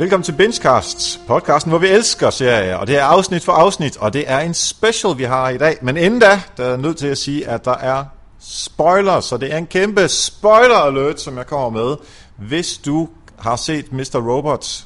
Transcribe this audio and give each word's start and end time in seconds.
Velkommen 0.00 0.24
til 0.24 0.32
Bingecast, 0.32 1.20
podcasten, 1.26 1.70
hvor 1.70 1.78
vi 1.78 1.88
elsker 1.88 2.30
serier, 2.30 2.76
og 2.76 2.86
det 2.86 2.98
er 2.98 3.04
afsnit 3.04 3.44
for 3.44 3.52
afsnit, 3.52 3.96
og 3.96 4.12
det 4.12 4.24
er 4.26 4.38
en 4.38 4.54
special, 4.54 5.18
vi 5.18 5.24
har 5.24 5.48
i 5.48 5.58
dag. 5.58 5.76
Men 5.82 5.96
inden 5.96 6.20
da, 6.20 6.40
der 6.56 6.64
er 6.64 6.68
jeg 6.68 6.78
nødt 6.78 6.96
til 6.96 7.06
at 7.06 7.18
sige, 7.18 7.48
at 7.48 7.64
der 7.64 7.76
er 7.76 8.04
spoiler, 8.38 9.20
så 9.20 9.36
det 9.36 9.52
er 9.52 9.58
en 9.58 9.66
kæmpe 9.66 10.08
spoiler 10.08 10.76
alert, 10.76 11.20
som 11.20 11.36
jeg 11.36 11.46
kommer 11.46 11.84
med. 11.84 11.96
Hvis 12.36 12.78
du 12.78 13.08
har 13.38 13.56
set 13.56 13.92
Mr. 13.92 14.32
Robot, 14.32 14.84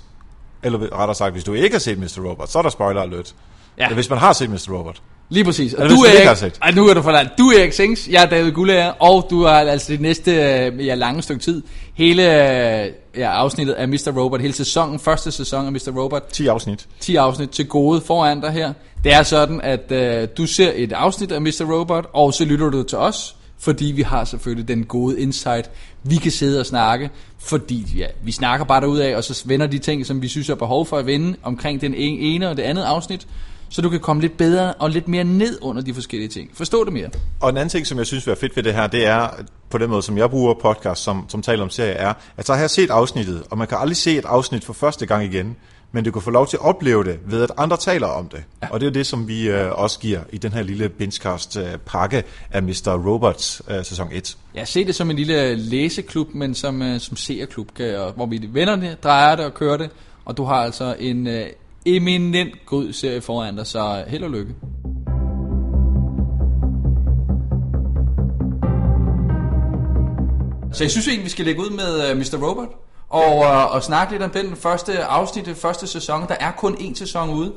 eller 0.62 0.78
rettere 0.78 1.15
sagt, 1.15 1.32
hvis 1.32 1.45
du 1.45 1.52
ikke 1.52 1.74
har 1.74 1.80
set 1.80 1.98
Mr. 1.98 2.28
Robot, 2.28 2.51
så 2.51 2.59
er 2.59 2.62
der 2.62 2.70
spoiler 2.70 3.02
alert. 3.02 3.34
Ja. 3.78 3.84
Eller 3.84 3.95
hvis 3.95 4.10
man 4.10 4.18
har 4.18 4.32
set 4.32 4.51
Mr. 4.51 4.73
Robot. 4.78 5.02
Lige 5.28 5.45
præcis. 5.45 5.74
Og 5.74 5.84
Eller 5.84 5.96
du 5.96 6.02
er 6.02 6.10
ikke 6.10 6.28
har 6.28 6.34
set. 6.34 6.59
Ej, 6.62 6.70
nu 6.70 6.88
er 6.88 6.95
du 6.95 7.02
for 7.02 7.10
langt. 7.10 7.38
Du 7.38 7.42
er 7.48 7.60
Erik 7.60 7.73
Sings, 7.73 8.09
jeg 8.09 8.23
er 8.23 8.26
David 8.26 8.52
Gullager, 8.52 8.92
og 8.98 9.26
du 9.30 9.45
har 9.45 9.60
altså 9.60 9.92
det 9.92 10.01
næste 10.01 10.32
øh, 10.32 10.87
ja, 10.87 10.95
lange 10.95 11.23
stykke 11.23 11.42
tid. 11.42 11.62
Hele 11.94 12.22
øh, 12.22 12.92
ja, 13.16 13.30
afsnittet 13.30 13.74
af 13.74 13.88
Mr. 13.88 14.12
Robot, 14.16 14.40
hele 14.40 14.54
sæsonen, 14.54 14.98
første 14.98 15.30
sæson 15.30 15.66
af 15.66 15.72
Mr. 15.72 15.92
Robot, 15.96 16.28
10 16.32 16.46
afsnit. 16.46 16.86
10 17.00 17.16
afsnit 17.16 17.50
til 17.50 17.68
gode 17.68 18.00
foran 18.00 18.40
dig 18.40 18.50
her. 18.50 18.72
Det 19.04 19.12
er 19.12 19.22
sådan, 19.22 19.60
at 19.60 19.92
øh, 19.92 20.28
du 20.36 20.46
ser 20.46 20.72
et 20.74 20.92
afsnit 20.92 21.32
af 21.32 21.40
Mr. 21.40 21.66
Robot, 21.72 22.10
og 22.12 22.34
så 22.34 22.44
lytter 22.44 22.70
du 22.70 22.82
til 22.82 22.98
os, 22.98 23.36
fordi 23.58 23.84
vi 23.84 24.02
har 24.02 24.24
selvfølgelig 24.24 24.68
den 24.68 24.84
gode 24.84 25.20
insight. 25.20 25.70
Vi 26.02 26.16
kan 26.16 26.32
sidde 26.32 26.60
og 26.60 26.66
snakke, 26.66 27.10
fordi 27.38 27.86
ja, 27.96 28.06
vi 28.23 28.32
snakker 28.32 28.66
bare 28.66 29.04
af, 29.04 29.16
og 29.16 29.24
så 29.24 29.42
vender 29.46 29.66
de 29.66 29.79
ting, 29.79 30.06
som 30.06 30.23
vi 30.23 30.29
synes 30.29 30.48
er 30.48 30.54
behov 30.54 30.86
for 30.86 30.96
at 30.96 31.06
vende 31.06 31.36
omkring 31.42 31.80
den 31.80 31.95
ene 31.95 32.51
og 32.51 32.56
det 32.56 32.62
andet 32.62 32.82
afsnit, 32.82 33.26
så 33.74 33.82
du 33.82 33.88
kan 33.88 34.00
komme 34.00 34.22
lidt 34.22 34.36
bedre 34.36 34.74
og 34.74 34.90
lidt 34.90 35.08
mere 35.08 35.24
ned 35.24 35.58
under 35.62 35.82
de 35.82 35.94
forskellige 35.94 36.28
ting. 36.28 36.50
Forstå 36.52 36.84
det 36.84 36.92
mere. 36.92 37.10
Og 37.40 37.50
en 37.50 37.56
anden 37.56 37.68
ting, 37.68 37.86
som 37.86 37.98
jeg 37.98 38.06
synes 38.06 38.26
er 38.26 38.34
fedt 38.34 38.56
ved 38.56 38.62
det 38.62 38.74
her, 38.74 38.86
det 38.86 39.06
er, 39.06 39.28
på 39.70 39.78
den 39.78 39.90
måde, 39.90 40.02
som 40.02 40.18
jeg 40.18 40.30
bruger 40.30 40.54
podcast, 40.54 41.02
som, 41.02 41.24
som 41.28 41.42
taler 41.42 41.62
om 41.62 41.70
serier, 41.70 41.92
er, 41.92 42.12
at 42.36 42.46
så 42.46 42.52
har 42.52 42.60
jeg 42.60 42.70
set 42.70 42.90
afsnittet, 42.90 43.42
og 43.50 43.58
man 43.58 43.66
kan 43.66 43.78
aldrig 43.78 43.96
se 43.96 44.18
et 44.18 44.24
afsnit 44.24 44.64
for 44.64 44.72
første 44.72 45.06
gang 45.06 45.24
igen, 45.24 45.56
men 45.92 46.04
du 46.04 46.10
kan 46.10 46.22
få 46.22 46.30
lov 46.30 46.46
til 46.46 46.56
at 46.56 46.60
opleve 46.60 47.04
det, 47.04 47.18
ved 47.26 47.42
at 47.42 47.50
andre 47.56 47.76
taler 47.76 48.06
om 48.06 48.28
det. 48.28 48.45
Ja. 48.62 48.68
Og 48.70 48.80
det 48.80 48.86
er 48.86 48.90
jo 48.90 48.95
det, 48.95 49.06
som 49.06 49.28
vi 49.28 49.48
øh, 49.48 49.72
også 49.72 49.98
giver 49.98 50.20
i 50.32 50.38
den 50.38 50.52
her 50.52 50.62
lille 50.62 50.88
Bingecast 50.88 51.56
øh, 51.56 52.22
af 52.50 52.62
Mr. 52.62 53.06
Robots 53.06 53.62
øh, 53.70 53.84
sæson 53.84 54.08
1. 54.12 54.36
Ja, 54.54 54.64
se 54.64 54.84
det 54.84 54.95
som 54.95 55.10
en 55.10 55.16
lille 55.16 55.54
læseklub, 55.54 56.34
men 56.34 56.54
som, 56.54 56.82
øh, 56.82 57.00
som 57.00 57.16
seerklub, 57.16 57.74
kan- 57.76 57.98
og 57.98 58.12
hvor 58.12 58.26
vi 58.26 58.48
vender 58.52 58.76
det, 58.76 59.04
drejer 59.04 59.36
det 59.36 59.45
og 59.45 59.54
kører 59.54 59.76
det, 59.76 59.90
og 60.24 60.36
du 60.36 60.45
har 60.45 60.54
altså 60.54 60.96
en 60.98 61.26
øh, 61.26 61.46
eminent 61.87 62.66
god 62.66 62.93
serie 62.93 63.21
foran 63.21 63.57
dig, 63.57 63.66
så 63.66 64.04
held 64.06 64.25
og 64.25 64.31
lykke. 64.31 64.54
Så 70.72 70.84
jeg 70.84 70.91
synes 70.91 71.09
egentlig, 71.09 71.25
vi 71.25 71.31
skal 71.31 71.44
lægge 71.44 71.60
ud 71.60 71.71
med 71.71 72.10
øh, 72.10 72.16
Mr. 72.16 72.49
Robot 72.49 72.69
og, 73.09 73.44
øh, 73.44 73.75
og 73.75 73.82
snakke 73.82 74.12
lidt 74.12 74.22
om 74.22 74.31
den 74.31 74.56
første 74.56 75.04
afsnit, 75.04 75.47
den 75.47 75.54
første 75.54 75.87
sæson. 75.87 76.28
Der 76.28 76.37
er 76.41 76.50
kun 76.50 76.75
én 76.75 76.94
sæson 76.94 77.31
ude, 77.31 77.53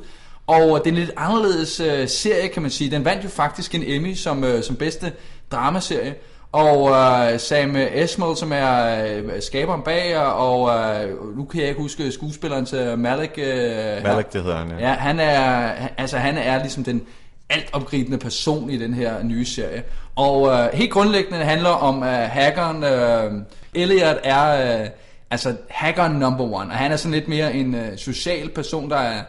og 0.46 0.80
det 0.84 0.86
er 0.86 0.94
en 0.94 0.94
lidt 0.94 1.10
anderledes 1.16 1.80
øh, 1.80 2.08
serie, 2.08 2.48
kan 2.48 2.62
man 2.62 2.70
sige. 2.70 2.90
Den 2.90 3.04
vandt 3.04 3.24
jo 3.24 3.28
faktisk 3.28 3.74
en 3.74 3.82
Emmy 3.86 4.14
som, 4.14 4.62
som 4.62 4.76
bedste 4.76 5.12
dramaserie. 5.52 6.14
Og 6.52 6.82
uh, 6.82 7.40
Sam 7.40 7.76
Esmail, 7.76 8.36
som 8.36 8.52
er 8.52 9.20
uh, 9.20 9.30
skaberen 9.40 9.82
bag, 9.82 10.18
og 10.18 10.60
uh, 10.60 11.36
nu 11.36 11.44
kan 11.44 11.60
jeg 11.60 11.68
ikke 11.68 11.80
huske 11.80 12.12
skuespilleren 12.12 12.66
til 12.66 12.98
Malik. 12.98 13.30
Uh, 13.38 14.02
Malik, 14.02 14.32
det 14.32 14.42
hedder 14.42 14.56
han, 14.56 14.70
ja. 14.70 14.88
Ja, 14.88 14.94
han 14.94 15.20
er, 15.20 15.72
altså 15.96 16.18
han 16.18 16.38
er 16.38 16.58
ligesom 16.58 16.84
den 16.84 17.02
altomgribende 17.50 18.18
person 18.18 18.70
i 18.70 18.78
den 18.78 18.94
her 18.94 19.22
nye 19.22 19.44
serie. 19.44 19.82
Og 20.16 20.48
øh, 20.48 20.68
helt 20.74 20.90
grundlæggende 20.90 21.38
handler 21.38 21.70
om 21.70 22.02
øh, 22.02 22.08
hackeren, 22.08 22.84
øh, 22.84 23.42
Elliot 23.74 24.16
er 24.24 24.80
øh, 24.80 24.88
altså 25.30 25.56
hackeren 25.68 26.12
number 26.12 26.44
one, 26.44 26.70
og 26.70 26.76
han 26.76 26.92
er 26.92 26.96
sådan 26.96 27.12
lidt 27.12 27.28
mere 27.28 27.54
en 27.54 27.74
øh, 27.74 27.98
social 27.98 28.48
person, 28.48 28.90
der 28.90 28.96
er, 28.96 29.22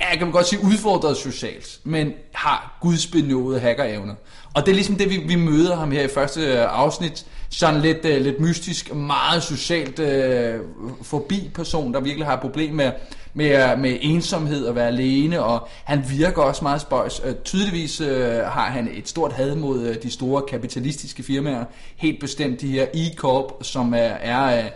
ja, 0.00 0.16
kan 0.16 0.22
man 0.22 0.32
godt 0.32 0.46
sige, 0.46 0.64
udfordret 0.64 1.16
socialt, 1.16 1.78
men 1.84 2.12
har 2.34 2.78
gudsbenåede 2.80 3.60
hackerevner. 3.60 4.14
Og 4.54 4.66
det 4.66 4.70
er 4.70 4.74
ligesom 4.74 4.96
det, 4.96 5.10
vi, 5.10 5.16
vi 5.16 5.34
møder 5.34 5.76
ham 5.76 5.90
her 5.90 6.02
i 6.02 6.08
første 6.08 6.40
øh, 6.40 6.58
afsnit, 6.58 7.26
sådan 7.50 7.80
lidt, 7.80 8.04
øh, 8.04 8.22
lidt 8.22 8.40
mystisk, 8.40 8.94
meget 8.94 9.42
socialt 9.42 9.98
øh, 9.98 10.60
forbi 11.02 11.50
person, 11.54 11.94
der 11.94 12.00
virkelig 12.00 12.26
har 12.26 12.34
et 12.34 12.40
problem 12.40 12.74
med, 12.74 12.92
med, 13.34 13.72
øh, 13.72 13.78
med 13.78 13.98
ensomhed 14.00 14.64
og 14.64 14.74
være 14.74 14.86
alene, 14.86 15.42
og 15.42 15.68
han 15.84 16.04
virker 16.10 16.42
også 16.42 16.64
meget 16.64 16.80
spøjs. 16.80 17.22
Øh, 17.24 17.34
tydeligvis 17.44 18.00
øh, 18.00 18.34
har 18.34 18.70
han 18.70 18.88
et 18.94 19.08
stort 19.08 19.32
had 19.32 19.54
mod 19.54 19.82
øh, 19.82 20.02
de 20.02 20.10
store 20.10 20.42
kapitalistiske 20.42 21.22
firmaer, 21.22 21.64
helt 21.96 22.20
bestemt 22.20 22.60
de 22.60 22.68
her 22.68 22.86
E-Corp, 22.86 23.62
som 23.62 23.94
er, 23.94 23.98
er 23.98 24.58
øh, 24.58 24.70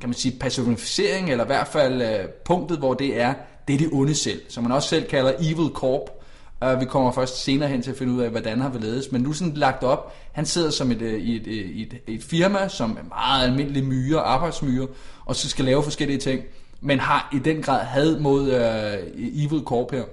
kan 0.00 0.08
man 0.08 0.14
sige, 0.14 0.38
personificering, 0.40 1.30
eller 1.30 1.44
i 1.44 1.46
hvert 1.46 1.68
fald 1.68 2.02
øh, 2.02 2.28
punktet, 2.44 2.78
hvor 2.78 2.94
det 2.94 3.20
er, 3.20 3.34
det 3.68 3.74
er 3.74 3.78
det 3.78 3.88
onde 3.92 4.14
selv, 4.14 4.40
som 4.48 4.62
man 4.62 4.72
også 4.72 4.88
selv 4.88 5.08
kalder 5.08 5.32
Evil 5.40 5.70
Corp. 5.74 6.19
Uh, 6.64 6.80
vi 6.80 6.84
kommer 6.84 7.12
først 7.12 7.44
senere 7.44 7.68
hen 7.68 7.82
til 7.82 7.90
at 7.90 7.96
finde 7.96 8.12
ud 8.12 8.20
af, 8.20 8.30
hvordan 8.30 8.60
han 8.60 8.72
vil 8.72 8.80
ledes, 8.80 9.12
men 9.12 9.22
nu 9.22 9.32
sådan 9.32 9.54
lagt 9.54 9.82
op, 9.82 10.12
han 10.32 10.46
sidder 10.46 10.70
som 10.70 10.90
et, 10.90 11.02
øh, 11.02 11.20
i 11.20 11.36
et, 11.36 11.46
øh, 11.46 11.70
et, 11.70 12.00
et 12.06 12.22
firma, 12.22 12.68
som 12.68 12.90
er 12.90 13.08
meget 13.08 13.48
almindelig 13.48 13.84
myre, 13.84 14.20
arbejdsmyre, 14.20 14.86
og 15.24 15.36
så 15.36 15.48
skal 15.48 15.64
lave 15.64 15.82
forskellige 15.82 16.18
ting, 16.18 16.42
men 16.80 16.98
har 16.98 17.28
i 17.32 17.38
den 17.38 17.62
grad 17.62 17.84
had 17.84 18.20
mod 18.20 18.42
uh, 18.42 19.44
Evil 19.44 19.62
Corp 19.64 19.90
her. 19.92 20.04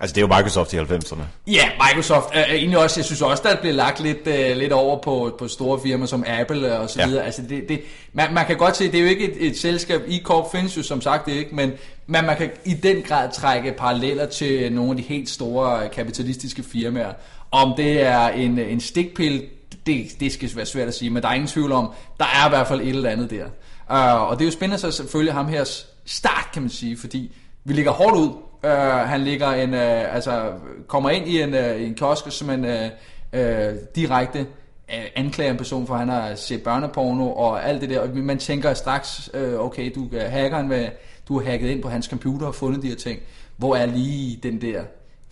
Altså, 0.00 0.14
det 0.14 0.22
er 0.22 0.26
jo 0.28 0.34
Microsoft 0.36 0.72
i 0.72 0.76
90'erne. 0.76 1.22
Ja, 1.46 1.68
Microsoft 1.88 2.26
er 2.32 2.44
egentlig 2.54 2.78
også, 2.78 3.00
jeg 3.00 3.04
synes 3.04 3.22
også, 3.22 3.42
der 3.46 3.56
bliver 3.56 3.74
lagt 3.74 4.00
lidt, 4.00 4.18
uh, 4.26 4.56
lidt 4.56 4.72
over 4.72 5.02
på, 5.02 5.34
på 5.38 5.48
store 5.48 5.80
firmaer 5.82 6.06
som 6.06 6.24
Apple 6.26 6.78
og 6.78 6.90
så 6.90 7.00
Ja. 7.00 7.06
videre. 7.06 7.24
Altså 7.24 7.42
det, 7.48 7.68
det, 7.68 7.80
man, 8.12 8.34
man 8.34 8.46
kan 8.46 8.56
godt 8.56 8.76
se, 8.76 8.84
det 8.84 8.94
er 8.94 9.02
jo 9.02 9.08
ikke 9.08 9.32
et, 9.32 9.46
et 9.46 9.58
selskab, 9.58 10.00
E-Corp 10.08 10.50
findes 10.52 10.76
jo 10.76 10.82
som 10.82 11.00
sagt 11.00 11.28
ikke, 11.28 11.54
men 11.54 11.72
man, 12.06 12.24
man 12.24 12.36
kan 12.36 12.50
i 12.64 12.74
den 12.74 13.02
grad 13.02 13.28
trække 13.32 13.72
paralleller 13.72 14.26
til 14.26 14.72
nogle 14.72 14.90
af 14.90 14.96
de 14.96 15.02
helt 15.02 15.30
store 15.30 15.88
kapitalistiske 15.88 16.62
firmaer. 16.62 17.12
Om 17.50 17.74
det 17.76 18.02
er 18.02 18.28
en, 18.28 18.58
en 18.58 18.80
stikpille, 18.80 19.42
det, 19.86 20.06
det 20.20 20.32
skal 20.32 20.50
være 20.56 20.66
svært 20.66 20.88
at 20.88 20.94
sige, 20.94 21.10
men 21.10 21.22
der 21.22 21.28
er 21.28 21.32
ingen 21.34 21.48
tvivl 21.48 21.72
om, 21.72 21.90
der 22.18 22.24
er 22.24 22.46
i 22.46 22.48
hvert 22.48 22.66
fald 22.68 22.80
et 22.80 22.88
eller 22.88 23.10
andet 23.10 23.30
der. 23.30 23.44
Uh, 23.90 24.22
og 24.30 24.38
det 24.38 24.44
er 24.44 24.48
jo 24.48 24.52
spændende 24.52 24.80
så 24.80 24.90
selvfølgelig 24.90 25.34
ham 25.34 25.48
her 25.48 25.64
start, 26.06 26.48
kan 26.52 26.62
man 26.62 26.70
sige, 26.70 26.96
fordi 26.96 27.32
vi 27.64 27.72
ligger 27.72 27.90
hårdt 27.92 28.16
ud. 28.16 28.30
Øh, 28.64 29.08
han 29.08 29.20
ligger 29.20 29.48
en, 29.48 29.74
øh, 29.74 30.14
altså, 30.14 30.52
kommer 30.86 31.10
ind 31.10 31.28
i 31.28 31.42
en, 31.42 31.54
øh, 31.54 31.82
en 31.82 31.94
kiosk 31.94 32.24
som 32.30 32.50
en 32.50 32.64
øh, 32.64 32.90
øh, 33.32 33.74
direkte 33.94 34.38
øh, 34.38 34.46
uh, 34.88 35.04
anklager 35.14 35.50
en 35.50 35.56
person 35.56 35.86
for, 35.86 35.94
at 35.94 36.00
han 36.00 36.08
har 36.08 36.34
set 36.34 36.62
børneporno 36.62 37.32
og 37.32 37.68
alt 37.68 37.80
det 37.80 37.90
der. 37.90 38.00
Og 38.00 38.08
man 38.16 38.38
tænker 38.38 38.74
straks, 38.74 39.30
øh, 39.34 39.60
okay, 39.60 39.92
du 39.94 40.08
øh, 40.12 40.22
er 40.22 40.28
hackeren, 40.28 40.68
med, 40.68 40.88
du 41.28 41.38
har 41.38 41.50
hacket 41.50 41.68
ind 41.68 41.82
på 41.82 41.88
hans 41.88 42.06
computer 42.06 42.46
og 42.46 42.54
fundet 42.54 42.82
de 42.82 42.88
her 42.88 42.96
ting. 42.96 43.20
Hvor 43.56 43.76
er 43.76 43.86
lige 43.86 44.38
den 44.42 44.60
der 44.60 44.82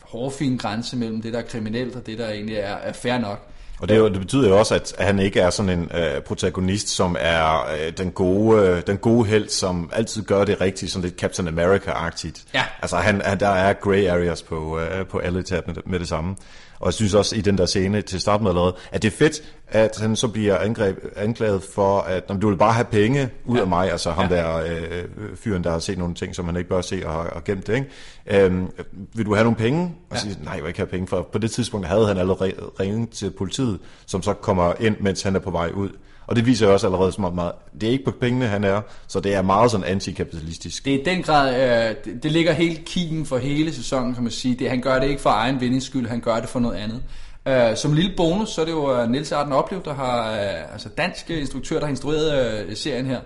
hårfine 0.00 0.59
grænse 0.59 0.97
mellem 0.97 1.22
det, 1.22 1.32
der 1.32 1.38
er 1.38 1.43
kriminelt 1.43 1.97
og 1.97 2.06
det, 2.06 2.19
der 2.19 2.31
egentlig 2.31 2.56
er, 2.56 2.75
er 2.75 2.93
fair 2.93 3.19
nok. 3.19 3.51
Og 3.82 3.88
det, 3.88 3.98
jo, 3.98 4.09
det 4.09 4.20
betyder 4.20 4.48
jo 4.48 4.59
også, 4.59 4.75
at 4.75 4.94
han 4.98 5.19
ikke 5.19 5.41
er 5.41 5.50
sådan 5.50 5.78
en 5.78 5.91
øh, 5.94 6.20
protagonist, 6.20 6.88
som 6.88 7.16
er 7.20 7.66
øh, 7.72 7.93
den 7.98 8.12
gode 8.12 8.69
øh, 8.69 8.82
den 8.87 8.98
gode 8.98 9.26
held, 9.26 9.48
som 9.48 9.91
altid 9.93 10.22
gør 10.22 10.44
det 10.44 10.60
rigtigt, 10.60 10.93
sådan 10.93 11.04
lidt 11.04 11.20
Captain 11.20 11.48
America-agtigt. 11.48 12.44
Ja. 12.54 12.65
Altså, 12.82 12.97
han, 12.97 13.22
han, 13.25 13.41
der 13.41 13.48
er 13.48 13.72
grey 13.72 14.09
areas 14.09 14.43
på, 14.43 14.78
øh, 14.81 15.06
på 15.06 15.19
alle 15.19 15.43
tab 15.43 15.65
med 15.87 15.98
det 15.98 16.09
samme. 16.09 16.37
Og 16.82 16.87
jeg 16.87 16.94
synes 16.94 17.15
også 17.15 17.37
i 17.37 17.41
den 17.41 17.59
der 17.59 17.66
scene 17.66 18.03
til 18.03 18.20
start 18.20 18.43
med 18.43 18.50
allerede, 18.50 18.75
at 18.93 19.03
det 19.03 19.12
er 19.12 19.16
fedt, 19.16 19.43
at 19.69 19.99
han 20.00 20.17
så 20.17 20.29
bliver 20.29 20.58
angreb, 20.58 20.99
anklaget 21.17 21.62
for, 21.62 22.00
at 22.00 22.29
"Nå, 22.29 22.34
men 22.34 22.40
du 22.40 22.49
vil 22.49 22.56
bare 22.56 22.73
have 22.73 22.84
penge 22.84 23.31
ud 23.44 23.56
ja. 23.56 23.62
af 23.62 23.69
mig, 23.69 23.90
altså 23.93 24.11
ham 24.11 24.31
Ja. 24.31 24.37
der 24.37 24.56
øh, 24.56 25.05
fyren, 25.37 25.64
der 25.64 25.70
har 25.70 25.79
set 25.79 25.99
nogle 25.99 26.14
ting, 26.14 26.34
som 26.34 26.44
han 26.46 26.56
ikke 26.56 26.69
bør 26.69 26.81
se 26.81 27.02
og, 27.06 27.17
og 27.32 27.44
gemt 27.44 27.67
det, 27.67 27.75
ikke? 27.75 28.44
Øhm, 28.44 28.67
vil 29.14 29.26
du 29.26 29.34
have 29.34 29.44
nogle 29.44 29.56
penge? 29.56 29.94
Og 30.11 30.17
Ja. 30.17 30.20
siger, 30.20 30.34
nej, 30.44 30.52
jeg 30.55 30.62
vil 30.62 30.69
ikke 30.69 30.79
have 30.81 30.87
penge, 30.87 31.06
for 31.06 31.29
på 31.32 31.38
det 31.38 31.50
tidspunkt 31.50 31.87
havde 31.87 32.06
han 32.06 32.19
allerede 32.19 32.52
ringet 32.81 33.11
til 33.11 33.31
politiet, 33.31 33.78
som 34.06 34.23
så 34.23 34.32
kommer 34.32 34.73
ind, 34.81 34.96
mens 35.00 35.23
han 35.23 35.35
er 35.37 35.40
på 35.40 35.50
vej 35.50 35.70
ud. 35.75 35.88
Og 36.26 36.36
det 36.36 36.46
viser 36.46 36.66
jo 36.66 36.72
også 36.72 36.86
allerede 36.86 37.12
som 37.12 37.24
om, 37.24 37.34
meget, 37.34 37.52
det 37.80 37.86
er 37.86 37.90
ikke 37.90 38.04
på 38.04 38.10
pengene, 38.20 38.46
han 38.46 38.64
er, 38.64 38.80
så 39.06 39.20
det 39.20 39.34
er 39.34 39.42
meget 39.42 39.70
sådan 39.70 39.86
antikapitalistisk. 39.86 40.84
Det 40.84 40.94
er 40.94 41.00
i 41.00 41.02
den 41.04 41.22
grad, 41.22 41.54
øh, 41.54 41.96
det, 42.04 42.22
det 42.22 42.32
ligger 42.32 42.52
helt 42.52 42.84
kigen 42.84 43.26
for 43.26 43.38
hele 43.38 43.74
sæsonen, 43.74 44.14
kan 44.14 44.22
man 44.22 44.32
sige. 44.32 44.54
Det, 44.54 44.70
han 44.70 44.80
gør 44.80 44.98
det 44.98 45.08
ikke 45.08 45.22
for 45.22 45.30
egen 45.30 45.60
vindings 45.60 45.86
skyld, 45.86 46.08
han 46.08 46.20
gør 46.20 46.40
det 46.40 46.48
for 46.48 46.60
noget 46.60 46.76
andet. 46.76 47.02
Øh, 47.48 47.76
som 47.76 47.92
lille 47.92 48.12
bonus, 48.16 48.48
så 48.48 48.60
er 48.60 48.64
det 48.64 48.72
jo 48.72 49.00
øh, 49.00 49.10
Niels 49.10 49.32
Arden 49.32 49.52
Oplev, 49.52 49.82
der 49.84 49.94
har, 49.94 50.30
uh, 50.30 50.72
altså 50.72 50.88
dansk 50.88 51.30
instruktør, 51.30 51.78
der 51.78 51.86
har 51.86 51.90
instrueret 51.90 52.64
uh, 52.68 52.75
serien 52.75 53.06
her. 53.06 53.20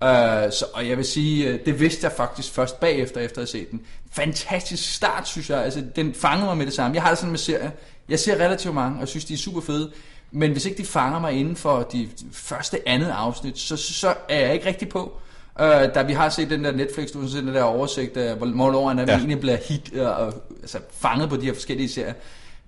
Uh, 0.00 0.52
så, 0.52 0.64
og 0.74 0.88
jeg 0.88 0.96
vil 0.96 1.04
sige, 1.04 1.54
uh, 1.54 1.60
det 1.66 1.80
vidste 1.80 2.04
jeg 2.04 2.12
faktisk 2.16 2.52
først 2.52 2.80
bagefter, 2.80 3.20
efter 3.20 3.42
at 3.42 3.48
have 3.48 3.60
set 3.60 3.70
den. 3.70 3.80
Fantastisk 4.12 4.94
start, 4.94 5.28
synes 5.28 5.50
jeg. 5.50 5.64
Altså, 5.64 5.82
den 5.96 6.14
fangede 6.14 6.46
mig 6.46 6.56
med 6.56 6.66
det 6.66 6.74
samme. 6.74 6.94
Jeg 6.94 7.02
har 7.02 7.10
det 7.10 7.18
sådan 7.18 7.30
med 7.30 7.38
serier. 7.38 7.70
Jeg 8.08 8.18
ser 8.18 8.34
relativt 8.34 8.74
mange, 8.74 9.00
og 9.00 9.08
synes, 9.08 9.24
de 9.24 9.34
er 9.34 9.38
super 9.38 9.60
fede. 9.60 9.90
Men 10.32 10.52
hvis 10.52 10.66
ikke 10.66 10.82
de 10.82 10.86
fanger 10.86 11.20
mig 11.20 11.32
inden 11.32 11.56
for 11.56 11.82
de 11.92 12.08
første 12.32 12.88
andet 12.88 13.10
afsnit, 13.16 13.58
så, 13.58 13.76
så 13.76 14.14
er 14.28 14.40
jeg 14.40 14.54
ikke 14.54 14.66
rigtig 14.66 14.88
på. 14.88 15.18
Uh, 15.60 15.66
da 15.66 16.02
vi 16.02 16.12
har 16.12 16.28
set 16.28 16.50
den 16.50 16.64
der 16.64 16.72
Netflix, 16.72 17.10
du 17.12 17.20
har 17.20 17.28
set 17.28 17.42
den 17.42 17.54
der 17.54 17.62
oversigt 17.62 18.16
hvor- 18.16 18.54
hvornår 18.54 18.88
han 18.88 18.98
Ja. 18.98 19.16
egentlig 19.16 19.40
bliver 19.40 19.56
hit, 19.68 19.90
uh, 19.94 20.00
og, 20.00 20.34
altså 20.62 20.78
fanget 21.00 21.28
på 21.28 21.36
de 21.36 21.46
her 21.46 21.54
forskellige 21.54 21.88
serier. 21.88 22.12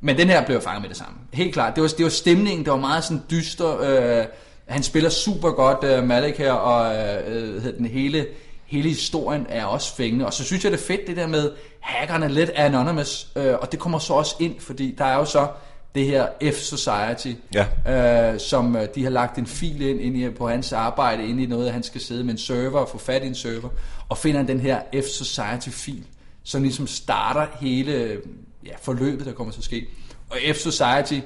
Men 0.00 0.19
den 0.19 0.28
her 0.28 0.46
blev 0.46 0.61
fanget 0.61 0.82
med 0.82 0.88
det 0.88 0.96
samme. 0.96 1.14
Helt 1.32 1.52
klart. 1.52 1.75
Det 1.75 1.82
var, 1.82 1.88
det 1.88 2.05
var 2.05 2.11
stemningen, 2.11 2.64
det 2.64 2.72
var 2.72 2.78
meget 2.78 3.05
sådan 3.05 3.22
dyster. 3.31 3.81
Øh, 4.20 4.25
han 4.66 4.82
spiller 4.82 5.11
super 5.11 5.50
godt, 5.50 5.84
øh, 5.84 6.05
Malik 6.05 6.38
her, 6.38 6.52
og 6.52 6.96
øh, 6.96 7.56
øh 7.56 7.64
den 7.78 7.87
hele, 7.87 8.26
hele 8.66 8.88
historien 8.88 9.46
er 9.49 9.64
også 9.64 9.94
fængende. 9.96 10.26
Og 10.26 10.32
så 10.32 10.44
synes 10.44 10.64
jeg, 10.64 10.72
det 10.72 10.78
er 10.78 10.82
fedt, 10.82 11.06
det 11.06 11.16
der 11.16 11.26
med, 11.26 11.50
hackerne 11.81 12.28
lidt 12.28 12.50
anonymous, 12.50 13.28
øh, 13.37 13.55
og 13.61 13.72
det 13.72 13.81
kommer 13.81 13.99
så 13.99 14.12
også 14.12 14.34
ind, 14.40 14.61
fordi 14.61 14.94
der 14.99 15.05
er 15.05 15.14
jo 15.16 15.25
så 15.25 15.46
det 15.94 16.06
her 16.06 16.26
F-Society, 16.43 17.35
ja. 17.55 18.32
øh, 18.32 18.41
som 18.41 18.76
øh, 18.76 18.88
de 18.94 19.02
har 19.02 19.11
lagt 19.11 19.38
en 19.38 19.46
fil 19.46 19.81
ind, 19.81 20.00
ind 20.00 20.17
i, 20.17 20.31
på 20.31 20.49
hans 20.49 20.73
arbejde, 20.73 21.29
ind 21.29 21.41
i 21.41 21.46
noget, 21.46 21.67
at 21.67 21.73
han 21.73 21.82
skal 21.82 22.00
sidde 22.00 22.25
med 22.25 22.32
en 22.32 22.38
server 22.38 22.81
og 22.81 22.88
få 22.88 22.99
fat 22.99 23.25
i 23.25 23.26
en 23.26 23.35
server, 23.35 23.69
og 24.08 24.19
finder 24.19 24.43
den 24.43 24.61
her 24.61 24.81
F-Society-fil, 24.94 26.05
som 26.43 26.62
ligesom 26.62 26.87
starter 26.87 27.46
hele 27.61 28.20
ja, 28.67 28.73
forløbet, 28.82 29.26
der 29.26 29.32
kommer 29.32 29.52
til 29.52 29.61
at 29.61 29.64
ske. 29.64 29.87
Og 30.31 30.37
F-Society 30.37 31.14
øh, 31.14 31.23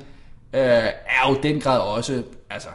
er 0.53 1.29
jo 1.29 1.39
den 1.43 1.61
grad 1.61 1.81
også, 1.81 2.23
altså, 2.51 2.69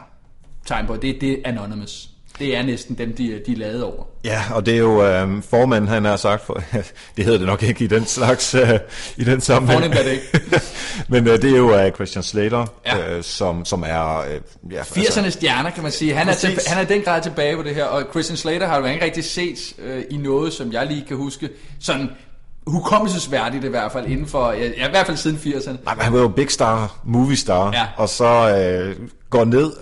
tegn 0.66 0.86
på, 0.86 0.96
det, 0.96 1.20
det 1.20 1.32
er 1.32 1.36
anonymous. 1.44 2.13
Det 2.38 2.56
er 2.56 2.62
næsten 2.62 2.98
dem, 2.98 3.16
de, 3.16 3.40
de 3.46 3.52
er 3.52 3.56
lavet 3.56 3.84
over. 3.84 4.04
Ja, 4.24 4.42
og 4.54 4.66
det 4.66 4.74
er 4.74 4.78
jo 4.78 5.06
øh, 5.06 5.42
formanden, 5.42 5.88
han 5.88 6.04
har 6.04 6.16
sagt, 6.16 6.46
for, 6.46 6.62
det 7.16 7.24
hedder 7.24 7.38
det 7.38 7.46
nok 7.46 7.62
ikke 7.62 7.84
i 7.84 7.86
den 7.86 8.06
slags, 8.06 8.54
øh, 8.54 8.78
i 9.16 9.24
den 9.24 9.40
sammenhæng. 9.40 9.80
Fornemt 9.80 9.98
er 9.98 10.02
det 10.02 10.12
ikke. 10.12 10.60
Men 11.12 11.28
øh, 11.28 11.42
det 11.42 11.52
er 11.52 11.56
jo 11.56 11.74
øh, 11.74 11.92
Christian 11.92 12.22
Slater, 12.22 12.66
ja. 12.86 13.16
øh, 13.16 13.22
som, 13.22 13.64
som 13.64 13.84
er... 13.86 14.18
Øh, 14.20 14.40
ja, 14.72 14.80
80'ernes 14.82 15.18
altså, 15.18 15.30
stjerner, 15.30 15.70
kan 15.70 15.82
man 15.82 15.92
sige. 15.92 16.14
Han 16.14 16.28
er, 16.28 16.34
til, 16.34 16.58
han 16.66 16.84
er 16.84 16.88
den 16.88 17.02
grad 17.02 17.22
tilbage 17.22 17.56
på 17.56 17.62
det 17.62 17.74
her, 17.74 17.84
og 17.84 18.02
Christian 18.10 18.36
Slater 18.36 18.66
har 18.66 18.78
jo 18.78 18.84
ikke 18.84 19.04
rigtig 19.04 19.24
set 19.24 19.74
øh, 19.78 20.02
i 20.10 20.16
noget, 20.16 20.52
som 20.52 20.72
jeg 20.72 20.86
lige 20.86 21.04
kan 21.08 21.16
huske, 21.16 21.48
sådan 21.80 22.10
hukommelsesværdigt 22.66 23.64
i 23.64 23.68
hvert 23.68 23.92
fald 23.92 24.06
inden 24.06 24.26
for, 24.26 24.52
ja, 24.52 24.86
i 24.86 24.90
hvert 24.90 25.06
fald 25.06 25.16
siden 25.16 25.36
80'erne. 25.36 25.84
Nej, 25.84 25.94
men 25.94 26.04
han 26.04 26.12
var 26.12 26.20
jo 26.20 26.28
big 26.28 26.50
star, 26.50 26.98
movie 27.04 27.36
star, 27.36 27.72
ja. 27.72 27.86
og 27.96 28.08
så 28.08 28.58
øh, 28.58 29.08
går 29.30 29.44
ned 29.44 29.72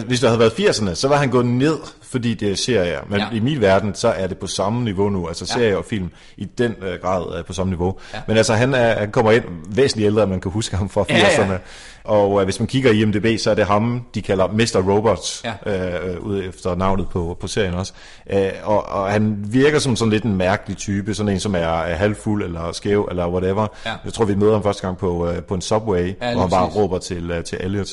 hvis 0.00 0.20
det 0.20 0.28
havde 0.28 0.38
været 0.38 0.50
80'erne, 0.50 0.94
så 0.94 1.08
var 1.08 1.16
han 1.16 1.30
gået 1.30 1.46
ned, 1.46 1.78
fordi 2.02 2.34
det 2.34 2.50
er 2.50 2.56
serier. 2.56 3.00
Men 3.08 3.20
ja. 3.20 3.26
i 3.32 3.40
min 3.40 3.60
verden, 3.60 3.94
så 3.94 4.08
er 4.08 4.26
det 4.26 4.38
på 4.38 4.46
samme 4.46 4.84
niveau 4.84 5.08
nu. 5.08 5.28
Altså 5.28 5.46
serier 5.46 5.68
ja. 5.68 5.76
og 5.76 5.84
film 5.84 6.10
i 6.36 6.44
den 6.44 6.74
uh, 6.82 7.00
grad 7.02 7.38
er 7.38 7.42
på 7.42 7.52
samme 7.52 7.70
niveau. 7.70 7.98
Ja. 8.14 8.20
Men 8.28 8.36
altså, 8.36 8.54
han, 8.54 8.74
er, 8.74 8.98
han 8.98 9.10
kommer 9.10 9.32
ind 9.32 9.44
væsentligt 9.68 10.06
ældre, 10.06 10.22
end 10.22 10.30
man 10.30 10.40
kan 10.40 10.50
huske 10.50 10.76
ham 10.76 10.88
fra 10.88 11.02
80'erne. 11.02 11.42
Ja, 11.42 11.52
ja. 11.52 11.58
Og 12.04 12.30
uh, 12.30 12.42
hvis 12.42 12.60
man 12.60 12.66
kigger 12.66 12.90
i 12.90 13.00
IMDb, 13.00 13.38
så 13.40 13.50
er 13.50 13.54
det 13.54 13.66
ham, 13.66 14.02
de 14.14 14.22
kalder 14.22 14.46
Mr. 14.46 14.90
Robot, 14.90 15.44
ja. 15.44 16.16
uh, 16.16 16.26
ud 16.26 16.42
efter 16.48 16.74
navnet 16.74 17.08
på, 17.08 17.36
på 17.40 17.46
serien 17.46 17.74
også. 17.74 17.92
Uh, 18.34 18.38
og, 18.62 18.88
og 18.88 19.10
han 19.10 19.36
virker 19.48 19.78
som 19.78 19.96
sådan 19.96 20.12
lidt 20.12 20.24
en 20.24 20.36
mærkelig 20.36 20.76
type, 20.76 21.14
sådan 21.14 21.32
en, 21.32 21.40
som 21.40 21.54
er 21.54 21.82
uh, 21.82 21.98
halvfuld 21.98 22.44
eller 22.44 22.72
skæv 22.72 23.08
eller 23.10 23.28
whatever. 23.28 23.66
Ja. 23.86 23.92
Jeg 24.04 24.12
tror, 24.12 24.24
vi 24.24 24.34
møder 24.34 24.52
ham 24.52 24.62
første 24.62 24.82
gang 24.82 24.98
på, 24.98 25.28
uh, 25.28 25.36
på 25.48 25.54
en 25.54 25.60
subway, 25.60 26.14
ja, 26.22 26.32
hvor 26.32 26.40
han 26.40 26.50
bare 26.50 26.66
råber 26.66 26.98
til, 26.98 27.30
uh, 27.30 27.44
til 27.44 27.58
Elliot 27.60 27.88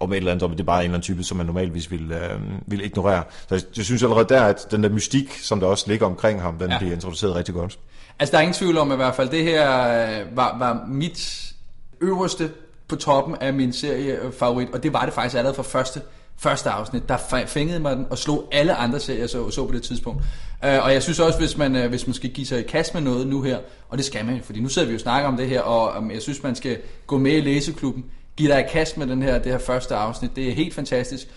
om 0.00 0.12
et 0.12 0.16
eller 0.16 0.30
andet, 0.30 0.42
om 0.42 0.50
det 0.50 0.60
er 0.60 0.64
bare 0.64 0.78
en 0.78 0.84
eller 0.84 0.94
anden 0.94 1.02
type, 1.02 1.24
som 1.24 1.36
man 1.36 1.46
normalvis 1.46 1.90
vil, 1.90 2.12
øh, 2.12 2.40
vil 2.66 2.84
ignorere. 2.84 3.22
Så 3.48 3.54
jeg, 3.54 3.62
jeg 3.76 3.84
synes 3.84 4.02
allerede 4.02 4.28
der, 4.28 4.42
at 4.42 4.66
den 4.70 4.82
der 4.82 4.88
mystik, 4.88 5.38
som 5.42 5.60
der 5.60 5.66
også 5.66 5.84
ligger 5.88 6.06
omkring 6.06 6.42
ham, 6.42 6.58
den 6.58 6.70
ja. 6.70 6.78
bliver 6.78 6.94
introduceret 6.94 7.34
rigtig 7.34 7.54
godt. 7.54 7.78
Altså 8.18 8.32
der 8.32 8.38
er 8.38 8.42
ingen 8.42 8.54
tvivl 8.54 8.78
om, 8.78 8.90
at 8.90 8.94
i 8.94 8.96
hvert 8.96 9.14
fald 9.14 9.28
det 9.28 9.44
her 9.44 9.80
øh, 9.80 10.36
var, 10.36 10.58
var 10.58 10.84
mit 10.88 11.52
øverste 12.00 12.50
på 12.88 12.96
toppen 12.96 13.36
af 13.40 13.52
min 13.52 13.72
serie 13.72 14.18
favorit, 14.38 14.68
og 14.72 14.82
det 14.82 14.92
var 14.92 15.04
det 15.04 15.14
faktisk 15.14 15.36
allerede 15.36 15.56
fra 15.56 15.62
første 15.62 16.00
første 16.40 16.70
afsnit, 16.70 17.08
der 17.08 17.16
fængede 17.46 17.80
mig 17.80 17.96
den 17.96 18.06
og 18.10 18.18
slog 18.18 18.48
alle 18.52 18.74
andre 18.74 19.00
serier, 19.00 19.26
så, 19.26 19.50
så 19.50 19.66
på 19.66 19.72
det 19.72 19.82
tidspunkt. 19.82 20.22
Uh, 20.64 20.84
og 20.84 20.92
jeg 20.92 21.02
synes 21.02 21.20
også, 21.20 21.38
hvis 21.38 21.56
man, 21.56 21.76
uh, 21.76 21.86
hvis 21.86 22.06
man 22.06 22.14
skal 22.14 22.30
give 22.30 22.46
sig 22.46 22.60
i 22.60 22.62
kast 22.62 22.94
med 22.94 23.02
noget 23.02 23.26
nu 23.26 23.42
her, 23.42 23.58
og 23.88 23.98
det 23.98 24.06
skal 24.06 24.24
man, 24.26 24.40
fordi 24.44 24.60
nu 24.60 24.68
sidder 24.68 24.88
vi 24.88 24.92
jo 24.92 24.96
og 24.96 25.00
snakker 25.00 25.28
om 25.28 25.36
det 25.36 25.48
her, 25.48 25.60
og 25.60 25.98
um, 25.98 26.10
jeg 26.10 26.22
synes, 26.22 26.42
man 26.42 26.54
skal 26.54 26.78
gå 27.06 27.18
med 27.18 27.32
i 27.32 27.40
læseklubben, 27.40 28.04
give 28.40 28.52
dig 28.52 28.60
i 28.60 28.68
kast 28.72 28.96
med 28.96 29.06
den 29.06 29.22
her, 29.22 29.38
det 29.38 29.52
her 29.52 29.58
første 29.58 29.94
afsnit. 29.94 30.36
Det 30.36 30.48
er 30.48 30.52
helt 30.52 30.74
fantastisk. 30.74 31.28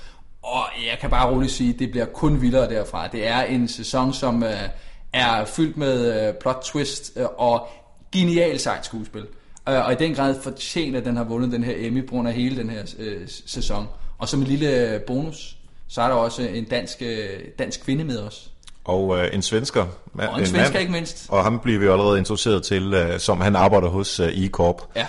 Og 0.41 0.63
jeg 0.91 0.97
kan 1.01 1.09
bare 1.09 1.31
roligt 1.31 1.51
sige, 1.51 1.73
at 1.73 1.79
det 1.79 1.91
bliver 1.91 2.05
kun 2.05 2.41
vildere 2.41 2.69
derfra. 2.69 3.07
Det 3.07 3.27
er 3.27 3.41
en 3.41 3.67
sæson, 3.67 4.13
som 4.13 4.43
uh, 4.43 4.49
er 5.13 5.45
fyldt 5.45 5.77
med 5.77 6.27
uh, 6.29 6.35
plot 6.35 6.61
twist 6.63 7.11
uh, 7.15 7.25
og 7.37 7.67
genial 8.11 8.59
sejt 8.59 8.85
skuespil. 8.85 9.21
Uh, 9.69 9.85
og 9.85 9.91
i 9.91 9.95
den 9.95 10.15
grad 10.15 10.41
fortjener, 10.41 10.99
at 10.99 11.05
den 11.05 11.17
har 11.17 11.23
vundet 11.23 11.51
den 11.51 11.63
her 11.63 11.73
Emmy 11.77 12.05
på 12.05 12.11
grund 12.11 12.27
af 12.27 12.33
hele 12.33 12.57
den 12.57 12.69
her 12.69 12.81
uh, 12.99 13.21
sæson. 13.27 13.87
Og 14.17 14.29
som 14.29 14.41
en 14.41 14.47
lille 14.47 15.01
bonus, 15.07 15.57
så 15.87 16.01
er 16.01 16.07
der 16.07 16.15
også 16.15 16.41
en 16.41 16.63
dansk, 16.65 16.97
uh, 17.01 17.07
dansk 17.59 17.83
kvinde 17.83 18.03
med 18.03 18.19
os. 18.19 18.49
Og 18.85 19.17
øh, 19.17 19.29
en 19.33 19.41
svensker. 19.41 19.85
Og 20.13 20.33
en, 20.33 20.39
en 20.39 20.45
svensker 20.45 20.73
mand, 20.73 20.79
ikke 20.79 20.91
mindst. 20.91 21.25
Og 21.29 21.43
ham 21.43 21.59
bliver 21.59 21.79
vi 21.79 21.85
allerede 21.85 22.19
introduceret 22.19 22.63
til, 22.63 22.93
øh, 22.93 23.19
som 23.19 23.41
han 23.41 23.55
arbejder 23.55 23.87
hos 23.87 24.19
øh, 24.19 24.27
E-Corp. 24.27 24.87
Ja 24.95 25.07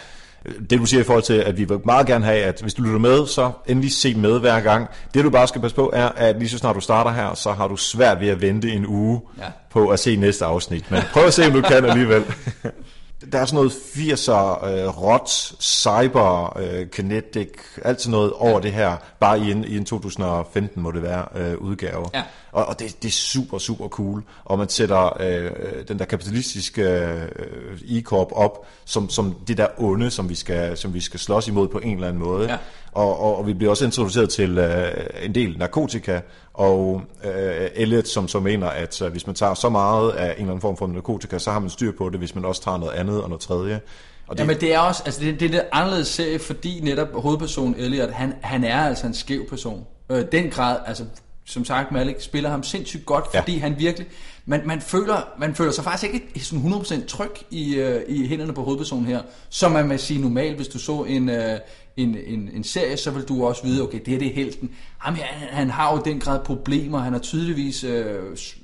det 0.71 0.79
du 0.79 0.87
siger 0.87 1.01
i 1.01 1.05
forhold 1.05 1.23
til, 1.23 1.35
at 1.35 1.59
vi 1.59 1.65
vil 1.65 1.79
meget 1.85 2.07
gerne 2.07 2.25
have, 2.25 2.45
at 2.45 2.61
hvis 2.61 2.75
du 2.75 2.83
lytter 2.83 2.99
med, 2.99 3.27
så 3.27 3.53
endelig 3.67 3.93
se 3.93 4.15
med 4.15 4.41
hver 4.41 4.61
gang. 4.61 4.89
Det 5.15 5.25
du 5.25 5.31
bare 5.31 5.49
skal 5.49 5.61
passe 5.61 5.77
på 5.77 5.91
er, 5.93 6.09
at 6.09 6.39
lige 6.39 6.49
så 6.49 6.59
snart 6.59 6.77
du 6.77 6.81
starter 6.81 7.11
her, 7.11 7.35
så 7.35 7.53
har 7.53 7.69
du 7.69 7.77
svært 7.77 8.21
ved 8.21 8.29
at 8.29 8.43
vente 8.43 8.71
en 8.71 8.87
uge 8.87 9.21
ja. 9.39 9.45
på 9.71 9.89
at 9.89 9.99
se 9.99 10.17
næste 10.17 10.45
afsnit. 10.45 10.91
Men 10.91 11.01
prøv 11.13 11.25
at 11.25 11.35
se, 11.35 11.47
om 11.47 11.53
du 11.53 11.61
kan 11.61 11.85
alligevel. 11.85 12.25
der 13.33 13.39
er 13.39 13.45
sådan 13.45 13.57
noget 13.57 13.73
80'er, 13.73 14.67
øh, 14.67 15.03
rot, 15.03 15.31
cyber, 15.61 16.59
øh, 16.59 16.87
kinetic, 16.87 17.49
alt 17.83 18.01
sådan 18.01 18.11
noget 18.11 18.33
over 18.33 18.51
ja. 18.51 18.61
det 18.61 18.73
her, 18.73 18.97
bare 19.21 19.41
i 19.41 19.51
en, 19.51 19.65
i 19.65 19.77
en 19.77 19.85
2015 19.85 20.83
må 20.83 20.91
det 20.91 21.03
være, 21.03 21.25
øh, 21.35 21.59
udgave. 21.59 22.07
Ja. 22.15 22.23
Og, 22.53 22.67
og 22.67 22.79
det, 22.79 23.03
det 23.03 23.09
er 23.09 23.13
super, 23.13 23.59
super 23.59 23.89
cool. 23.89 24.23
Og 24.45 24.59
man 24.59 24.69
sætter 24.69 25.23
øh, 25.23 25.51
den 25.89 25.99
der 25.99 26.05
kapitalistiske 26.05 26.83
øh, 26.83 27.79
e-corp 27.79 28.33
op, 28.33 28.67
som, 28.85 29.09
som 29.09 29.35
det 29.49 29.59
der 29.59 29.67
onde, 29.77 30.11
som 30.11 30.29
vi, 30.29 30.35
skal, 30.35 30.77
som 30.77 30.95
vi 30.95 31.01
skal 31.01 31.21
slås 31.21 31.49
imod 31.49 31.69
på 31.69 31.79
en 31.79 31.95
eller 31.95 32.09
anden 32.09 32.23
måde. 32.23 32.51
Ja. 32.51 32.57
Og, 32.93 33.21
og, 33.21 33.39
og 33.39 33.47
vi 33.47 33.55
bliver 33.55 33.71
også 33.71 33.85
introduceret 33.85 34.31
til 34.31 34.59
øh, 34.59 34.93
en 35.23 35.35
del 35.35 35.59
narkotika, 35.59 36.21
og 36.55 37.03
øh, 37.25 37.69
Elliot, 37.75 38.09
som 38.09 38.29
så 38.29 38.41
mener, 38.41 38.67
at 38.67 39.03
øh, 39.03 39.11
hvis 39.11 39.27
man 39.27 39.35
tager 39.35 39.55
så 39.55 39.69
meget 39.69 40.11
af 40.11 40.25
en 40.25 40.31
eller 40.31 40.45
anden 40.45 40.61
form 40.61 40.77
for 40.77 40.87
narkotika, 40.87 41.39
så 41.39 41.51
har 41.51 41.59
man 41.59 41.71
styr 41.71 41.93
på 41.99 42.09
det, 42.09 42.19
hvis 42.19 42.35
man 42.35 42.45
også 42.45 42.63
tager 42.63 42.79
noget 42.79 42.93
andet 42.93 43.23
og 43.23 43.29
noget 43.29 43.41
tredje. 43.41 43.81
Og 44.27 44.37
det... 44.37 44.43
Jamen 44.43 44.61
det 44.61 44.75
er 44.75 44.79
også, 44.79 45.03
altså 45.07 45.21
det, 45.21 45.41
det 45.41 45.47
er 45.47 45.51
lidt 45.51 45.63
anderledes 45.73 46.09
serie, 46.09 46.39
fordi 46.39 46.81
netop 46.81 47.09
hovedpersonen 47.15 47.75
Elliot, 47.79 48.11
han, 48.11 48.35
han 48.41 48.65
er 48.65 48.85
altså 48.85 49.07
en 49.07 49.15
skæv 49.15 49.49
person. 49.49 49.87
Øh, 50.11 50.25
den 50.33 50.51
grad, 50.51 50.77
altså 50.87 51.05
som 51.45 51.65
sagt, 51.65 51.93
Malik 51.93 52.17
spiller 52.19 52.51
ham 52.51 52.63
sindssygt 52.63 53.07
godt, 53.07 53.25
fordi 53.35 53.53
ja. 53.53 53.61
han 53.61 53.79
virkelig... 53.79 54.07
Man, 54.47 54.61
man, 54.65 54.81
føler, 54.81 55.29
man 55.39 55.55
føler 55.55 55.73
sig 55.73 55.85
faktisk 55.85 56.15
ikke 56.15 56.45
sådan 56.45 56.73
100% 56.73 57.07
tryg 57.07 57.31
i, 57.51 57.81
uh, 57.81 58.17
i 58.17 58.27
hænderne 58.27 58.53
på 58.53 58.63
hovedpersonen 58.63 59.07
her, 59.07 59.23
som 59.49 59.73
man 59.73 59.91
vil 59.91 59.99
sige 59.99 60.21
normalt, 60.21 60.57
hvis 60.57 60.69
du 60.69 60.79
så 60.79 61.05
en, 61.09 61.29
uh, 61.29 61.37
en, 61.97 62.17
en, 62.27 62.51
en 62.55 62.65
serie, 62.65 62.97
så 62.97 63.11
vil 63.11 63.23
du 63.23 63.47
også 63.47 63.63
vide, 63.63 63.83
okay, 63.83 63.99
det 63.99 64.09
her 64.09 64.19
det 64.19 64.29
er 64.29 64.35
helten. 64.35 64.71
Jamen, 65.07 65.21
han, 65.21 65.49
han 65.49 65.71
har 65.71 65.93
jo 65.93 66.03
den 66.05 66.21
grad 66.21 66.41
problemer, 66.41 66.99
han 66.99 67.15
er 67.15 67.19
tydeligvis 67.19 67.85
uh, 67.85 67.91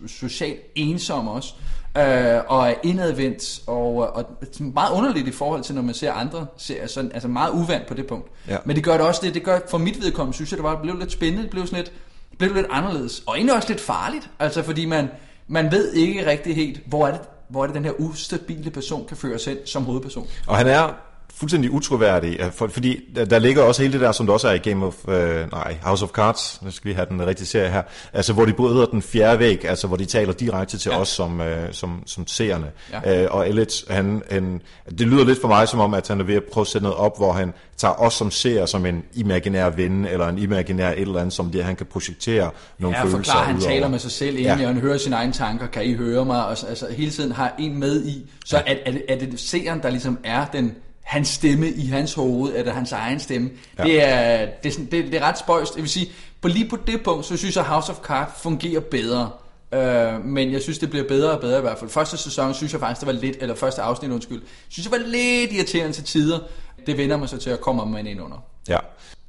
socialt 0.07 0.61
ensom 0.75 1.29
også, 1.29 1.55
uh, 1.97 2.03
og 2.49 2.69
er 2.69 2.75
indadvendt, 2.83 3.61
og, 3.67 3.95
og 3.97 4.25
meget 4.61 4.93
underligt 4.93 5.29
i 5.29 5.33
forhold 5.33 5.63
til, 5.63 5.75
når 5.75 5.83
man 5.83 5.95
ser 5.95 6.13
andre 6.13 6.47
serier, 6.57 6.87
sådan, 6.87 7.13
altså 7.13 7.29
meget 7.29 7.53
uvandt 7.53 7.87
på 7.87 7.95
det 7.95 8.07
punkt. 8.07 8.29
Ja. 8.49 8.57
Men 8.65 8.77
det 8.77 8.85
gør 8.85 8.93
det 8.93 9.07
også 9.07 9.21
det, 9.25 9.35
det 9.35 9.43
gør 9.43 9.59
for 9.71 9.79
mit 9.79 10.03
vedkommende, 10.03 10.35
synes 10.35 10.51
jeg, 10.51 10.57
det 10.57 10.65
var, 10.65 10.73
det 10.73 10.83
blev 10.83 10.99
lidt 10.99 11.13
spændende, 11.13 11.43
det 11.43 11.51
blev 11.51 11.67
sådan 11.67 11.79
lidt, 11.79 11.93
blev 12.41 12.55
lidt 12.55 12.67
anderledes. 12.71 13.23
Og 13.27 13.37
egentlig 13.37 13.57
også 13.57 13.69
lidt 13.69 13.81
farligt, 13.81 14.31
altså 14.39 14.63
fordi 14.63 14.85
man, 14.85 15.09
man 15.49 15.73
ved 15.73 15.93
ikke 15.93 16.27
rigtig 16.27 16.57
helt, 16.57 16.81
hvor 16.87 17.07
er 17.07 17.11
det, 17.11 17.21
hvor 17.49 17.63
er 17.63 17.67
det 17.67 17.75
den 17.75 17.85
her 17.85 17.93
ustabile 17.99 18.71
person 18.71 19.07
kan 19.07 19.17
føre 19.17 19.39
sig 19.39 19.57
som 19.65 19.85
hovedperson. 19.85 20.27
Og 20.47 20.57
han 20.57 20.67
er 20.67 21.10
fuldstændig 21.41 21.71
utroværdig, 21.71 22.39
for, 22.53 22.67
fordi 22.67 23.01
der, 23.31 23.39
ligger 23.39 23.63
også 23.63 23.83
hele 23.83 23.93
det 23.93 24.01
der, 24.01 24.13
som 24.13 24.27
der 24.27 24.33
også 24.33 24.49
er 24.49 24.53
i 24.53 24.59
Game 24.59 24.87
of, 24.87 25.09
øh, 25.09 25.53
nej, 25.53 25.77
House 25.83 26.05
of 26.05 26.11
Cards, 26.11 26.63
nu 26.63 26.71
skal 26.71 26.89
vi 26.89 26.95
have 26.95 27.07
den 27.09 27.27
rigtige 27.27 27.47
serie 27.47 27.71
her, 27.71 27.83
altså 28.13 28.33
hvor 28.33 28.45
de 28.45 28.53
bryder 28.53 28.87
den 28.87 29.03
fjerde 29.03 29.39
væg, 29.39 29.65
altså 29.65 29.87
hvor 29.87 29.97
de 29.97 30.05
taler 30.05 30.33
direkte 30.33 30.79
til 30.79 30.91
ja. 30.93 31.01
os 31.01 31.09
som, 31.09 31.41
øh, 31.41 31.73
som, 31.73 32.03
som 32.07 32.27
seerne. 32.27 32.67
Ja. 32.93 33.23
Øh, 33.23 33.29
og 33.31 33.49
Elliot, 33.49 33.73
han, 33.91 34.23
han, 34.31 34.61
det 34.99 35.01
lyder 35.01 35.25
lidt 35.25 35.41
for 35.41 35.49
mig 35.49 35.69
som 35.69 35.81
om, 35.81 35.95
at 35.95 36.09
han 36.09 36.21
er 36.21 36.25
ved 36.25 36.35
at 36.35 36.45
prøve 36.53 36.63
at 36.63 36.69
sætte 36.69 36.83
noget 36.83 36.99
op, 36.99 37.19
hvor 37.19 37.33
han 37.33 37.53
tager 37.77 37.95
os 37.95 38.15
som 38.15 38.31
seere 38.31 38.67
som 38.67 38.87
en 38.87 39.03
imaginær 39.15 39.71
ven, 39.71 40.07
eller 40.07 40.29
en 40.29 40.39
imaginær 40.39 40.91
et 40.91 41.01
eller 41.01 41.21
andet, 41.21 41.33
som 41.33 41.51
det, 41.51 41.65
han 41.65 41.77
kan 41.77 41.87
projektere 41.87 42.51
nogle 42.79 42.97
ja, 42.97 43.03
følelser 43.03 43.33
forklar, 43.33 43.45
han 43.45 43.61
taler 43.61 43.89
med 43.89 43.99
sig 43.99 44.11
selv 44.11 44.37
egentlig, 44.37 44.63
ja. 44.63 44.69
og 44.69 44.75
han 44.75 44.83
hører 44.83 44.99
sine 44.99 45.17
egne 45.17 45.33
tanker, 45.33 45.67
kan 45.67 45.85
I 45.85 45.95
høre 45.95 46.25
mig, 46.25 46.45
og 46.45 46.51
altså 46.51 46.87
hele 46.91 47.11
tiden 47.11 47.33
har 47.33 47.55
en 47.59 47.79
med 47.79 48.05
i, 48.05 48.31
så 48.45 48.57
ja. 48.57 48.73
er, 48.73 48.77
er, 48.87 48.93
det, 48.93 49.03
er 49.09 49.19
det 49.19 49.41
seeren, 49.41 49.83
der 49.83 49.91
ligesom 49.91 50.19
er 50.25 50.47
den 50.47 50.75
hans 51.11 51.29
stemme 51.29 51.71
i 51.71 51.87
hans 51.87 52.15
hoved, 52.15 52.53
eller 52.57 52.73
hans 52.73 52.93
egen 52.93 53.21
stemme. 53.21 53.51
Ja. 53.79 53.83
Det, 53.83 54.09
er, 54.09 54.47
det, 54.63 54.69
er 54.69 54.73
sådan, 54.73 54.89
det, 54.91 55.05
det 55.05 55.15
er 55.15 55.23
ret 55.23 55.39
spøjst. 55.39 55.75
Jeg 55.75 55.83
vil 55.83 55.91
sige, 55.91 56.11
på 56.41 56.49
lige 56.49 56.69
på 56.69 56.77
det 56.87 57.03
punkt, 57.03 57.27
så 57.27 57.37
synes 57.37 57.57
jeg, 57.57 57.65
House 57.65 57.93
of 57.93 57.99
Cards 57.99 58.33
fungerer 58.43 58.81
bedre. 58.81 59.31
Uh, 59.73 60.25
men 60.25 60.53
jeg 60.53 60.61
synes, 60.63 60.79
det 60.79 60.91
bliver 60.91 61.09
bedre 61.09 61.31
og 61.31 61.41
bedre 61.41 61.59
i 61.59 61.61
hvert 61.61 61.79
fald. 61.79 61.91
Første 61.91 62.17
sæson 62.17 62.55
synes 62.55 62.73
jeg 62.73 62.81
faktisk, 62.81 63.01
det 63.01 63.15
var 63.15 63.21
lidt, 63.21 63.37
eller 63.41 63.55
første 63.55 63.83
afsnit, 63.83 64.11
undskyld, 64.11 64.43
synes 64.69 64.87
jeg 64.87 64.93
var 64.93 65.07
lidt 65.07 65.53
irriterende 65.53 65.93
til 65.93 66.05
tider. 66.05 66.39
Det 66.87 66.97
vender 66.97 67.17
mig 67.17 67.29
så 67.29 67.39
til 67.39 67.51
at 67.51 67.61
komme 67.61 67.87
med 67.87 68.05
ind 68.05 68.21
under. 68.21 68.45
Ja. 68.69 68.79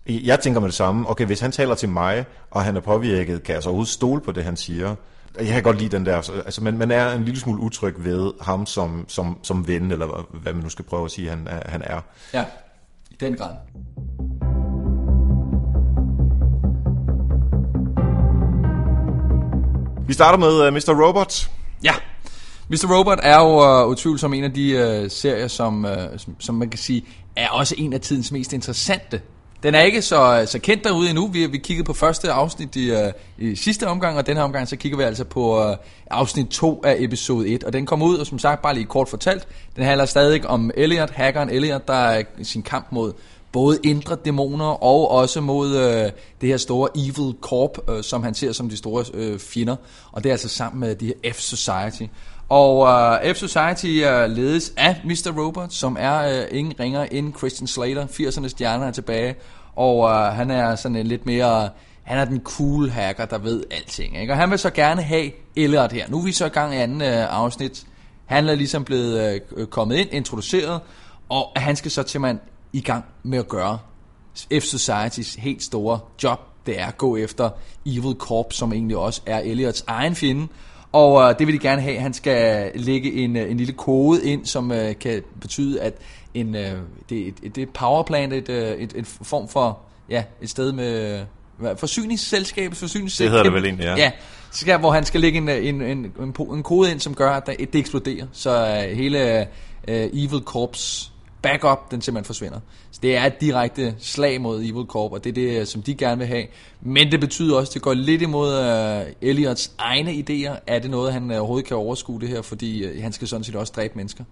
Jeg 0.07 0.39
tænker 0.39 0.59
med 0.59 0.67
det 0.67 0.75
samme. 0.75 1.09
Okay, 1.09 1.25
hvis 1.25 1.39
han 1.39 1.51
taler 1.51 1.75
til 1.75 1.89
mig, 1.89 2.25
og 2.51 2.63
han 2.63 2.75
er 2.75 2.81
påvirket, 2.81 3.43
kan 3.43 3.55
jeg 3.55 3.63
så 3.63 3.69
overhovedet 3.69 3.93
stole 3.93 4.21
på 4.21 4.31
det, 4.31 4.43
han 4.43 4.57
siger? 4.57 4.95
Jeg 5.37 5.47
kan 5.47 5.63
godt 5.63 5.77
lide 5.77 5.97
den 5.97 6.05
der, 6.05 6.15
altså 6.15 6.63
man, 6.63 6.77
man 6.77 6.91
er 6.91 7.13
en 7.13 7.23
lille 7.23 7.39
smule 7.39 7.61
utryg 7.61 7.93
ved 7.97 8.31
ham 8.41 8.65
som, 8.65 9.05
som, 9.07 9.39
som 9.43 9.67
ven, 9.67 9.91
eller 9.91 10.27
hvad 10.33 10.53
man 10.53 10.63
nu 10.63 10.69
skal 10.69 10.85
prøve 10.85 11.05
at 11.05 11.11
sige, 11.11 11.29
han, 11.29 11.47
han 11.65 11.81
er. 11.81 12.01
Ja. 12.33 12.45
den 13.19 13.35
grad. 13.35 13.55
Vi 20.07 20.13
starter 20.13 20.37
med 20.37 20.67
uh, 20.67 20.73
Mr. 20.73 21.05
Robot. 21.05 21.49
Ja, 21.83 21.93
Mr. 22.69 22.97
Robot 22.97 23.19
er 23.23 23.39
jo 23.39 23.83
uh, 23.83 23.89
utvivlsomt 23.89 24.35
en 24.35 24.43
af 24.43 24.53
de 24.53 25.01
uh, 25.03 25.11
serier, 25.11 25.47
som, 25.47 25.85
uh, 25.85 25.91
som, 26.17 26.35
som 26.39 26.55
man 26.55 26.69
kan 26.69 26.77
sige, 26.77 27.05
er 27.35 27.49
også 27.49 27.75
en 27.77 27.93
af 27.93 28.01
tidens 28.01 28.31
mest 28.31 28.53
interessante. 28.53 29.21
Den 29.63 29.75
er 29.75 29.81
ikke 29.81 30.01
så, 30.01 30.43
så 30.45 30.59
kendt 30.59 30.83
derude 30.83 31.09
endnu. 31.09 31.27
Vi, 31.27 31.45
vi 31.45 31.57
kiggede 31.57 31.85
på 31.85 31.93
første 31.93 32.31
afsnit 32.31 32.75
i, 32.75 32.91
uh, 32.91 32.97
i 33.37 33.55
sidste 33.55 33.87
omgang, 33.87 34.17
og 34.17 34.27
den 34.27 34.37
her 34.37 34.43
omgang, 34.43 34.67
så 34.67 34.75
kigger 34.75 34.97
vi 34.97 35.03
altså 35.03 35.23
på 35.23 35.69
uh, 35.69 35.75
afsnit 36.11 36.47
2 36.47 36.81
af 36.85 36.95
episode 36.99 37.49
1. 37.49 37.63
Og 37.63 37.73
den 37.73 37.85
kommer 37.85 38.05
ud, 38.05 38.17
og 38.17 38.27
som 38.27 38.39
sagt, 38.39 38.61
bare 38.61 38.73
lige 38.73 38.85
kort 38.85 39.09
fortalt, 39.09 39.47
den 39.75 39.83
handler 39.83 40.05
stadig 40.05 40.47
om 40.47 40.71
Elliot, 40.75 41.09
hackeren 41.09 41.49
Elliot, 41.49 41.87
der 41.87 41.93
er 41.93 42.23
i 42.37 42.43
sin 42.43 42.63
kamp 42.63 42.87
mod 42.91 43.13
både 43.51 43.79
indre 43.83 44.15
dæmoner 44.15 44.83
og 44.83 45.11
også 45.11 45.41
mod 45.41 45.75
øh, 45.75 46.11
det 46.41 46.49
her 46.49 46.57
store 46.57 46.89
Evil 46.95 47.35
Corp, 47.41 47.89
øh, 47.89 48.03
som 48.03 48.23
han 48.23 48.33
ser 48.33 48.51
som 48.51 48.69
de 48.69 48.77
store 48.77 49.05
øh, 49.13 49.39
fjender. 49.39 49.75
Og 50.11 50.23
det 50.23 50.29
er 50.29 50.33
altså 50.33 50.49
sammen 50.49 50.79
med 50.79 50.95
de 50.95 51.05
her 51.05 51.31
F-Society. 51.31 52.03
Og 52.51 52.87
øh, 52.87 53.29
uh, 53.29 53.35
F-Society 53.35 53.85
uh, 53.85 54.21
øh, 54.21 54.29
ledes 54.29 54.73
af 54.77 55.01
Mr. 55.03 55.31
Robot, 55.37 55.73
som 55.73 55.97
er 55.99 56.41
uh, 56.41 56.57
ingen 56.57 56.73
ringer 56.79 57.03
end 57.03 57.33
Christian 57.37 57.67
Slater. 57.67 58.07
80'ernes 58.07 58.47
stjerner 58.47 58.87
er 58.87 58.91
tilbage. 58.91 59.35
Og 59.75 59.97
uh, 59.97 60.11
han 60.11 60.51
er 60.51 60.75
sådan 60.75 60.95
en 60.95 61.07
lidt 61.07 61.25
mere... 61.25 61.69
Han 62.03 62.17
er 62.17 62.25
den 62.25 62.41
cool 62.43 62.89
hacker, 62.89 63.25
der 63.25 63.37
ved 63.37 63.63
alting. 63.71 64.21
Ikke? 64.21 64.33
Og 64.33 64.37
han 64.37 64.49
vil 64.49 64.59
så 64.59 64.69
gerne 64.69 65.01
have 65.01 65.31
Elliot 65.55 65.91
her. 65.91 66.09
Nu 66.09 66.19
er 66.19 66.23
vi 66.23 66.31
så 66.31 66.45
i 66.45 66.49
gang 66.49 66.73
i 66.73 66.77
anden 66.77 67.01
uh, 67.01 67.35
afsnit. 67.37 67.83
Han 68.25 68.49
er 68.49 68.55
ligesom 68.55 68.83
blevet 68.83 69.41
uh, 69.51 69.65
kommet 69.65 69.97
ind, 69.97 70.09
introduceret, 70.11 70.81
og 71.29 71.51
han 71.55 71.75
skal 71.75 71.91
så 71.91 72.03
til 72.03 72.21
man 72.21 72.39
i 72.73 72.81
gang 72.81 73.05
med 73.23 73.39
at 73.39 73.47
gøre 73.47 73.77
F-Societys 74.53 75.39
helt 75.39 75.63
store 75.63 75.99
job. 76.23 76.39
Det 76.65 76.79
er 76.79 76.85
at 76.85 76.97
gå 76.97 77.17
efter 77.17 77.49
Evil 77.85 78.15
Corp, 78.17 78.53
som 78.53 78.73
egentlig 78.73 78.97
også 78.97 79.21
er 79.25 79.39
Elliots 79.39 79.83
egen 79.87 80.15
fjende. 80.15 80.47
Og 80.91 81.29
øh, 81.29 81.39
det 81.39 81.47
vil 81.47 81.55
de 81.55 81.59
gerne 81.59 81.81
have. 81.81 81.99
Han 81.99 82.13
skal 82.13 82.71
lægge 82.75 83.13
en, 83.13 83.35
øh, 83.35 83.51
en 83.51 83.57
lille 83.57 83.73
kode 83.73 84.25
ind, 84.25 84.45
som 84.45 84.71
øh, 84.71 84.95
kan 84.99 85.23
betyde, 85.41 85.81
at 85.81 85.93
en, 86.33 86.55
øh, 86.55 86.77
det, 87.09 87.27
et, 87.27 87.55
det 87.55 87.61
er 87.61 87.65
powerplant, 87.73 88.33
et, 88.33 88.49
øh, 88.49 88.71
et, 88.71 88.93
et 88.95 89.07
form 89.07 89.47
for 89.47 89.79
ja, 90.09 90.23
et 90.41 90.49
sted 90.49 90.71
med 90.71 91.21
hvad, 91.57 91.75
forsyningsselskab, 91.75 92.73
forsyningsselskab. 92.73 93.25
Det 93.25 93.31
hedder 93.31 93.43
det 93.43 93.53
vel 93.53 93.65
egentlig, 93.65 93.83
ja. 93.83 93.95
Ja, 93.95 94.11
skal, 94.51 94.79
hvor 94.79 94.91
han 94.91 95.05
skal 95.05 95.21
lægge 95.21 95.37
en, 95.37 95.49
en, 95.49 95.81
en, 95.81 96.13
en, 96.19 96.35
en 96.53 96.63
kode 96.63 96.91
ind, 96.91 96.99
som 96.99 97.15
gør, 97.15 97.31
at 97.31 97.47
det 97.47 97.75
eksploderer. 97.75 98.25
Så 98.31 98.67
øh, 98.67 98.97
hele 98.97 99.41
øh, 99.87 100.09
Evil 100.13 100.41
Corps 100.45 101.11
backup, 101.41 101.91
den 101.91 102.01
simpelthen 102.01 102.25
forsvinder. 102.25 102.59
Så 102.91 102.99
det 103.03 103.15
er 103.15 103.25
et 103.25 103.41
direkte 103.41 103.95
slag 103.99 104.41
mod 104.41 104.63
Evil 104.63 104.85
Corp, 104.87 105.11
og 105.11 105.23
det 105.23 105.29
er 105.29 105.33
det, 105.33 105.59
øh, 105.59 105.65
som 105.65 105.81
de 105.81 105.95
gerne 105.95 106.17
vil 106.17 106.27
have. 106.27 106.45
Men 106.81 107.11
det 107.11 107.19
betyder 107.19 107.57
også, 107.57 107.69
at 107.69 107.73
det 107.73 107.81
går 107.81 107.93
lidt 107.93 108.21
imod 108.21 108.59
øh, 108.59 109.01
uh, 109.01 109.07
Elliots 109.21 109.71
egne 109.77 110.11
idéer. 110.11 110.59
Er 110.67 110.79
det 110.79 110.91
noget, 110.91 111.13
han 111.13 111.31
øh, 111.31 111.37
overhovedet 111.37 111.67
kan 111.67 111.77
overskue 111.77 112.21
det 112.21 112.29
her, 112.29 112.41
fordi 112.41 112.85
uh, 112.85 113.03
han 113.03 113.13
skal 113.13 113.27
sådan 113.27 113.43
set 113.43 113.55
også 113.55 113.73
dræbe 113.75 113.93
mennesker. 113.95 114.23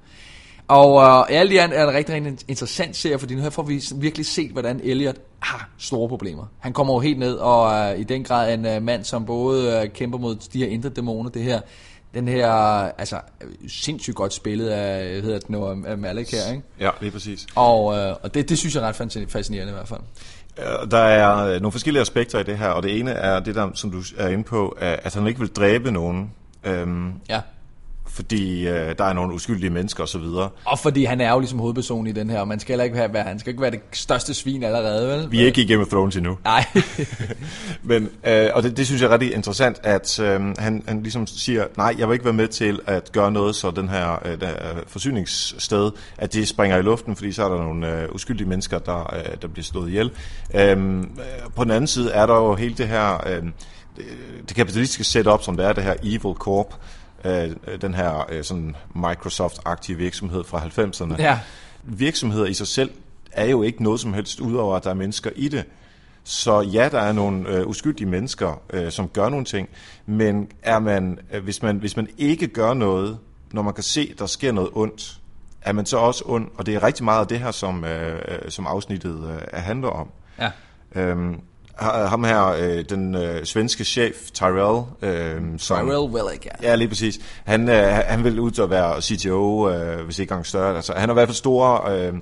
Og 0.67 0.93
uh, 0.93 1.29
alt 1.29 1.51
i 1.51 1.57
alt 1.57 1.73
er 1.73 1.85
det 1.85 1.95
rigtig, 1.95 2.15
rigtig 2.15 2.37
interessant 2.47 2.95
serie, 2.95 3.19
fordi 3.19 3.35
nu 3.35 3.41
her 3.41 3.49
får 3.49 3.63
vi 3.63 3.83
virkelig 3.95 4.25
set, 4.25 4.51
hvordan 4.51 4.81
Elliot 4.83 5.15
har 5.39 5.69
store 5.77 6.09
problemer. 6.09 6.45
Han 6.59 6.73
kommer 6.73 6.93
jo 6.93 6.99
helt 6.99 7.19
ned, 7.19 7.33
og 7.33 7.91
uh, 7.91 7.99
i 7.99 8.03
den 8.03 8.23
grad 8.23 8.53
en 8.53 8.65
uh, 8.65 8.83
mand, 8.83 9.03
som 9.03 9.25
både 9.25 9.81
uh, 9.83 9.93
kæmper 9.93 10.17
mod 10.17 10.35
de 10.53 10.59
her 10.59 10.67
indre 10.67 10.89
dæmoner, 10.89 11.29
det 11.29 11.43
her 11.43 11.61
den 12.13 12.27
her, 12.27 12.51
altså 12.97 13.19
sindssygt 13.67 14.15
godt 14.15 14.33
spillet 14.33 14.69
af, 14.69 15.21
hedder 15.21 15.39
det 15.39 15.49
nu, 15.49 15.85
af 15.85 15.97
Malik 15.97 16.31
her, 16.31 16.51
ikke? 16.51 16.63
Ja, 16.79 16.89
lige 17.01 17.11
præcis. 17.11 17.47
Og, 17.55 17.97
øh, 17.97 18.15
og 18.23 18.33
det, 18.33 18.49
det 18.49 18.57
synes 18.57 18.75
jeg 18.75 18.83
er 18.83 18.87
ret 18.87 19.29
fascinerende 19.29 19.71
i 19.71 19.75
hvert 19.75 19.87
fald. 19.87 20.01
Der 20.91 20.97
er 20.97 21.45
øh, 21.45 21.61
nogle 21.61 21.71
forskellige 21.71 22.01
aspekter 22.01 22.39
i 22.39 22.43
det 22.43 22.57
her, 22.57 22.69
og 22.69 22.83
det 22.83 22.99
ene 22.99 23.11
er 23.11 23.39
det 23.39 23.55
der, 23.55 23.69
som 23.73 23.91
du 23.91 24.01
er 24.17 24.27
inde 24.27 24.43
på, 24.43 24.77
at 24.79 25.13
han 25.13 25.27
ikke 25.27 25.39
vil 25.39 25.49
dræbe 25.49 25.91
nogen. 25.91 26.31
Øhm, 26.63 27.13
ja 27.29 27.41
fordi 28.09 28.67
øh, 28.67 28.97
der 28.97 29.03
er 29.03 29.13
nogle 29.13 29.33
uskyldige 29.33 29.69
mennesker 29.69 30.03
osv. 30.03 30.21
Og, 30.21 30.51
og 30.65 30.79
fordi 30.79 31.03
han 31.03 31.21
er 31.21 31.31
jo 31.31 31.39
ligesom 31.39 31.59
hovedperson 31.59 32.07
i 32.07 32.11
den 32.11 32.29
her, 32.29 32.39
og 32.39 32.47
man 32.47 32.59
skal 32.59 32.73
heller 32.73 32.83
ikke 32.83 33.13
være, 33.13 33.23
han 33.23 33.39
skal 33.39 33.49
ikke 33.49 33.61
være 33.61 33.71
det 33.71 33.81
største 33.91 34.33
svin 34.33 34.63
allerede, 34.63 35.07
vel? 35.07 35.31
Vi 35.31 35.41
er 35.41 35.45
ikke 35.45 35.61
i 35.61 35.65
Game 35.65 35.81
of 35.81 35.87
Thrones 35.87 36.15
endnu. 36.15 36.37
Nej. 36.43 36.65
Men, 37.83 38.09
øh, 38.23 38.49
og 38.53 38.63
det, 38.63 38.77
det 38.77 38.85
synes 38.85 39.01
jeg 39.01 39.07
er 39.07 39.11
rigtig 39.11 39.33
interessant, 39.33 39.79
at 39.83 40.19
øh, 40.19 40.57
han, 40.57 40.83
han 40.87 41.03
ligesom 41.03 41.27
siger, 41.27 41.65
nej, 41.77 41.95
jeg 41.97 42.07
vil 42.07 42.13
ikke 42.13 42.25
være 42.25 42.33
med 42.33 42.47
til 42.47 42.79
at 42.85 43.11
gøre 43.11 43.31
noget, 43.31 43.55
så 43.55 43.71
den 43.71 43.89
her 43.89 44.19
øh, 44.25 44.41
der 44.41 44.53
forsyningssted, 44.87 45.91
at 46.17 46.33
det 46.33 46.47
springer 46.47 46.77
i 46.77 46.81
luften, 46.81 47.15
fordi 47.15 47.31
så 47.31 47.43
er 47.43 47.49
der 47.49 47.57
nogle 47.57 48.01
øh, 48.01 48.09
uskyldige 48.15 48.47
mennesker, 48.47 48.79
der, 48.79 49.15
øh, 49.15 49.37
der 49.41 49.47
bliver 49.47 49.63
slået 49.63 49.89
ihjel. 49.89 50.11
Øhm, 50.55 51.01
øh, 51.01 51.05
på 51.55 51.63
den 51.63 51.71
anden 51.71 51.87
side 51.87 52.11
er 52.11 52.25
der 52.25 52.35
jo 52.35 52.55
hele 52.55 52.73
det 52.73 52.87
her... 52.87 53.27
Øh, 53.27 53.43
det 54.47 54.55
kapitalistiske 54.55 55.03
setup, 55.03 55.43
som 55.43 55.57
det 55.57 55.65
er, 55.65 55.73
det 55.73 55.83
her 55.83 55.93
Evil 56.03 56.35
Corp, 56.35 56.73
øh, 57.25 57.79
den 57.81 57.93
her 57.93 58.25
øh, 58.29 58.43
sådan 58.43 58.75
Microsoft-aktive 58.95 59.97
virksomhed 59.97 60.43
fra 60.43 60.59
90'erne. 60.59 61.21
Ja. 61.21 61.39
Virksomheder 61.83 62.45
i 62.45 62.53
sig 62.53 62.67
selv 62.67 62.91
er 63.31 63.45
jo 63.45 63.63
ikke 63.63 63.83
noget 63.83 63.99
som 63.99 64.13
helst, 64.13 64.39
udover 64.39 64.75
at 64.75 64.83
der 64.83 64.89
er 64.89 64.93
mennesker 64.93 65.29
i 65.35 65.47
det. 65.47 65.63
Så 66.23 66.61
ja, 66.61 66.89
der 66.91 66.99
er 66.99 67.11
nogle 67.11 67.49
øh, 67.49 67.67
uskyldige 67.67 68.07
mennesker, 68.07 68.61
øh, 68.69 68.91
som 68.91 69.07
gør 69.07 69.29
nogle 69.29 69.45
ting, 69.45 69.69
men 70.05 70.47
er 70.61 70.79
man, 70.79 71.19
øh, 71.31 71.43
hvis, 71.43 71.61
man, 71.61 71.77
hvis 71.77 71.95
man 71.95 72.07
ikke 72.17 72.47
gør 72.47 72.73
noget, 72.73 73.17
når 73.51 73.61
man 73.61 73.73
kan 73.73 73.83
se, 73.83 74.13
der 74.19 74.25
sker 74.25 74.51
noget 74.51 74.69
ondt, 74.73 75.19
er 75.61 75.71
man 75.71 75.85
så 75.85 75.97
også 75.97 76.23
ond, 76.27 76.47
og 76.55 76.65
det 76.65 76.75
er 76.75 76.83
rigtig 76.83 77.05
meget 77.05 77.21
af 77.21 77.27
det 77.27 77.39
her, 77.39 77.51
som, 77.51 77.85
øh, 77.85 78.21
øh 78.27 78.51
som 78.51 78.67
afsnittet 78.67 79.29
øh, 79.29 79.59
handler 79.59 79.87
om. 79.87 80.09
Ja. 80.39 80.51
Øhm, 80.95 81.41
ham 81.85 82.23
her, 82.23 82.45
øh, 82.45 82.85
den 82.89 83.15
øh, 83.15 83.45
svenske 83.45 83.83
chef, 83.83 84.15
Tyrell. 84.33 84.85
Øh, 85.01 85.41
som, 85.57 85.77
Tyrell 85.77 86.13
Willig, 86.15 86.45
ja. 86.45 86.69
Ja, 86.69 86.75
lige 86.75 86.87
præcis. 86.87 87.19
Han, 87.45 87.69
øh, 87.69 87.83
han 88.07 88.23
vil 88.23 88.39
ud 88.39 88.51
til 88.51 88.61
at 88.61 88.69
være 88.69 89.01
CTO, 89.01 89.69
øh, 89.69 90.05
hvis 90.05 90.19
ikke 90.19 90.31
engang 90.31 90.45
større. 90.45 90.75
Altså, 90.75 90.93
han 90.97 91.09
har 91.09 91.13
i 91.13 91.17
hvert 91.17 91.27
fald 91.27 91.35
store 91.35 91.97
øh, 91.97 92.13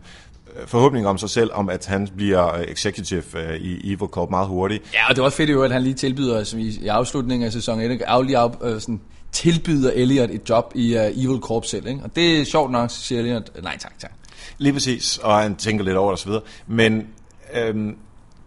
forhåbninger 0.65 1.09
om 1.09 1.17
sig 1.17 1.29
selv, 1.29 1.49
om 1.53 1.69
at 1.69 1.85
han 1.85 2.07
bliver 2.15 2.55
øh, 2.55 2.63
executive 2.67 3.23
øh, 3.35 3.55
i 3.55 3.93
Evil 3.93 4.07
Corp 4.07 4.29
meget 4.29 4.47
hurtigt. 4.47 4.83
Ja, 4.93 5.09
og 5.09 5.15
det 5.15 5.21
er 5.21 5.25
også 5.25 5.37
fedt 5.37 5.49
jo, 5.49 5.63
at 5.63 5.71
han 5.71 5.83
lige 5.83 5.93
tilbyder, 5.93 6.43
som 6.43 6.59
i, 6.59 6.79
i 6.81 6.87
afslutningen 6.87 7.45
af 7.45 7.51
sæson 7.51 7.79
1, 7.79 8.01
lige 8.23 8.37
af, 8.37 8.49
øh, 8.61 8.81
sådan, 8.81 9.01
tilbyder 9.31 9.91
Elliot 9.95 10.29
et 10.29 10.49
job 10.49 10.71
i 10.75 10.95
uh, 10.95 11.01
Evil 11.01 11.39
Corp 11.39 11.65
selv. 11.65 11.87
Ikke? 11.87 12.01
Og 12.03 12.15
det 12.15 12.41
er 12.41 12.45
sjovt 12.45 12.71
nok, 12.71 12.89
siger 12.91 13.19
Elliot, 13.19 13.63
nej 13.63 13.77
tak, 13.79 13.99
tak. 13.99 14.11
Lige 14.57 14.73
præcis, 14.73 15.17
og 15.17 15.37
han 15.37 15.55
tænker 15.55 15.85
lidt 15.85 15.97
over 15.97 16.15
det 16.15 16.25
osv. 16.25 16.31
Men 16.67 17.07
øhm, 17.53 17.95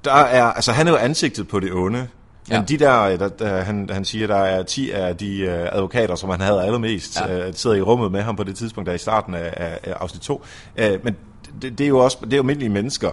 der 0.04 0.12
er, 0.12 0.45
altså 0.45 0.73
han 0.73 0.87
er 0.87 0.90
jo 0.90 0.97
ansigtet 0.97 1.49
på 1.49 1.61
det 1.61 1.73
onde, 1.73 2.09
men 2.49 2.59
ja. 2.59 2.62
de 2.69 2.76
der, 2.76 3.16
der, 3.16 3.28
der 3.28 3.61
han, 3.61 3.88
han 3.92 4.04
siger, 4.04 4.26
der 4.26 4.37
er 4.37 4.62
10 4.62 4.90
af 4.90 5.16
de 5.16 5.42
uh, 5.42 5.76
advokater, 5.76 6.14
som 6.14 6.30
han 6.30 6.40
havde 6.40 6.62
allermest, 6.64 7.21
ja. 7.21 7.49
uh, 7.49 7.54
sidder 7.54 7.76
i 7.76 7.83
rummet 7.83 8.12
med 8.12 8.23
ham 8.23 8.37
på 8.37 8.45
det 8.45 8.57
tidspunkt, 8.57 8.87
der 8.87 8.92
er 8.92 8.97
i 8.97 8.99
starten 8.99 9.35
af, 9.35 9.54
af, 9.57 9.78
af 9.83 9.92
afsnit 10.00 10.23
2. 10.23 10.35
Uh, 10.35 10.85
men 11.04 11.16
det, 11.62 11.78
det, 11.78 11.85
er 11.85 11.88
jo 11.88 11.99
også 11.99 12.19
det 12.25 12.33
er 12.33 12.37
jo 12.37 12.42
almindelige 12.42 12.69
mennesker, 12.69 13.11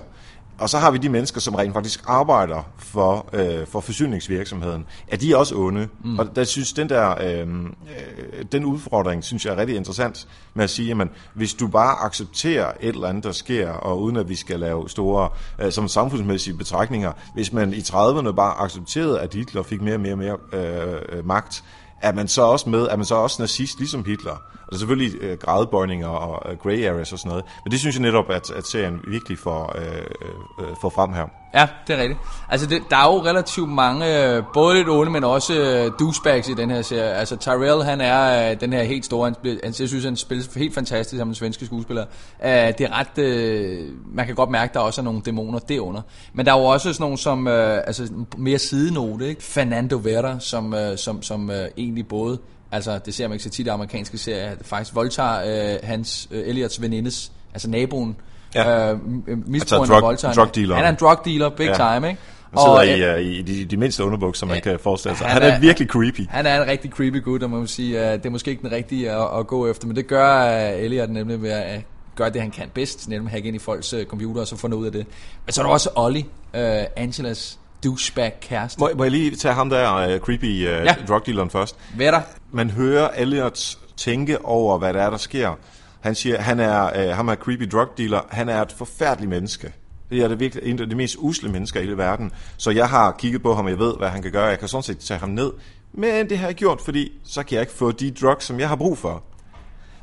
og 0.59 0.69
så 0.69 0.77
har 0.77 0.91
vi 0.91 0.97
de 0.97 1.09
mennesker, 1.09 1.39
som 1.39 1.55
rent 1.55 1.73
faktisk 1.73 2.03
arbejder 2.07 2.69
for, 2.77 3.29
øh, 3.33 3.67
for 3.67 3.79
forsyningsvirksomheden. 3.79 4.85
Er 5.07 5.17
de 5.17 5.37
også 5.37 5.55
onde? 5.55 5.87
Mm. 6.03 6.19
Og 6.19 6.35
der 6.35 6.43
synes 6.43 6.73
den 6.73 6.89
der 6.89 7.15
øhm, 7.21 7.65
øh, 7.67 8.45
den 8.51 8.65
udfordring, 8.65 9.23
synes 9.23 9.45
jeg 9.45 9.53
er 9.53 9.57
rigtig 9.57 9.75
interessant 9.75 10.27
med 10.53 10.63
at 10.63 10.69
sige, 10.69 11.01
at 11.01 11.07
hvis 11.33 11.53
du 11.53 11.67
bare 11.67 12.05
accepterer 12.05 12.71
et 12.79 12.95
eller 12.95 13.07
andet, 13.07 13.23
der 13.23 13.31
sker, 13.31 13.71
og 13.71 14.01
uden 14.01 14.15
at 14.15 14.29
vi 14.29 14.35
skal 14.35 14.59
lave 14.59 14.89
store 14.89 15.29
øh, 15.59 15.71
som 15.71 15.87
samfundsmæssige 15.87 16.57
betragtninger, 16.57 17.11
hvis 17.33 17.53
man 17.53 17.73
i 17.73 17.79
30'erne 17.79 18.31
bare 18.31 18.59
accepterede, 18.59 19.19
at 19.19 19.33
Hitler 19.33 19.63
fik 19.63 19.81
mere 19.81 19.95
og 19.95 20.01
mere, 20.01 20.15
mere 20.15 20.37
øh, 20.53 21.25
magt, 21.27 21.63
er 22.01 22.13
man 22.13 22.27
så 22.27 22.41
også 22.41 22.69
med, 22.69 22.81
er 22.81 22.95
man 22.95 23.05
så 23.05 23.15
også 23.15 23.41
nazist 23.41 23.79
ligesom 23.79 24.05
Hitler? 24.05 24.41
Og 24.67 24.71
der 24.71 24.75
er 24.75 24.79
selvfølgelig 24.79 25.21
øh, 25.21 25.37
gradbøjninger 25.37 26.07
og 26.07 26.51
øh, 26.51 26.57
grey 26.57 26.87
areas 26.89 27.13
og 27.13 27.19
sådan 27.19 27.29
noget, 27.29 27.45
men 27.65 27.71
det 27.71 27.79
synes 27.79 27.95
jeg 27.95 28.01
netop, 28.01 28.29
at, 28.29 28.51
at 28.51 28.65
serien 28.67 28.99
virkelig 29.07 29.37
får, 29.37 29.75
øh, 29.77 29.85
øh, 29.85 30.69
øh, 30.69 30.75
får 30.81 30.89
frem 30.89 31.13
her. 31.13 31.27
Ja, 31.53 31.67
det 31.87 31.95
er 31.95 32.01
rigtigt. 32.01 32.19
Altså, 32.49 32.67
det, 32.67 32.81
der 32.89 32.97
er 32.97 33.13
jo 33.13 33.23
relativt 33.23 33.69
mange, 33.69 34.35
øh, 34.35 34.43
både 34.53 34.75
lidt 34.75 34.89
onde, 34.89 35.11
men 35.11 35.23
også 35.23 35.53
øh, 35.53 35.91
douchebags 35.99 36.49
i 36.49 36.53
den 36.53 36.69
her 36.69 36.81
serie. 36.81 37.13
Altså, 37.13 37.35
Tyrell, 37.35 37.83
han 37.83 38.01
er 38.01 38.51
øh, 38.51 38.59
den 38.59 38.73
her 38.73 38.83
helt 38.83 39.05
store, 39.05 39.25
han, 39.25 39.59
han, 39.63 39.73
jeg 39.79 39.87
synes, 39.87 40.03
han 40.03 40.15
spiller 40.15 40.45
helt 40.55 40.73
fantastisk 40.73 41.19
som 41.19 41.27
en 41.27 41.35
svenske 41.35 41.65
skuespiller. 41.65 42.05
Øh, 42.45 42.51
det 42.51 42.81
er 42.81 42.99
ret, 42.99 43.17
øh, 43.17 43.87
man 44.13 44.25
kan 44.25 44.35
godt 44.35 44.49
mærke, 44.49 44.73
der 44.73 44.79
også 44.79 45.01
er 45.01 45.03
nogle 45.03 45.21
dæmoner 45.25 45.59
derunder. 45.59 46.01
Men 46.33 46.45
der 46.45 46.53
er 46.53 46.59
jo 46.59 46.65
også 46.65 46.93
sådan 46.93 47.03
nogle, 47.03 47.17
som, 47.17 47.47
øh, 47.47 47.77
altså 47.87 48.13
mere 48.37 48.59
sidenote, 48.59 49.27
ikke? 49.27 49.43
Fernando 49.43 49.99
Vera, 50.03 50.39
som, 50.39 50.73
øh, 50.73 50.97
som, 50.97 51.21
som 51.21 51.49
øh, 51.49 51.67
egentlig 51.77 52.07
både 52.07 52.39
Altså, 52.71 52.99
det 53.05 53.13
ser 53.13 53.27
man 53.27 53.33
ikke 53.35 53.43
så 53.43 53.49
tit 53.49 53.65
i 53.65 53.69
amerikanske 53.69 54.17
serier. 54.17 54.55
Faktisk 54.61 54.95
voldtager 54.95 55.73
øh, 55.73 55.79
hans, 55.83 56.27
øh, 56.31 56.47
Elliots 56.47 56.81
venindes, 56.81 57.31
altså 57.53 57.69
naboen, 57.69 58.15
ja. 58.55 58.91
øh, 58.91 58.99
misbrugeren 59.45 60.11
altså, 60.11 60.27
drug, 60.27 60.35
drug 60.35 60.55
dealer. 60.55 60.75
Han 60.75 60.85
er 60.85 60.89
en 60.89 60.97
drug 60.99 61.17
dealer, 61.25 61.49
big 61.49 61.67
ja. 61.67 61.73
time, 61.73 62.09
ikke? 62.09 62.21
Han 62.51 62.59
sidder 62.59 63.11
og, 63.11 63.19
i, 63.19 63.25
uh, 63.25 63.37
i 63.37 63.41
de, 63.41 63.65
de 63.65 63.77
mindste 63.77 64.03
underbukser, 64.03 64.45
man 64.45 64.55
ja, 64.55 64.61
kan 64.61 64.79
forestille 64.79 65.17
sig. 65.17 65.27
Han, 65.27 65.41
han 65.41 65.51
er, 65.51 65.55
er 65.55 65.59
virkelig 65.59 65.87
creepy. 65.87 66.27
Han 66.29 66.45
er 66.45 66.61
en 66.61 66.67
rigtig 66.67 66.91
creepy 66.91 67.23
gut, 67.23 67.43
og 67.43 67.49
man 67.49 67.59
må 67.59 67.65
sige, 67.65 67.97
uh, 67.97 68.03
det 68.03 68.25
er 68.25 68.29
måske 68.29 68.51
ikke 68.51 68.63
den 68.63 68.71
rigtige 68.71 69.11
at, 69.11 69.39
at 69.39 69.47
gå 69.47 69.67
efter, 69.67 69.87
men 69.87 69.95
det 69.95 70.07
gør 70.07 70.45
uh, 70.73 70.83
Elliot 70.83 71.09
nemlig 71.09 71.41
ved 71.41 71.49
at 71.49 71.77
uh, 71.77 71.83
gør 72.15 72.29
det, 72.29 72.41
han 72.41 72.51
kan 72.51 72.69
bedst, 72.73 73.09
nemlig 73.09 73.31
hacke 73.31 73.47
ind 73.47 73.55
i 73.55 73.59
folks 73.59 73.93
uh, 73.93 74.03
computer 74.03 74.41
og 74.41 74.47
så 74.47 74.57
få 74.57 74.67
noget 74.67 74.81
ud 74.81 74.85
af 74.85 74.91
det. 74.91 75.05
Men 75.45 75.53
så 75.53 75.61
er 75.61 75.65
der 75.65 75.73
også 75.73 75.89
Ollie, 75.95 76.25
uh, 76.53 76.59
Angelas 76.95 77.59
douchebag 77.83 78.33
kæreste. 78.41 78.79
Må, 78.79 78.89
må 78.95 79.03
jeg 79.03 79.11
lige 79.11 79.35
tage 79.35 79.53
ham 79.53 79.69
der 79.69 80.15
uh, 80.15 80.19
creepy 80.19 80.43
uh, 80.43 80.61
ja. 80.61 80.95
drug 81.07 81.25
dealeren 81.25 81.49
først? 81.49 81.75
Hvad 81.95 82.05
er 82.05 82.11
der? 82.11 82.21
Man 82.51 82.69
hører 82.69 83.09
Elliot 83.09 83.77
tænke 83.97 84.45
over, 84.45 84.77
hvad 84.77 84.93
der 84.93 85.01
er, 85.01 85.09
der 85.09 85.17
sker. 85.17 85.53
Han 85.99 86.15
siger, 86.15 86.41
han 86.41 86.59
er, 86.59 87.09
uh, 87.09 87.15
ham 87.15 87.27
er 87.27 87.35
creepy 87.35 87.69
drug 87.71 87.87
dealer, 87.97 88.21
han 88.29 88.49
er 88.49 88.61
et 88.61 88.71
forfærdeligt 88.71 89.29
menneske. 89.29 89.73
Det 90.09 90.23
er 90.23 90.27
det 90.27 90.39
virkelig 90.39 90.63
en 90.65 90.79
af 90.79 90.89
de 90.89 90.95
mest 90.95 91.15
usle 91.19 91.49
mennesker 91.49 91.79
i 91.79 91.83
hele 91.83 91.97
verden. 91.97 92.31
Så 92.57 92.71
jeg 92.71 92.89
har 92.89 93.11
kigget 93.11 93.41
på 93.43 93.55
ham, 93.55 93.65
og 93.65 93.71
jeg 93.71 93.79
ved, 93.79 93.93
hvad 93.97 94.09
han 94.09 94.21
kan 94.21 94.31
gøre. 94.31 94.45
Jeg 94.45 94.59
kan 94.59 94.67
sådan 94.67 94.83
set 94.83 94.99
tage 94.99 95.19
ham 95.19 95.29
ned. 95.29 95.51
Men 95.93 96.29
det 96.29 96.37
har 96.37 96.47
jeg 96.47 96.55
gjort, 96.55 96.81
fordi 96.81 97.11
så 97.23 97.43
kan 97.43 97.55
jeg 97.55 97.61
ikke 97.61 97.73
få 97.73 97.91
de 97.91 98.11
drugs, 98.11 98.45
som 98.45 98.59
jeg 98.59 98.69
har 98.69 98.75
brug 98.75 98.97
for. 98.97 99.23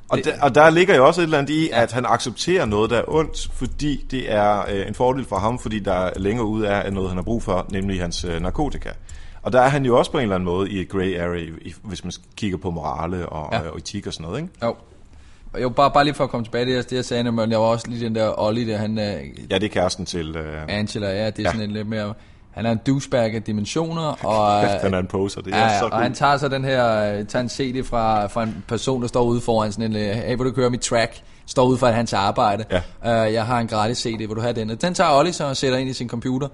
Og, 0.09 0.17
det, 0.17 0.25
der, 0.25 0.43
og 0.43 0.55
der 0.55 0.71
ligger 0.71 0.97
jo 0.97 1.07
også 1.07 1.21
et 1.21 1.25
eller 1.25 1.39
andet 1.39 1.55
i, 1.55 1.71
at 1.73 1.93
han 1.93 2.07
accepterer 2.07 2.65
noget, 2.65 2.91
der 2.91 2.99
er 2.99 3.05
ondt, 3.09 3.49
fordi 3.53 4.07
det 4.11 4.33
er 4.33 4.65
øh, 4.71 4.89
en 4.89 4.95
fordel 4.95 5.25
for 5.25 5.37
ham, 5.37 5.59
fordi 5.59 5.79
der 5.79 6.11
længere 6.17 6.47
ud 6.47 6.65
er 6.65 6.91
noget, 6.91 7.09
han 7.09 7.17
har 7.17 7.23
brug 7.23 7.43
for, 7.43 7.67
nemlig 7.71 8.01
hans 8.01 8.25
øh, 8.25 8.41
narkotika. 8.41 8.91
Og 9.43 9.53
der 9.53 9.61
er 9.61 9.69
han 9.69 9.85
jo 9.85 9.99
også 9.99 10.11
på 10.11 10.19
en 10.19 10.23
eller 10.23 10.35
anden 10.35 10.45
måde 10.45 10.71
i 10.71 10.81
et 10.81 10.89
grey 10.89 11.19
area, 11.19 11.51
hvis 11.83 12.05
man 12.05 12.13
kigger 12.37 12.59
på 12.59 12.71
morale 12.71 13.29
og, 13.29 13.53
ja. 13.53 13.71
og 13.71 13.79
etik 13.79 14.07
og 14.07 14.13
sådan 14.13 14.25
noget, 14.25 14.41
ikke? 14.43 14.53
Jo. 14.63 14.77
Jo, 15.63 15.69
bare, 15.69 15.91
bare 15.91 16.05
lige 16.05 16.15
for 16.15 16.25
at 16.25 16.31
komme 16.31 16.47
tilbage 16.47 16.65
til 16.65 16.77
det, 16.77 16.91
det 16.91 16.97
jeg 16.97 17.05
sagde, 17.05 17.33
men 17.33 17.51
jeg 17.51 17.61
var 17.61 17.67
også 17.67 17.89
lige 17.89 18.05
den 18.05 18.15
der 18.15 18.41
Ollie, 18.41 18.73
der 18.73 18.79
han... 18.79 18.99
Ja, 18.99 19.59
det 19.59 19.65
er 19.65 19.69
kæresten 19.69 20.07
til... 20.07 20.37
Uh... 20.37 20.45
Angela, 20.69 21.07
ja, 21.07 21.27
det 21.27 21.39
er 21.39 21.43
ja. 21.43 21.51
sådan 21.51 21.63
en 21.63 21.71
lidt 21.71 21.89
mere... 21.89 22.15
Han 22.55 22.67
er 22.67 22.71
en 22.71 22.81
douchebag 22.87 23.35
af 23.35 23.43
dimensioner, 23.43 24.03
og, 24.27 24.69
han 24.69 24.95
er 24.95 24.99
en 24.99 25.07
poser, 25.07 25.41
det 25.41 25.55
er 25.55 25.59
ja, 25.59 25.79
så 25.79 25.85
og 25.85 25.99
han 25.99 26.15
tager 26.15 26.37
så 26.37 26.49
den 26.49 26.65
her, 26.65 26.79
tager 27.25 27.43
en 27.43 27.49
CD 27.49 27.87
fra, 27.87 28.27
fra 28.27 28.43
en 28.43 28.65
person, 28.69 29.03
der 29.03 29.09
står 29.09 29.25
ude 29.25 29.41
foran 29.41 29.73
sådan 29.73 29.93
en, 29.93 30.15
hey, 30.15 30.37
vil 30.37 30.47
du 30.47 30.51
køre 30.51 30.71
mit 30.71 30.81
track? 30.81 31.23
Står 31.47 31.65
ude 31.65 31.79
for 31.79 31.87
hans 31.87 32.13
arbejde. 32.13 32.65
Ja. 33.03 33.27
Uh, 33.27 33.33
jeg 33.33 33.47
har 33.47 33.59
en 33.59 33.67
gratis 33.67 33.99
CD, 33.99 34.19
vil 34.19 34.29
du 34.29 34.41
have 34.41 34.53
den? 34.53 34.69
Den 34.69 34.95
tager 34.95 35.19
Ollie 35.19 35.33
så 35.33 35.45
og 35.45 35.57
sætter 35.57 35.79
ind 35.79 35.89
i 35.89 35.93
sin 35.93 36.09
computer, 36.09 36.49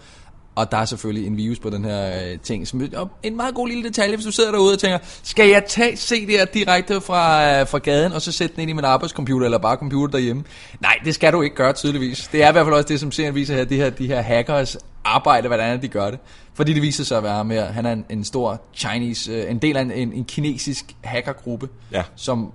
og 0.55 0.73
der 0.73 0.79
er 0.79 0.85
selvfølgelig 0.85 1.27
en 1.27 1.37
virus 1.37 1.59
på 1.59 1.71
den 1.71 1.85
her 1.85 2.07
øh, 2.07 2.39
ting. 2.39 2.69
Som, 2.69 2.91
og 2.97 3.11
en 3.23 3.37
meget 3.37 3.55
god 3.55 3.69
lille 3.69 3.85
detalje, 3.85 4.17
hvis 4.17 4.27
du 4.27 4.33
sidder 4.33 4.51
derude 4.51 4.73
og 4.73 4.79
tænker, 4.79 4.99
skal 5.23 5.49
jeg 5.49 5.65
tage 5.69 5.93
CD'er 5.93 6.45
direkte 6.45 7.01
fra, 7.01 7.51
øh, 7.61 7.67
fra 7.67 7.79
gaden, 7.79 8.13
og 8.13 8.23
så 8.23 8.33
sætte 8.33 8.55
den 8.55 8.63
ind 8.63 8.71
i 8.71 8.73
min 8.73 8.85
arbejdscomputer, 8.85 9.45
eller 9.45 9.59
bare 9.59 9.77
computer 9.77 10.13
derhjemme? 10.13 10.45
Nej, 10.81 10.99
det 11.05 11.15
skal 11.15 11.33
du 11.33 11.43
ikke 11.43 11.57
gøre 11.57 11.73
tydeligvis. 11.73 12.29
Det 12.33 12.43
er 12.43 12.49
i 12.49 12.53
hvert 12.53 12.67
fald 12.67 12.75
også 12.75 12.89
det, 12.89 13.01
som 13.01 13.13
serien 13.13 13.35
viser 13.35 13.55
her, 13.55 13.65
de 13.65 13.77
her, 13.77 13.91
de 13.91 14.07
her 14.07 14.21
hackers 14.21 14.77
arbejde, 15.05 15.49
hvordan 15.49 15.83
de 15.83 15.89
gør 15.89 16.11
det. 16.11 16.19
Fordi 16.55 16.73
det 16.73 16.83
viser 16.83 17.05
sig 17.05 17.19
at 17.19 17.25
være 17.25 17.45
med, 17.45 17.63
han 17.63 17.87
er 17.87 17.93
en, 17.93 18.05
en 18.11 18.25
stor 18.25 18.63
Chinese, 18.75 19.33
øh, 19.33 19.51
en 19.51 19.59
del 19.59 19.77
af 19.77 19.83
en, 19.83 19.91
en, 19.91 20.13
en 20.13 20.25
kinesisk 20.25 20.97
hackergruppe, 21.05 21.69
ja. 21.93 22.03
som 22.17 22.53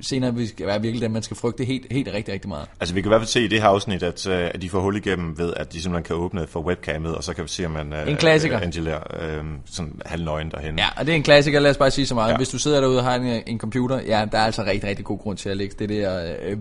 senere 0.00 0.34
vil 0.34 0.52
være 0.58 0.82
virkelig 0.82 1.02
den, 1.02 1.12
man 1.12 1.22
skal 1.22 1.36
frygte 1.36 1.64
helt, 1.64 1.86
helt 1.90 2.08
rigtig, 2.14 2.34
rigtig 2.34 2.48
meget. 2.48 2.68
Altså 2.80 2.94
vi 2.94 3.00
kan 3.00 3.08
i 3.08 3.10
hvert 3.10 3.20
fald 3.20 3.28
se 3.28 3.44
i 3.44 3.48
det 3.48 3.60
her 3.60 3.68
afsnit, 3.68 4.02
at, 4.02 4.26
uh, 4.26 4.32
at 4.34 4.62
de 4.62 4.70
får 4.70 4.80
hul 4.80 4.96
igennem 4.96 5.38
ved, 5.38 5.52
at 5.56 5.72
de 5.72 5.82
simpelthen 5.82 6.04
kan 6.04 6.16
åbne 6.16 6.46
for 6.46 6.60
webcamet, 6.60 7.14
og 7.14 7.24
så 7.24 7.34
kan 7.34 7.44
vi 7.44 7.48
se, 7.48 7.64
om 7.64 7.70
man 7.70 7.92
uh, 7.92 8.08
en 8.08 8.16
klassiker. 8.16 8.56
Uh, 8.56 8.62
Angela 8.62 8.96
uh, 8.96 9.46
sådan 9.66 10.00
halvnøgen 10.06 10.50
derhen. 10.50 10.78
Ja, 10.78 10.88
og 10.96 11.06
det 11.06 11.12
er 11.12 11.16
en 11.16 11.22
klassiker, 11.22 11.60
lad 11.60 11.70
os 11.70 11.76
bare 11.76 11.90
sige 11.90 12.06
så 12.06 12.14
meget. 12.14 12.30
Ja. 12.32 12.36
Hvis 12.36 12.48
du 12.48 12.58
sidder 12.58 12.80
derude 12.80 12.98
og 12.98 13.04
har 13.04 13.14
en, 13.14 13.42
en 13.46 13.58
computer, 13.58 14.00
ja, 14.06 14.26
der 14.32 14.38
er 14.38 14.44
altså 14.44 14.64
rigtig, 14.64 14.88
rigtig 14.88 15.04
god 15.04 15.18
grund 15.18 15.38
til 15.38 15.48
at 15.48 15.56
lægge 15.56 15.74
det 15.78 15.88
der 15.88 16.34
uh, 16.52 16.58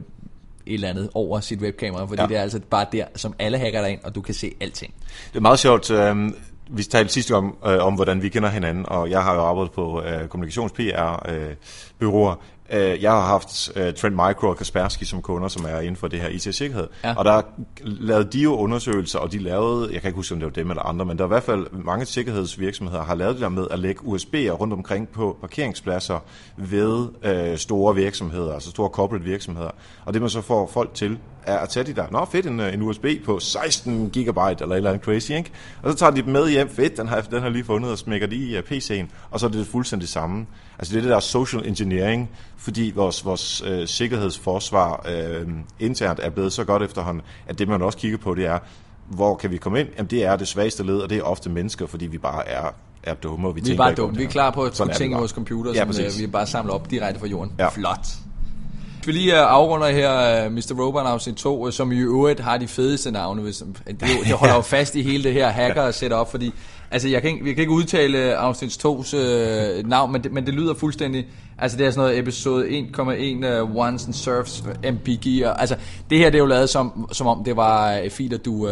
et 0.67 0.74
eller 0.74 0.89
andet 0.89 1.09
over 1.13 1.39
sit 1.39 1.62
webkamera, 1.62 2.05
fordi 2.05 2.21
ja. 2.21 2.27
det 2.27 2.38
er 2.38 2.41
altså 2.41 2.59
bare 2.69 2.86
der, 2.91 3.05
som 3.15 3.33
alle 3.39 3.57
hacker 3.57 3.81
dig 3.81 3.91
ind, 3.91 4.00
og 4.03 4.15
du 4.15 4.21
kan 4.21 4.33
se 4.33 4.51
alting. 4.62 4.93
Det 5.27 5.36
er 5.36 5.41
meget 5.41 5.59
sjovt. 5.59 5.91
Uh, 5.91 6.31
vi 6.69 6.83
talte 6.83 7.13
sidste 7.13 7.36
om, 7.36 7.57
øh, 7.65 7.86
om, 7.86 7.95
hvordan 7.95 8.21
vi 8.21 8.29
kender 8.29 8.50
hinanden, 8.50 8.86
og 8.88 9.09
jeg 9.09 9.24
har 9.24 9.36
jo 9.36 9.41
arbejdet 9.41 9.71
på 9.71 10.03
øh, 10.03 10.27
kommunikations-PR-byråer, 10.27 12.36
Øh, 12.73 13.03
jeg 13.03 13.12
har 13.12 13.21
haft 13.21 13.69
uh, 13.75 13.93
Trend 13.93 14.15
Micro 14.15 14.47
og 14.47 14.58
Kaspersky 14.58 15.03
som 15.03 15.21
kunder, 15.21 15.47
som 15.47 15.65
er 15.65 15.80
inden 15.80 15.95
for 15.95 16.08
det 16.08 16.19
her 16.19 16.30
IT-sikkerhed. 16.30 16.88
Ja. 17.03 17.15
Og 17.17 17.25
der 17.25 17.41
lavede 17.84 18.32
de 18.32 18.39
jo 18.39 18.56
undersøgelser, 18.56 19.19
og 19.19 19.32
de 19.32 19.38
lavede, 19.38 19.93
jeg 19.93 20.01
kan 20.01 20.10
ikke 20.10 20.15
huske, 20.15 20.34
om 20.34 20.39
det 20.39 20.45
var 20.45 20.51
dem 20.53 20.69
eller 20.69 20.84
andre, 20.84 21.06
men 21.06 21.17
der 21.17 21.23
er 21.23 21.27
i 21.27 21.36
hvert 21.36 21.43
fald 21.43 21.67
mange 21.71 22.06
sikkerhedsvirksomheder, 22.06 23.03
har 23.03 23.15
lavet 23.15 23.34
det 23.34 23.41
der 23.41 23.49
med 23.49 23.67
at 23.71 23.80
lægge 23.80 24.01
USB'er 24.01 24.51
rundt 24.51 24.73
omkring 24.73 25.10
på 25.10 25.38
parkeringspladser 25.41 26.19
ved 26.58 27.08
uh, 27.51 27.58
store 27.58 27.95
virksomheder, 27.95 28.53
altså 28.53 28.69
store 28.69 28.89
corporate 28.89 29.23
virksomheder. 29.23 29.71
Og 30.06 30.13
det 30.13 30.21
man 30.21 30.30
så 30.30 30.41
får 30.41 30.67
folk 30.73 30.93
til, 30.93 31.17
er 31.47 31.57
at 31.57 31.69
tage 31.69 31.83
de 31.83 31.93
der, 31.93 32.05
nå 32.12 32.25
fedt, 32.25 32.45
en, 32.45 32.60
en 32.60 32.81
USB 32.81 33.05
på 33.25 33.39
16 33.39 34.10
gigabyte 34.10 34.63
eller 34.63 34.75
et 34.75 34.77
eller 34.77 34.89
andet 34.89 35.05
crazy, 35.05 35.31
ikke? 35.31 35.51
Og 35.83 35.91
så 35.91 35.97
tager 35.97 36.12
de 36.12 36.21
dem 36.21 36.29
med 36.29 36.49
hjem, 36.49 36.69
fedt, 36.69 36.97
den 36.97 37.07
har, 37.07 37.21
den 37.21 37.41
har 37.41 37.49
lige 37.49 37.63
fundet, 37.63 37.91
og 37.91 37.97
smækker 37.97 38.27
de 38.27 38.36
i 38.36 38.57
uh, 38.57 38.63
PC'en, 38.63 39.05
og 39.31 39.39
så 39.39 39.45
er 39.45 39.49
det 39.49 39.67
fuldstændig 39.67 40.10
samme. 40.10 40.45
Altså 40.79 40.93
det 40.93 40.97
er 40.97 41.01
det 41.01 41.12
der 41.12 41.19
social 41.19 41.67
engineering, 41.67 42.29
fordi 42.57 42.91
vores, 42.95 43.25
vores 43.25 43.63
øh, 43.67 43.88
sikkerhedsforsvar 43.88 45.05
øh, 45.10 45.47
internt 45.79 46.19
er 46.23 46.29
blevet 46.29 46.53
så 46.53 46.63
godt 46.63 46.83
efterhånden, 46.83 47.23
at 47.47 47.60
det 47.60 47.67
man 47.67 47.81
også 47.81 47.97
kigger 47.97 48.17
på, 48.17 48.36
det 48.36 48.45
er, 48.45 48.60
hvor 49.07 49.36
kan 49.36 49.51
vi 49.51 49.57
komme 49.57 49.79
ind? 49.79 49.88
Jamen 49.97 50.10
det 50.10 50.25
er 50.25 50.36
det 50.36 50.47
svageste 50.47 50.83
led, 50.83 50.97
og 50.97 51.10
det 51.10 51.17
er 51.17 51.21
ofte 51.23 51.49
mennesker, 51.49 51.88
fordi 51.88 52.05
vi 52.07 52.17
bare 52.17 52.47
er 52.47 52.73
er 53.03 53.13
dumme, 53.13 53.47
og 53.47 53.55
vi, 53.55 53.62
vi 53.62 53.65
tænker 53.65 53.83
er 53.83 53.88
bare 53.88 53.95
dumme. 53.95 54.17
Vi 54.17 54.23
er 54.23 54.27
klar 54.27 54.51
på 54.51 54.63
at 54.63 54.81
ting 54.97 55.13
i 55.13 55.15
vores 55.15 55.31
computer, 55.31 55.73
ja, 55.73 55.91
som 55.91 56.05
øh, 56.05 56.12
vi 56.19 56.27
bare 56.27 56.47
samler 56.47 56.73
op 56.73 56.91
direkte 56.91 57.19
fra 57.19 57.27
jorden. 57.27 57.53
Ja. 57.60 57.69
Flot. 57.69 58.07
Vi 59.08 59.12
lige 59.12 59.34
uh, 59.34 59.39
afrunder 59.39 59.88
her 59.88 60.46
uh, 60.46 60.54
Mr. 60.54 60.76
Robot 60.80 61.06
afsnit 61.06 61.36
2, 61.36 61.65
uh, 61.65 61.72
som 61.72 61.91
i 61.91 62.00
øvrigt 62.00 62.39
har 62.39 62.58
de 62.58 62.67
fedeste 62.67 63.12
navne. 63.12 63.41
Hvis, 63.41 63.63
det, 63.88 64.00
det 64.00 64.32
holder 64.32 64.56
jo 64.56 64.62
fast 64.76 64.96
i 64.96 65.02
hele 65.02 65.24
det 65.24 65.34
her 65.34 65.50
hacker 65.50 65.91
setup, 65.91 66.32
fordi 66.32 66.54
Altså, 66.91 67.08
jeg 67.08 67.22
kan 67.22 67.32
ikke, 67.32 67.43
vi 67.43 67.54
kan 67.54 67.62
ikke 67.62 67.74
udtale 67.74 68.36
afsnit 68.36 68.86
2's 68.86 69.17
øh, 69.17 69.88
navn, 69.88 70.12
men 70.12 70.24
det, 70.24 70.32
men 70.32 70.46
det 70.46 70.54
lyder 70.54 70.74
fuldstændig... 70.74 71.28
Altså, 71.58 71.78
det 71.78 71.86
er 71.86 71.91
sådan 71.91 72.08
noget 72.08 72.20
episode 72.20 72.67
1,1 72.67 73.62
uh, 73.62 73.76
Ones 73.76 74.06
and 74.06 74.13
Surfs 74.13 74.63
MPG. 74.91 75.46
Og, 75.46 75.62
altså, 75.62 75.76
det 76.10 76.17
her 76.17 76.30
det 76.30 76.38
er 76.38 76.39
jo 76.39 76.46
lavet 76.46 76.70
som, 76.70 77.10
som 77.12 77.28
om 77.28 77.43
det 77.43 77.56
var 77.56 78.02
filer, 78.10 78.38
du 78.38 78.54
uh, 78.54 78.72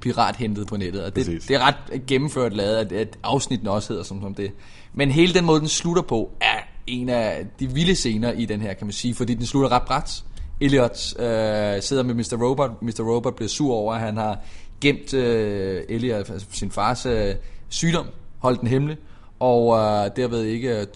pirat 0.00 0.36
hentede 0.36 0.66
på 0.66 0.76
nettet. 0.76 1.04
Og 1.04 1.16
det, 1.16 1.26
det 1.26 1.50
er 1.50 1.66
ret 1.66 2.06
gennemført 2.06 2.52
lavet, 2.52 2.76
at, 2.76 2.92
at 2.92 3.18
afsnitten 3.22 3.68
også 3.68 3.88
hedder 3.88 4.04
som, 4.04 4.20
som 4.20 4.34
det. 4.34 4.50
Men 4.94 5.10
hele 5.10 5.34
den 5.34 5.44
måde, 5.44 5.60
den 5.60 5.68
slutter 5.68 6.02
på, 6.02 6.30
er 6.40 6.67
en 6.88 7.08
af 7.08 7.46
de 7.60 7.74
vilde 7.74 7.94
scener 7.94 8.32
i 8.32 8.44
den 8.44 8.60
her, 8.60 8.74
kan 8.74 8.86
man 8.86 8.92
sige, 8.92 9.14
fordi 9.14 9.34
den 9.34 9.46
slutter 9.46 9.72
ret 9.72 9.82
bræt. 9.82 10.24
Elliot 10.60 11.14
øh, 11.18 11.82
sidder 11.82 12.02
med 12.02 12.14
Mr. 12.14 12.44
Robot. 12.44 12.82
Mr. 12.82 13.14
Robot 13.14 13.36
bliver 13.36 13.48
sur 13.48 13.74
over, 13.74 13.94
at 13.94 14.00
han 14.00 14.16
har 14.16 14.38
gemt 14.80 15.14
øh, 15.14 15.84
Elliot, 15.88 16.30
altså 16.30 16.46
sin 16.50 16.70
fars 16.70 17.06
øh, 17.06 17.34
sygdom, 17.68 18.06
holdt 18.38 18.60
den 18.60 18.68
hemmelig, 18.68 18.96
og 19.40 19.76
øh, 19.76 20.10
derved 20.16 20.42
ikke 20.42 20.80
øh, 20.80 20.86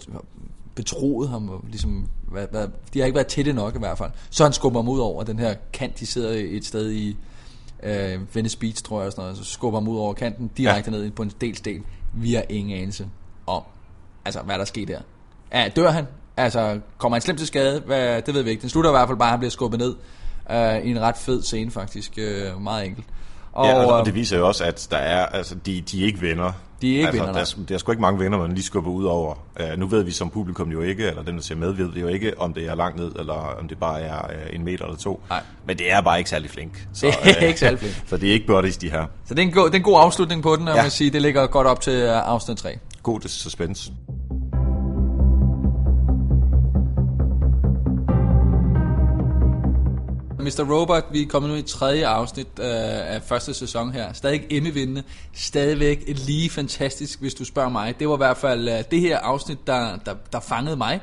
betroet 0.75 1.29
ham, 1.29 1.49
og 1.49 1.61
ligesom, 1.69 2.07
hvad, 2.29 2.47
hvad, 2.51 2.69
de 2.95 2.99
har 2.99 3.07
ikke 3.07 3.17
været 3.17 3.27
tætte 3.27 3.53
nok 3.53 3.77
i 3.77 3.79
hvert 3.79 3.99
fald. 3.99 4.11
Så 4.31 4.45
han 4.45 4.53
skubber 4.53 4.81
ham 4.81 4.89
ud 4.89 5.01
over 5.01 5.23
den 5.23 5.39
her 5.39 5.55
kant, 5.73 6.01
de 6.01 6.07
sidder 6.07 6.31
et 6.57 6.65
sted 6.65 6.91
i 6.93 7.17
øh, 7.83 8.35
Venice 8.35 8.59
Beach, 8.59 8.83
tror 8.85 9.01
jeg, 9.01 9.07
og 9.07 9.13
sådan 9.13 9.23
noget, 9.23 9.37
så 9.37 9.45
skubber 9.45 9.81
ham 9.81 9.89
ud 9.89 9.99
over 9.99 10.15
kanten, 10.15 10.51
direkte 10.57 10.91
ja. 10.91 10.97
ned 10.97 11.11
på 11.11 11.23
en 11.23 11.33
delsdel. 11.41 11.83
Vi 12.15 12.35
har 12.35 12.45
ingen 12.49 12.79
anelse 12.79 13.09
om, 13.47 13.63
altså, 14.25 14.41
hvad 14.41 14.59
der 14.59 14.65
sker 14.65 14.87
der. 14.87 15.01
Ja, 15.55 15.69
dør 15.77 15.91
han? 15.91 16.07
Altså, 16.37 16.81
kommer 16.99 17.17
han 17.17 17.23
slemt 17.23 17.39
til 17.39 17.47
skade? 17.47 17.83
Hvad, 17.87 18.23
det 18.23 18.35
ved 18.35 18.43
vi 18.43 18.51
ikke. 18.51 18.61
Den 18.61 18.69
slutter 18.69 18.91
i 18.91 18.93
hvert 18.93 19.09
fald 19.09 19.19
bare, 19.19 19.29
at 19.29 19.31
han 19.31 19.39
bliver 19.39 19.51
skubbet 19.51 19.81
ned 19.81 19.95
øh, 20.51 20.87
i 20.87 20.91
en 20.91 21.01
ret 21.01 21.17
fed 21.17 21.43
scene, 21.43 21.71
faktisk. 21.71 22.13
Øh, 22.17 22.61
meget 22.61 22.87
enkelt. 22.87 23.07
Og, 23.53 23.67
ja, 23.67 23.85
og, 23.85 23.99
og 23.99 24.07
det 24.07 24.15
viser 24.15 24.39
jo 24.39 24.49
også, 24.49 24.65
at 24.65 24.89
der 24.91 24.97
er, 24.97 25.27
altså, 25.27 25.55
de, 25.55 25.81
de 25.81 26.03
er 26.03 26.07
ikke 26.07 26.21
venner. 26.23 26.53
De 26.83 26.89
er 26.89 26.97
ikke 26.97 27.07
altså, 27.07 27.23
venner, 27.23 27.33
der, 27.33 27.41
er, 27.41 27.67
der 27.69 27.75
er 27.75 27.79
sgu 27.79 27.93
ikke 27.93 28.01
mange 28.01 28.21
venner, 28.21 28.39
man 28.39 28.53
lige 28.53 28.65
skubber 28.65 28.91
ud 28.91 29.05
over. 29.05 29.35
Uh, 29.61 29.79
nu 29.79 29.87
ved 29.87 30.03
vi 30.03 30.11
som 30.11 30.31
publikum 30.31 30.71
jo 30.71 30.81
ikke, 30.81 31.09
eller 31.09 31.23
den, 31.23 31.35
der 31.35 31.43
ser 31.43 31.55
med, 31.55 31.73
ved 31.73 31.93
jo 31.93 32.07
ikke, 32.07 32.41
om 32.41 32.55
det 32.55 32.69
er 32.69 32.75
langt 32.75 32.99
ned, 32.99 33.13
eller 33.19 33.57
om 33.61 33.69
det 33.69 33.79
bare 33.79 34.01
er 34.01 34.19
uh, 34.19 34.55
en 34.55 34.65
meter 34.65 34.85
eller 34.85 34.99
to. 34.99 35.23
Nej. 35.31 35.43
Men 35.67 35.79
det 35.79 35.93
er 35.93 36.01
bare 36.01 36.19
ikke 36.19 36.31
særlig 36.31 36.51
flink. 36.51 36.87
Så, 36.93 37.07
det 37.07 37.37
er 37.37 37.43
uh, 37.43 37.49
ikke 37.49 37.61
særlig 37.61 37.79
flink. 37.79 37.95
så 38.11 38.17
det 38.17 38.29
er 38.29 38.33
ikke 38.33 38.47
buddies, 38.47 38.77
de 38.77 38.91
her. 38.91 39.07
Så 39.25 39.35
det 39.35 39.43
er 39.43 39.47
en 39.47 39.53
god, 39.53 39.67
det 39.67 39.75
er 39.75 39.79
en 39.79 39.85
god 39.85 40.01
afslutning 40.01 40.43
på 40.43 40.57
den, 40.57 40.69
og 40.69 40.77
ja. 40.77 40.83
man 40.83 40.91
sige, 40.91 41.11
det 41.11 41.23
ligger 41.23 41.47
godt 41.47 41.67
op 41.67 41.81
til 41.81 42.01
afsnit 42.07 42.57
3. 42.57 42.79
God 43.03 43.21
suspense. 43.21 43.93
Mr. 50.43 50.65
Robot, 50.73 51.05
vi 51.13 51.23
er 51.23 51.27
kommet 51.27 51.51
nu 51.51 51.57
i 51.57 51.63
tredje 51.63 52.07
afsnit 52.07 52.47
øh, 52.59 52.67
af 53.15 53.23
første 53.23 53.55
sæson 53.55 53.93
her. 53.93 54.13
Stadig 54.13 54.47
Emmy-vindende. 54.51 55.03
Stadigvæk 55.33 56.05
lige 56.27 56.51
fantastisk, 56.51 57.21
hvis 57.21 57.35
du 57.35 57.45
spørger 57.45 57.69
mig. 57.69 57.95
Det 57.99 58.09
var 58.09 58.15
i 58.15 58.17
hvert 58.17 58.37
fald 58.37 58.69
øh, 58.69 58.85
det 58.91 59.01
her 59.01 59.19
afsnit, 59.19 59.67
der, 59.67 59.97
der, 59.97 60.15
der 60.33 60.41
fangede 60.41 60.77
mig. 60.77 61.01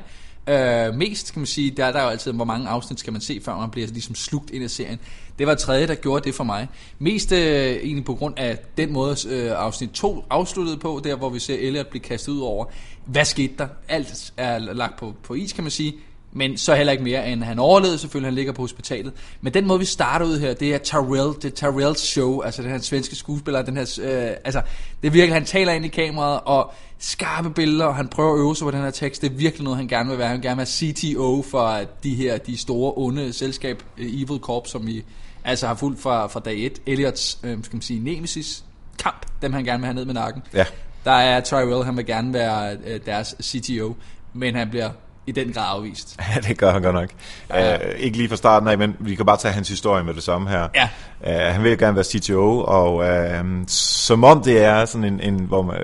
Øh, 0.48 0.94
mest 0.94 1.32
kan 1.32 1.40
man 1.40 1.46
sige, 1.46 1.70
der, 1.70 1.92
der 1.92 1.98
er 1.98 2.02
jo 2.02 2.08
altid, 2.08 2.32
hvor 2.32 2.44
mange 2.44 2.68
afsnit 2.68 3.00
skal 3.00 3.12
man 3.12 3.22
se, 3.22 3.40
før 3.44 3.56
man 3.56 3.70
bliver 3.70 3.88
ligesom 3.88 4.14
slugt 4.14 4.50
ind 4.50 4.64
i 4.64 4.68
serien. 4.68 4.98
Det 5.38 5.46
var 5.46 5.54
tredje, 5.54 5.86
der 5.86 5.94
gjorde 5.94 6.24
det 6.24 6.34
for 6.34 6.44
mig. 6.44 6.68
Mest 6.98 7.32
øh, 7.32 7.76
egentlig 7.76 8.04
på 8.04 8.14
grund 8.14 8.38
af 8.38 8.58
den 8.76 8.92
måde, 8.92 9.16
øh, 9.28 9.52
afsnit 9.56 9.90
2 9.90 10.24
afsluttede 10.30 10.76
på, 10.76 11.00
der 11.04 11.16
hvor 11.16 11.28
vi 11.28 11.38
ser 11.38 11.56
Elliot 11.58 11.86
blive 11.86 12.02
kastet 12.02 12.32
ud 12.32 12.40
over. 12.40 12.64
Hvad 13.06 13.24
skete 13.24 13.54
der? 13.58 13.68
Alt 13.88 14.32
er 14.36 14.58
lagt 14.58 14.98
på, 14.98 15.14
på 15.22 15.34
is, 15.34 15.52
kan 15.52 15.64
man 15.64 15.70
sige. 15.70 15.94
Men 16.32 16.56
så 16.56 16.74
heller 16.74 16.92
ikke 16.92 17.04
mere, 17.04 17.28
end 17.28 17.42
han 17.42 17.58
overlevede 17.58 17.98
selvfølgelig, 17.98 18.26
han 18.26 18.34
ligger 18.34 18.52
på 18.52 18.62
hospitalet. 18.62 19.12
Men 19.40 19.54
den 19.54 19.66
måde, 19.66 19.78
vi 19.78 19.84
starter 19.84 20.26
ud 20.26 20.38
her, 20.38 20.54
det 20.54 20.74
er 20.74 20.78
Tyrell, 20.78 21.34
det 21.42 21.44
er 21.44 21.50
Tyrells 21.50 22.00
show, 22.00 22.40
altså 22.40 22.62
den 22.62 22.70
her 22.70 22.78
svenske 22.78 23.16
skuespiller, 23.16 23.62
den 23.62 23.76
her, 23.76 23.98
øh, 24.02 24.36
altså, 24.44 24.62
det 25.02 25.12
virker, 25.14 25.32
han 25.32 25.44
taler 25.44 25.72
ind 25.72 25.84
i 25.84 25.88
kameraet, 25.88 26.40
og 26.44 26.72
skarpe 26.98 27.50
billeder, 27.50 27.84
og 27.84 27.96
han 27.96 28.08
prøver 28.08 28.34
at 28.34 28.38
øve 28.38 28.56
sig 28.56 28.64
på 28.64 28.70
den 28.70 28.80
her 28.80 28.90
tekst, 28.90 29.22
det 29.22 29.30
er 29.32 29.34
virkelig 29.34 29.64
noget, 29.64 29.76
han 29.76 29.88
gerne 29.88 30.08
vil 30.08 30.18
være. 30.18 30.28
Han 30.28 30.36
vil 30.36 30.42
gerne 30.42 30.56
være 30.56 30.66
CTO 30.66 31.42
for 31.42 31.80
de 32.02 32.14
her, 32.14 32.38
de 32.38 32.56
store, 32.56 32.92
onde 32.96 33.32
selskab, 33.32 33.82
øh, 33.98 34.06
Evil 34.06 34.38
Corp, 34.40 34.66
som 34.66 34.86
vi 34.86 35.04
altså 35.44 35.66
har 35.66 35.74
fulgt 35.74 36.00
fra, 36.00 36.26
fra 36.26 36.40
dag 36.40 36.58
1. 36.58 36.82
Elliots, 36.86 37.38
øh, 37.42 37.58
skal 37.62 37.76
man 37.76 37.82
sige, 37.82 38.00
nemesis 38.00 38.64
kamp, 38.98 39.26
dem 39.42 39.52
han 39.52 39.64
gerne 39.64 39.78
vil 39.78 39.86
have 39.86 39.94
ned 39.94 40.04
med 40.04 40.14
nakken. 40.14 40.42
Ja. 40.54 40.64
Der 41.04 41.10
er 41.10 41.40
Tyrell, 41.40 41.84
han 41.84 41.96
vil 41.96 42.06
gerne 42.06 42.32
være 42.32 42.76
øh, 42.86 43.00
deres 43.06 43.34
CTO, 43.42 43.94
men 44.34 44.54
han 44.54 44.70
bliver 44.70 44.90
i 45.30 45.32
den 45.32 45.52
grad 45.52 45.76
afvist. 45.76 46.16
Ja, 46.34 46.40
det 46.40 46.58
gør 46.58 46.72
han 46.72 46.82
godt 46.82 46.94
nok. 46.94 47.08
Ja. 47.50 47.74
Uh, 47.74 48.00
ikke 48.00 48.16
lige 48.16 48.28
fra 48.28 48.36
starten 48.36 48.68
af, 48.68 48.78
men 48.78 48.96
vi 49.00 49.14
kan 49.14 49.26
bare 49.26 49.36
tage 49.36 49.54
hans 49.54 49.68
historie 49.68 50.04
med 50.04 50.14
det 50.14 50.22
samme 50.22 50.48
her. 50.48 50.68
Ja. 50.74 50.88
Uh, 51.20 51.54
han 51.54 51.64
vil 51.64 51.78
gerne 51.78 51.94
være 51.94 52.04
CTO, 52.04 52.60
og 52.60 52.94
uh, 52.94 53.64
som 53.66 54.24
om 54.24 54.42
det 54.42 54.64
er 54.64 54.84
sådan 54.84 55.04
en, 55.04 55.20
en 55.20 55.40
hvor 55.40 55.62
man, 55.62 55.76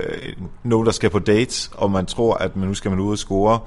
nogen, 0.63 0.87
der 0.87 0.93
skal 0.93 1.11
på 1.11 1.19
dates, 1.19 1.71
og 1.75 1.91
man 1.91 2.07
tror, 2.07 2.35
at 2.35 2.57
man 2.57 2.69
nu 2.69 2.75
skal 2.75 2.91
man 2.91 3.01
ud 3.01 3.13
og 3.13 3.19
score, 3.19 3.59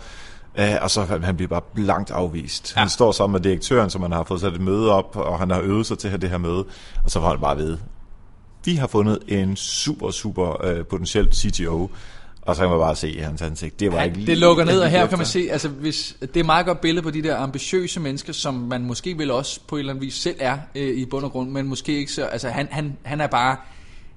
uh, 0.59 0.63
og 0.81 0.91
så 0.91 1.19
han 1.23 1.35
bliver 1.35 1.49
bare 1.49 1.61
blankt 1.75 2.11
afvist. 2.11 2.73
Ja. 2.75 2.79
Han 2.79 2.89
står 2.89 3.11
sammen 3.11 3.33
med 3.33 3.41
direktøren, 3.41 3.89
som 3.89 4.01
han 4.01 4.11
har 4.11 4.23
fået 4.23 4.41
sat 4.41 4.53
et 4.53 4.61
møde 4.61 4.91
op, 4.91 5.15
og 5.15 5.39
han 5.39 5.51
har 5.51 5.61
øvet 5.61 5.85
sig 5.85 5.97
til 5.97 6.21
det 6.21 6.29
her 6.29 6.37
møde, 6.37 6.65
og 7.03 7.11
så 7.11 7.19
får 7.19 7.29
han 7.29 7.39
bare 7.39 7.57
ved, 7.57 7.77
vi 8.65 8.75
har 8.75 8.87
fundet 8.87 9.19
en 9.27 9.55
super, 9.55 10.11
super 10.11 10.79
uh, 10.79 10.85
potentiel 10.85 11.33
CTO, 11.33 11.89
og 12.49 12.55
så 12.55 12.61
kan 12.61 12.69
man 12.69 12.79
bare 12.79 12.95
se 12.95 13.09
i 13.11 13.17
hans 13.19 13.41
ansigt, 13.41 13.79
det 13.79 13.91
var 13.91 13.97
Ja, 13.97 14.03
ikke 14.03 14.17
lige... 14.17 14.27
det 14.27 14.37
lukker 14.37 14.65
ned, 14.65 14.79
og 14.79 14.89
her 14.89 15.07
kan 15.07 15.17
man 15.17 15.27
se, 15.27 15.47
altså 15.51 15.67
hvis, 15.67 16.15
det 16.21 16.35
er 16.35 16.39
et 16.39 16.45
meget 16.45 16.65
godt 16.65 16.81
billede 16.81 17.03
på 17.03 17.11
de 17.11 17.23
der 17.23 17.37
ambitiøse 17.37 17.99
mennesker, 17.99 18.33
som 18.33 18.53
man 18.53 18.85
måske 18.85 19.17
vel 19.17 19.31
også 19.31 19.59
på 19.67 19.75
en 19.75 19.79
eller 19.79 19.93
anden 19.93 20.05
vis 20.05 20.13
selv 20.13 20.35
er 20.39 20.57
øh, 20.75 20.97
i 20.97 21.05
bund 21.05 21.25
og 21.25 21.31
grund, 21.31 21.49
men 21.49 21.67
måske 21.67 21.97
ikke 21.97 22.11
så, 22.11 22.25
altså 22.25 22.49
han, 22.49 22.67
han, 22.71 22.97
han 23.03 23.21
er 23.21 23.27
bare, 23.27 23.55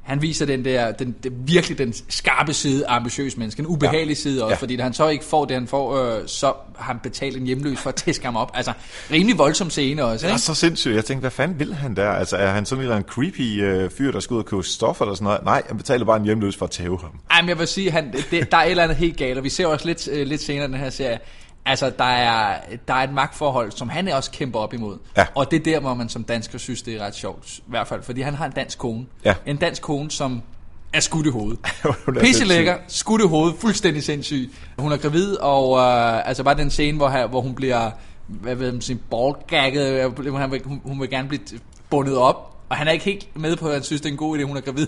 han 0.02 0.22
viser 0.22 0.46
den 0.46 0.64
der, 0.64 0.92
den, 0.92 1.14
den, 1.22 1.32
virkelig 1.46 1.78
den 1.78 1.94
skarpe 2.08 2.52
side 2.52 2.86
af 2.86 2.96
ambitiøs 2.96 3.36
menneske, 3.36 3.60
en 3.60 3.66
ubehagelig 3.66 4.08
ja. 4.08 4.14
side 4.14 4.42
også, 4.44 4.48
Ja. 4.50 4.54
ja. 4.54 4.56
fordi 4.60 4.76
da 4.76 4.82
han 4.82 4.92
så 4.92 5.08
ikke 5.08 5.24
får 5.24 5.44
det, 5.44 5.54
han 5.56 5.66
får, 5.66 5.96
øh, 5.96 6.22
så 6.26 6.46
har 6.76 6.84
han 6.92 6.98
betalt 7.02 7.36
en 7.36 7.46
hjemløs 7.46 7.78
for 7.78 7.88
at 7.90 7.94
tæske 7.94 8.24
ham 8.24 8.36
op. 8.36 8.50
Altså, 8.54 8.72
rimelig 9.10 9.38
voldsom 9.38 9.70
scene 9.70 10.04
også, 10.04 10.26
er 10.26 10.30
ikke? 10.30 10.40
så 10.40 10.54
sindssygt. 10.54 10.94
Jeg 10.94 11.04
tænkte, 11.04 11.20
hvad 11.20 11.30
fanden 11.30 11.58
vil 11.58 11.74
han 11.74 11.96
der? 11.96 12.10
Altså, 12.10 12.36
er 12.36 12.50
han 12.50 12.66
sådan 12.66 12.80
en 12.80 12.82
eller 12.82 12.96
anden 12.96 13.10
creepy 13.10 13.62
øh, 13.62 13.90
fyr, 13.90 14.12
der 14.12 14.20
skal 14.20 14.34
ud 14.34 14.38
og 14.38 14.46
købe 14.46 14.62
stoffer 14.62 15.04
eller 15.04 15.14
sådan 15.14 15.24
noget? 15.24 15.44
Nej, 15.44 15.62
han 15.68 15.76
betaler 15.76 16.04
bare 16.04 16.16
en 16.16 16.24
hjemløs 16.24 16.56
for 16.56 16.64
at 16.64 16.70
tæve 16.70 16.98
ham. 17.00 17.10
Ej, 17.30 17.40
men 17.42 17.48
jeg 17.48 17.58
vil 17.58 17.66
sige, 17.66 17.90
han, 17.90 18.12
det, 18.30 18.50
der 18.52 18.56
er 18.56 18.64
et 18.64 18.70
eller 18.70 18.82
andet 18.82 18.96
helt 18.96 19.16
galt, 19.16 19.38
og 19.38 19.44
vi 19.44 19.48
ser 19.50 19.66
også 19.66 19.86
lidt, 19.86 20.08
øh, 20.12 20.26
lidt 20.26 20.42
senere 20.42 20.64
i 20.64 20.68
den 20.68 20.76
her 20.78 20.90
serie, 20.90 21.18
altså 21.66 21.90
der 21.98 22.04
er, 22.04 22.60
der 22.88 22.94
er 22.94 23.02
et 23.04 23.12
magtforhold, 23.12 23.70
som 23.72 23.88
han 23.88 24.08
også 24.08 24.30
kæmper 24.30 24.58
op 24.58 24.74
imod. 24.74 24.98
Ja. 25.16 25.26
Og 25.34 25.50
det 25.50 25.58
er 25.58 25.64
der, 25.64 25.80
hvor 25.80 25.94
man 25.94 26.08
som 26.08 26.24
dansker 26.24 26.58
synes, 26.58 26.82
det 26.82 26.94
er 26.94 27.00
ret 27.06 27.14
sjovt, 27.14 27.58
i 27.58 27.62
hvert 27.66 27.86
fald, 27.88 28.02
fordi 28.02 28.20
han 28.20 28.34
har 28.34 28.46
en 28.46 28.52
dansk 28.52 28.78
kone. 28.78 29.06
Ja. 29.24 29.34
En 29.46 29.56
dansk 29.56 29.82
kone, 29.82 30.10
som 30.10 30.42
er 30.92 31.00
skudt 31.00 31.26
i 31.26 31.30
hovedet. 31.30 31.58
Pisse 32.20 32.44
lækker, 32.44 32.76
skudt 32.88 33.22
i 33.22 33.26
hovedet, 33.26 33.56
fuldstændig 33.60 34.02
sindssyg. 34.02 34.50
Hun 34.78 34.92
er 34.92 34.96
gravid, 34.96 35.36
og 35.36 35.78
øh, 35.78 36.28
altså 36.28 36.42
bare 36.44 36.56
den 36.56 36.70
scene, 36.70 36.96
hvor, 36.96 37.26
hvor 37.26 37.40
hun 37.40 37.54
bliver, 37.54 37.90
hvad 38.26 38.54
ved 38.54 38.72
man 38.72 38.80
sige, 38.80 38.98
ballgagget, 39.10 40.16
vil- 40.18 40.62
hun, 40.64 40.80
hun 40.84 41.00
vil 41.00 41.10
gerne 41.10 41.28
blive 41.28 41.40
bundet 41.90 42.16
op, 42.16 42.51
og 42.72 42.78
han 42.78 42.88
er 42.88 42.92
ikke 42.92 43.04
helt 43.04 43.26
med 43.34 43.56
på, 43.56 43.66
at 43.66 43.72
han 43.74 43.82
synes, 43.82 44.00
det 44.00 44.08
er 44.08 44.12
en 44.12 44.18
god 44.18 44.38
idé, 44.38 44.42
hun 44.42 44.56
er 44.56 44.60
gravid. 44.60 44.86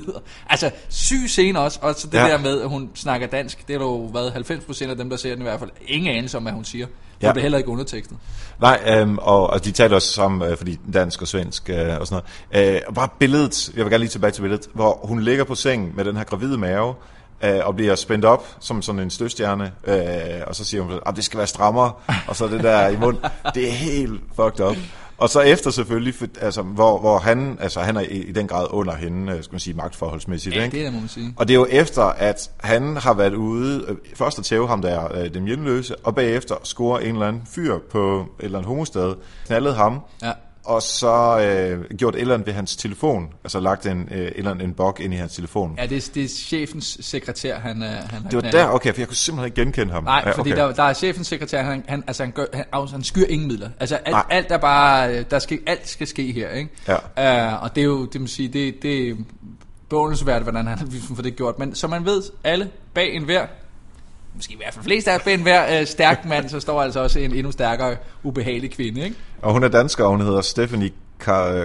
Altså, 0.51 0.71
syg 0.89 1.25
scene 1.29 1.61
også, 1.61 1.79
og 1.83 1.95
så 1.95 2.07
det 2.07 2.19
Ja. 2.19 2.25
der 2.29 2.39
med, 2.39 2.61
at 2.63 2.69
hun 2.69 2.91
snakker 2.95 3.27
dansk, 3.27 3.69
det 3.69 3.77
er 3.77 3.81
jo 3.81 4.11
været 4.15 4.31
90% 4.31 4.91
af 4.91 4.97
dem, 4.97 5.11
der 5.11 5.17
ser 5.17 5.31
den 5.31 5.39
i 5.41 5.43
hvert 5.43 5.59
fald, 5.59 5.71
ingen 5.87 6.17
anelse 6.17 6.37
om, 6.37 6.43
hvad 6.43 6.53
hun 6.53 6.65
siger. 6.65 6.87
Hun 6.87 6.95
Ja. 7.23 7.33
bliver 7.33 7.43
heller 7.43 7.59
ikke 7.59 7.71
undertekstet. 7.71 8.17
Nej, 8.61 8.81
øhm, 8.89 9.19
og, 9.19 9.51
og 9.51 9.65
de 9.65 9.71
taler 9.71 9.95
også 9.97 10.13
sammen, 10.13 10.51
øh, 10.51 10.57
fordi 10.57 10.79
dansk 10.93 11.23
og 11.23 11.29
svensk 11.29 11.71
øh, 11.71 11.77
og 12.01 12.07
sådan 12.07 12.23
noget. 12.53 12.75
Øh, 12.75 12.81
og 12.89 12.95
bare 12.95 13.09
billedet, 13.19 13.69
jeg 13.77 13.85
vil 13.85 13.91
gerne 13.93 13.99
lige 14.03 14.11
tilbage 14.11 14.31
til 14.31 14.41
billedet, 14.43 14.67
hvor 14.75 15.01
hun 15.07 15.21
ligger 15.21 15.45
på 15.45 15.55
sengen 15.55 15.93
med 15.97 16.05
den 16.05 16.17
her 16.17 16.25
gravide 16.25 16.59
mave, 16.59 16.95
øh, 17.45 17.61
og 17.65 17.77
bliver 17.77 17.95
spændt 17.95 18.25
op 18.25 18.47
som 18.61 18.83
sådan 18.83 19.01
en 19.01 19.11
stødstjerne, 19.11 19.73
øh, 19.87 19.95
og 20.47 20.55
så 20.57 20.65
siger 20.65 20.83
hun, 20.83 20.93
at 21.07 21.17
det 21.17 21.25
skal 21.25 21.39
være 21.39 21.47
strammere, 21.47 21.93
og 22.27 22.37
så 22.37 22.47
det 22.49 22.63
der 22.63 22.89
i 22.89 22.97
mund, 22.97 23.17
det 23.55 23.69
er 23.69 23.73
helt 23.73 24.21
fucked 24.37 24.61
up. 24.67 24.77
Og 25.19 25.29
så 25.29 25.41
efter 25.41 25.71
selvfølgelig, 25.71 26.15
for, 26.15 26.27
altså, 26.41 26.63
hvor, 26.63 27.01
hvor 27.01 27.19
han, 27.19 27.59
altså 27.61 27.81
han 27.81 27.97
er 27.97 28.01
i, 28.01 28.05
i 28.05 28.33
den 28.33 28.47
grad 28.49 28.67
under 28.71 28.95
hende, 28.97 29.33
øh, 29.33 29.43
skal 29.43 29.55
man 29.55 29.61
sige, 29.61 29.75
magtforholdsmæssigt, 29.75 30.57
Ja, 30.57 30.65
ikke? 30.65 30.79
det 30.79 30.87
er 30.87 30.91
må 30.91 31.01
man 31.01 31.09
sige. 31.09 31.35
Og 31.37 31.49
det 31.49 31.55
er 31.55 31.59
jo 31.59 31.67
efter, 31.71 32.03
at 32.03 32.51
han 32.61 32.97
har 32.97 33.15
været 33.15 33.35
ude, 33.35 33.85
øh, 33.89 33.97
først 34.15 34.39
at 34.39 34.45
tæve 34.45 34.69
ham 34.69 34.83
der, 34.83 35.17
øh, 35.17 35.35
den 35.35 35.45
hjemløse, 35.47 35.97
og 35.97 36.15
bagefter 36.15 36.55
score 36.63 37.05
en 37.05 37.15
eller 37.15 37.29
anden 37.29 37.43
fyr 37.55 37.79
på 37.91 38.21
et 38.21 38.45
eller 38.45 38.59
andet 38.59 38.69
homosted, 38.69 39.15
knaldet 39.47 39.75
ham, 39.75 40.01
Ja. 40.23 40.33
Og 40.65 40.83
så 40.83 41.41
øh, 41.41 41.97
gjort 41.97 42.15
et 42.15 42.21
eller 42.21 42.35
andet 42.35 42.47
ved 42.47 42.55
hans 42.55 42.77
telefon, 42.77 43.29
altså 43.45 43.61
lagt 43.61 43.87
en, 43.87 44.09
øh, 44.11 44.33
eller 44.35 44.51
andet, 44.51 44.65
en 44.65 44.75
bog 44.75 45.01
ind 45.01 45.15
i 45.15 45.17
hans 45.17 45.35
telefon. 45.35 45.75
Ja, 45.79 45.87
det 45.87 45.97
er, 45.97 46.11
det 46.15 46.25
er 46.25 46.29
chefens 46.29 46.99
sekretær, 47.01 47.59
han, 47.59 47.83
øh, 47.83 47.89
han 47.89 47.99
har 47.99 48.19
det 48.19 48.35
var 48.35 48.41
knaldet. 48.41 48.53
der, 48.53 48.69
okay, 48.69 48.93
for 48.93 49.01
jeg 49.01 49.09
kunne 49.09 49.17
simpelthen 49.17 49.47
ikke 49.47 49.63
genkende 49.63 49.93
ham. 49.93 50.05
Nej, 50.05 50.23
ja, 50.27 50.31
fordi 50.31 50.53
okay. 50.53 50.63
der, 50.63 50.73
der 50.73 50.83
er 50.83 50.93
chefens 50.93 51.27
sekretær, 51.27 51.63
han, 51.63 51.85
han, 51.89 52.05
altså 52.07 52.23
han, 52.23 52.33
gør, 52.33 52.45
han, 52.55 52.65
altså, 52.73 52.95
han 52.95 53.05
skyr 53.05 53.27
ingen 53.29 53.49
midler. 53.49 53.71
Altså 53.81 53.97
alt, 53.97 54.11
Nej. 54.11 54.25
alt 54.31 54.51
er 54.51 54.59
bare, 54.59 55.23
der 55.23 55.39
skal, 55.39 55.59
alt 55.67 55.89
skal 55.89 56.07
ske 56.07 56.33
her, 56.33 56.51
ikke? 56.51 56.71
Ja. 57.17 57.55
Uh, 57.55 57.63
og 57.63 57.75
det 57.75 57.81
er 57.81 57.85
jo, 57.85 58.05
det 58.05 58.21
må 58.21 58.27
sige, 58.27 58.49
det, 58.49 58.83
det 58.83 59.09
er 59.09 59.15
beundringsværdigt, 59.89 60.45
hvordan 60.45 60.67
han 60.67 60.89
ligesom 60.89 61.17
får 61.17 61.23
det 61.23 61.37
gjort. 61.37 61.59
Men 61.59 61.75
som 61.75 61.91
man 61.91 62.05
ved, 62.05 62.23
alle 62.45 62.71
bag 62.95 63.15
en 63.15 63.25
hver, 63.25 63.47
måske 64.35 64.55
i 64.55 64.57
hvert 64.57 64.75
fald 64.75 64.85
flest 64.85 65.09
af 65.09 65.21
bag 65.21 65.35
en 65.35 65.43
hver 65.43 65.81
uh, 65.81 65.87
stærk 65.87 66.25
mand, 66.25 66.49
så 66.49 66.61
står 66.61 66.83
altså 66.83 67.01
også 67.01 67.19
en 67.19 67.35
endnu 67.35 67.53
stærkere, 67.53 67.97
ubehagelig 68.23 68.71
kvinde, 68.71 69.05
ikke? 69.05 69.17
Og 69.45 69.53
hun 69.53 69.65
er 69.65 69.69
dansker, 69.69 70.05
og 70.05 70.11
hun 70.11 70.21
hedder 70.21 70.41
Stephanie 70.41 70.91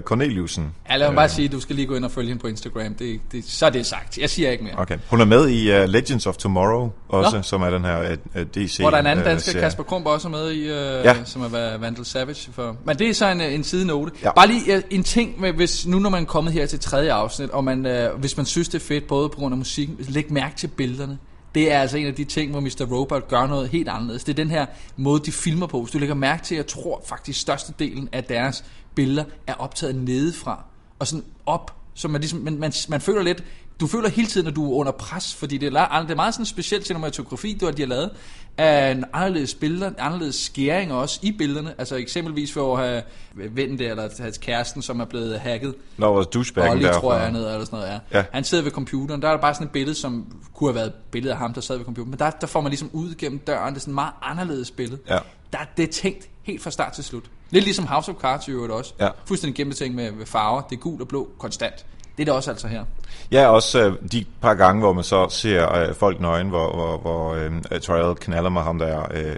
Corneliusen. 0.02 0.74
Ja, 0.90 0.98
lad 0.98 1.08
mig 1.08 1.16
bare 1.16 1.30
sige, 1.30 1.46
at 1.46 1.52
du 1.52 1.60
skal 1.60 1.76
lige 1.76 1.86
gå 1.86 1.96
ind 1.96 2.06
og 2.06 2.12
følge 2.12 2.28
hende 2.28 2.42
på 2.42 2.48
Instagram. 2.48 2.94
Det, 2.94 3.20
det, 3.32 3.44
så 3.48 3.66
er 3.66 3.70
det 3.70 3.86
sagt. 3.86 4.18
Jeg 4.18 4.30
siger 4.30 4.52
ikke 4.52 4.64
mere. 4.64 4.74
Okay. 4.78 4.98
Hun 5.10 5.22
er 5.22 5.26
med 5.26 5.50
i 5.50 5.82
uh, 5.84 5.90
Legends 5.90 6.28
of 6.28 6.38
Tomorrow 6.38 6.90
også, 7.10 7.36
Nå. 7.38 7.42
som 7.42 7.62
er 7.62 7.70
den 7.70 7.86
her 7.86 8.16
uh, 8.36 8.42
DC 8.42 8.78
Hvor 8.80 8.90
der 8.90 8.98
er 8.98 9.02
en 9.02 9.08
anden 9.08 9.26
øh, 9.26 9.32
dansker, 9.32 9.52
serie. 9.52 9.64
Kasper 9.66 9.84
Krump, 9.84 10.06
også 10.06 10.28
er 10.28 10.32
med 10.32 10.52
i, 10.52 10.60
øh, 10.62 10.70
Ja. 11.06 11.16
som 11.26 11.42
er 11.42 11.50
Va- 11.50 11.78
Vandal 11.78 12.06
Savage. 12.06 12.52
For. 12.52 12.76
Men 12.86 13.00
det 13.00 13.10
er 13.10 13.14
så 13.14 13.26
en, 13.28 13.42
øh, 13.42 13.54
en 13.54 13.64
sidenote. 13.64 14.12
Ja. 14.24 14.32
Bare 14.34 14.48
lige 14.48 14.76
øh, 14.76 14.82
en 14.90 15.04
ting, 15.04 15.42
med, 15.42 15.54
hvis 15.54 15.88
nu 15.88 16.00
når 16.00 16.10
man 16.10 16.22
er 16.22 16.26
kommet 16.28 16.54
her 16.54 16.66
til 16.66 16.80
tredje 16.80 17.14
afsnit, 17.14 17.50
og 17.50 17.64
man, 17.64 17.86
øh, 17.86 18.16
hvis 18.20 18.38
man 18.38 18.46
synes, 18.46 18.70
det 18.70 18.82
er 18.82 18.86
fedt, 18.86 19.08
både 19.08 19.30
på 19.30 19.36
grund 19.36 19.54
af 19.54 19.58
musikken, 19.58 19.96
læg 20.00 20.32
mærke 20.34 20.56
til 20.56 20.68
billederne. 20.68 21.18
Det 21.56 21.72
er 21.72 21.80
altså 21.80 21.98
en 21.98 22.08
af 22.08 22.16
de 22.16 22.24
ting, 22.24 22.52
hvor 22.52 22.60
Mr. 22.60 22.88
Robot 22.92 23.28
gør 23.28 23.48
noget 23.48 23.70
helt 23.70 23.90
anderledes. 23.90 24.24
Det 24.24 24.32
er 24.32 24.44
den 24.44 24.52
her 24.52 24.66
måde, 24.98 25.22
de 25.26 25.32
filmer 25.32 25.68
på. 25.68 25.82
Hvis 25.82 25.92
du 25.92 25.98
lægger 25.98 26.16
mærke 26.16 26.44
til, 26.44 26.56
jeg 26.56 26.68
tror 26.68 27.04
faktisk 27.06 27.42
størstedelen 27.42 28.10
af 28.12 28.24
deres 28.24 28.66
billeder 28.96 29.24
er 29.48 29.54
optaget 29.54 29.96
nedefra. 29.96 30.64
Og 31.00 31.08
sådan 31.08 31.26
op, 31.46 31.76
så 31.94 32.08
man, 32.08 32.22
ligesom, 32.22 32.40
man, 32.40 32.58
man, 32.58 32.74
man 32.90 33.02
føler 33.02 33.22
lidt, 33.22 33.44
du 33.80 33.88
føler 33.88 34.10
hele 34.10 34.28
tiden, 34.28 34.48
at 34.48 34.56
du 34.56 34.72
er 34.72 34.76
under 34.76 34.92
pres, 34.92 35.36
fordi 35.36 35.58
det 35.58 35.74
er, 35.76 36.02
det 36.02 36.12
er 36.12 36.16
meget 36.16 36.34
sådan 36.34 36.46
speciel 36.46 36.86
cinematografi, 36.86 37.58
du 37.62 37.66
har, 37.66 37.72
de 37.72 37.82
har 37.82 37.88
lavet, 37.88 38.10
af 38.58 38.92
en 38.92 39.06
anderledes 39.14 39.56
billeder, 39.56 39.88
en 39.88 39.96
anderledes 39.98 40.36
skæring 40.36 40.94
også 40.94 41.20
i 41.22 41.32
billederne, 41.32 41.74
altså 41.78 41.96
eksempelvis 41.96 42.54
for 42.54 42.78
at 42.78 42.86
have 42.86 43.04
vennen 43.34 43.80
der, 43.80 43.90
eller 43.90 44.10
hans 44.20 44.38
kæresten, 44.38 44.82
som 44.82 45.00
er 45.00 45.06
blevet 45.06 45.40
hacket, 45.40 45.76
Nå, 45.98 46.14
var 46.14 46.24
douchebaggen 46.24 46.72
Olli, 46.72 46.86
der. 46.86 47.00
tror 47.00 47.16
jeg, 47.16 47.32
ned, 47.32 47.48
eller 47.48 47.66
sådan 47.66 47.80
noget, 47.80 47.92
ja. 47.92 48.00
Ja. 48.12 48.18
ja. 48.18 48.26
Han 48.32 48.44
sidder 48.44 48.64
ved 48.64 48.72
computeren, 48.72 49.22
der 49.22 49.28
er 49.28 49.32
der 49.32 49.42
bare 49.42 49.54
sådan 49.54 49.68
et 49.68 49.72
billede, 49.72 49.96
som 49.96 50.26
kunne 50.54 50.68
have 50.70 50.76
været 50.76 50.88
et 50.88 50.94
billede 51.12 51.34
af 51.34 51.40
ham, 51.40 51.54
der 51.54 51.62
sad 51.62 51.78
ved 51.78 51.86
computeren, 51.86 52.10
men 52.10 52.20
der, 52.20 52.30
der 52.30 52.48
får 52.48 52.62
man 52.62 52.70
ligesom 52.70 52.90
ud 52.94 53.16
gennem 53.16 53.40
døren, 53.40 53.74
det 53.74 53.80
er 53.80 53.82
sådan 53.82 53.92
et 53.92 53.96
meget 53.96 54.14
anderledes 54.22 54.72
billede. 54.72 55.00
Ja. 55.10 55.20
Der, 55.54 55.60
det 55.78 55.84
er 55.84 55.92
tænkt 55.92 56.30
helt 56.44 56.62
fra 56.64 56.72
start 56.72 56.94
til 56.94 57.04
slut. 57.04 57.24
Lidt 57.50 57.66
ligesom 57.66 57.88
House 57.88 58.12
of 58.12 58.18
Cards 58.22 58.48
i 58.48 58.52
øvrigt 58.52 58.74
også. 58.74 58.94
Ja. 59.00 59.10
Fuldstændig 59.26 59.56
gennemtænkt 59.56 59.96
med, 59.96 60.12
med 60.12 60.26
farver, 60.26 60.62
det 60.62 60.76
er 60.76 60.80
gul 60.80 61.02
og 61.02 61.08
blå, 61.08 61.30
konstant. 61.40 61.86
Det 62.20 62.24
er 62.24 62.32
det 62.32 62.34
også 62.38 62.52
altså 62.52 62.68
her. 62.68 62.84
Ja, 63.32 63.48
også 63.48 63.80
øh, 63.84 63.94
de 64.12 64.26
par 64.42 64.54
gange, 64.54 64.80
hvor 64.82 64.94
man 64.94 65.04
så 65.04 65.28
ser 65.30 65.76
øh, 65.76 65.96
folk 65.96 66.22
nøgen, 66.22 66.50
hvor, 66.50 66.76
hvor, 66.76 66.98
hvor 66.98 67.34
øh, 67.74 67.80
Tyrell 67.82 68.16
knaller 68.16 68.50
med 68.50 68.62
ham 68.62 68.80
der, 68.80 69.02
øh, 69.14 69.36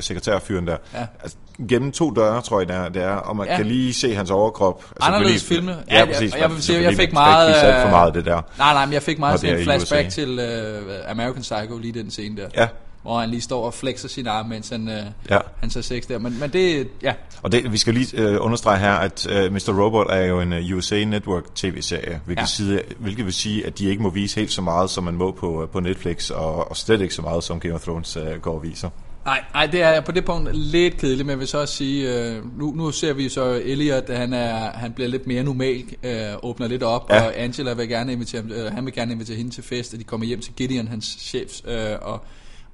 sekretærfyren 0.00 0.66
der. 0.66 0.76
Ja. 0.94 1.06
Altså, 1.22 1.36
gennem 1.68 1.92
to 1.92 2.10
døre, 2.10 2.42
tror 2.42 2.60
jeg, 2.60 2.68
det 2.68 2.76
er, 2.76 2.88
det 2.88 3.02
er 3.02 3.10
og 3.14 3.36
man 3.36 3.46
ja. 3.46 3.56
Kan 3.56 3.66
lige 3.66 3.94
se 3.94 4.14
hans 4.14 4.30
overkrop. 4.30 4.84
Altså, 4.96 5.10
Anderledes 5.10 5.44
filme. 5.44 5.76
Ja, 5.90 5.98
Ja, 5.98 6.04
præcis. 6.04 6.32
jeg- 6.34 6.40
jeg 6.40 6.50
vil 6.50 6.62
sige, 6.62 6.82
jeg 6.82 6.94
fik 6.94 7.12
meget, 7.12 7.48
ikke 7.48 7.56
vise 7.58 7.66
alt 7.66 7.76
for 7.80 7.86
øh, 7.86 7.90
meget 7.90 8.14
det 8.14 8.24
der. 8.24 8.40
Nej, 8.58 8.72
nej, 8.72 8.86
men 8.86 8.92
jeg 8.92 9.02
fik 9.02 9.18
meget 9.18 9.32
Og 9.34 9.38
sådan 9.40 9.56
en 9.58 9.64
flashback 9.64 10.08
til 10.08 10.38
uh, 10.38 11.10
American 11.10 11.42
Psycho, 11.42 11.78
lige 11.78 11.92
den 12.02 12.10
scene 12.10 12.36
der. 12.42 12.48
Ja. 12.56 12.66
Hvor 13.08 13.20
han 13.20 13.30
lige 13.30 13.40
står 13.40 13.64
og 13.64 13.74
flexer 13.74 14.08
sin 14.08 14.26
arm, 14.26 14.46
mens 14.46 14.68
han, 14.68 14.88
uh, 14.88 14.94
Ja. 15.30 15.38
han 15.60 15.70
ser 15.70 15.80
sex 15.80 16.06
der. 16.06 16.18
Men, 16.18 16.40
men 16.40 16.50
det, 16.50 16.88
ja, 17.02 17.12
Og 17.42 17.52
det, 17.52 17.72
vi 17.72 17.76
skal 17.78 17.94
lige 17.94 18.20
øh, 18.22 18.36
understrege 18.40 18.78
her, 18.78 18.92
at 18.92 19.26
øh, 19.30 19.52
Mr. 19.52 19.82
Robot 19.82 20.06
er 20.10 20.24
jo 20.26 20.40
en 20.40 20.52
uh, 20.52 20.76
USA 20.76 21.04
Network 21.04 21.54
tv-serie, 21.54 22.20
hvilket, 22.24 22.42
ja. 22.42 22.46
Side, 22.46 22.82
hvilket 22.98 23.24
vil 23.24 23.34
sige, 23.34 23.66
at 23.66 23.78
de 23.78 23.90
ikke 23.90 24.02
må 24.02 24.10
vise 24.10 24.40
helt 24.40 24.52
så 24.52 24.62
meget, 24.62 24.90
som 24.90 25.04
man 25.04 25.14
må 25.14 25.30
på, 25.32 25.62
øh, 25.62 25.68
på 25.68 25.80
Netflix, 25.80 26.30
og, 26.30 26.70
og 26.70 26.76
slet 26.76 27.00
ikke 27.00 27.14
så 27.14 27.22
meget, 27.22 27.44
som 27.44 27.60
Game 27.60 27.74
of 27.74 27.80
Thrones 27.82 28.16
øh, 28.16 28.40
går 28.42 28.54
og 28.54 28.62
viser. 28.62 28.90
Nej, 29.24 29.44
nej, 29.54 29.66
det 29.66 29.82
er 29.82 30.00
på 30.00 30.12
det 30.12 30.24
punkt 30.24 30.56
lidt 30.56 30.96
kedeligt, 30.96 31.26
men 31.26 31.30
jeg 31.30 31.38
vil 31.38 31.48
så 31.48 31.60
også 31.60 31.74
sige, 31.74 32.14
øh, 32.14 32.58
nu, 32.58 32.72
nu 32.76 32.90
ser 32.90 33.12
vi 33.12 33.28
så 33.28 33.60
Elliot, 33.64 34.10
at 34.10 34.18
han, 34.18 34.32
er, 34.32 34.70
han 34.72 34.92
bliver 34.92 35.08
lidt 35.08 35.26
mere 35.26 35.42
normal, 35.42 35.84
øh, 36.02 36.10
åbner 36.42 36.68
lidt 36.68 36.82
op, 36.82 37.10
Ja. 37.10 37.26
og 37.26 37.40
Angela 37.40 37.72
vil 37.72 37.88
gerne 37.88 38.12
invitere, 38.12 38.42
øh, 38.50 38.72
han 38.72 38.84
vil 38.84 38.94
gerne 38.94 39.12
invitere 39.12 39.36
hende 39.36 39.50
til 39.50 39.64
fest, 39.64 39.92
og 39.92 39.98
de 39.98 40.04
kommer 40.04 40.26
hjem 40.26 40.40
til 40.40 40.52
Gideon, 40.56 40.88
hans 40.88 41.16
chef, 41.20 41.50
øh, 41.68 41.96
og, 42.02 42.24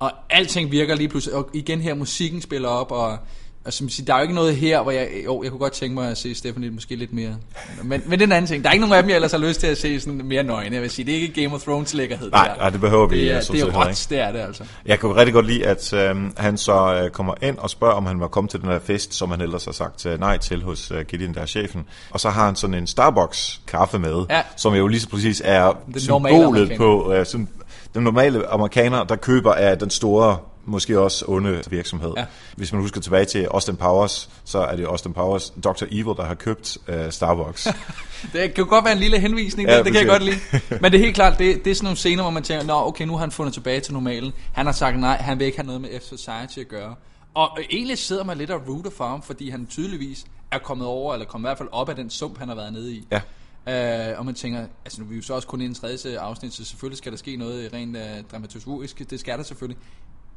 Og 0.05 0.13
alting 0.31 0.71
virker 0.71 0.95
lige 0.95 1.09
pludselig, 1.09 1.37
og 1.37 1.51
igen 1.53 1.81
her, 1.81 1.95
musikken 1.95 2.41
spiller 2.41 2.69
op, 2.69 2.93
og 2.93 3.19
og 3.65 3.73
som 3.73 3.89
siger, 3.89 4.05
der 4.05 4.15
er 4.15 4.19
jo 4.19 4.23
ikke 4.23 4.35
noget 4.35 4.57
her, 4.57 4.83
hvor 4.83 4.93
jeg, 4.93 5.09
jo, 5.25 5.43
jeg 5.43 5.51
kunne 5.51 5.59
godt 5.59 5.73
tænke 5.73 5.95
mig 5.95 6.11
at 6.11 6.19
se 6.19 6.35
Stephanie 6.35 6.71
måske 6.71 6.97
lidt 6.97 7.13
mere. 7.13 7.37
Men, 7.83 8.03
men 8.07 8.13
det 8.13 8.21
er 8.21 8.27
en 8.27 8.33
anden 8.33 8.47
ting. 8.49 8.65
Der 8.65 8.71
er 8.71 8.73
ikke 8.73 8.81
nogen 8.87 8.97
af 8.97 9.03
dem, 9.03 9.09
jeg 9.09 9.15
ellers 9.15 9.33
har 9.33 9.39
lyst 9.39 9.61
til 9.61 9.67
at 9.67 9.79
se 9.79 10.01
sådan 10.01 10.21
mere 10.25 10.43
nøgne. 10.43 10.75
Jeg 10.75 10.83
vil 10.83 10.91
sige, 10.91 11.07
det 11.07 11.17
er 11.17 11.21
ikke 11.21 11.43
Game 11.43 11.55
of 11.55 11.63
Thrones 11.63 11.95
lækkerhed. 11.95 12.31
Nej, 12.31 12.49
det, 12.49 12.57
nej, 12.59 12.71
det 12.71 12.81
behøver 12.81 13.07
vi 13.07 13.21
det 13.21 13.33
er, 13.33 13.41
det 13.41 13.61
er 13.61 13.65
råt, 13.65 14.07
det 14.11 14.19
er 14.19 14.33
det 14.33 14.39
altså. 14.39 14.65
Jeg 14.87 15.01
kunne 15.01 15.17
rigtig 15.17 15.35
godt 15.35 15.47
lide, 15.47 15.67
at 15.67 15.93
øh, 15.93 16.17
han 16.37 16.59
så 16.59 16.95
øh, 16.95 17.11
kommer 17.11 17.35
ind 17.43 17.59
og 17.59 17.71
spørger, 17.71 17.95
om 17.95 18.07
han 18.07 18.21
var 18.21 18.29
kommet 18.29 18.51
til 18.51 18.61
den 18.61 18.69
her 18.69 18.79
fest, 18.79 19.15
som 19.15 19.31
han 19.31 19.41
ellers 19.41 19.65
har 19.65 19.73
sagt 19.73 20.07
øh, 20.07 20.21
nej 20.21 20.39
til 20.39 20.63
hos 20.63 20.91
øh, 20.91 21.05
Gideon, 21.05 21.35
der 21.35 21.41
er 21.41 21.47
chefen. 21.47 21.85
Og 22.11 22.21
så 22.21 22.31
har 22.31 22.47
han 22.47 22.57
sådan 22.57 22.75
en 22.75 22.87
Starbucks-kaffe 22.87 23.99
med, 23.99 24.25
Ja. 24.31 24.43
som 24.57 24.75
jo 24.75 24.87
lige 24.87 25.01
så 25.01 25.09
præcis 25.09 25.43
er 25.45 25.73
normale 26.09 26.37
symbolet 26.37 26.73
på 26.77 27.13
øh, 27.13 27.27
sådan, 27.27 27.49
den 27.95 28.03
normale 28.03 28.47
amerikaner, 28.47 29.05
der 29.05 29.17
køber 29.17 29.53
af 29.53 29.79
den 29.79 29.91
store 29.91 30.39
måske 30.67 31.01
også 31.01 31.25
onde 31.29 31.63
virksomhed. 31.71 32.13
Ja. 32.17 32.25
Hvis 32.57 32.73
man 32.73 32.83
husker 32.83 33.01
tilbage 33.01 33.25
til 33.25 33.45
Austin 33.45 33.77
Powers, 33.77 34.31
så 34.45 34.59
er 34.59 34.77
det 34.77 34.85
Austin 34.85 35.13
Powers, 35.13 35.53
Dr. 35.65 35.85
Evil, 35.91 36.17
der 36.17 36.25
har 36.25 36.35
købt 36.35 36.79
øh, 36.89 37.13
Starbucks. 37.13 37.69
Det 38.33 38.55
kan 38.55 38.65
jo 38.65 38.71
godt 38.71 38.85
være 38.85 38.93
en 38.93 38.99
lille 38.99 39.19
henvisning, 39.19 39.69
Ja, 39.69 39.77
det, 39.77 39.85
det 39.85 39.93
kan 39.93 40.01
jeg 40.01 40.09
godt 40.09 40.23
lide. 40.23 40.37
Men 40.83 40.93
det 40.93 40.95
er 40.95 41.03
helt 41.03 41.15
klart, 41.15 41.39
det, 41.39 41.65
det 41.65 41.71
er 41.71 41.75
sådan 41.75 41.85
nogle 41.85 41.97
scener, 41.97 42.23
hvor 42.23 42.31
man 42.31 42.43
tænker, 42.43 42.67
Nå, 42.67 42.87
okay, 42.87 43.05
nu 43.05 43.13
har 43.13 43.21
han 43.21 43.31
fundet 43.31 43.55
tilbage 43.55 43.81
til 43.81 43.93
normalen. 43.93 44.33
Han 44.53 44.67
har 44.67 44.73
sagt 44.73 45.01
nej, 45.01 45.17
han 45.17 45.39
vil 45.39 45.45
ikke 45.45 45.59
have 45.59 45.67
noget 45.67 45.81
med 45.81 46.01
F 46.01 46.03
Society 46.03 46.59
at 46.59 46.69
gøre. 46.69 46.95
Og 47.35 47.57
øh, 47.59 47.65
egentlig 47.71 47.99
sidder 47.99 48.25
man 48.25 48.39
lidt 48.39 48.51
og 48.51 48.61
rooter 48.69 48.91
for 48.91 49.05
ham, 49.05 49.23
fordi 49.23 49.51
han 49.51 49.67
tydeligvis 49.67 50.25
er 50.51 50.59
kommet 50.59 50.87
over, 50.87 51.13
eller 51.13 51.27
kommet 51.27 51.47
i 51.47 51.49
hvert 51.49 51.59
fald 51.59 51.69
op 51.73 51.89
af 51.89 51.97
den 51.97 52.11
sump, 52.11 52.39
han 52.39 52.49
har 52.49 52.55
været 52.55 52.73
nede 52.73 52.95
i. 52.95 53.07
Ja. 53.11 53.21
Øh, 53.69 54.19
og 54.19 54.27
man 54.27 54.35
tænker, 54.35 54.67
altså 54.85 55.01
nu 55.01 55.07
er 55.07 55.11
vi 55.11 55.17
jo 55.17 55.23
så 55.23 55.35
også 55.35 55.49
kun 55.49 55.61
i 55.61 55.65
den 55.65 55.75
tredje 55.75 56.19
afsnit, 56.19 56.53
så 56.53 56.65
selvfølgelig 56.65 56.99
skal 56.99 57.13
der 57.13 57.19
ske 57.19 57.37
noget 57.37 57.73
rent 57.73 57.97
uh, 57.97 58.03
dramaturgisk, 58.33 59.11
det 59.11 59.21
skal 59.21 59.39
der 59.39 59.45
selvfølgelig. 59.45 59.83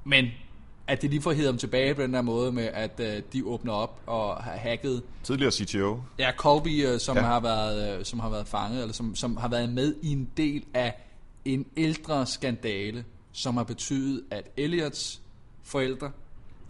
Men 0.03 0.25
at 0.87 1.01
det 1.01 1.09
lige 1.09 1.21
får 1.21 1.31
hedder 1.31 1.51
ham 1.51 1.57
tilbage 1.57 1.95
på 1.95 2.01
den 2.01 2.13
der 2.13 2.21
måde 2.21 2.51
med, 2.51 2.63
at 2.63 2.99
uh, 2.99 3.23
de 3.33 3.45
åbner 3.45 3.73
op 3.73 4.01
og 4.05 4.43
har 4.43 4.51
hacket 4.57 5.03
Tidligere 5.23 5.51
CTO. 5.51 5.99
Ja, 6.19 6.31
Colby, 6.37 6.87
øh, 6.87 6.99
som, 6.99 7.17
Ja. 7.17 7.23
har 7.23 7.39
været, 7.39 7.99
øh, 7.99 8.05
som 8.05 8.19
har 8.19 8.29
været 8.29 8.47
fanget, 8.47 8.81
eller 8.81 8.93
som, 8.93 9.15
som 9.15 9.37
har 9.37 9.47
været 9.47 9.69
med 9.69 9.95
i 10.01 10.11
en 10.11 10.29
del 10.37 10.63
af 10.73 10.95
en 11.45 11.65
ældre 11.77 12.25
skandale, 12.25 13.05
som 13.31 13.57
har 13.57 13.63
betydet, 13.63 14.23
at 14.31 14.51
Elliots 14.57 15.21
forældre, 15.63 16.11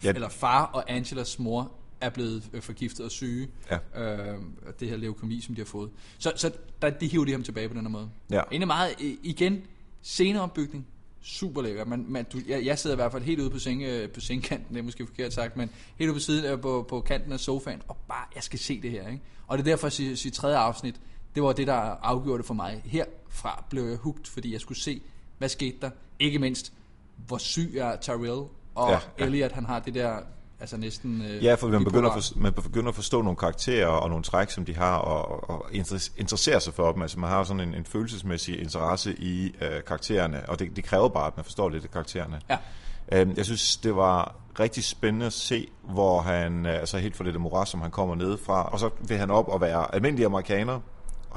ja. 0.04 0.10
eller 0.10 0.30
far 0.30 0.64
og 0.66 0.84
Angelas 0.88 1.40
mor, 1.40 1.72
er 2.02 2.10
blevet 2.10 2.50
øh, 2.54 2.62
forgiftet 2.62 3.06
og 3.06 3.12
syge. 3.12 3.48
Ja. 3.72 4.04
Øh, 4.04 4.42
det 4.80 4.90
her 4.90 4.98
leukemi, 4.98 5.42
som 5.42 5.56
de 5.56 5.62
har 5.62 5.66
fået. 5.66 5.90
Så, 6.18 6.34
så 6.36 6.52
der, 6.82 6.90
de 6.90 7.08
hiver 7.08 7.26
de 7.26 7.32
ham 7.32 7.44
tilbage 7.44 7.68
på 7.68 7.74
den 7.74 7.82
her 7.82 7.90
måde. 7.90 8.10
Ja. 8.30 8.42
Egentlig 8.52 8.68
meget, 8.68 8.96
øh, 9.04 9.14
igen, 9.24 9.62
sceneopbygning, 10.02 10.88
super 11.22 11.62
lækker. 11.62 11.86
Man, 11.86 12.06
man, 12.08 12.26
du, 12.34 12.40
jeg, 12.48 12.66
jeg 12.66 12.80
sidder 12.80 12.96
i 12.96 13.00
hvert 13.00 13.12
fald 13.12 13.24
helt 13.24 13.40
ude 13.40 13.50
på, 13.50 13.60
senge, 13.60 14.08
på 14.08 14.20
sengekanten, 14.20 14.74
det 14.74 14.80
er 14.80 14.84
måske 14.84 15.08
forkert 15.08 15.34
sagt, 15.34 15.58
men 15.58 15.70
helt 15.96 16.10
ude 16.10 16.16
på 16.16 16.20
siden 16.20 16.46
øh, 16.46 16.62
på, 16.62 16.86
på 16.90 17.02
kanten 17.02 17.32
af 17.32 17.40
sofaen, 17.40 17.82
og 17.88 17.98
bare, 18.08 18.26
jeg 18.36 18.44
skal 18.44 18.60
se 18.60 18.82
det 18.82 18.92
her. 18.92 19.08
Ikke? 19.08 19.22
Og 19.48 19.58
det 19.58 19.64
er 19.68 19.72
derfor, 19.72 19.88
at 19.88 19.94
sige, 19.94 20.18
sige 20.18 20.32
tredje 20.32 20.58
afsnit, 20.58 20.96
det 21.36 21.44
var 21.44 21.54
det, 21.54 21.68
der 21.68 21.74
afgjorde 21.74 22.38
det 22.38 22.46
for 22.46 22.54
mig. 22.54 22.82
Herfra 22.86 23.66
blev 23.70 23.84
jeg 23.84 23.98
hugt, 23.98 24.28
fordi 24.28 24.54
jeg 24.54 24.62
skulle 24.62 24.78
se, 24.78 25.02
hvad 25.38 25.50
skete 25.50 25.78
der. 25.82 25.90
Ikke 26.20 26.40
mindst, 26.40 26.74
hvor 27.28 27.38
syg 27.38 27.78
er 27.78 27.96
Tyrell, 28.02 28.48
og 28.76 28.92
ja. 28.92 29.00
ja. 29.20 29.26
Elliot, 29.26 29.52
han 29.52 29.66
har 29.66 29.80
det 29.80 29.94
der, 29.94 30.20
altså 30.60 30.78
næsten... 30.78 31.22
Øh, 31.22 31.44
Ja, 31.44 31.56
for 31.56 31.68
man 31.68 31.84
begynder, 31.84 32.10
at 32.10 32.14
forstå, 32.14 32.40
man 32.40 32.54
begynder 32.54 32.90
at 32.90 32.96
forstå 32.96 33.22
nogle 33.22 33.38
karakterer 33.38 33.88
og 33.88 34.10
nogle 34.10 34.24
træk, 34.24 34.50
som 34.50 34.66
de 34.66 34.76
har, 34.76 34.98
og, 34.98 35.50
og 35.50 35.66
inter- 35.74 36.12
interessere 36.18 36.62
sig 36.62 36.74
for 36.74 36.92
dem. 36.92 37.02
Altså 37.02 37.20
man 37.20 37.30
har 37.30 37.44
sådan 37.44 37.60
en, 37.60 37.74
en 37.74 37.86
følelsesmæssig 37.86 38.60
interesse 38.60 39.16
i 39.20 39.56
øh, 39.62 39.84
karaktererne, 39.88 40.50
og 40.50 40.60
det, 40.60 40.76
det 40.76 40.84
kræver 40.84 41.10
bare, 41.10 41.28
at 41.28 41.38
man 41.38 41.44
forstår 41.44 41.70
lidt 41.70 41.84
af 41.84 41.92
karaktererne. 41.92 42.42
Ja. 42.50 42.58
Øhm, 43.12 43.34
jeg 43.38 43.46
synes, 43.46 43.78
det 43.78 43.96
var 43.96 44.36
rigtig 44.60 44.84
spændende 44.84 45.26
at 45.26 45.34
se, 45.34 45.68
hvor 45.84 46.22
han, 46.22 46.66
øh, 46.66 46.74
altså 46.74 46.98
helt 46.98 47.16
fra 47.16 47.24
det 47.24 47.34
der 47.34 47.40
moras, 47.40 47.70
som 47.70 47.82
han 47.82 47.92
kommer 47.92 48.16
ned 48.16 48.38
fra, 48.38 48.64
og 48.64 48.80
så 48.80 48.90
vil 49.08 49.18
han 49.18 49.32
op 49.32 49.48
og 49.48 49.62
være 49.62 49.96
almindelig 49.96 50.26
amerikaner, 50.26 50.80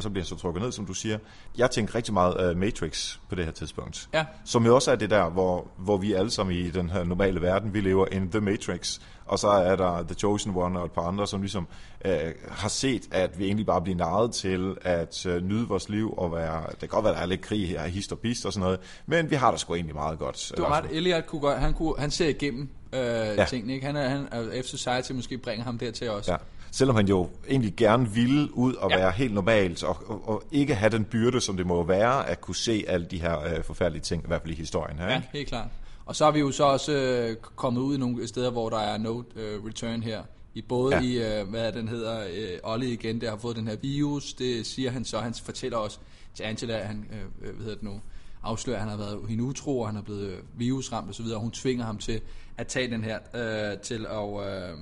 og 0.00 0.02
så 0.02 0.10
bliver 0.10 0.24
han 0.24 0.28
så 0.28 0.36
trukket 0.36 0.62
ned, 0.62 0.72
som 0.72 0.86
du 0.86 0.94
siger. 0.94 1.18
Jeg 1.58 1.70
tænkte 1.70 1.94
rigtig 1.94 2.14
meget 2.14 2.50
uh, 2.50 2.58
Matrix 2.58 3.16
på 3.28 3.34
det 3.34 3.44
her 3.44 3.52
tidspunkt. 3.52 4.08
Ja. 4.14 4.24
Som 4.44 4.66
jo 4.66 4.74
også 4.74 4.90
er 4.92 4.96
det 4.96 5.10
der, 5.10 5.30
hvor, 5.30 5.66
hvor 5.78 5.96
vi 5.96 6.12
alle 6.12 6.30
sammen 6.30 6.56
i 6.56 6.70
den 6.70 6.90
her 6.90 7.04
normale 7.04 7.40
verden, 7.42 7.74
vi 7.74 7.80
lever 7.80 8.06
in 8.12 8.30
The 8.30 8.40
Matrix, 8.40 8.98
og 9.26 9.38
så 9.38 9.48
er 9.48 9.76
der 9.76 10.02
The 10.02 10.14
Chosen 10.14 10.52
One 10.56 10.78
og 10.78 10.84
et 10.84 10.92
par 10.92 11.02
andre, 11.02 11.26
som 11.26 11.40
ligesom 11.40 11.66
øh, 12.04 12.12
har 12.50 12.68
set, 12.68 13.02
at 13.10 13.38
vi 13.38 13.44
egentlig 13.44 13.66
bare 13.66 13.80
bliver 13.80 13.96
narret 13.96 14.32
til 14.32 14.76
at 14.82 15.26
øh, 15.26 15.42
nyde 15.42 15.68
vores 15.68 15.88
liv 15.88 16.14
og 16.16 16.32
være, 16.32 16.62
det 16.70 16.78
kan 16.78 16.88
godt 16.88 17.04
være, 17.04 17.14
der 17.14 17.20
er 17.20 17.26
lidt 17.26 17.40
krig 17.40 17.68
her, 17.68 17.86
hist 17.86 18.12
og 18.12 18.18
pist 18.18 18.46
og 18.46 18.52
sådan 18.52 18.64
noget, 18.64 18.80
men 19.06 19.30
vi 19.30 19.34
har 19.36 19.50
det 19.50 19.60
sgu 19.60 19.74
egentlig 19.74 19.94
meget 19.94 20.18
godt. 20.18 20.52
Du 20.56 20.62
har 20.62 20.82
ret, 20.82 20.86
Elliot 20.90 21.26
kunne 21.26 21.40
godt, 21.40 21.58
han, 21.58 21.74
kunne, 21.74 21.94
han 21.98 22.10
ser 22.10 22.28
igennem 22.28 22.68
øh, 22.92 23.00
Ja. 23.00 23.44
tingene, 23.44 23.74
ikke? 23.74 23.86
Han 23.86 23.96
er, 23.96 24.08
han, 24.08 24.28
er, 24.30 24.62
F 24.62 24.66
Society 24.66 25.12
måske 25.12 25.38
bringer 25.38 25.64
ham 25.64 25.78
dertil 25.78 26.10
også. 26.10 26.32
Ja. 26.32 26.36
Selvom 26.72 26.96
han 26.96 27.08
jo 27.08 27.28
egentlig 27.48 27.74
gerne 27.76 28.10
ville 28.10 28.56
ud 28.56 28.74
og 28.74 28.90
ja. 28.90 28.96
Ja. 28.96 29.02
være 29.02 29.12
helt 29.12 29.34
normalt, 29.34 29.84
og, 29.84 29.96
og, 30.06 30.28
og 30.28 30.42
ikke 30.52 30.74
have 30.74 30.90
den 30.90 31.04
byrde, 31.04 31.40
som 31.40 31.56
det 31.56 31.66
må 31.66 31.82
være, 31.82 32.28
at 32.28 32.40
kunne 32.40 32.56
se 32.56 32.84
alle 32.88 33.06
de 33.06 33.20
her 33.20 33.40
øh, 33.40 33.64
forfærdelige 33.64 34.02
ting, 34.02 34.22
i 34.24 34.26
hvert 34.26 34.42
fald 34.42 34.52
i 34.52 34.56
historien 34.56 34.98
her. 34.98 35.06
Ja, 35.06 35.16
ikke? 35.16 35.28
helt 35.32 35.48
klart. 35.48 35.68
Og 36.06 36.16
så 36.16 36.24
er 36.24 36.30
vi 36.30 36.40
jo 36.40 36.50
så 36.50 36.64
også 36.64 36.92
øh, 36.92 37.36
kommet 37.36 37.80
ud 37.80 37.94
i 37.94 37.98
nogle 37.98 38.28
steder, 38.28 38.50
hvor 38.50 38.68
der 38.68 38.78
er 38.78 38.98
no 38.98 39.22
øh, 39.36 39.64
return 39.64 40.02
her. 40.02 40.22
I 40.54 40.62
både 40.62 40.94
Ja. 40.96 41.02
ja. 41.02 41.36
i, 41.36 41.40
øh, 41.40 41.48
hvad 41.48 41.72
den 41.72 41.88
hedder, 41.88 42.20
øh, 42.20 42.58
Ollie 42.62 42.92
igen, 42.92 43.20
der 43.20 43.30
har 43.30 43.36
fået 43.36 43.56
den 43.56 43.68
her 43.68 43.76
virus, 43.76 44.34
det 44.34 44.66
siger 44.66 44.90
han 44.90 45.04
så, 45.04 45.18
han 45.18 45.34
fortæller 45.34 45.78
også 45.78 45.98
til 46.34 46.42
Angela, 46.42 46.78
at 46.78 46.86
han, 46.86 47.06
øh, 47.12 47.48
øh, 47.48 47.54
hvad 47.54 47.64
hedder 47.64 47.74
det 47.74 47.82
nu, 47.82 48.00
afslører, 48.42 48.76
at 48.76 48.82
han 48.82 48.90
har 48.90 48.96
været 48.96 49.18
hende 49.28 49.44
utro, 49.44 49.80
og 49.80 49.88
han 49.88 49.96
er 49.96 50.02
blevet 50.02 50.30
øh, 50.30 50.38
virusramt 50.56 51.08
og 51.08 51.14
så 51.14 51.22
videre, 51.22 51.36
og 51.36 51.42
hun 51.42 51.50
tvinger 51.50 51.84
ham 51.84 51.98
til 51.98 52.20
at 52.56 52.66
tage 52.66 52.90
den 52.90 53.04
her, 53.04 53.18
øh, 53.34 53.78
til 53.78 54.06
at, 54.06 54.46
øh, 54.46 54.78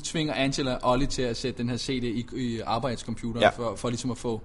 tvinger 0.00 0.34
Angela 0.34 0.78
Ollie 0.82 1.06
til 1.06 1.22
at 1.22 1.36
sætte 1.36 1.58
den 1.62 1.68
her 1.70 1.76
CD 1.76 2.04
i, 2.04 2.26
i 2.36 2.60
arbejdscomputeren, 2.60 3.42
Ja. 3.42 3.48
for, 3.48 3.76
for 3.76 3.88
ligesom 3.88 4.10
at 4.10 4.18
få 4.18 4.42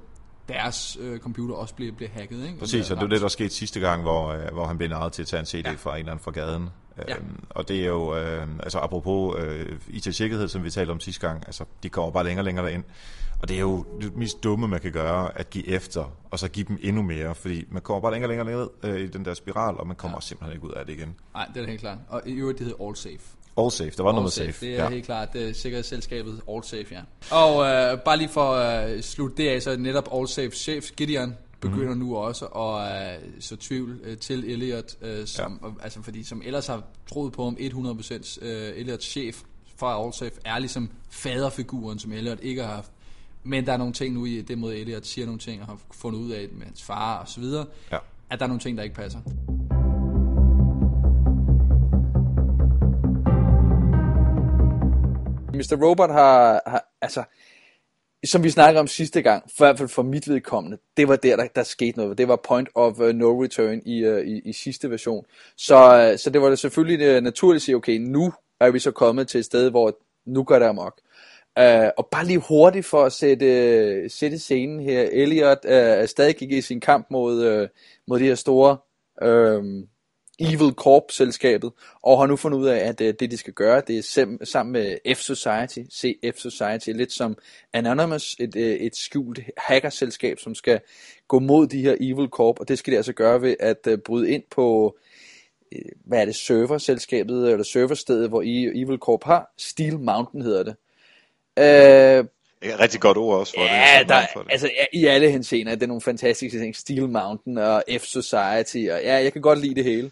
deres 0.47 0.97
øh, 1.01 1.19
computer 1.19 1.55
også 1.55 1.75
bliver, 1.75 1.91
bliver 1.91 2.09
hacket, 2.13 2.45
ikke? 2.45 2.59
Præcis, 2.59 2.91
og 2.91 2.97
det 2.97 3.03
var 3.03 3.09
det, 3.09 3.21
der 3.21 3.27
skete 3.27 3.49
sidste 3.49 3.79
gang, 3.79 4.01
hvor, 4.01 4.27
øh, 4.27 4.53
hvor 4.53 4.65
han 4.65 4.77
blev 4.77 4.89
narret 4.89 5.11
til 5.13 5.21
at 5.21 5.27
tage 5.27 5.39
en 5.39 5.45
CD 5.45 5.65
ja. 5.65 5.71
Fra 5.73 5.91
en 5.93 5.99
eller 5.99 6.11
anden 6.11 6.23
fra 6.23 6.31
gaden. 6.31 6.69
Ja. 7.07 7.15
Øhm, 7.15 7.43
og 7.49 7.67
det 7.67 7.79
er 7.83 7.87
jo, 7.87 8.15
øh, 8.17 8.47
altså 8.63 8.79
apropos 8.79 9.35
øh, 9.39 9.79
IT-sikkerhed, 9.87 10.47
som 10.47 10.63
vi 10.63 10.69
talte 10.69 10.91
om 10.91 10.99
sidste 10.99 11.27
gang, 11.27 11.43
altså 11.45 11.65
de 11.83 11.89
kommer 11.89 12.11
bare 12.11 12.23
længere 12.23 12.41
og 12.41 12.45
længere 12.45 12.65
derind. 12.65 12.83
Og 13.41 13.49
det 13.49 13.55
er 13.57 13.61
jo 13.61 13.85
det 14.01 14.15
mest 14.15 14.43
dumme, 14.43 14.67
man 14.67 14.79
kan 14.79 14.91
gøre, 14.91 15.37
at 15.39 15.49
give 15.49 15.67
efter, 15.67 16.13
og 16.31 16.39
så 16.39 16.47
give 16.47 16.65
dem 16.67 16.77
endnu 16.81 17.01
mere, 17.01 17.35
fordi 17.35 17.65
man 17.71 17.81
kommer 17.81 18.01
bare 18.01 18.11
længere 18.11 18.31
og 18.31 18.45
længere, 18.45 18.69
ned 18.83 18.93
øh, 18.93 19.01
i 19.01 19.07
den 19.07 19.25
der 19.25 19.33
spiral, 19.33 19.75
og 19.77 19.87
man 19.87 19.95
kommer 19.95 20.17
ja. 20.17 20.21
simpelthen 20.21 20.55
ikke 20.55 20.67
ud 20.67 20.71
af 20.71 20.85
det 20.85 20.93
igen. 20.93 21.15
Nej, 21.33 21.47
det 21.53 21.63
er 21.63 21.67
helt 21.67 21.79
klart. 21.81 21.97
Og 22.09 22.21
i 22.25 22.33
øvrigt, 22.33 22.59
det 22.59 22.67
hedder 22.67 22.85
All 22.87 22.95
Safe. 22.95 23.19
All 23.57 23.71
safe, 23.71 23.91
der 23.97 24.03
var 24.03 24.11
noget 24.11 24.23
med 24.23 24.31
safe. 24.31 24.65
Det 24.65 24.79
er 24.79 24.83
ja. 24.83 24.89
helt 24.89 25.05
klart 25.05 25.33
det 25.33 25.49
er 25.49 25.53
sikkerhedsselskabet 25.53 26.41
All 26.49 26.63
Safe, 26.63 26.85
ja. 26.91 27.01
Og 27.35 27.65
øh, 27.65 27.99
bare 27.99 28.17
lige 28.17 28.29
for 28.29 28.53
at 28.53 28.91
øh, 28.91 29.01
slutte 29.01 29.37
det 29.37 29.49
af, 29.49 29.61
så 29.61 29.77
netop 29.77 30.09
All 30.13 30.27
Safe 30.27 30.51
chef 30.51 30.91
Gideon 30.97 31.35
begynder 31.61 31.93
mm. 31.93 31.99
nu 31.99 32.17
også 32.17 32.45
at 32.45 33.13
øh, 33.13 33.29
så 33.39 33.55
tvivl 33.55 33.99
øh, 34.03 34.17
til 34.17 34.51
Elliot, 34.51 34.95
øh, 35.01 35.27
som, 35.27 35.59
ja. 35.63 35.83
altså 35.83 36.01
fordi 36.01 36.23
som 36.23 36.41
ellers 36.45 36.67
har 36.67 36.83
troet 37.09 37.33
på 37.33 37.43
ham 37.43 37.57
100% 37.59 38.45
øh, 38.45 38.71
Elliots 38.75 39.05
chef 39.05 39.41
fra 39.77 40.03
All 40.03 40.13
Safe 40.13 40.31
er 40.45 40.59
ligesom 40.59 40.89
faderfiguren, 41.09 41.99
som 41.99 42.11
Elliot 42.11 42.39
ikke 42.41 42.63
har 42.63 42.75
haft. 42.75 42.91
Men 43.43 43.65
der 43.65 43.73
er 43.73 43.77
nogle 43.77 43.93
ting 43.93 44.13
nu 44.13 44.25
i 44.25 44.41
det 44.41 44.57
måde, 44.57 44.77
Elliot 44.77 45.05
siger 45.05 45.25
nogle 45.25 45.39
ting, 45.39 45.61
og 45.61 45.67
har 45.67 45.77
fundet 45.91 46.19
ud 46.19 46.31
af 46.31 46.47
med 46.51 46.65
hans 46.65 46.83
far 46.83 47.19
og 47.19 47.27
så 47.27 47.39
videre, 47.39 47.65
Ja. 47.91 47.97
at 48.29 48.39
der 48.39 48.45
er 48.45 48.47
nogle 48.47 48.61
ting, 48.61 48.77
der 48.77 48.83
ikke 48.83 48.95
passer. 48.95 49.19
Mr. 55.63 55.86
Robot 55.86 56.12
har, 56.12 56.62
har 56.65 56.86
altså, 57.02 57.23
som 58.26 58.43
vi 58.43 58.49
snakkede 58.49 58.80
om 58.80 58.88
sidste 58.88 59.21
gang, 59.21 59.43
i 59.47 59.52
hvert 59.58 59.78
fald 59.78 59.89
for 59.89 60.04
mit 60.04 60.30
vedkommende, 60.30 60.78
det 60.97 61.08
var 61.08 61.15
der, 61.15 61.36
der, 61.36 61.47
der 61.56 61.63
skete 61.63 61.97
noget. 61.97 62.17
Det 62.17 62.28
var 62.28 62.36
point 62.36 62.69
of 62.76 62.99
uh, 62.99 63.10
no 63.10 63.43
return 63.43 63.82
i, 63.86 64.08
uh, 64.08 64.19
i, 64.19 64.41
i 64.45 64.54
sidste 64.54 64.89
version. 64.89 65.26
Så, 65.58 66.10
uh, 66.12 66.19
så 66.19 66.30
det 66.30 66.41
var 66.41 66.49
det 66.49 66.60
selvfølgelig 66.60 67.17
uh, 67.17 67.23
naturligt 67.23 67.62
at 67.62 67.62
sige, 67.62 67.76
okay, 67.76 67.97
nu 67.97 68.34
er 68.60 68.71
vi 68.71 68.80
så 68.80 68.91
kommet 68.91 69.28
til 69.28 69.39
et 69.39 69.45
sted, 69.45 69.69
hvor 69.69 69.97
nu 70.26 70.43
går 70.43 70.60
det 70.60 70.65
amok. 70.65 71.02
Uh, 71.60 71.89
og 71.97 72.08
bare 72.12 72.26
lige 72.26 72.43
hurtigt 72.47 72.86
for 72.86 73.04
at 73.04 73.12
sætte, 73.12 73.45
uh, 74.04 74.12
sætte 74.12 74.39
scenen 74.39 74.80
her. 74.80 75.10
Elliot 75.12 75.65
uh, 75.65 75.71
er 75.71 76.06
stadig 76.06 76.36
gik 76.36 76.52
i 76.52 76.62
sin 76.62 76.80
kamp 76.80 77.08
mod, 77.12 77.62
uh, 77.62 77.67
mod 78.08 78.19
de 78.19 78.26
her 78.26 78.36
store 78.36 78.78
uh, 79.21 79.84
Evil 80.43 80.73
Corp-selskabet, 80.73 81.71
og 82.01 82.19
har 82.19 82.25
nu 82.25 82.36
fundet 82.36 82.58
ud 82.58 82.67
af, 82.67 82.77
at 82.77 83.01
øh, 83.01 83.13
det 83.19 83.32
de 83.32 83.38
skal 83.38 83.53
gøre, 83.53 83.82
det 83.88 83.97
er 83.97 84.01
sem- 84.01 84.45
sammen 84.45 84.73
med 84.73 84.97
F-Society, 85.08 85.79
CF 85.91 86.36
F-Society, 86.38 86.91
lidt 86.91 87.12
som 87.12 87.38
Anonymous, 87.73 88.36
et, 88.39 88.56
øh, 88.56 88.75
et 88.75 88.95
skjult 88.95 89.39
hackerselskab, 89.58 90.39
som 90.39 90.56
skal 90.56 90.79
gå 91.27 91.39
mod 91.39 91.67
de 91.67 91.82
her 91.82 91.95
Evil 91.99 92.27
Corp, 92.27 92.60
og 92.60 92.67
det 92.67 92.79
skal 92.79 92.91
de 92.91 92.97
altså 92.97 93.13
gøre 93.13 93.41
ved 93.41 93.56
at 93.60 93.88
øh, 93.88 93.97
bryde 93.97 94.32
ind 94.32 94.43
på, 94.51 94.97
hvad 96.06 96.21
er 96.21 96.25
det, 96.25 96.36
serverselskabet, 96.36 97.51
eller 97.51 97.63
serverstedet, 97.63 98.29
hvor 98.29 98.41
Evil 98.75 98.97
Corp 98.97 99.23
har, 99.23 99.53
Steel 99.58 99.99
Mountain 99.99 100.43
hedder 100.43 100.63
det. 100.63 100.75
Øh, 101.60 102.25
et 102.63 102.80
rigtig 102.80 103.02
godt 103.02 103.17
ord 103.17 103.39
også 103.39 103.54
for 103.58 103.62
det. 103.62 103.69
Ja, 103.69 103.99
som 103.99 104.08
der, 104.08 104.26
for 104.34 104.41
det. 104.41 104.52
altså 104.52 104.67
ja, 104.67 104.99
i 104.99 105.06
alle 105.06 105.32
henseender, 105.32 105.76
det 105.76 105.84
er 105.84 105.88
nogle 105.88 106.02
fantastiske 106.02 106.60
ting. 106.60 106.76
Steel 106.76 107.10
Mountain 107.10 107.58
og 107.58 107.84
F-Society, 107.89 108.78
og 108.78 109.02
ja, 109.04 109.15
jeg 109.23 109.34
kan 109.34 109.41
godt 109.41 109.60
lide 109.60 109.76
det 109.76 109.84
hele. 109.84 110.12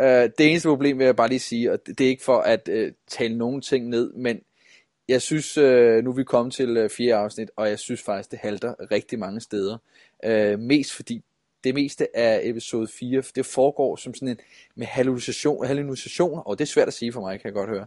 Uh, 0.00 0.04
det 0.06 0.40
eneste 0.40 0.68
problem 0.68 0.98
vil 0.98 1.04
jeg 1.04 1.16
bare 1.16 1.28
lige 1.28 1.38
sige, 1.38 1.72
og 1.72 1.78
det, 1.86 1.98
det 1.98 2.04
er 2.04 2.08
ikke 2.08 2.24
for 2.24 2.40
at 2.40 2.68
uh, 2.72 2.88
tale 3.08 3.38
nogen 3.38 3.60
ting 3.60 3.88
ned, 3.88 4.12
men 4.12 4.40
jeg 5.08 5.22
synes, 5.22 5.58
uh, 5.58 5.64
nu 6.04 6.10
er 6.10 6.14
vi 6.14 6.24
kommet 6.24 6.54
til 6.54 6.84
uh, 6.84 6.90
fire 6.90 7.14
afsnit, 7.14 7.50
og 7.56 7.68
jeg 7.68 7.78
synes 7.78 8.02
faktisk, 8.02 8.30
det 8.30 8.38
halter 8.38 8.74
rigtig 8.90 9.18
mange 9.18 9.40
steder. 9.40 9.78
Uh, 10.26 10.58
mest 10.60 10.92
fordi 10.92 11.22
det 11.64 11.74
meste 11.74 12.16
af 12.16 12.40
episode 12.42 12.88
4, 12.88 13.22
det 13.34 13.46
foregår 13.46 13.96
som 13.96 14.14
sådan 14.14 14.28
en 14.28 14.38
med 14.74 14.86
hallucination, 14.86 15.66
hallucinationer, 15.66 16.42
og 16.42 16.58
det 16.58 16.64
er 16.64 16.66
svært 16.66 16.88
at 16.88 16.94
sige 16.94 17.12
for 17.12 17.20
mig, 17.20 17.40
kan 17.40 17.46
jeg 17.46 17.54
godt 17.54 17.70
høre. 17.70 17.86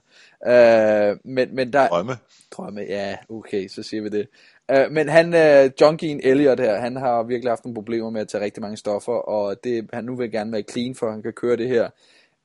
Uh, 1.12 1.18
men, 1.24 1.56
men 1.56 1.74
der, 1.74 1.88
Drømme. 1.88 2.14
Drømme, 2.52 2.82
ja, 2.82 3.18
okay, 3.30 3.68
så 3.68 3.84
siger 3.84 4.04
vi 4.04 4.10
det. 4.10 4.28
Uh, 4.74 4.92
men 4.92 5.10
han, 5.10 5.34
John 5.82 5.98
Gene 5.98 6.26
Elliot 6.26 6.60
her, 6.60 6.80
han 6.80 6.96
har 6.96 7.24
virkelig 7.24 7.52
haft 7.52 7.66
nogle 7.66 7.76
problemer 7.76 8.10
med 8.10 8.22
at 8.22 8.28
tage 8.28 8.44
rigtig 8.44 8.62
mange 8.62 8.78
stoffer, 8.78 9.14
og 9.14 9.64
det, 9.64 9.90
han 9.94 10.04
nu 10.04 10.16
vil 10.16 10.32
gerne 10.32 10.52
være 10.52 10.64
clean, 10.72 10.96
for 10.96 11.12
han 11.12 11.22
kan 11.22 11.34
køre 11.34 11.58
det 11.58 11.68
her 11.68 11.90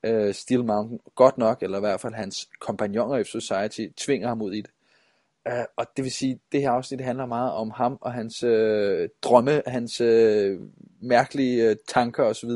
uh, 0.08 0.32
Steel 0.32 0.64
Mountain 0.64 1.00
godt 1.14 1.38
nok, 1.38 1.62
eller 1.62 1.78
i 1.78 1.80
hvert 1.80 2.00
fald 2.00 2.14
hans 2.14 2.48
kompagnoner 2.60 3.18
i 3.18 3.24
Society 3.24 3.86
tvinger 3.96 4.28
ham 4.28 4.42
ud 4.42 4.52
i 4.52 4.60
det. 4.60 4.70
Uh, 5.46 5.64
og 5.76 5.86
det 5.96 6.04
vil 6.04 6.12
sige, 6.12 6.40
det 6.52 6.60
her 6.60 6.70
afsnit 6.70 7.00
handler 7.00 7.26
meget 7.26 7.52
om 7.52 7.70
ham 7.70 7.98
og 8.00 8.12
hans 8.12 8.42
øh, 8.42 9.08
drømme, 9.22 9.62
hans 9.66 10.00
øh, 10.00 10.60
mærkelige 11.02 11.70
øh, 11.70 11.76
tanker 11.88 12.24
osv. 12.24 12.50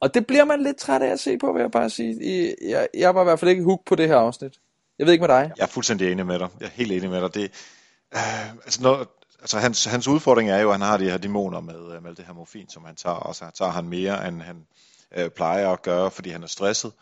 Og 0.00 0.14
det 0.14 0.26
bliver 0.26 0.44
man 0.44 0.62
lidt 0.62 0.76
træt 0.76 1.02
af 1.02 1.12
at 1.12 1.20
se 1.20 1.38
på, 1.38 1.52
vil 1.52 1.60
jeg 1.60 1.70
bare 1.70 1.90
sige. 1.90 2.24
I, 2.24 2.54
jeg, 2.70 2.88
jeg 2.94 3.14
var 3.14 3.20
i 3.20 3.24
hvert 3.24 3.40
fald 3.40 3.50
ikke 3.50 3.62
hooked 3.62 3.84
på 3.86 3.94
det 3.94 4.08
her 4.08 4.16
afsnit. 4.16 4.58
Jeg 4.98 5.06
ved 5.06 5.12
ikke 5.12 5.22
med 5.22 5.28
dig. 5.28 5.52
Jeg 5.56 5.62
er 5.62 5.66
fuldstændig 5.68 6.12
enig 6.12 6.26
med 6.26 6.38
dig. 6.38 6.48
Jeg 6.60 6.66
er 6.66 6.70
helt 6.70 6.92
enig 6.92 7.10
med 7.10 7.20
dig. 7.20 7.34
Det, 7.34 7.42
øh, 8.14 8.50
altså, 8.52 8.82
når, 8.82 9.06
altså 9.40 9.58
hans, 9.58 9.84
hans 9.84 10.08
udfordring 10.08 10.50
er 10.50 10.58
jo, 10.58 10.68
at 10.68 10.74
han 10.74 10.86
har 10.86 10.96
de 10.96 11.10
her 11.10 11.18
dæmoner 11.18 11.60
med, 11.60 11.94
øh, 11.96 12.02
med 12.02 12.14
det 12.14 12.24
her 12.24 12.32
morfin, 12.32 12.68
som 12.68 12.84
han 12.84 12.96
tager, 12.96 13.16
og 13.16 13.34
så 13.34 13.44
tager 13.54 13.70
han 13.70 13.84
mere, 13.84 14.28
end 14.28 14.42
han 14.42 14.66
øh, 15.16 15.30
plejer 15.30 15.68
at 15.68 15.82
gøre, 15.82 16.10
fordi 16.10 16.30
han 16.30 16.42
er 16.42 16.46
stresset. 16.46 16.92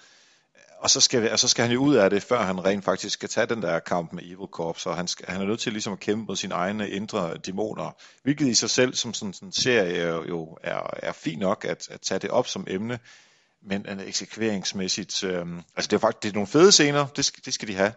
Og 0.81 0.90
så 0.90 1.01
skal, 1.01 1.33
og 1.33 1.38
så 1.38 1.49
skal 1.49 1.64
han 1.64 1.75
jo 1.75 1.81
ud 1.81 1.95
af 1.95 2.11
det, 2.11 2.23
før 2.23 2.43
han 2.43 2.64
rent 2.64 2.85
faktisk 2.85 3.14
skal 3.14 3.29
tage 3.29 3.47
den 3.47 3.62
der 3.62 3.79
kamp 3.79 4.12
med 4.12 4.23
Evil 4.23 4.49
Corp. 4.53 4.79
Så 4.79 4.93
han, 4.93 5.09
skal, 5.09 5.27
han 5.29 5.43
er 5.43 5.47
nødt 5.47 5.61
til 5.61 5.73
ligesom 5.73 5.93
at 5.93 6.01
kæmpe 6.01 6.25
mod 6.27 6.37
sine 6.37 6.55
egne 6.55 6.90
indre 6.90 7.37
dæmoner. 7.37 7.90
Hvilket 8.23 8.47
i 8.47 8.55
sig 8.55 8.71
selv 8.71 8.95
som 8.95 9.14
sådan 9.14 9.35
en 9.43 9.53
serie 9.53 10.29
jo 10.29 10.59
er, 10.62 10.90
er 11.03 11.12
fint 11.12 11.40
nok 11.40 11.64
at, 11.64 11.88
at 11.90 12.01
tage 12.01 12.19
det 12.19 12.31
op 12.31 12.47
som 12.47 12.66
emne. 12.69 12.99
Men 13.62 13.87
øh, 13.88 14.09
eksekveringsmæssigt, 14.09 15.25
øh, 15.25 15.47
altså 15.77 15.88
det 15.88 15.93
er 15.93 15.99
faktisk 15.99 16.23
det 16.23 16.29
er 16.29 16.33
nogle 16.33 16.47
fede 16.47 16.73
scener, 16.73 17.07
det 17.07 17.25
skal, 17.25 17.45
det 17.45 17.55
skal 17.55 17.69
de 17.69 17.75
have. 17.75 17.93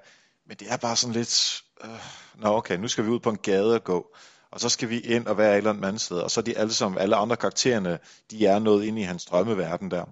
Men 0.48 0.58
det 0.58 0.72
er 0.72 0.78
bare 0.78 0.96
sådan 0.96 1.14
lidt, 1.14 1.62
øh, 1.84 1.90
nå 2.36 2.58
okay, 2.58 2.78
nu 2.78 2.88
skal 2.88 3.04
vi 3.04 3.10
ud 3.10 3.20
på 3.20 3.30
en 3.30 3.38
gade 3.38 3.76
og 3.76 3.84
gå. 3.84 4.16
Og 4.52 4.60
så 4.60 4.70
skal 4.70 4.90
vi 4.90 5.00
ind 5.00 5.28
og 5.28 5.38
være 5.38 5.52
et 5.52 5.58
eller 5.58 5.88
andet 5.88 6.02
sted. 6.02 6.18
Og 6.18 6.32
så 6.32 6.40
er 6.40 6.44
de 6.44 6.58
alle 6.58 6.74
sammen, 6.74 7.02
alle 7.02 7.16
andre 7.16 7.36
karaktererne, 7.36 8.00
de 8.32 8.46
er 8.46 8.60
nået 8.60 8.86
ind 8.86 9.00
i 9.00 9.02
hans 9.02 9.26
drømmeverden 9.26 9.92
der 9.92 10.06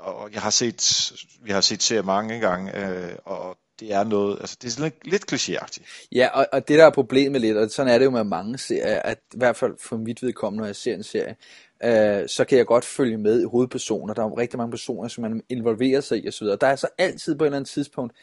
og 0.00 0.32
jeg 0.32 0.42
har 0.42 0.50
set, 0.50 1.12
vi 1.42 1.50
har 1.50 1.60
set 1.60 1.82
serier 1.82 2.02
mange 2.02 2.40
gange, 2.40 2.76
øh, 2.76 3.16
og 3.24 3.56
det 3.80 3.92
er 3.92 4.04
noget, 4.04 4.38
altså 4.40 4.56
det 4.62 4.78
er 4.78 4.82
lidt, 4.82 5.06
lidt 5.06 5.32
klichéagtigt. 5.32 6.08
Ja, 6.12 6.28
og, 6.28 6.46
og 6.52 6.68
det 6.68 6.78
der 6.78 6.86
er 6.86 6.90
problemet 6.90 7.40
lidt, 7.40 7.56
og 7.56 7.70
sådan 7.70 7.92
er 7.92 7.98
det 7.98 8.04
jo 8.04 8.10
med 8.10 8.24
mange 8.24 8.58
serier, 8.58 9.02
at 9.02 9.18
i 9.34 9.38
hvert 9.38 9.56
fald 9.56 9.74
for 9.78 9.96
mit 9.96 10.22
vedkommende, 10.22 10.60
når 10.60 10.66
jeg 10.66 10.76
ser 10.76 10.94
en 10.94 11.02
serie, 11.02 11.36
øh, 11.84 12.28
så 12.28 12.44
kan 12.48 12.58
jeg 12.58 12.66
godt 12.66 12.84
følge 12.84 13.18
med 13.18 13.42
i 13.42 13.44
hovedpersoner. 13.44 14.14
Der 14.14 14.22
er 14.22 14.26
jo 14.26 14.38
rigtig 14.38 14.58
mange 14.58 14.70
personer, 14.70 15.08
som 15.08 15.22
man 15.22 15.42
involverer 15.48 16.00
sig 16.00 16.24
i 16.24 16.28
osv. 16.28 16.46
Der 16.46 16.66
er 16.66 16.76
så 16.76 16.88
altid 16.98 17.34
på 17.34 17.44
et 17.44 17.46
eller 17.46 17.56
andet 17.56 17.70
tidspunkt 17.70 18.14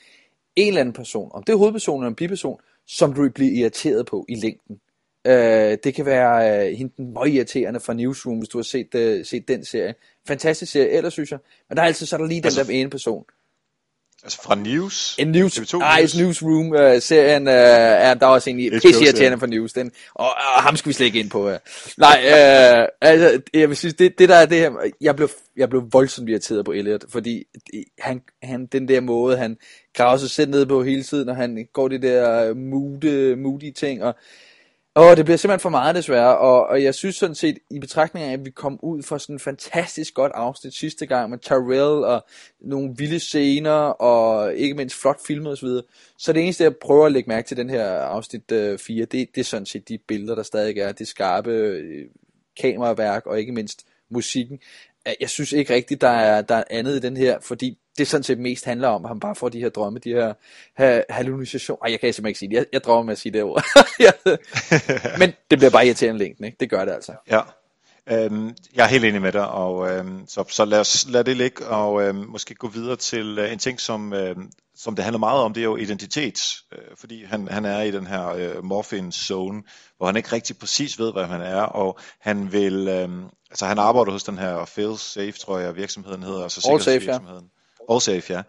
en 0.55 0.67
eller 0.67 0.81
anden 0.81 0.93
person, 0.93 1.31
om 1.33 1.43
det 1.43 1.53
er 1.53 1.57
hovedpersonen 1.57 2.03
eller 2.03 2.09
en 2.09 2.15
biperson, 2.15 2.59
som 2.87 3.13
du 3.13 3.29
bliver 3.29 3.51
irriteret 3.51 4.05
på 4.05 4.25
i 4.29 4.35
længden. 4.35 4.79
Øh, 5.27 5.77
det 5.83 5.93
kan 5.93 6.05
være 6.05 6.67
øh, 6.67 6.77
hende 6.77 6.93
den 6.97 7.17
irriterende 7.27 7.79
fra 7.79 7.93
Newsroom, 7.93 8.37
hvis 8.37 8.49
du 8.49 8.57
har 8.57 8.63
set, 8.63 8.95
øh, 8.95 9.25
set 9.25 9.47
den 9.47 9.65
serie. 9.65 9.95
Fantastisk 10.27 10.71
serie, 10.71 10.89
ellers 10.89 11.13
synes 11.13 11.31
jeg. 11.31 11.39
Men 11.69 11.75
der 11.75 11.83
er 11.83 11.87
altid 11.87 12.05
så 12.05 12.15
er 12.15 12.19
der 12.19 12.27
lige 12.27 12.41
altså, 12.43 12.63
den 12.63 12.69
der 12.69 12.73
ene 12.73 12.89
person. 12.89 13.23
Altså 14.23 14.41
fra 14.41 14.55
News? 14.55 15.15
En 15.19 15.27
News, 15.27 15.59
TV2 15.59 15.79
ah, 15.81 15.99
News. 15.99 16.17
Newsroom 16.17 16.71
uh, 16.71 17.01
serien 17.01 17.47
uh, 17.47 17.53
er 17.53 18.13
der 18.13 18.25
er 18.25 18.29
også 18.29 18.49
en 18.49 18.71
pisse 18.71 19.03
irriterende 19.03 19.39
for 19.39 19.45
News. 19.45 19.73
Den, 19.73 19.91
og, 20.13 20.25
og, 20.25 20.63
ham 20.63 20.77
skal 20.77 20.89
vi 20.89 20.93
slet 20.93 21.05
ikke 21.05 21.19
ind 21.19 21.29
på. 21.29 21.47
Uh. 21.47 21.55
Nej, 21.97 22.19
uh, 22.25 22.87
altså, 23.01 23.41
jeg 23.53 23.69
vil 23.69 23.77
synes, 23.77 23.93
det, 23.93 24.19
det 24.19 24.29
der 24.29 24.35
er 24.35 24.45
det 24.45 24.57
her, 24.57 24.71
jeg 25.01 25.15
blev, 25.15 25.29
jeg 25.57 25.69
blev 25.69 25.83
voldsomt 25.91 26.29
irriteret 26.29 26.65
på 26.65 26.71
Elliot, 26.71 27.03
fordi 27.09 27.43
han, 27.99 28.21
han, 28.43 28.65
den 28.65 28.87
der 28.87 29.01
måde, 29.01 29.37
han 29.37 29.57
graver 29.93 30.17
sig 30.17 30.29
selv 30.29 30.51
ned 30.51 30.65
på 30.65 30.83
hele 30.83 31.03
tiden, 31.03 31.29
og 31.29 31.35
han 31.35 31.67
går 31.73 31.87
det 31.87 32.01
der 32.01 32.53
moody, 32.53 33.33
moody 33.33 33.71
ting, 33.71 34.03
og 34.03 34.15
Åh, 34.99 35.17
det 35.17 35.25
bliver 35.25 35.37
simpelthen 35.37 35.59
for 35.59 35.69
meget 35.69 35.95
desværre, 35.95 36.37
og, 36.37 36.67
og 36.67 36.83
jeg 36.83 36.95
synes 36.95 37.15
sådan 37.15 37.35
set, 37.35 37.57
i 37.71 37.79
betragtning 37.79 38.25
af, 38.25 38.33
at 38.33 38.45
vi 38.45 38.49
kom 38.49 38.79
ud 38.83 39.03
for 39.03 39.17
sådan 39.17 39.35
en 39.35 39.39
fantastisk 39.39 40.13
godt 40.13 40.31
afsnit 40.35 40.73
sidste 40.73 41.05
gang 41.05 41.29
med 41.29 41.37
Tyrell 41.37 42.05
og 42.05 42.25
nogle 42.61 42.93
vilde 42.97 43.19
scener, 43.19 43.71
og 43.71 44.53
ikke 44.55 44.75
mindst 44.75 45.01
flot 45.01 45.19
filmet 45.27 45.51
osv., 45.51 45.67
så 46.17 46.33
det 46.33 46.43
eneste, 46.43 46.63
jeg 46.63 46.75
prøver 46.75 47.05
at 47.05 47.11
lægge 47.11 47.29
mærke 47.29 47.47
til 47.47 47.57
den 47.57 47.69
her 47.69 47.85
afsnit 47.89 48.51
øh, 48.51 48.79
4, 48.79 49.05
det, 49.05 49.11
det 49.35 49.41
er 49.41 49.45
sådan 49.45 49.65
set 49.65 49.89
de 49.89 49.97
billeder, 50.07 50.35
der 50.35 50.43
stadig 50.43 50.77
er, 50.77 50.91
det 50.91 51.07
skarpe 51.07 51.51
øh, 51.51 52.05
kameraværk, 52.61 53.25
og 53.25 53.39
ikke 53.39 53.51
mindst 53.51 53.85
musikken. 54.09 54.59
Jeg 55.19 55.29
synes 55.29 55.51
ikke 55.51 55.73
rigtigt, 55.73 56.01
der 56.01 56.09
er, 56.09 56.41
der 56.41 56.55
er 56.55 56.63
andet 56.69 56.95
i 56.95 56.99
den 56.99 57.17
her, 57.17 57.39
fordi 57.41 57.77
det 57.97 58.07
sådan 58.07 58.23
set 58.23 58.39
mest 58.39 58.65
handler 58.65 58.87
om, 58.87 59.05
at 59.05 59.09
han 59.09 59.19
bare 59.19 59.35
får 59.35 59.49
de 59.49 59.59
her 59.59 59.69
drømme, 59.69 59.99
de 59.99 60.09
her 60.09 60.33
ha- 60.77 61.01
hallucinationer. 61.09 61.85
Ej, 61.85 61.91
jeg 61.91 61.99
kan 61.99 62.13
simpelthen 62.13 62.29
ikke 62.29 62.39
sige 62.39 62.49
det. 62.49 62.55
Jeg, 62.55 62.65
jeg 62.73 62.83
drømmer 62.83 63.03
med 63.03 63.11
at 63.11 63.17
sige 63.17 63.33
det 63.33 63.43
ord. 63.43 63.63
Men 65.19 65.33
det 65.51 65.59
bliver 65.59 65.71
bare 65.71 65.85
irriterende 65.85 66.19
længden, 66.19 66.45
ikke? 66.45 66.57
Det 66.59 66.69
gør 66.69 66.85
det 66.85 66.91
altså. 66.91 67.13
Ja. 67.31 67.41
Øhm, 68.11 68.55
jeg 68.75 68.83
er 68.83 68.87
helt 68.87 69.05
enig 69.05 69.21
med 69.21 69.31
dig, 69.31 69.47
og 69.47 69.89
øhm, 69.89 70.27
så, 70.27 70.43
så 70.49 70.65
lad 70.65 70.79
os 70.79 71.05
lade 71.09 71.23
det 71.23 71.37
ligge, 71.37 71.67
og 71.67 72.03
øhm, 72.03 72.25
måske 72.27 72.55
gå 72.55 72.67
videre 72.67 72.95
til 72.95 73.39
øh, 73.39 73.51
en 73.51 73.59
ting, 73.59 73.79
som, 73.79 74.13
øhm, 74.13 74.51
som 74.75 74.95
det 74.95 75.03
handler 75.03 75.19
meget 75.19 75.41
om, 75.41 75.53
det 75.53 75.61
er 75.61 75.65
jo 75.65 75.75
identitet, 75.75 76.39
øh, 76.71 76.97
fordi 76.97 77.23
han, 77.23 77.47
han 77.47 77.65
er 77.65 77.81
i 77.81 77.91
den 77.91 78.07
her 78.07 78.27
øh, 78.29 78.63
morphine 78.63 79.11
zone, 79.11 79.63
hvor 79.97 80.05
han 80.05 80.15
ikke 80.17 80.31
rigtig 80.31 80.57
præcis 80.57 80.99
ved, 80.99 81.13
hvad 81.13 81.25
han 81.25 81.41
er, 81.41 81.61
og 81.61 81.99
han 82.19 82.51
vil, 82.51 82.87
øhm, 82.87 83.23
altså 83.49 83.65
han 83.65 83.79
arbejder 83.79 84.11
hos 84.11 84.23
den 84.23 84.37
her 84.37 84.65
Fail 84.65 84.97
Safe, 84.97 85.31
tror 85.31 85.59
jeg 85.59 85.75
virksomheden 85.75 86.23
hedder, 86.23 86.43
altså 86.43 86.69
All 86.71 86.81
Safe, 86.81 87.11
ja. 87.11 87.19
Allsafe, 87.89 88.33
ja. 88.33 88.41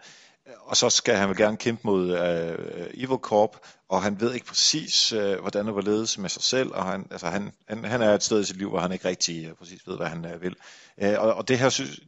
Og 0.60 0.76
så 0.76 0.90
skal 0.90 1.16
han 1.16 1.28
vel 1.28 1.36
gerne 1.36 1.56
kæmpe 1.56 1.80
mod 1.84 2.10
uh, 2.10 3.02
Evil 3.02 3.18
Corp, 3.18 3.56
og 3.88 4.02
han 4.02 4.20
ved 4.20 4.34
ikke 4.34 4.46
præcis, 4.46 5.12
uh, 5.12 5.34
hvordan 5.34 5.74
var 5.74 5.80
ledes 5.80 6.18
med 6.18 6.28
sig 6.28 6.42
selv, 6.42 6.70
og 6.74 6.84
han, 6.84 7.06
altså 7.10 7.26
han, 7.26 7.52
han, 7.68 7.84
han 7.84 8.02
er 8.02 8.14
et 8.14 8.22
sted 8.22 8.40
i 8.40 8.44
sit 8.44 8.56
liv, 8.56 8.68
hvor 8.68 8.78
han 8.78 8.92
ikke 8.92 9.08
rigtig 9.08 9.50
uh, 9.50 9.56
præcis 9.56 9.86
ved, 9.86 9.96
hvad 9.96 10.06
han 10.06 10.24
uh, 10.34 10.42
vil. 10.42 10.56
Uh, 11.02 11.08
og, 11.18 11.34
og 11.34 11.48
det 11.48 11.58
her, 11.58 11.68
synes, 11.68 12.00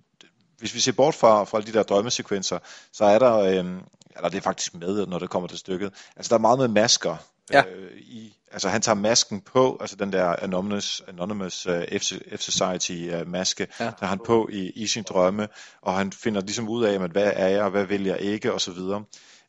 hvis 0.59 0.75
vi 0.75 0.81
ser 0.81 0.93
bort 0.93 1.15
fra, 1.15 1.45
fra 1.45 1.61
de 1.61 1.73
der 1.73 1.83
drømmesekvenser, 1.83 2.59
så 2.93 3.05
er 3.05 3.19
der, 3.19 3.39
uh, 3.39 3.71
eller 4.17 4.29
det 4.29 4.37
er 4.37 4.43
faktisk 4.43 4.75
med, 4.75 5.07
når 5.07 5.19
det 5.19 5.31
kommer 5.31 5.49
til 5.49 5.59
stykket, 5.59 5.93
altså 6.17 6.31
der 6.31 6.35
er 6.35 6.41
meget 6.41 6.59
med 6.59 6.69
masker 6.69 7.17
ja. 7.53 7.63
uh, 7.63 7.97
i, 7.97 8.37
altså 8.51 8.69
han 8.69 8.83
tager 8.83 8.97
masken 8.97 9.41
på, 9.41 9.77
altså 9.81 9.97
den 9.97 10.13
der 10.13 10.37
Anonymous, 10.43 11.03
Anonymous 11.09 11.67
uh, 11.67 11.73
F, 11.75 12.13
F 12.37 12.41
Society 12.41 13.21
uh, 13.21 13.29
maske, 13.29 13.67
ja. 13.81 13.85
tager 13.85 14.07
han 14.07 14.21
på 14.27 14.49
i, 14.53 14.71
i 14.71 14.87
sin 14.87 15.03
drømme, 15.03 15.49
og 15.83 15.95
han 15.95 16.13
finder 16.13 16.41
ligesom 16.41 16.69
ud 16.69 16.85
af, 16.85 17.03
at 17.03 17.11
hvad 17.11 17.33
er 17.35 17.49
jeg, 17.49 17.63
og 17.63 17.71
hvad 17.71 17.85
vil 17.85 18.05
jeg 18.05 18.21
ikke, 18.21 18.53
og 18.53 18.61
så 18.61 18.73
videre. 18.73 19.05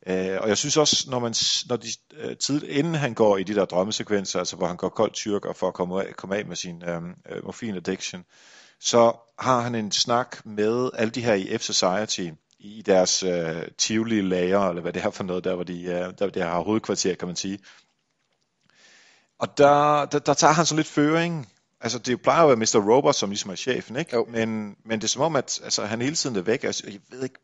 Uh, 0.10 0.42
og 0.42 0.50
jeg 0.50 0.58
synes 0.58 0.78
også, 0.78 1.10
når 1.10 1.20
man, 1.20 1.34
når 1.70 1.76
de, 1.76 1.88
uh, 2.26 2.38
tid, 2.38 2.64
inden 2.64 2.96
han 2.96 3.14
går 3.14 3.38
i 3.38 3.44
de 3.44 3.56
der 3.56 3.66
drømmesekvenser, 3.66 4.40
altså 4.40 4.56
hvor 4.56 4.68
han 4.68 4.78
går 4.78 4.90
koldt 4.90 5.14
tyrker 5.14 5.54
for 5.54 5.68
at 5.68 5.74
komme 5.74 6.08
af, 6.08 6.16
komme 6.16 6.36
af 6.36 6.46
med 6.46 6.56
sin 6.56 6.84
uh, 6.84 7.44
morfin 7.44 7.76
addiction, 7.76 8.24
så 8.80 9.14
har 9.40 9.62
han 9.62 9.76
en 9.76 9.92
snak 9.92 10.46
med 10.46 10.90
alle 10.94 11.12
de 11.12 11.22
her 11.22 11.34
i 11.34 11.58
F 11.58 11.62
Society, 11.62 12.30
i 12.60 12.82
deres 12.86 13.24
uh, 13.24 13.62
tivoli 13.78 14.22
lager, 14.22 14.70
eller 14.70 14.82
hvad 14.82 14.94
det 14.94 15.04
er 15.04 15.10
for 15.10 15.24
noget, 15.24 15.44
der 15.44 15.56
hvor 15.56 15.64
de, 15.64 15.82
uh, 15.86 16.14
der, 16.20 16.30
der 16.30 16.46
har 16.46 16.62
hovedkvarter, 16.62 17.16
kan 17.16 17.28
man 17.28 17.36
sige. 17.36 17.60
Og 19.42 19.58
der, 19.58 20.06
der, 20.06 20.20
der 20.20 20.34
tager 20.34 20.54
han 20.54 20.66
så 20.66 20.76
lidt 20.76 20.88
føring. 20.88 21.50
Altså, 21.82 22.00
det 22.00 22.22
plejer 22.22 22.44
jo 22.44 22.50
at 22.50 22.60
være 22.60 22.82
Mr. 22.84 22.94
Robot, 22.94 23.16
som 23.16 23.30
ligesom 23.30 23.52
er 23.52 23.56
chefen, 23.56 23.96
ikke? 23.96 24.16
Jo. 24.16 24.26
Men, 24.30 24.76
men 24.86 25.00
det 25.00 25.04
er 25.04 25.08
som 25.08 25.22
om, 25.22 25.36
at 25.36 25.60
altså, 25.64 25.86
han 25.86 26.02
hele 26.02 26.16
tiden 26.16 26.36
er 26.36 26.42
væk. 26.42 26.64
Altså, 26.64 26.84
jeg 26.88 27.00
ved 27.10 27.24
ikke... 27.24 27.40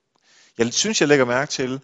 Jeg 0.58 0.74
synes, 0.74 1.02
jeg 1.02 1.08
lægger 1.08 1.26
mærke 1.26 1.52
til 1.52 1.80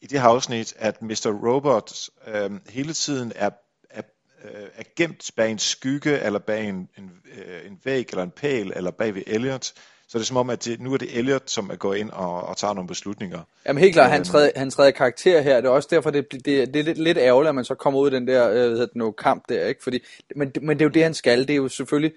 i 0.00 0.06
det 0.06 0.20
her 0.20 0.28
afsnit, 0.28 0.74
at 0.78 1.02
Mr. 1.02 1.48
Robot 1.48 1.92
øh, 2.26 2.50
hele 2.68 2.92
tiden 2.92 3.32
er, 3.36 3.50
er, 3.90 4.02
øh, 4.44 4.68
er 4.74 4.82
gemt 4.96 5.30
bag 5.36 5.50
en 5.50 5.58
skygge, 5.58 6.20
eller 6.20 6.38
bag 6.38 6.68
en, 6.68 6.88
en, 6.98 7.10
øh, 7.34 7.66
en 7.66 7.80
væg, 7.84 8.06
eller 8.10 8.22
en 8.22 8.30
pæl, 8.30 8.72
eller 8.76 8.90
bag 8.90 9.14
ved 9.14 9.22
Elliot. 9.26 9.72
Så 10.12 10.18
det 10.18 10.24
er 10.24 10.26
som 10.26 10.36
om, 10.36 10.50
at 10.50 10.64
det, 10.64 10.80
nu 10.80 10.92
er 10.92 10.96
det 10.96 11.18
Elliot, 11.18 11.50
som 11.50 11.70
er 11.70 11.76
gået 11.76 11.98
ind 11.98 12.10
og, 12.10 12.42
og 12.42 12.56
tager 12.56 12.74
nogle 12.74 12.88
beslutninger. 12.88 13.38
Jamen 13.66 13.80
helt 13.80 13.94
klart, 13.94 14.10
han 14.10 14.24
træder, 14.24 14.50
han 14.56 14.70
træder 14.70 14.90
karakter 14.90 15.40
her. 15.40 15.56
Det 15.56 15.64
er 15.64 15.70
også 15.70 15.88
derfor, 15.90 16.10
det, 16.10 16.32
det, 16.32 16.44
det 16.44 16.76
er 16.76 16.82
lidt, 16.82 16.98
lidt 16.98 17.18
ærgerligt, 17.18 17.48
at 17.48 17.54
man 17.54 17.64
så 17.64 17.74
kommer 17.74 18.00
ud 18.00 18.10
i 18.10 18.14
den 18.14 18.26
der 18.26 18.50
øh, 18.50 18.54
hvad 18.54 18.86
det 18.86 18.96
nu, 18.96 19.10
kamp 19.10 19.44
der. 19.48 19.66
Ikke? 19.66 19.82
Fordi, 19.82 19.98
men, 20.36 20.52
men 20.62 20.78
det 20.78 20.84
er 20.84 20.88
jo 20.88 20.92
det, 20.92 21.02
han 21.02 21.14
skal. 21.14 21.40
Det 21.40 21.50
er 21.50 21.56
jo 21.56 21.68
selvfølgelig 21.68 22.12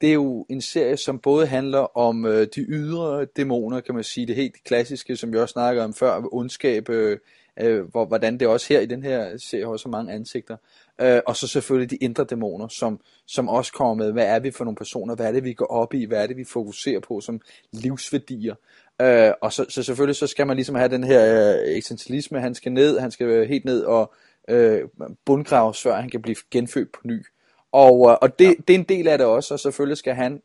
det 0.00 0.08
er 0.08 0.12
jo 0.12 0.46
en 0.50 0.60
serie, 0.60 0.96
som 0.96 1.18
både 1.18 1.46
handler 1.46 1.96
om 1.96 2.26
øh, 2.26 2.46
de 2.54 2.60
ydre 2.60 3.24
dæmoner, 3.24 3.80
kan 3.80 3.94
man 3.94 4.04
sige, 4.04 4.26
det 4.26 4.36
helt 4.36 4.64
klassiske, 4.64 5.16
som 5.16 5.32
vi 5.32 5.38
også 5.38 5.52
snakker 5.52 5.84
om 5.84 5.94
før, 5.94 6.22
ondskab, 6.32 6.88
øh, 6.88 7.18
øh, 7.60 7.90
hvor, 7.90 8.04
hvordan 8.04 8.38
det 8.38 8.48
også 8.48 8.66
her 8.68 8.80
i 8.80 8.86
den 8.86 9.02
her 9.02 9.36
serie 9.36 9.66
har 9.66 9.76
så 9.76 9.88
mange 9.88 10.12
ansigter. 10.12 10.56
Øh, 11.00 11.20
og 11.26 11.36
så 11.36 11.46
selvfølgelig 11.46 11.90
de 11.90 11.96
indre 11.96 12.24
dæmoner, 12.24 12.68
som, 12.68 13.00
som 13.26 13.48
også 13.48 13.72
kommer 13.72 13.94
med, 13.94 14.12
hvad 14.12 14.26
er 14.26 14.38
vi 14.38 14.50
for 14.50 14.64
nogle 14.64 14.76
personer, 14.76 15.14
hvad 15.14 15.26
er 15.26 15.32
det, 15.32 15.44
vi 15.44 15.52
går 15.52 15.66
op 15.66 15.94
i, 15.94 16.04
hvad 16.04 16.22
er 16.22 16.26
det, 16.26 16.36
vi 16.36 16.44
fokuserer 16.44 17.00
på 17.00 17.20
som 17.20 17.40
livsværdier. 17.72 18.54
Øh, 19.00 19.32
og 19.40 19.52
så, 19.52 19.66
så 19.68 19.82
selvfølgelig 19.82 20.16
så 20.16 20.26
skal 20.26 20.46
man 20.46 20.56
ligesom 20.56 20.74
have 20.74 20.88
den 20.88 21.04
her 21.04 21.54
øh, 21.54 21.76
eksistentialisme, 21.76 22.40
han 22.40 22.54
skal 22.54 22.72
ned, 22.72 22.98
han 22.98 23.10
skal 23.10 23.48
helt 23.48 23.64
ned 23.64 23.82
og 23.82 24.12
øh, 24.48 24.82
bundgraves, 25.24 25.82
før 25.82 26.00
han 26.00 26.10
kan 26.10 26.22
blive 26.22 26.36
genfødt 26.50 26.92
på 26.92 27.00
ny. 27.04 27.26
Og, 27.72 28.10
øh, 28.10 28.16
og 28.22 28.38
det, 28.38 28.44
ja. 28.44 28.52
det 28.68 28.74
er 28.74 28.78
en 28.78 28.84
del 28.84 29.08
af 29.08 29.18
det 29.18 29.26
også, 29.26 29.54
og 29.54 29.60
selvfølgelig 29.60 29.98
skal 29.98 30.14
han 30.14 30.42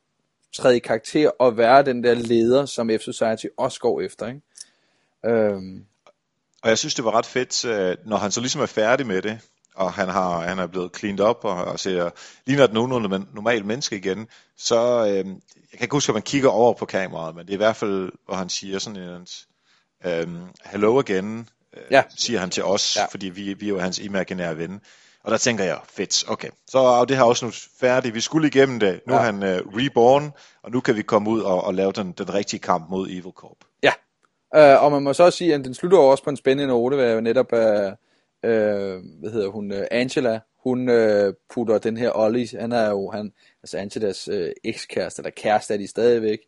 træde 0.54 0.76
i 0.76 0.80
karakter 0.80 1.30
og 1.30 1.58
være 1.58 1.84
den 1.84 2.04
der 2.04 2.14
leder, 2.14 2.66
som 2.66 2.90
F 3.00 3.02
Society 3.02 3.46
også 3.58 3.80
går 3.80 4.02
efter. 4.02 4.28
Ikke? 4.28 4.42
Øhm. 5.26 5.86
Og 6.64 6.70
jeg 6.70 6.78
synes, 6.78 6.96
det 6.96 7.06
var 7.06 7.12
ret 7.12 7.26
fedt, 7.26 7.66
øh, 7.66 7.98
når 8.06 8.18
han 8.18 8.32
så 8.32 8.42
ligesom 8.42 8.62
er 8.62 8.66
færdig 8.66 9.08
med 9.08 9.22
det, 9.22 9.40
og 9.76 9.94
han, 9.94 10.10
har, 10.10 10.42
han 10.42 10.60
er 10.60 10.68
blevet 10.68 10.98
cleaned 10.98 11.26
up 11.26 11.38
og, 11.44 11.66
og 11.66 11.80
ser, 11.80 12.10
ligner 12.46 12.64
et 12.64 12.74
nogenlunde 12.74 13.26
normalt 13.34 13.66
menneske 13.66 13.98
igen, 13.98 14.28
så 14.58 15.06
øh, 15.06 15.16
jeg 15.16 15.24
kan 15.72 15.82
ikke 15.82 15.96
huske, 15.96 16.10
at 16.10 16.14
man 16.14 16.24
kigger 16.24 16.50
over 16.50 16.74
på 16.74 16.86
kameraet, 16.86 17.36
men 17.36 17.46
det 17.46 17.52
er 17.52 17.58
i 17.58 17.58
hvert 17.58 17.76
fald, 17.76 18.12
hvor 18.26 18.36
han 18.36 18.50
siger 18.50 18.80
sådan 18.80 19.00
en, 19.00 19.28
øh, 20.06 20.28
hello 20.66 21.00
again, 21.00 21.50
øh, 21.78 21.84
ja. 21.92 22.04
siger 22.18 22.40
han 22.40 22.50
til 22.50 22.64
os, 22.64 22.96
ja. 22.96 23.06
fordi 23.06 23.30
vi, 23.30 23.54
vi 23.54 23.66
er 23.66 23.70
jo 23.70 23.80
hans 23.80 24.00
imaginære 24.00 24.58
ven. 24.58 24.82
Og 25.24 25.32
der 25.32 25.38
tænker 25.38 25.64
jeg, 25.64 25.80
fedt, 25.90 26.30
okay, 26.30 26.50
så 26.68 26.80
er 26.80 27.06
det 27.06 27.18
her 27.18 27.24
også 27.24 27.46
nu 27.46 27.52
færdigt. 27.80 28.16
Vi 28.16 28.22
skulle 28.22 28.48
igennem 28.48 28.80
det. 28.80 29.02
Nu 29.08 29.14
ja. 29.14 29.20
er 29.20 29.24
han 29.24 29.36
uh, 29.36 29.76
reborn, 29.76 30.32
og 30.64 30.72
nu 30.72 30.80
kan 30.82 30.96
vi 30.96 31.02
komme 31.02 31.30
ud 31.30 31.42
og, 31.42 31.64
og 31.64 31.74
lave 31.74 31.92
den, 31.92 32.12
den 32.12 32.34
rigtige 32.34 32.60
kamp 32.60 32.90
mod 32.90 33.08
Evil 33.10 33.32
Corp. 33.36 33.58
Uh, 34.56 34.84
og 34.84 34.92
man 34.92 35.04
må 35.04 35.14
så 35.14 35.24
også 35.24 35.38
sige, 35.38 35.54
at 35.54 35.66
den 35.66 35.74
slutter 35.74 35.98
også 35.98 36.24
på 36.24 36.30
en 36.30 36.38
spændende 36.38 36.68
note, 36.68 36.96
hvad 36.96 37.22
netop, 37.22 37.54
uh, 37.54 37.60
uh, 37.60 39.00
hvad 39.20 39.32
hedder 39.32 39.50
hun, 39.50 39.72
uh, 39.72 39.80
Angela, 39.92 40.40
hun 40.64 40.90
uh, 40.90 41.34
putter 41.54 41.78
den 41.78 41.98
her 41.98 42.12
Olli, 42.16 42.50
han 42.60 42.72
er 42.72 42.90
jo, 42.90 43.10
han, 43.10 43.34
altså 43.64 43.78
Angelas 43.78 44.30
uh, 44.30 44.48
ekskæreste, 44.64 45.20
eller 45.20 45.32
kæreste 45.32 45.74
er 45.74 45.78
de 45.78 45.88
stadigvæk, 45.88 46.40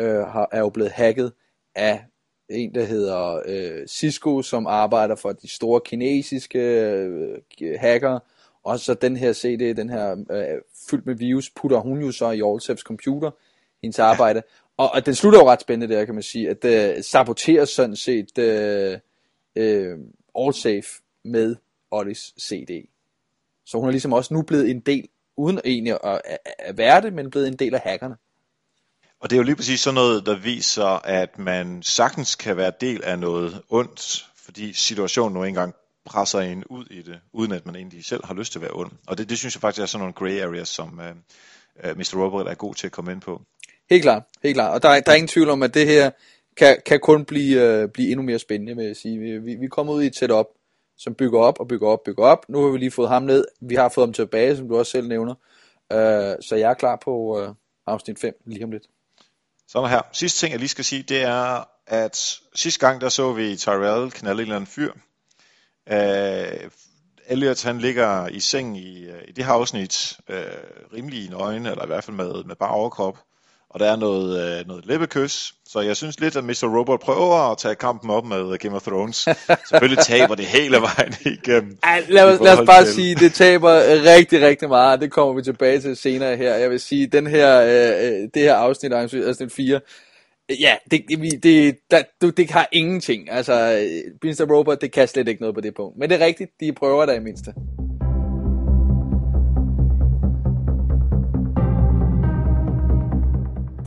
uh, 0.00 0.04
har, 0.04 0.48
er 0.52 0.60
jo 0.60 0.68
blevet 0.70 0.92
hacket 0.92 1.32
af 1.74 2.04
en, 2.50 2.74
der 2.74 2.84
hedder 2.84 3.42
øh, 3.46 3.86
Cisco, 3.86 4.42
som 4.42 4.66
arbejder 4.66 5.14
for 5.14 5.32
de 5.32 5.48
store 5.48 5.80
kinesiske 5.84 6.58
øh, 6.58 7.38
hacker, 7.78 8.18
og 8.64 8.78
så 8.78 8.94
den 8.94 9.16
her 9.16 9.32
CD, 9.32 9.76
den 9.76 9.90
her 9.90 10.16
øh, 10.30 10.60
fyldt 10.90 11.06
med 11.06 11.14
virus, 11.14 11.50
putter 11.50 11.78
hun 11.78 12.00
jo 12.00 12.12
så 12.12 12.30
i 12.30 12.42
Allsafes 12.42 12.82
computer, 12.82 13.30
hendes 13.82 13.98
arbejde. 13.98 14.42
Og, 14.80 14.90
og 14.94 15.06
den 15.06 15.14
slutter 15.14 15.38
jo 15.38 15.50
ret 15.50 15.60
spændende 15.60 15.94
der, 15.94 16.04
kan 16.04 16.14
man 16.14 16.22
sige, 16.22 16.50
at 16.50 16.62
det 16.62 17.04
saboterer 17.04 17.64
sådan 17.64 17.96
set 17.96 18.38
øh, 18.38 18.98
øh, 19.56 19.98
Allsafe 20.38 20.88
med 21.24 21.56
Ollis 21.90 22.34
CD. 22.40 22.88
Så 23.66 23.78
hun 23.78 23.86
er 23.86 23.90
ligesom 23.90 24.12
også 24.12 24.34
nu 24.34 24.42
blevet 24.42 24.70
en 24.70 24.80
del, 24.80 25.08
uden 25.36 25.60
egentlig 25.64 25.92
at, 26.04 26.20
at, 26.24 26.38
at 26.58 26.78
være 26.78 27.00
det, 27.00 27.12
men 27.12 27.30
blevet 27.30 27.48
en 27.48 27.56
del 27.56 27.74
af 27.74 27.80
hackerne. 27.80 28.16
Og 29.20 29.30
det 29.30 29.36
er 29.36 29.38
jo 29.38 29.42
lige 29.42 29.56
præcis 29.56 29.80
sådan 29.80 29.94
noget, 29.94 30.26
der 30.26 30.36
viser, 30.36 31.06
at 31.06 31.38
man 31.38 31.82
sagtens 31.82 32.34
kan 32.34 32.56
være 32.56 32.72
del 32.80 33.04
af 33.04 33.18
noget 33.18 33.62
ondt, 33.68 34.26
fordi 34.36 34.72
situationen 34.72 35.34
nu 35.34 35.44
engang 35.44 35.74
presser 36.04 36.40
en 36.40 36.64
ud 36.64 36.84
i 36.90 37.02
det, 37.02 37.20
uden 37.32 37.52
at 37.52 37.66
man 37.66 37.76
egentlig 37.76 38.04
selv 38.04 38.24
har 38.24 38.34
lyst 38.34 38.52
til 38.52 38.58
at 38.58 38.62
være 38.62 38.74
ond. 38.74 38.92
Og 39.06 39.18
det, 39.18 39.30
det 39.30 39.38
synes 39.38 39.54
jeg 39.54 39.60
faktisk 39.60 39.82
er 39.82 39.86
sådan 39.86 40.00
nogle 40.00 40.14
grey 40.14 40.40
areas, 40.40 40.68
som 40.68 41.00
øh, 41.00 41.08
øh, 41.08 41.14
uh, 41.84 41.90
uh, 41.90 41.98
Mr. 41.98 42.24
Robert 42.24 42.46
er 42.46 42.54
god 42.54 42.74
til 42.74 42.86
at 42.86 42.92
komme 42.92 43.12
ind 43.12 43.20
på. 43.20 43.42
Helt 43.90 44.02
klart, 44.02 44.22
helt 44.42 44.54
klart. 44.54 44.74
Og 44.74 44.82
der, 44.82 45.00
der 45.00 45.12
er 45.12 45.16
ingen 45.16 45.28
tvivl 45.28 45.50
om, 45.50 45.62
at 45.62 45.74
det 45.74 45.86
her 45.86 46.10
kan, 46.56 46.76
kan 46.86 47.00
kun 47.00 47.24
blive, 47.24 47.62
øh, 47.62 47.88
blive 47.88 48.10
endnu 48.10 48.22
mere 48.22 48.38
spændende, 48.38 48.76
vil 48.76 48.86
jeg 48.86 48.96
sige. 48.96 49.18
Vi, 49.18 49.38
vi, 49.38 49.54
vi 49.54 49.68
kommer 49.68 49.92
ud 49.92 50.02
i 50.02 50.06
et 50.06 50.16
setup, 50.16 50.46
som 50.98 51.14
bygger 51.14 51.40
op 51.40 51.60
og 51.60 51.68
bygger 51.68 51.88
op 51.88 51.98
og 51.98 52.02
bygger 52.04 52.24
op. 52.24 52.48
Nu 52.48 52.62
har 52.62 52.68
vi 52.68 52.78
lige 52.78 52.90
fået 52.90 53.08
ham 53.08 53.22
ned. 53.22 53.44
Vi 53.60 53.74
har 53.74 53.88
fået 53.88 54.06
ham 54.06 54.12
tilbage, 54.12 54.56
som 54.56 54.68
du 54.68 54.78
også 54.78 54.92
selv 54.92 55.08
nævner. 55.08 55.34
Øh, 55.92 56.36
så 56.40 56.56
jeg 56.56 56.70
er 56.70 56.74
klar 56.74 56.96
på 57.04 57.40
øh, 57.40 57.54
afsnit 57.86 58.18
5 58.18 58.34
lige 58.46 58.64
om 58.64 58.70
lidt. 58.70 58.86
Sådan 59.68 59.90
her. 59.90 60.02
Sidste 60.12 60.40
ting, 60.40 60.52
jeg 60.52 60.58
lige 60.58 60.68
skal 60.68 60.84
sige, 60.84 61.02
det 61.02 61.22
er, 61.22 61.68
at 61.86 62.38
sidste 62.54 62.86
gang, 62.86 63.00
der 63.00 63.08
så 63.08 63.32
vi 63.32 63.56
Tyrell 63.56 64.10
knalde 64.10 64.42
en 64.42 64.42
eller 64.42 64.56
anden 64.56 64.66
fyr. 64.66 64.92
Øh, 65.92 66.70
Elliot, 67.26 67.62
han 67.62 67.78
ligger 67.78 68.28
i 68.28 68.40
seng 68.40 68.78
i, 68.78 69.04
øh, 69.04 69.22
i 69.28 69.32
det 69.32 69.44
her 69.44 69.52
afsnit, 69.52 70.18
øh, 70.28 70.44
rimelig 70.92 71.24
i 71.24 71.28
nøgen, 71.28 71.66
eller 71.66 71.84
i 71.84 71.86
hvert 71.86 72.04
fald 72.04 72.16
med, 72.16 72.44
med 72.44 72.56
bare 72.56 72.70
overkrop 72.70 73.18
og 73.70 73.80
der 73.80 73.92
er 73.92 73.96
noget, 73.96 74.58
øh, 74.58 74.66
noget 74.68 74.86
læbekys. 74.86 75.54
Så 75.66 75.80
jeg 75.80 75.96
synes 75.96 76.20
lidt, 76.20 76.36
at 76.36 76.44
Mr. 76.44 76.78
Robot 76.78 77.00
prøver 77.00 77.50
at 77.52 77.58
tage 77.58 77.74
kampen 77.74 78.10
op 78.10 78.24
med 78.24 78.58
Game 78.58 78.76
of 78.76 78.82
Thrones. 78.82 79.16
Selvfølgelig 79.68 80.04
taber 80.04 80.34
det 80.34 80.44
hele 80.44 80.76
vejen 80.76 81.14
igennem. 81.24 81.78
Ej, 81.82 82.04
lad, 82.08 82.24
os, 82.24 82.40
lad 82.40 82.58
os 82.58 82.66
bare 82.66 82.84
til. 82.84 82.94
sige, 82.94 83.14
det 83.14 83.32
taber 83.32 83.72
rigtig, 84.16 84.42
rigtig 84.42 84.68
meget. 84.68 85.00
Det 85.00 85.12
kommer 85.12 85.34
vi 85.34 85.42
tilbage 85.42 85.80
til 85.80 85.96
senere 85.96 86.36
her. 86.36 86.54
Jeg 86.54 86.70
vil 86.70 86.80
sige, 86.80 87.06
den 87.06 87.26
her, 87.26 87.60
øh, 87.60 88.22
øh 88.22 88.28
det 88.34 88.42
her 88.42 88.54
afsnit, 88.54 88.92
afsnit 88.92 89.52
4, 89.52 89.80
Ja, 90.60 90.76
det, 90.90 91.04
det, 91.08 91.42
det, 91.42 91.76
det, 92.20 92.36
det 92.36 92.50
har 92.50 92.68
ingenting. 92.72 93.30
Altså, 93.30 93.52
Mr. 94.24 94.56
Robot, 94.56 94.80
det 94.80 94.92
kan 94.92 95.08
slet 95.08 95.28
ikke 95.28 95.40
noget 95.40 95.54
på 95.54 95.60
det 95.60 95.74
punkt. 95.74 95.98
Men 95.98 96.10
det 96.10 96.22
er 96.22 96.26
rigtigt, 96.26 96.50
de 96.60 96.72
prøver 96.72 97.06
der 97.06 97.14
i 97.14 97.20
mindste. 97.20 97.54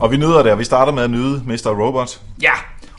Og 0.00 0.10
vi 0.10 0.16
nyder 0.16 0.42
det, 0.42 0.52
og 0.52 0.58
vi 0.58 0.64
starter 0.64 0.92
med 0.92 1.02
at 1.02 1.10
nyde 1.10 1.42
Mr. 1.46 1.84
Robot. 1.84 2.20
Ja, 2.42 2.52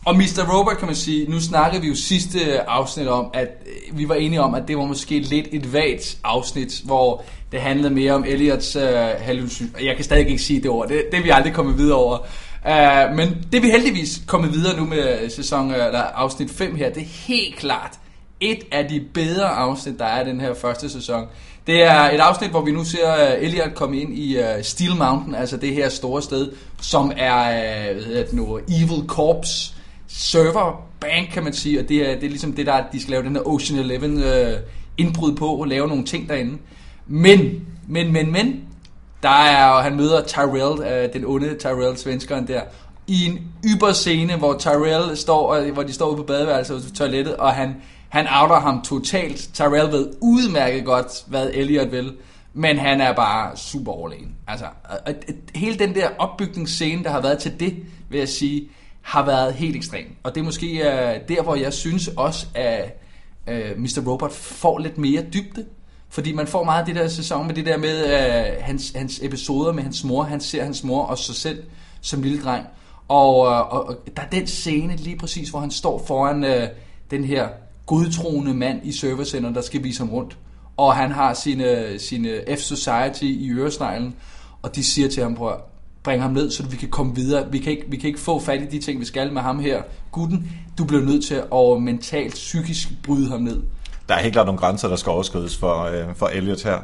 og 0.06 0.16
Mr. 0.16 0.54
Robot 0.54 0.78
kan 0.78 0.86
man 0.86 0.96
sige, 0.96 1.32
nu 1.32 1.40
snakkede 1.40 1.82
vi 1.82 1.88
jo 1.88 1.96
sidste 1.96 2.70
afsnit 2.70 3.08
om, 3.08 3.30
at 3.34 3.48
øh, 3.66 3.98
vi 3.98 4.10
var 4.10 4.16
enige 4.16 4.42
om, 4.42 4.54
at 4.54 4.64
det 4.68 4.78
var 4.78 4.86
måske 4.86 5.20
lidt 5.20 5.48
et 5.52 5.74
vagt 5.74 6.18
afsnit, 6.24 6.82
hvor 6.86 7.24
det 7.52 7.62
handlede 7.62 7.94
mere 7.94 8.14
om 8.14 8.26
Elliots 8.28 8.76
uh, 8.76 8.82
øh, 8.82 8.90
hallucination. 9.20 9.86
Jeg 9.86 9.96
kan 9.96 10.06
stadig 10.06 10.30
ikke 10.30 10.44
sige 10.44 10.62
det 10.62 10.70
ord, 10.70 10.88
det, 10.88 11.04
det 11.12 11.20
er 11.20 11.24
vi 11.24 11.30
aldrig 11.30 11.54
kommet 11.54 11.78
videre 11.78 11.98
over. 11.98 12.18
Uh, 12.66 13.16
men 13.16 13.38
det 13.52 13.58
er 13.58 13.62
vi 13.62 13.70
heldigvis 13.70 14.22
kommet 14.28 14.54
videre 14.54 14.78
nu 14.78 14.86
med 14.86 15.30
sæson, 15.30 15.72
eller 15.72 16.02
afsnit 16.02 16.52
5 16.52 16.76
her, 16.76 16.90
det 16.90 17.02
er 17.02 17.28
helt 17.28 17.56
klart 17.56 17.92
et 18.40 18.64
af 18.72 18.86
de 18.86 19.02
bedre 19.14 19.48
afsnit, 19.48 20.00
der 20.00 20.06
er 20.06 20.26
i 20.26 20.30
den 20.30 20.42
her 20.42 20.54
første 20.54 20.90
sæson. 20.90 21.26
Det 21.68 21.84
er 21.84 22.00
et 22.00 22.20
afsnit, 22.20 22.50
hvor 22.50 22.62
vi 22.62 22.72
nu 22.72 22.84
ser 22.84 23.14
øh, 23.14 23.44
Elliot 23.44 23.76
komme 23.76 23.98
ind 23.98 24.14
i 24.14 24.38
øh, 24.38 24.64
Steel 24.64 24.96
Mountain, 24.96 25.36
altså 25.36 25.58
det 25.58 25.74
her 25.74 25.90
store 25.90 26.22
sted, 26.22 26.52
som 26.82 27.12
er 27.18 27.40
øh, 27.40 27.96
hvad 27.96 28.04
hedder 28.04 28.24
det 28.24 28.34
nu, 28.34 28.58
Evil 28.58 29.08
Corps 29.08 29.76
server 30.08 30.88
bank, 31.00 31.30
kan 31.34 31.44
man 31.44 31.54
sige, 31.54 31.80
og 31.80 31.90
det 31.90 32.10
er, 32.10 32.16
det 32.16 32.24
er 32.24 32.30
ligesom 32.30 32.54
det, 32.54 32.66
der 32.66 32.84
de 32.92 33.02
skal 33.02 33.12
lave 33.12 33.24
den 33.24 33.36
her 33.36 33.48
Ocean 33.48 33.80
Eleven 33.80 34.18
uh, 34.18 34.60
indbrud 34.98 35.36
på 35.36 35.48
og 35.48 35.68
lave 35.68 35.88
nogle 35.88 36.04
ting 36.04 36.30
derinde. 36.30 36.58
Men, 37.08 37.66
men, 37.88 38.14
men, 38.14 38.32
men, 38.32 38.62
der 39.24 39.30
er, 39.30 39.82
han 39.82 39.96
møder 39.96 40.24
Tyrell, 40.24 41.10
den 41.14 41.26
onde 41.26 41.58
Tyrell, 41.60 41.98
svenskeren 41.98 42.48
der, 42.48 42.62
i 43.08 43.26
en 43.26 43.40
yber 43.66 43.92
scene, 43.92 44.36
hvor 44.36 44.58
Tyrell 44.58 45.18
står, 45.18 45.72
hvor 45.72 45.84
de 45.84 45.94
står 45.94 46.08
ude 46.08 46.18
på 46.18 46.24
badeværelset 46.24 46.84
på 46.90 46.96
toilettet, 46.96 47.36
og 47.36 47.52
han 47.52 47.76
han 48.10 48.28
outer 48.42 48.60
ham 48.60 48.82
totalt. 48.82 49.50
Tyrell 49.54 49.92
ved 49.92 50.14
udmærket 50.22 50.86
godt, 50.86 51.24
hvad 51.28 51.50
Elliot 51.54 51.92
vil, 51.92 52.14
men 52.54 52.78
han 52.78 53.02
er 53.02 53.14
bare 53.14 53.58
super 53.58 53.92
overlegen. 53.92 54.36
Altså, 54.48 54.66
hele 55.56 55.80
den 55.80 55.96
der 55.96 56.10
opbygningsscene, 56.20 57.04
der 57.04 57.10
har 57.10 57.22
været 57.22 57.40
til 57.40 57.60
det, 57.60 57.76
vil 58.10 58.20
jeg 58.20 58.30
sige, 58.30 58.70
har 59.02 59.26
været 59.26 59.54
helt 59.54 59.76
ekstrem. 59.76 60.06
Og 60.24 60.36
det 60.36 60.42
er 60.42 60.46
måske 60.46 60.68
uh, 60.68 61.36
der, 61.36 61.44
hvor 61.44 61.56
jeg 61.56 61.74
synes 61.74 62.08
også, 62.08 62.48
at 62.56 63.02
øh, 63.48 63.72
uh, 63.72 63.82
Mr. 63.82 64.04
Robot 64.08 64.32
får 64.32 64.80
lidt 64.80 64.98
mere 64.98 65.22
dybde. 65.34 65.66
Fordi 66.10 66.34
man 66.34 66.48
får 66.48 66.64
meget 66.64 66.80
af 66.80 66.86
det 66.86 66.96
der 66.96 67.08
sæson 67.08 67.48
med 67.48 67.56
det 67.56 67.66
der 67.66 67.78
med 67.78 68.04
uh, 68.04 68.64
hans, 68.66 68.94
hans 68.96 69.20
episoder 69.24 69.72
med 69.72 69.84
hans 69.84 70.04
mor. 70.04 70.24
Han 70.24 70.42
ser 70.42 70.64
hans 70.64 70.84
mor 70.84 71.04
og 71.04 71.18
sig 71.18 71.36
selv 71.36 71.64
som 72.02 72.22
lille 72.22 72.42
dreng. 72.44 72.66
Og, 73.08 73.40
uh, 73.40 73.74
og, 73.74 73.88
og 73.88 73.98
der 74.16 74.22
er 74.22 74.30
den 74.30 74.48
scene 74.48 74.96
lige 74.96 75.18
præcis, 75.18 75.50
hvor 75.50 75.60
han 75.60 75.72
står 75.72 76.04
foran 76.08 76.44
uh, 76.44 76.70
den 77.12 77.24
her 77.24 77.48
godtroende 77.86 78.54
mand 78.54 78.80
i 78.84 78.92
servicecenter, 78.92 79.54
der 79.54 79.62
skal 79.62 79.84
vise 79.84 80.00
ham 80.00 80.10
rundt. 80.10 80.38
Og 80.78 80.96
han 80.96 81.12
har 81.12 81.34
sine, 81.34 82.00
sine 82.00 82.30
F-Society 82.48 83.24
i 83.24 83.52
øresneglen, 83.52 84.16
og 84.62 84.76
de 84.76 84.84
siger 84.84 85.10
til 85.10 85.24
ham, 85.24 85.36
prøv 85.36 85.50
at 85.50 85.60
bringe 86.04 86.22
ham 86.22 86.32
ned, 86.32 86.52
så 86.52 86.64
vi 86.64 86.78
kan 86.78 86.90
komme 86.90 87.16
videre. 87.16 87.52
Vi 87.52 87.60
kan, 87.60 87.72
ikke, 87.72 87.86
vi 87.88 87.98
kan 87.98 88.08
ikke 88.08 88.20
få 88.20 88.40
fat 88.40 88.62
i 88.62 88.66
de 88.66 88.80
ting, 88.80 89.00
vi 89.00 89.06
skal 89.06 89.34
med 89.34 89.42
ham 89.42 89.60
her. 89.60 89.82
Gutten, 90.12 90.52
du 90.78 90.86
bliver 90.86 91.04
nødt 91.04 91.26
til 91.26 91.36
at 91.36 91.82
mentalt, 91.82 92.34
psykisk 92.34 92.90
bryde 93.04 93.30
ham 93.30 93.42
ned. 93.42 93.62
Der 94.10 94.16
er 94.16 94.20
helt 94.20 94.34
klart 94.34 94.46
nogle 94.46 94.60
grænser, 94.60 94.88
der 94.88 94.96
skal 94.96 95.10
overskrides 95.10 95.58
for, 95.58 95.84
øh, 95.84 96.16
for 96.16 96.28
Elliot 96.28 96.64
her. 96.64 96.80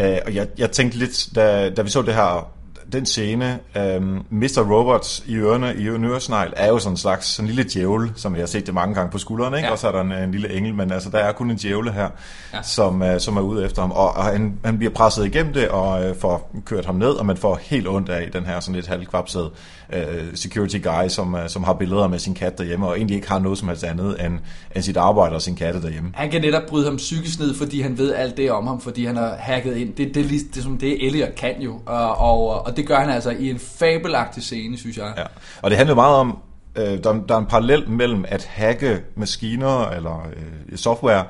Øh, 0.00 0.18
og 0.26 0.34
jeg, 0.34 0.48
jeg 0.58 0.70
tænkte 0.70 0.98
lidt, 0.98 1.28
da, 1.34 1.70
da 1.70 1.82
vi 1.82 1.90
så 1.90 2.02
det 2.02 2.14
her 2.14 2.50
den 2.92 3.06
scene, 3.06 3.58
øhm, 3.76 4.22
Mr. 4.30 4.66
Robots 4.70 5.22
i 5.26 5.36
ørerne 5.36 5.74
i 5.76 5.88
Øresnegl, 5.88 6.52
er 6.56 6.68
jo 6.68 6.78
sådan 6.78 6.92
en 6.92 6.96
slags 6.96 7.26
sådan 7.26 7.50
en 7.50 7.54
lille 7.54 7.70
djævel, 7.74 8.12
som 8.16 8.34
jeg 8.34 8.42
har 8.42 8.46
set 8.46 8.66
det 8.66 8.74
mange 8.74 8.94
gange 8.94 9.10
på 9.10 9.18
skulderen, 9.18 9.54
ikke? 9.54 9.66
Ja. 9.66 9.72
og 9.72 9.78
så 9.78 9.88
er 9.88 9.92
der 9.92 10.00
en, 10.00 10.12
en 10.12 10.32
lille 10.32 10.52
engel, 10.52 10.74
men 10.74 10.92
altså 10.92 11.10
der 11.10 11.18
er 11.18 11.32
kun 11.32 11.50
en 11.50 11.56
djævle 11.56 11.92
her, 11.92 12.08
ja. 12.54 12.62
som, 12.62 13.02
uh, 13.02 13.18
som 13.18 13.36
er 13.36 13.40
ude 13.40 13.64
efter 13.64 13.82
ham, 13.82 13.90
og, 13.90 14.16
og 14.16 14.24
han, 14.24 14.58
han 14.64 14.78
bliver 14.78 14.92
presset 14.92 15.26
igennem 15.26 15.52
det, 15.52 15.68
og 15.68 16.10
uh, 16.10 16.16
får 16.16 16.50
kørt 16.64 16.86
ham 16.86 16.94
ned, 16.94 17.10
og 17.10 17.26
man 17.26 17.36
får 17.36 17.58
helt 17.62 17.88
ondt 17.88 18.08
af 18.08 18.30
den 18.32 18.46
her 18.46 18.60
sådan 18.60 18.74
lidt 18.74 18.86
halvkvapsede 18.86 19.50
uh, 19.92 20.34
security 20.34 20.76
guy, 20.82 21.08
som, 21.08 21.34
uh, 21.34 21.40
som 21.46 21.64
har 21.64 21.72
billeder 21.72 22.08
med 22.08 22.18
sin 22.18 22.34
kat 22.34 22.58
derhjemme, 22.58 22.86
og 22.86 22.96
egentlig 22.96 23.16
ikke 23.16 23.28
har 23.28 23.38
noget 23.38 23.58
som 23.58 23.68
helst 23.68 23.84
andet 23.84 24.26
end, 24.26 24.38
end 24.74 24.82
sit 24.82 24.96
arbejde 24.96 25.34
og 25.34 25.42
sin 25.42 25.56
katte 25.56 25.82
derhjemme. 25.82 26.10
Han 26.14 26.30
kan 26.30 26.40
netop 26.40 26.62
bryde 26.68 26.84
ham 26.84 26.96
psykisk 26.96 27.38
ned, 27.38 27.54
fordi 27.54 27.80
han 27.80 27.98
ved 27.98 28.14
alt 28.14 28.36
det 28.36 28.50
om 28.50 28.66
ham, 28.66 28.80
fordi 28.80 29.04
han 29.04 29.16
har 29.16 29.36
hacket 29.38 29.76
ind. 29.76 29.94
Det, 29.94 30.14
det, 30.14 30.30
det, 30.30 30.54
det, 30.54 30.62
som 30.62 30.78
det 30.78 31.06
Elliot 31.06 31.34
kan 31.34 31.60
jo, 31.60 31.80
og, 31.86 32.16
og, 32.16 32.66
og 32.66 32.76
det 32.76 32.86
gør 32.86 32.98
han 32.98 33.10
altså 33.10 33.30
i 33.30 33.50
en 33.50 33.58
fabelagtig 33.58 34.42
scene, 34.42 34.78
synes 34.78 34.96
jeg. 34.96 35.12
Ja. 35.16 35.22
Og 35.62 35.70
det 35.70 35.78
handler 35.78 35.94
meget 35.94 36.16
om, 36.16 36.38
øh, 36.76 37.04
der, 37.04 37.22
der 37.28 37.34
er 37.34 37.38
en 37.38 37.46
parallel 37.46 37.90
mellem 37.90 38.24
at 38.28 38.44
hacke 38.44 39.00
maskiner 39.16 39.88
eller 39.88 40.26
øh, 40.36 40.78
software, 40.78 41.24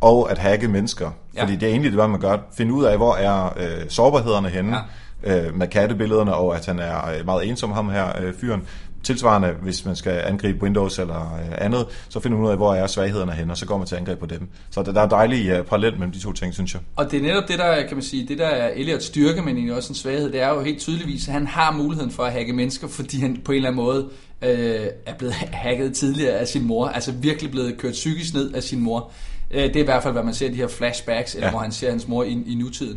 og 0.00 0.30
at 0.30 0.38
hacke 0.38 0.68
mennesker. 0.68 1.10
Ja. 1.36 1.42
Fordi 1.42 1.56
det 1.56 1.62
er 1.62 1.70
egentlig 1.70 1.92
det, 1.92 2.10
man 2.10 2.20
gør. 2.20 2.36
Finde 2.56 2.72
ud 2.72 2.84
af, 2.84 2.96
hvor 2.96 3.14
er 3.14 3.54
øh, 3.56 3.88
sårbarhederne 3.88 4.48
henne 4.48 4.76
ja. 4.76 4.82
Øh, 5.24 5.54
med 5.54 5.68
kattebillederne, 5.68 6.34
og 6.34 6.56
at 6.56 6.66
han 6.66 6.78
er 6.78 7.10
øh, 7.18 7.24
meget 7.26 7.48
ensom, 7.48 7.72
ham 7.72 7.88
her 7.90 8.22
øh, 8.22 8.34
fyren. 8.40 8.62
Tilsvarende, 9.02 9.54
hvis 9.62 9.84
man 9.84 9.96
skal 9.96 10.22
angribe 10.26 10.62
Windows 10.62 10.98
eller 10.98 11.38
øh, 11.40 11.54
andet, 11.64 11.86
så 12.08 12.20
finder 12.20 12.38
man 12.38 12.46
ud 12.46 12.50
af, 12.50 12.56
hvor 12.56 12.74
er 12.74 12.86
svaghederne 12.86 13.32
henne, 13.32 13.52
og 13.52 13.56
så 13.56 13.66
går 13.66 13.78
man 13.78 13.86
til 13.86 13.96
angreb 13.96 14.18
på 14.18 14.26
dem. 14.26 14.48
Så 14.70 14.82
der, 14.82 14.92
der 14.92 15.00
er 15.00 15.08
dejlig 15.08 15.48
øh, 15.48 15.64
parallel 15.64 15.92
mellem 15.92 16.12
de 16.12 16.18
to 16.18 16.32
ting, 16.32 16.54
synes 16.54 16.74
jeg. 16.74 16.82
Og 16.96 17.10
det 17.10 17.18
er 17.18 17.22
netop 17.22 17.48
det, 17.48 17.58
der 17.58 17.86
kan 17.86 17.96
man 17.96 18.02
sige, 18.02 18.28
det 18.28 18.38
der 18.38 18.46
er 18.46 18.70
Elliots 18.74 19.04
styrke, 19.06 19.42
men 19.42 19.56
egentlig 19.56 19.76
også 19.76 19.88
en 19.90 19.94
svaghed, 19.94 20.32
det 20.32 20.40
er 20.42 20.48
jo 20.48 20.60
helt 20.60 20.80
tydeligvis, 20.80 21.28
at 21.28 21.34
han 21.34 21.46
har 21.46 21.72
muligheden 21.72 22.10
for 22.10 22.22
at 22.22 22.32
hacke 22.32 22.52
mennesker, 22.52 22.88
fordi 22.88 23.20
han 23.20 23.40
på 23.44 23.52
en 23.52 23.56
eller 23.56 23.68
anden 23.68 23.84
måde 23.84 24.08
øh, 24.42 24.86
er 25.06 25.14
blevet 25.18 25.34
hacket 25.64 25.94
tidligere 25.94 26.32
af 26.38 26.48
sin 26.48 26.66
mor, 26.66 26.88
altså 26.88 27.12
virkelig 27.12 27.50
blevet 27.50 27.78
kørt 27.78 27.92
psykisk 27.92 28.34
ned 28.34 28.52
af 28.54 28.62
sin 28.62 28.80
mor. 28.80 29.10
Øh, 29.50 29.62
det 29.62 29.76
er 29.76 29.80
i 29.80 29.84
hvert 29.84 30.02
fald, 30.02 30.14
hvad 30.14 30.22
man 30.22 30.34
ser 30.34 30.46
i 30.46 30.50
de 30.50 30.56
her 30.56 30.68
flashbacks, 30.68 31.34
eller 31.34 31.46
Ja. 31.46 31.50
hvor 31.50 31.60
han 31.60 31.72
ser 31.72 31.90
hans 31.90 32.08
mor 32.08 32.24
i, 32.24 32.42
i 32.46 32.54
nutiden. 32.54 32.96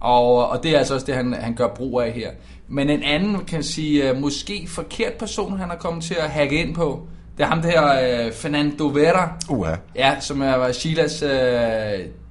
Og, 0.00 0.48
og 0.48 0.62
det 0.62 0.74
er 0.74 0.78
altså 0.78 0.94
også 0.94 1.06
det, 1.06 1.14
han, 1.14 1.32
han 1.32 1.54
gør 1.54 1.68
brug 1.68 2.00
af 2.00 2.12
her. 2.12 2.30
Men 2.68 2.90
en 2.90 3.02
anden, 3.02 3.44
kan 3.44 3.62
sige, 3.62 4.10
øh, 4.10 4.16
måske 4.16 4.66
forkert 4.68 5.12
person, 5.12 5.58
han 5.58 5.68
har 5.68 5.76
kommet 5.76 6.04
til 6.04 6.14
at 6.14 6.30
hacke 6.30 6.62
ind 6.62 6.74
på, 6.74 7.06
det 7.38 7.44
er 7.44 7.48
ham 7.48 7.62
der, 7.62 8.26
øh, 8.26 8.32
Fernando 8.32 8.86
Vera, 8.86 9.32
Uha. 9.48 9.74
Ja, 9.96 10.20
som 10.20 10.42
er 10.42 10.54
var 10.54 10.72
Sheilas 10.72 11.22
øh, 11.22 11.30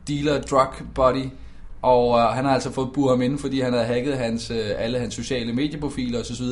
dealer 0.08 0.42
drug 0.42 0.74
buddy. 0.96 1.26
Og 1.82 2.20
øh, 2.20 2.26
han 2.26 2.46
har 2.46 2.54
altså 2.54 2.72
fået 2.72 2.90
buret 2.94 3.18
ham 3.18 3.22
inde, 3.22 3.38
fordi 3.38 3.62
han 3.62 3.74
havde 3.74 3.86
hacket 3.86 4.18
hans, 4.18 4.52
øh, 4.52 4.72
alle 4.78 5.00
hans 5.00 5.14
sociale 5.14 5.54
medieprofiler 5.54 6.20
osv. 6.20 6.46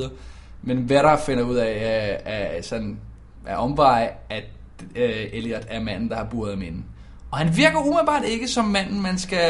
Men 0.61 0.89
Vera 0.89 1.15
finder 1.15 1.43
ud 1.43 1.55
af, 1.55 1.73
øh, 1.73 2.33
af 2.33 2.63
sådan 2.63 2.99
af 3.45 3.63
omvej, 3.63 4.11
at 4.29 4.43
øh, 4.95 5.25
Elliot 5.33 5.65
er 5.69 5.79
manden, 5.79 6.09
der 6.09 6.15
har 6.15 6.27
buret 6.31 6.53
ham 6.53 6.61
inde. 6.61 6.83
Og 7.31 7.37
han 7.37 7.57
virker 7.57 7.79
umiddelbart 7.79 8.23
ikke 8.25 8.47
som 8.47 8.65
manden, 8.65 9.01
man 9.01 9.17
skal 9.17 9.49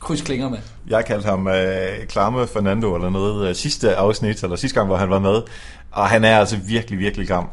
kryds 0.00 0.22
klinger 0.22 0.48
med. 0.48 0.58
Jeg 0.88 1.04
kaldte 1.04 1.28
ham 1.28 1.48
øh, 1.48 2.06
Klamme 2.08 2.46
Fernando 2.46 2.94
eller 2.94 3.10
noget 3.10 3.48
øh, 3.48 3.54
sidste 3.54 3.96
afsnit, 3.96 4.42
eller 4.42 4.56
sidste 4.56 4.74
gang, 4.74 4.86
hvor 4.86 4.96
han 4.96 5.10
var 5.10 5.18
med. 5.18 5.42
Og 5.90 6.08
han 6.08 6.24
er 6.24 6.38
altså 6.38 6.56
virkelig, 6.56 6.98
virkelig 6.98 7.26
klam. 7.26 7.48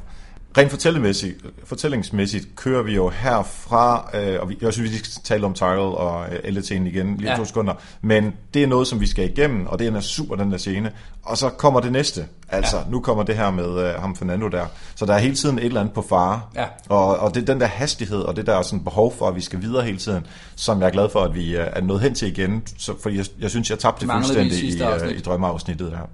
Rent 0.58 0.72
fortællemæssigt, 0.72 1.36
fortællingsmæssigt 1.64 2.56
kører 2.56 2.84
vi 2.84 2.96
jo 2.96 3.10
herfra, 3.10 4.10
øh, 4.14 4.40
og 4.42 4.50
vi, 4.50 4.58
jeg 4.62 4.74
synes, 4.74 4.92
vi 4.92 4.98
skal 4.98 5.24
tale 5.24 5.46
om 5.46 5.54
Tyrell 5.54 5.80
og 5.80 6.26
øh, 6.34 6.40
Elletene 6.44 6.90
igen 6.90 7.18
lige 7.18 7.32
Ja. 7.32 7.38
to 7.38 7.46
sekunder, 7.46 7.74
men 8.02 8.34
det 8.54 8.64
er 8.64 8.68
noget, 8.68 8.88
som 8.88 9.00
vi 9.00 9.08
skal 9.08 9.30
igennem, 9.30 9.68
og 9.68 9.80
det 9.80 9.88
er 9.88 10.00
super, 10.00 10.36
den 10.36 10.52
der 10.52 10.58
scene. 10.58 10.92
Og 11.24 11.38
så 11.38 11.50
kommer 11.50 11.80
det 11.80 11.92
næste, 11.92 12.26
altså 12.50 12.78
ja. 12.78 12.84
nu 12.90 13.00
kommer 13.00 13.24
det 13.24 13.36
her 13.36 13.52
med 13.52 13.80
øh, 13.90 14.02
ham 14.02 14.16
Fernando 14.16 14.48
der. 14.48 14.66
Så 14.96 15.06
der 15.06 15.14
er 15.14 15.20
hele 15.20 15.36
tiden 15.36 15.60
et 15.60 15.66
eller 15.66 15.80
andet 15.80 15.94
på 15.94 16.02
fare, 16.10 16.42
Ja. 16.56 16.66
og, 16.90 17.18
og 17.20 17.36
det 17.36 17.42
er 17.42 17.46
den 17.46 17.60
der 17.60 17.68
hastighed, 17.68 18.20
og 18.20 18.36
det 18.36 18.46
der 18.46 18.62
sådan 18.62 18.84
behov 18.84 19.14
for, 19.18 19.28
at 19.28 19.36
vi 19.36 19.42
skal 19.42 19.62
videre 19.62 19.84
hele 19.84 19.98
tiden, 19.98 20.26
som 20.56 20.80
jeg 20.82 20.88
er 20.88 20.92
glad 20.92 21.10
for, 21.10 21.20
at 21.24 21.36
vi 21.36 21.56
øh, 21.58 21.68
er 21.74 21.82
nået 21.82 22.02
hen 22.02 22.14
til 22.16 22.28
igen, 22.28 22.64
så, 22.78 22.94
for 23.04 23.10
jeg, 23.10 23.26
jeg 23.40 23.50
synes, 23.50 23.70
jeg 23.70 23.80
tabte 23.80 24.06
det 24.08 24.14
fuldstændig 24.14 24.64
i, 24.64 24.84
øh, 24.84 25.18
i 25.18 25.20
drømmeafsnittet 25.20 25.90
her. 25.90 26.10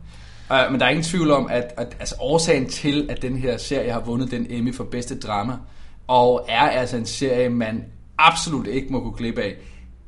Uh, 0.52 0.72
men 0.72 0.80
der 0.80 0.86
er 0.86 0.90
ingen 0.90 1.04
tvivl 1.04 1.32
om, 1.32 1.48
at, 1.50 1.74
at 1.78 1.98
altså, 2.00 2.16
årsagen 2.20 2.70
til, 2.70 3.08
at 3.10 3.22
den 3.22 3.38
her 3.38 3.58
serie 3.58 3.92
har 3.92 4.00
vundet 4.00 4.32
den 4.32 4.48
Emmy 4.50 4.76
for 4.76 4.84
bedste 4.84 5.20
drama, 5.20 5.54
og 6.08 6.46
er 6.50 6.70
altså 6.70 6.98
en 6.98 7.06
serie, 7.06 7.50
man 7.50 7.86
absolut 8.18 8.68
ikke 8.68 8.94
må 8.94 9.00
gå 9.00 9.12
glip 9.12 9.38
af, 9.38 9.56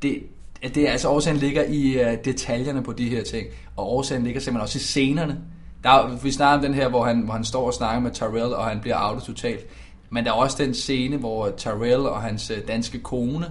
det, 0.02 0.22
det 0.62 0.88
er 0.88 0.92
altså 0.92 1.08
årsagen 1.08 1.36
ligger 1.36 1.64
i 1.64 2.04
uh, 2.04 2.24
detaljerne 2.24 2.82
på 2.82 2.92
de 2.92 3.08
her 3.08 3.24
ting, 3.24 3.46
og 3.76 3.92
årsagen 3.92 4.24
ligger 4.24 4.40
simpelthen 4.40 4.62
også 4.62 4.78
i 4.78 4.80
scenerne. 4.80 5.38
Der 5.82 5.90
er, 5.90 6.16
vi 6.22 6.30
snakker 6.30 6.56
om 6.56 6.62
den 6.64 6.74
her, 6.74 6.88
hvor 6.88 7.04
han, 7.04 7.20
hvor 7.20 7.32
han 7.32 7.44
står 7.44 7.66
og 7.66 7.74
snakker 7.74 8.00
med 8.00 8.10
Tyrell, 8.10 8.54
og 8.54 8.64
han 8.64 8.80
bliver 8.80 8.96
outet 9.08 9.24
totalt. 9.24 9.66
Men 10.10 10.24
der 10.24 10.30
er 10.30 10.34
også 10.34 10.64
den 10.64 10.74
scene, 10.74 11.16
hvor 11.16 11.50
Tyrell 11.56 12.06
og 12.06 12.22
hans 12.22 12.50
øh, 12.50 12.68
danske 12.68 12.98
kone, 12.98 13.46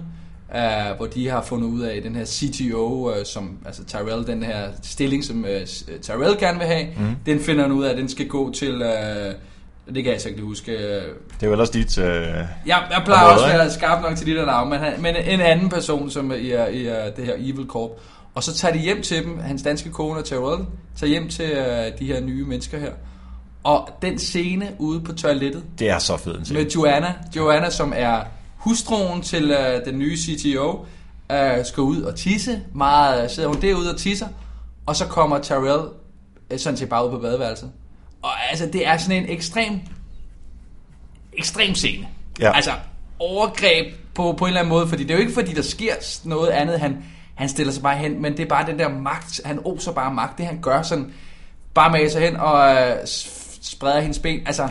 uh, 0.54 0.96
hvor 0.96 1.06
de 1.06 1.28
har 1.28 1.42
fundet 1.42 1.68
ud 1.68 1.80
af 1.80 2.02
den 2.02 2.16
her 2.16 2.24
CTO, 2.24 3.10
uh, 3.10 3.16
som, 3.24 3.58
altså 3.66 3.84
Tyrell, 3.84 4.26
den 4.26 4.42
her 4.42 4.68
stilling, 4.82 5.24
som 5.24 5.44
uh, 5.44 5.66
Tyrell 6.02 6.38
gerne 6.38 6.58
vil 6.58 6.66
have, 6.66 6.86
mm. 6.98 7.16
den 7.26 7.40
finder 7.40 7.62
han 7.62 7.72
ud 7.72 7.84
af, 7.84 7.90
at 7.90 7.96
den 7.96 8.08
skal 8.08 8.28
gå 8.28 8.52
til, 8.52 8.74
uh, 8.82 9.94
det 9.94 10.04
kan 10.04 10.12
jeg 10.12 10.20
så 10.20 10.28
ikke 10.28 10.42
huske, 10.42 10.72
uh, 10.72 10.78
Det 10.78 11.42
er 11.42 11.46
jo 11.46 11.52
ellers 11.52 11.70
dit... 11.70 11.98
Øh, 11.98 12.04
jeg, 12.06 12.46
jeg 12.66 13.02
plejer 13.04 13.22
Område, 13.22 13.34
også 13.34 13.46
at 13.46 13.58
være 13.58 13.70
skarp 13.70 14.02
nok 14.02 14.16
til 14.16 14.26
de 14.26 14.34
der 14.34 14.46
navne, 14.46 14.70
men, 14.70 14.78
han, 14.78 14.92
men 15.02 15.16
en 15.16 15.40
anden 15.40 15.68
person, 15.68 16.10
som 16.10 16.30
er 16.30 16.34
i, 16.34 16.50
er- 16.50 16.66
i 16.66 16.86
er 16.86 17.10
det 17.10 17.24
her 17.24 17.34
Evil 17.38 17.66
Corp. 17.68 17.90
Og 18.34 18.42
så 18.42 18.54
tager 18.54 18.74
de 18.74 18.78
hjem 18.80 19.02
til 19.02 19.24
dem, 19.24 19.38
hans 19.38 19.62
danske 19.62 19.90
kone 19.90 20.18
og 20.18 20.24
Tyrell, 20.24 20.64
tager 20.96 21.10
hjem 21.10 21.28
til 21.28 21.52
uh, 21.52 21.98
de 21.98 22.06
her 22.06 22.20
nye 22.20 22.44
mennesker 22.44 22.78
her. 22.78 22.90
Og 23.64 23.88
den 24.02 24.18
scene 24.18 24.68
ude 24.78 25.00
på 25.00 25.12
toilettet, 25.12 25.62
det 25.78 25.90
er 25.90 25.98
så 25.98 26.16
fedt 26.16 26.38
en 26.38 26.44
scene. 26.44 26.60
med 26.62 26.70
Joanna, 26.70 27.14
Joanna 27.36 27.70
som 27.70 27.92
er 27.96 28.20
hustruen 28.66 29.22
til 29.22 29.50
uh, 29.50 29.84
den 29.84 29.98
nye 29.98 30.16
CTO, 30.16 30.70
uh, 31.32 31.64
skal 31.64 31.80
ud 31.80 32.02
og 32.02 32.16
tisse. 32.16 32.62
Meget 32.74 33.30
sidder 33.30 33.48
hun 33.48 33.62
derude 33.62 33.90
og 33.90 33.98
tisser, 33.98 34.28
og 34.86 34.96
så 34.96 35.06
kommer 35.06 35.38
Tyrell 35.38 35.88
uh, 36.52 36.58
sådan 36.58 36.76
set 36.76 36.88
bare 36.88 37.06
ud 37.06 37.10
på 37.10 37.18
badeværelset. 37.18 37.70
Og 38.22 38.30
altså, 38.50 38.66
det 38.66 38.86
er 38.86 38.96
sådan 38.96 39.22
en 39.22 39.30
ekstrem, 39.30 39.80
ekstrem 41.32 41.74
scene. 41.74 42.08
Ja. 42.40 42.52
Altså, 42.56 42.70
overgreb 43.18 43.94
på, 44.14 44.32
på 44.32 44.44
en 44.44 44.48
eller 44.48 44.60
anden 44.60 44.68
måde, 44.68 44.88
fordi 44.88 45.02
det 45.02 45.10
er 45.10 45.14
jo 45.14 45.20
ikke 45.20 45.34
fordi, 45.34 45.52
der 45.52 45.62
sker 45.62 45.94
noget 46.24 46.50
andet, 46.50 46.80
han, 46.80 47.04
han 47.34 47.48
stiller 47.48 47.72
sig 47.72 47.82
bare 47.82 47.96
hen, 47.96 48.22
men 48.22 48.32
det 48.36 48.40
er 48.40 48.48
bare 48.48 48.66
den 48.66 48.78
der 48.78 48.88
magt, 48.88 49.40
han 49.44 49.60
oser 49.64 49.92
bare 49.92 50.14
magt, 50.14 50.38
det 50.38 50.46
han 50.46 50.58
gør 50.62 50.82
sådan, 50.82 51.12
bare 51.74 51.92
med 51.92 52.10
sig 52.10 52.22
hen 52.22 52.36
og 52.36 52.74
øh, 52.74 52.96
spreder 53.62 54.00
hendes 54.00 54.18
ben, 54.18 54.40
altså, 54.46 54.68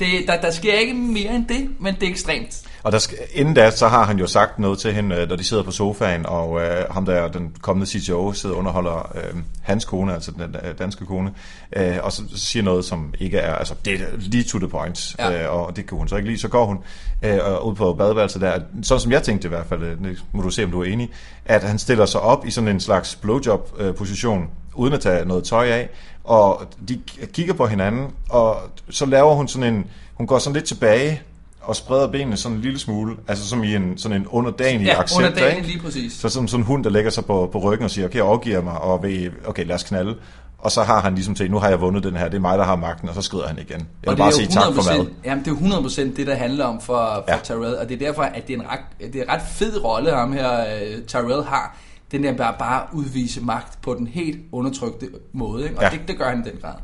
det, 0.00 0.08
der, 0.28 0.40
der 0.40 0.50
sker 0.50 0.72
ikke 0.74 0.94
mere 0.94 1.34
end 1.34 1.46
det, 1.48 1.68
men 1.80 1.94
det 1.94 2.02
er 2.02 2.10
ekstremt. 2.10 2.62
Og 2.82 2.92
der 2.92 2.98
skal, 2.98 3.18
inden 3.32 3.54
da, 3.54 3.70
så 3.70 3.88
har 3.88 4.04
han 4.04 4.18
jo 4.18 4.26
sagt 4.26 4.58
noget 4.58 4.78
til 4.78 4.92
hende, 4.92 5.16
øh, 5.16 5.28
når 5.28 5.36
de 5.36 5.44
sidder 5.44 5.62
på 5.62 5.70
sofaen, 5.70 6.26
og 6.26 6.60
øh, 6.60 6.84
ham 6.90 7.04
der, 7.06 7.28
den 7.28 7.56
kommende 7.60 7.86
CTO, 7.90 8.32
sidder 8.32 8.54
og 8.54 8.58
underholder 8.58 9.12
øh, 9.14 9.40
hans 9.62 9.84
kone, 9.84 10.14
altså 10.14 10.30
den 10.30 10.42
øh, 10.42 10.78
danske 10.78 11.06
kone, 11.06 11.30
øh, 11.76 11.96
og 12.02 12.12
så 12.12 12.22
siger 12.36 12.62
noget, 12.62 12.84
som 12.84 13.14
ikke 13.20 13.38
er, 13.38 13.54
altså 13.54 13.74
det 13.84 13.92
er 13.92 13.98
lige 14.18 14.44
to 14.44 14.58
the 14.58 14.68
point, 14.68 15.16
Ja. 15.18 15.44
øh, 15.44 15.54
og 15.54 15.76
det 15.76 15.86
kan 15.86 15.98
hun 15.98 16.08
så 16.08 16.16
ikke 16.16 16.28
lide. 16.28 16.40
Så 16.40 16.48
går 16.48 16.66
hun 16.66 16.78
øh, 17.22 17.38
og 17.44 17.66
ud 17.68 17.74
på 17.74 17.94
badeværelset 17.94 18.42
der, 18.42 18.58
sådan 18.82 19.00
som 19.00 19.12
jeg 19.12 19.22
tænkte 19.22 19.46
i 19.46 19.48
hvert 19.48 19.66
fald, 19.66 19.82
øh, 19.82 20.16
må 20.32 20.42
du 20.42 20.50
se, 20.50 20.64
om 20.64 20.70
du 20.70 20.80
er 20.80 20.84
enig, 20.86 21.10
at 21.44 21.62
han 21.62 21.78
stiller 21.78 22.06
sig 22.06 22.20
op 22.20 22.46
i 22.46 22.50
sådan 22.50 22.68
en 22.68 22.80
slags 22.80 23.16
blowjob-position, 23.16 24.46
uden 24.74 24.94
at 24.94 25.00
tage 25.00 25.24
noget 25.24 25.44
tøj 25.44 25.66
af, 25.66 25.88
og 26.24 26.62
de 26.88 27.00
kigger 27.32 27.54
på 27.54 27.66
hinanden, 27.66 28.06
og 28.28 28.56
så 28.90 29.06
laver 29.06 29.34
hun 29.34 29.48
sådan 29.48 29.74
en, 29.74 29.86
hun 30.14 30.26
går 30.26 30.38
sådan 30.38 30.54
lidt 30.54 30.64
tilbage, 30.64 31.22
og 31.60 31.76
spreder 31.76 32.06
benene 32.06 32.36
sådan 32.36 32.56
en 32.56 32.62
lille 32.62 32.78
smule, 32.78 33.16
altså 33.28 33.48
som 33.48 33.64
i 33.64 33.74
en, 33.74 33.98
sådan 33.98 34.20
en 34.20 34.26
underdanig 34.26 34.86
Ja, 34.86 35.00
accept, 35.00 35.18
under 35.18 35.40
dagen 35.40 35.56
ikke? 35.56 35.68
lige 35.68 35.80
præcis. 35.82 36.12
Så 36.12 36.28
som 36.28 36.48
sådan 36.48 36.60
en 36.60 36.66
hund, 36.66 36.84
der 36.84 36.90
lægger 36.90 37.10
sig 37.10 37.24
på, 37.24 37.48
på 37.52 37.58
ryggen 37.58 37.84
og 37.84 37.90
siger, 37.90 38.06
okay, 38.06 38.16
jeg 38.16 38.24
overgiver 38.24 38.62
mig, 38.62 38.80
og 38.80 39.02
ved, 39.02 39.30
okay, 39.46 39.66
lad 39.66 39.74
os 39.74 39.82
knalde. 39.82 40.16
Og 40.58 40.70
så 40.70 40.82
har 40.82 41.00
han 41.00 41.14
ligesom 41.14 41.34
til, 41.34 41.50
nu 41.50 41.58
har 41.58 41.68
jeg 41.68 41.80
vundet 41.80 42.04
den 42.04 42.16
her, 42.16 42.28
det 42.28 42.36
er 42.36 42.40
mig, 42.40 42.58
der 42.58 42.64
har 42.64 42.76
magten, 42.76 43.08
og 43.08 43.14
så 43.14 43.22
skrider 43.22 43.46
han 43.46 43.58
igen. 43.58 43.70
Jeg 43.70 43.78
vil 43.78 44.08
Og 44.08 44.16
det 44.16 44.18
bare 44.18 44.32
sige 44.32 44.46
tak 44.46 44.74
for 44.74 44.82
100%, 44.82 44.96
mad. 44.96 45.06
Jamen, 45.24 45.44
det 45.44 45.50
er 45.50 45.68
jo 45.68 45.80
100% 45.80 46.16
det, 46.16 46.26
der 46.26 46.34
handler 46.34 46.64
om 46.64 46.80
for, 46.80 46.84
for. 46.86 47.24
Ja. 47.28 47.38
Tyrell, 47.44 47.78
og 47.78 47.88
det 47.88 48.02
er 48.02 48.06
derfor, 48.06 48.22
at 48.22 48.46
det 48.46 48.54
er 48.54 48.58
en 48.60 48.66
ret, 48.70 49.12
det 49.12 49.16
er 49.16 49.22
en 49.22 49.28
ret 49.30 49.42
fed 49.50 49.84
rolle, 49.84 50.10
ham 50.10 50.32
her 50.32 50.64
uh, 50.64 51.06
Tyrell 51.06 51.44
har. 51.44 51.76
Den 52.12 52.24
der 52.24 52.36
bare, 52.36 52.54
bare 52.58 52.86
udvise 52.92 53.40
magt 53.40 53.82
på 53.82 53.94
den 53.94 54.06
helt 54.06 54.40
undertrykte 54.52 55.08
måde, 55.32 55.64
ikke? 55.64 55.76
og 55.76 55.82
Ja. 55.82 55.88
det, 55.90 56.00
det 56.08 56.18
gør 56.18 56.28
han 56.28 56.46
i 56.46 56.50
den 56.50 56.58
grad. 56.62 56.74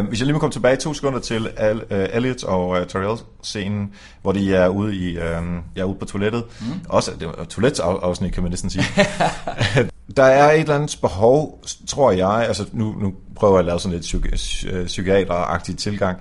Uh, 0.00 0.06
hvis 0.06 0.18
jeg 0.20 0.26
lige 0.26 0.32
må 0.32 0.38
komme 0.38 0.52
tilbage 0.52 0.76
to 0.76 0.94
sekunder 0.94 1.18
til 1.18 1.48
Al, 1.56 1.76
uh, 1.76 1.82
Elliot 1.90 2.44
og 2.44 2.68
uh, 2.68 2.76
Tyrell-scenen, 2.86 3.92
hvor 4.22 4.32
de 4.32 4.54
er 4.54 4.68
ude, 4.68 4.96
i, 4.96 5.16
uh, 5.16 5.22
ja, 5.76 5.84
ude 5.84 5.98
på 5.98 6.04
toilettet. 6.04 6.44
Mm. 6.60 6.66
Også 6.88 7.10
det 7.20 7.28
var 7.28 7.44
toiletafsnit, 7.44 8.32
kan 8.32 8.42
man 8.42 8.50
næsten 8.50 8.70
sige. 8.70 8.84
der 10.16 10.22
er 10.24 10.52
et 10.52 10.60
eller 10.60 10.74
andet 10.74 10.98
behov, 11.00 11.62
tror 11.86 12.10
jeg, 12.10 12.30
altså 12.30 12.66
nu, 12.72 12.92
nu 13.00 13.12
prøver 13.36 13.54
jeg 13.54 13.58
at 13.58 13.64
lave 13.64 13.80
sådan 13.80 13.98
lidt 13.98 14.04
psyki- 14.04 14.68
øh, 14.68 14.86
psykiateragtig 14.86 15.76
tilgang, 15.78 16.18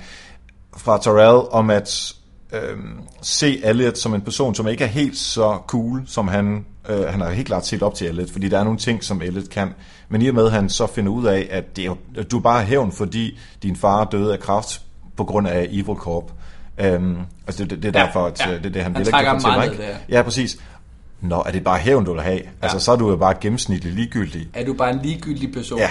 fra 0.78 1.00
Tyrell 1.02 1.48
om 1.52 1.70
at 1.70 2.14
øhm, 2.54 3.00
se 3.22 3.66
Elliot 3.66 3.98
som 3.98 4.14
en 4.14 4.22
person, 4.22 4.56
som 4.56 4.68
ikke 4.68 4.84
er 4.84 4.88
helt 4.88 5.18
så 5.18 5.60
cool, 5.68 6.04
som 6.06 6.28
han, 6.28 6.66
øh, 6.90 7.02
han 7.02 7.22
har 7.22 7.30
helt 7.30 7.48
klart 7.48 7.66
set 7.66 7.84
op 7.84 7.96
til 7.96 8.08
Elliot, 8.08 8.30
fordi 8.30 8.50
der 8.50 8.60
er 8.60 8.64
nogle 8.64 8.80
ting, 8.80 9.04
som 9.04 9.22
Elliot 9.22 9.50
kan, 9.50 9.74
men 10.10 10.22
i 10.22 10.28
og 10.28 10.36
med, 10.36 10.46
at 10.46 10.52
han 10.52 10.70
så 10.70 10.88
finder 10.88 11.12
ud 11.12 11.26
af, 11.26 11.48
at, 11.52 11.76
det 11.76 11.86
er, 11.86 11.96
at 12.18 12.32
du 12.32 12.38
er 12.38 12.42
bare 12.42 12.64
hævn, 12.64 12.92
fordi 12.92 13.40
din 13.64 13.76
far 13.76 14.06
døde 14.06 14.34
af 14.34 14.40
kraft 14.40 14.82
på 15.18 15.24
grund 15.24 15.48
af 15.48 15.68
Evil 15.72 15.96
Corp. 15.96 16.32
Øhm, 16.78 17.18
altså 17.48 17.64
det, 17.64 17.70
det, 17.70 17.84
det 17.84 17.96
er 17.96 18.00
Ja, 18.00 18.06
derfor, 18.06 18.26
at 18.26 18.40
ja. 18.40 18.50
ja. 18.50 18.58
det 18.58 18.66
er 18.66 18.70
det, 18.70 18.84
han, 18.84 18.96
Han 18.96 19.06
vil 19.06 19.08
ikke 19.08 19.42
fortælle, 19.42 19.78
ned, 19.78 19.96
Ja, 20.10 20.22
præcis. 20.22 20.58
Nå, 21.22 21.44
er 21.46 21.52
det 21.52 21.64
bare 21.64 21.78
hævn, 21.78 22.06
du 22.06 22.14
vil 22.14 22.22
have? 22.22 22.36
Ja. 22.36 22.50
Altså, 22.62 22.80
så 22.80 22.92
er 22.92 22.96
du 22.96 23.10
jo 23.10 23.16
bare 23.16 23.34
gennemsnitlig 23.42 23.94
ligegyldig. 23.94 24.48
Er 24.54 24.66
du 24.66 24.74
bare 24.74 24.92
en 24.92 25.00
ligegyldig 25.04 25.54
person? 25.54 25.80
Ja. 25.80 25.90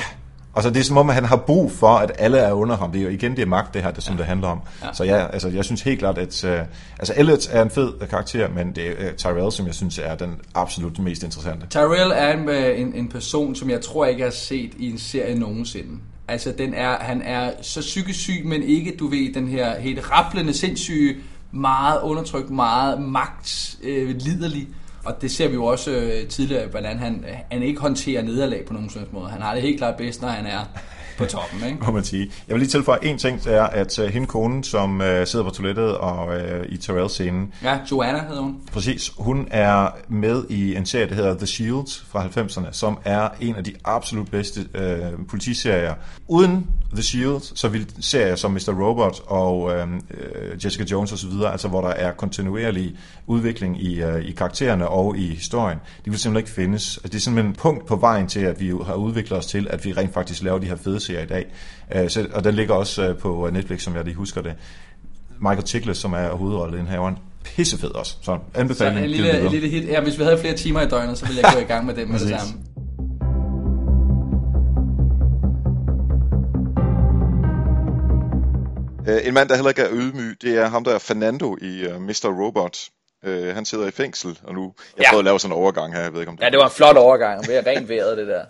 Altså 0.56 0.70
det 0.70 0.80
er 0.80 0.84
som 0.84 0.96
om, 0.96 1.08
at 1.08 1.14
han 1.14 1.24
har 1.24 1.36
brug 1.36 1.72
for, 1.72 1.88
at 1.88 2.12
alle 2.18 2.38
er 2.38 2.52
under 2.52 2.76
ham. 2.76 2.92
Det 2.92 2.98
er 2.98 3.02
jo 3.02 3.10
igen 3.10 3.30
det 3.30 3.42
er 3.42 3.46
magt, 3.46 3.74
det 3.74 3.82
her, 3.82 3.90
det, 3.90 4.02
som 4.02 4.14
ja. 4.14 4.18
det 4.18 4.26
handler 4.26 4.48
om. 4.48 4.60
Ja. 4.82 4.92
Så 4.92 5.04
ja, 5.04 5.26
altså, 5.26 5.48
jeg 5.48 5.64
synes 5.64 5.82
helt 5.82 5.98
klart, 5.98 6.18
at... 6.18 6.44
Uh, 6.44 6.50
altså 6.98 7.14
Elliot 7.16 7.48
er 7.50 7.62
en 7.62 7.70
fed 7.70 7.92
karakter, 8.10 8.48
men 8.48 8.72
det 8.72 8.86
er 8.86 9.10
uh, 9.10 9.16
Tyrell, 9.16 9.52
som 9.52 9.66
jeg 9.66 9.74
synes 9.74 9.98
er 9.98 10.14
den 10.14 10.34
absolut 10.54 10.98
mest 10.98 11.22
interessante. 11.22 11.66
Tyrell 11.66 12.12
er 12.14 12.32
en, 12.32 12.48
øh, 12.48 12.80
en, 12.80 12.94
en 12.94 13.08
person, 13.08 13.54
som 13.54 13.70
jeg 13.70 13.80
tror 13.80 14.06
ikke 14.06 14.22
har 14.22 14.30
set 14.30 14.72
i 14.78 14.90
en 14.90 14.98
serie 14.98 15.38
nogensinde. 15.38 15.98
Altså, 16.28 16.54
den 16.58 16.74
er, 16.74 16.96
han 17.00 17.22
er 17.22 17.50
så 17.62 17.80
psykisk 17.80 18.20
syg, 18.20 18.42
men 18.44 18.62
ikke, 18.62 18.96
du 18.98 19.08
ved, 19.08 19.34
den 19.34 19.48
her 19.48 19.80
helt 19.80 20.10
rapplende, 20.10 20.52
sindssyge, 20.52 21.16
meget 21.52 22.00
undertrykt, 22.00 22.50
meget 22.50 23.02
magt, 23.02 23.76
øh, 23.82 24.16
liderlig. 24.16 24.68
Og 25.06 25.22
det 25.22 25.30
ser 25.30 25.48
vi 25.48 25.54
jo 25.54 25.64
også 25.64 25.90
øh, 25.90 26.28
tidligere, 26.28 26.66
hvordan 26.66 26.98
han, 26.98 27.24
han 27.50 27.62
ikke 27.62 27.80
håndterer 27.80 28.22
nederlag 28.22 28.64
på 28.66 28.72
nogen 28.72 28.90
sådan 28.90 29.08
måde. 29.12 29.28
Han 29.28 29.42
har 29.42 29.54
det 29.54 29.62
helt 29.62 29.78
klart 29.78 29.96
bedst, 29.96 30.22
når 30.22 30.28
han 30.28 30.46
er 30.46 30.64
på 31.18 31.24
toppen, 31.34 31.66
ikke? 31.66 31.78
Må 31.86 31.92
man 31.92 32.04
sige. 32.04 32.30
Jeg 32.48 32.54
vil 32.54 32.60
lige 32.60 32.70
tilføje 32.70 32.98
en 33.02 33.18
ting, 33.18 33.44
det 33.44 33.54
er, 33.54 33.62
at 33.62 33.98
uh, 33.98 34.04
hende 34.04 34.26
konen, 34.26 34.62
som 34.62 35.00
uh, 35.00 35.06
sidder 35.24 35.44
på 35.44 35.50
toilettet 35.50 35.96
og 35.96 36.26
uh, 36.26 36.66
i 36.68 36.76
Terrell-scenen. 36.76 37.52
Ja, 37.62 37.78
Joanna 37.90 38.22
hedder 38.28 38.42
hun. 38.42 38.56
Præcis. 38.72 39.12
Hun 39.18 39.48
er 39.50 39.88
med 40.08 40.44
i 40.48 40.74
en 40.74 40.86
serie, 40.86 41.08
der 41.08 41.14
hedder 41.14 41.34
The 41.34 41.46
Shield 41.46 42.04
fra 42.08 42.26
90'erne, 42.26 42.72
som 42.72 42.98
er 43.04 43.28
en 43.40 43.56
af 43.56 43.64
de 43.64 43.72
absolut 43.84 44.30
bedste 44.30 44.60
uh, 44.60 45.26
politiserier. 45.26 45.94
Uden 46.28 46.66
The 46.92 47.02
Shield, 47.02 47.40
så 47.54 47.68
vil 47.68 47.86
serier 48.00 48.36
som 48.36 48.50
Mr. 48.50 48.72
Robot 48.82 49.20
og 49.26 49.62
uh, 49.62 50.64
Jessica 50.64 50.84
Jones 50.84 51.12
osv., 51.12 51.30
altså 51.52 51.68
hvor 51.68 51.80
der 51.80 51.88
er 51.88 52.12
kontinuerlig 52.12 52.96
udvikling 53.26 53.82
i, 53.82 54.04
uh, 54.04 54.20
i 54.20 54.32
karaktererne 54.32 54.88
og 54.88 55.16
i 55.18 55.34
historien, 55.34 55.78
de 56.04 56.10
vil 56.10 56.18
simpelthen 56.18 56.36
ikke 56.36 56.50
findes. 56.50 56.96
Altså, 56.96 57.08
det 57.08 57.14
er 57.14 57.20
simpelthen 57.20 57.50
en 57.50 57.56
punkt 57.56 57.86
på 57.86 57.96
vejen 57.96 58.26
til, 58.26 58.40
at 58.40 58.60
vi 58.60 58.68
har 58.86 58.94
udviklet 58.94 59.38
os 59.38 59.46
til, 59.46 59.66
at 59.70 59.84
vi 59.84 59.92
rent 59.92 60.14
faktisk 60.14 60.42
laver 60.42 60.58
de 60.58 60.66
her 60.66 60.76
fede 60.76 61.00
serier 61.00 61.22
i 61.22 61.26
dag. 61.26 61.46
Uh, 61.96 62.08
så, 62.08 62.26
og 62.32 62.44
den 62.44 62.54
ligger 62.54 62.74
også 62.74 63.10
uh, 63.10 63.16
på 63.16 63.50
Netflix, 63.52 63.82
som 63.82 63.96
jeg 63.96 64.04
lige 64.04 64.14
husker 64.14 64.40
det. 64.40 64.54
Michael 65.38 65.66
Chiklis, 65.66 65.96
som 65.96 66.12
er 66.12 66.28
hovedrollen 66.28 66.74
i 66.74 66.78
den 66.78 66.86
her, 66.86 66.98
var 66.98 67.08
en 67.08 67.18
pissefed 67.44 67.90
også. 67.90 68.16
Så 68.22 68.38
anbefaling. 68.54 68.98
Så 68.98 69.04
en 69.04 69.10
lille, 69.10 69.40
en 69.40 69.50
lille 69.50 69.68
hit. 69.68 69.88
Ja, 69.88 70.00
hvis 70.00 70.18
vi 70.18 70.24
havde 70.24 70.38
flere 70.38 70.54
timer 70.54 70.80
i 70.80 70.88
døgnet, 70.88 71.18
så 71.18 71.26
ville 71.26 71.40
jeg 71.42 71.52
gå 71.54 71.60
i 71.60 71.64
gang 71.64 71.86
med 71.86 71.94
det 71.94 72.08
med 72.08 72.18
det 72.18 72.28
samme. 72.28 72.54
En 79.06 79.34
mand, 79.34 79.48
der 79.48 79.54
heller 79.54 79.68
ikke 79.68 79.82
er 79.82 79.90
ydmyg, 79.92 80.42
det 80.42 80.56
er 80.56 80.66
ham, 80.66 80.84
der 80.84 80.94
er 80.94 80.98
Fernando 80.98 81.56
i 81.60 81.86
uh, 81.86 82.02
Mr. 82.02 82.44
Robot. 82.44 82.88
Uh, 83.26 83.32
han 83.32 83.64
sidder 83.64 83.86
i 83.86 83.90
fængsel, 83.90 84.40
og 84.42 84.54
nu... 84.54 84.74
Jeg 84.96 85.02
ja. 85.02 85.10
prøvede 85.10 85.20
at 85.20 85.24
lave 85.24 85.40
sådan 85.40 85.56
en 85.56 85.62
overgang 85.62 85.94
her, 85.94 86.02
jeg 86.02 86.12
ved 86.12 86.20
ikke 86.20 86.30
om 86.30 86.36
det... 86.36 86.44
Ja, 86.44 86.50
det 86.50 86.58
var 86.58 86.64
en 86.64 86.70
flot 86.70 86.96
overgang, 86.96 87.48
ved 87.48 87.54
at 87.54 87.66
rent 87.66 87.88
vejret 87.88 88.18
det 88.18 88.26
der. 88.26 88.44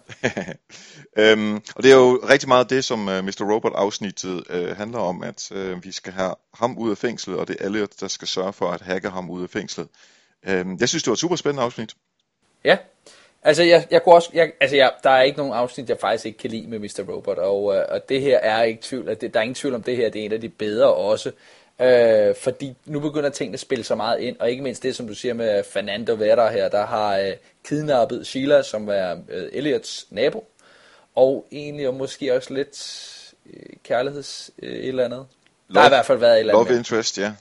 um, 1.35 1.55
og 1.77 1.83
det 1.83 1.93
er 1.93 1.97
jo 1.97 2.21
rigtig 2.29 2.49
meget 2.49 2.71
det, 2.71 2.85
som 2.85 3.09
uh, 3.09 3.25
Mr. 3.25 3.53
Robot-afsnittet 3.53 4.43
uh, 4.55 4.77
handler 4.77 4.99
om, 4.99 5.23
at 5.23 5.51
uh, 5.55 5.85
vi 5.85 5.93
skal 5.93 6.13
have 6.13 6.35
ham 6.55 6.79
ud 6.79 6.91
af 6.91 6.99
fængslet, 6.99 7.39
og 7.39 7.49
det 7.49 7.57
er 7.61 7.67
Elliot, 7.67 8.01
der 8.01 8.09
skal 8.09 8.29
sørge 8.29 8.53
for 8.53 8.71
at 8.71 8.81
hacke 8.81 9.11
ham 9.11 9.31
ud 9.31 9.43
af 9.43 9.51
fængslet. 9.51 9.89
Um, 10.49 10.77
jeg 10.81 10.89
synes, 10.89 11.03
det 11.03 11.11
var 11.11 11.15
et 11.15 11.19
super 11.19 11.37
spændende 11.37 11.63
afsnit. 11.63 11.95
Ja, 12.65 12.77
Altså, 13.47 13.63
jeg, 13.63 13.87
jeg 13.91 14.03
kunne 14.03 14.15
også, 14.15 14.31
jeg, 14.35 14.53
altså 14.61 14.77
jeg, 14.77 14.93
der 15.03 15.11
er 15.11 15.23
ikke 15.23 15.39
nogen 15.39 15.53
afsnit, 15.53 15.89
jeg 15.89 15.99
faktisk 16.01 16.27
ikke 16.27 16.39
kan 16.39 16.51
lide 16.51 16.67
med 16.67 16.79
Mr. 16.79 17.05
Robot, 17.09 17.39
og, 17.39 17.77
øh, 17.77 17.85
og 17.89 18.09
det 18.09 18.21
her 18.21 18.39
er 18.39 18.63
ikke 18.63 18.83
tvivl, 18.83 19.09
at 19.09 19.21
det, 19.21 19.35
der 19.35 19.41
er 19.41 19.43
ingen 19.43 19.55
tvivl 19.55 19.75
om 19.75 19.83
det 19.83 19.97
her, 19.97 20.11
det 20.11 20.21
er 20.21 20.25
en 20.25 20.33
af 20.33 20.41
de 20.41 20.49
bedre 20.49 20.95
også, 20.95 21.33
øh, 21.81 22.35
fordi 22.35 22.77
nu 22.85 23.01
begynder 23.01 23.31
tingene 23.31 23.55
at 23.55 23.61
spille 23.61 23.85
så 23.85 23.95
meget 23.95 24.21
ind, 24.21 24.37
og 24.39 24.51
ikke 24.51 24.63
mindst 24.63 24.83
det, 24.83 24.97
som 24.97 25.09
du 25.09 25.15
siger 25.15 25.35
med 25.35 25.65
Fernando 25.65 26.15
Vera 26.15 26.51
her, 26.51 26.69
der 26.69 26.87
har 26.87 27.19
øh, 27.19 27.33
kidnappet 27.65 28.27
Sheila, 28.27 28.63
som 28.63 28.89
er 28.89 29.17
øh, 29.29 29.49
Elliots 29.53 30.07
nabo, 30.11 30.45
og 31.15 31.47
egentlig 31.53 31.89
og 31.89 31.95
måske 31.95 32.37
også 32.37 32.55
lidt 32.55 32.77
øh, 33.53 33.77
kærligheds 33.85 34.51
øh, 34.63 34.73
et 34.73 34.89
eller 34.89 35.05
andet. 35.05 35.27
Love, 35.69 35.75
der 35.75 35.81
har 35.81 35.89
i 35.89 35.91
hvert 35.91 36.07
fald 36.07 36.19
været 36.19 36.35
et 36.35 36.41
eller 36.41 36.55
andet. 36.55 36.69
Love 36.69 36.79
interest, 36.79 37.19
ja. 37.19 37.33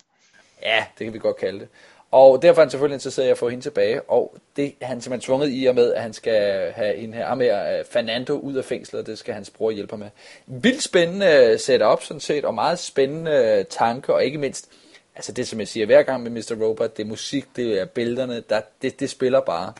Ja, 0.63 0.85
det 0.99 1.05
kan 1.05 1.13
vi 1.13 1.19
godt 1.19 1.37
kalde 1.37 1.59
det. 1.59 1.67
Og 2.15 2.41
derfor 2.41 2.61
er 2.61 2.65
han 2.65 2.71
selvfølgelig 2.71 2.95
interesseret 2.95 3.27
i 3.27 3.29
at 3.29 3.37
få 3.37 3.49
hende 3.49 3.63
tilbage, 3.63 4.01
og 4.01 4.35
det 4.55 4.75
er 4.81 4.85
han 4.85 5.01
simpelthen 5.01 5.25
tvunget 5.25 5.49
i 5.51 5.65
og 5.65 5.75
med, 5.75 5.93
at 5.93 6.01
han 6.01 6.13
skal 6.13 6.71
have 6.71 6.95
en 6.95 7.13
her 7.13 7.35
med 7.35 7.47
øh, 7.47 7.85
Fernando 7.85 8.33
ud 8.33 8.53
af 8.53 8.65
fængslet, 8.65 8.99
og 8.99 9.07
det 9.07 9.17
skal 9.17 9.33
hans 9.33 9.49
bror 9.49 9.71
hjælpe 9.71 9.97
med. 9.97 10.09
Vildt 10.47 10.83
spændende 10.83 11.25
øh, 11.25 11.59
setup 11.59 12.03
sådan 12.03 12.19
set, 12.19 12.45
og 12.45 12.53
meget 12.53 12.79
spændende 12.79 13.31
øh, 13.31 13.65
tanke, 13.65 14.13
og 14.13 14.25
ikke 14.25 14.37
mindst, 14.37 14.69
altså 15.15 15.31
det 15.31 15.47
som 15.47 15.59
jeg 15.59 15.67
siger 15.67 15.85
hver 15.85 16.03
gang 16.03 16.23
med 16.23 16.31
Mr. 16.31 16.63
Robot, 16.63 16.97
det 16.97 17.03
er 17.03 17.07
musik, 17.07 17.45
det 17.55 17.81
er 17.81 17.85
billederne, 17.85 18.43
der, 18.49 18.61
det, 18.81 18.99
det 18.99 19.09
spiller 19.09 19.39
bare. 19.39 19.73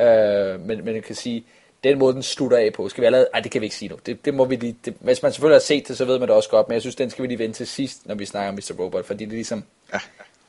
Øh, 0.00 0.60
men, 0.60 0.84
men 0.84 0.94
jeg 0.94 1.04
kan 1.04 1.14
sige, 1.14 1.44
den 1.84 1.98
måde, 1.98 2.14
den 2.14 2.22
slutter 2.22 2.56
af 2.56 2.72
på, 2.72 2.88
skal 2.88 3.02
vi 3.02 3.06
allerede... 3.06 3.28
Ej, 3.34 3.40
det 3.40 3.50
kan 3.50 3.60
vi 3.60 3.66
ikke 3.66 3.76
sige 3.76 3.88
nu. 3.88 3.98
Det, 4.06 4.24
det 4.24 4.34
må 4.34 4.44
vi 4.44 4.56
lige... 4.56 4.76
Det, 4.84 4.94
hvis 5.00 5.22
man 5.22 5.32
selvfølgelig 5.32 5.54
har 5.54 5.60
set 5.60 5.88
det, 5.88 5.96
så 5.96 6.04
ved 6.04 6.18
man 6.18 6.28
det 6.28 6.36
også 6.36 6.48
godt, 6.48 6.68
men 6.68 6.74
jeg 6.74 6.80
synes, 6.80 6.96
den 6.96 7.10
skal 7.10 7.22
vi 7.22 7.28
lige 7.28 7.38
vente 7.38 7.56
til 7.56 7.66
sidst, 7.66 8.06
når 8.06 8.14
vi 8.14 8.24
snakker 8.24 8.48
om 8.48 8.54
Mr. 8.54 8.74
Robot, 8.78 9.06
fordi 9.06 9.24
det 9.24 9.32
er 9.32 9.36
ligesom... 9.36 9.64
Ja 9.92 10.00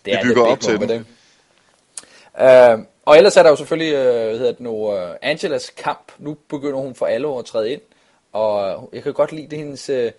det, 0.06 0.14
det 0.14 0.20
bygger 0.24 0.43
op 0.45 0.60
til 0.60 0.80
det. 0.80 1.06
Uh, 2.41 2.86
og 3.06 3.18
ellers 3.18 3.38
er 3.38 3.43
der 3.43 3.49
jo 3.49 3.56
selvfølgelig, 3.56 3.97
uh, 3.97 4.04
hvad 4.04 4.38
hedder 4.38 4.52
det 4.52 4.60
nu, 4.60 4.72
uh, 4.72 5.10
Angelas 5.22 5.70
kamp. 5.70 6.12
Nu 6.18 6.38
begynder 6.49 6.80
hun 6.80 6.95
for 6.95 7.06
alle 7.06 7.38
at 7.38 7.45
træde 7.45 7.72
ind. 7.72 7.82
Og 8.34 8.89
jeg 8.93 9.04
kan 9.04 9.14
godt 9.14 9.32
lide 9.32 9.47
det, 9.47 9.58
hendes, 9.58 9.89
uh, 9.89 10.12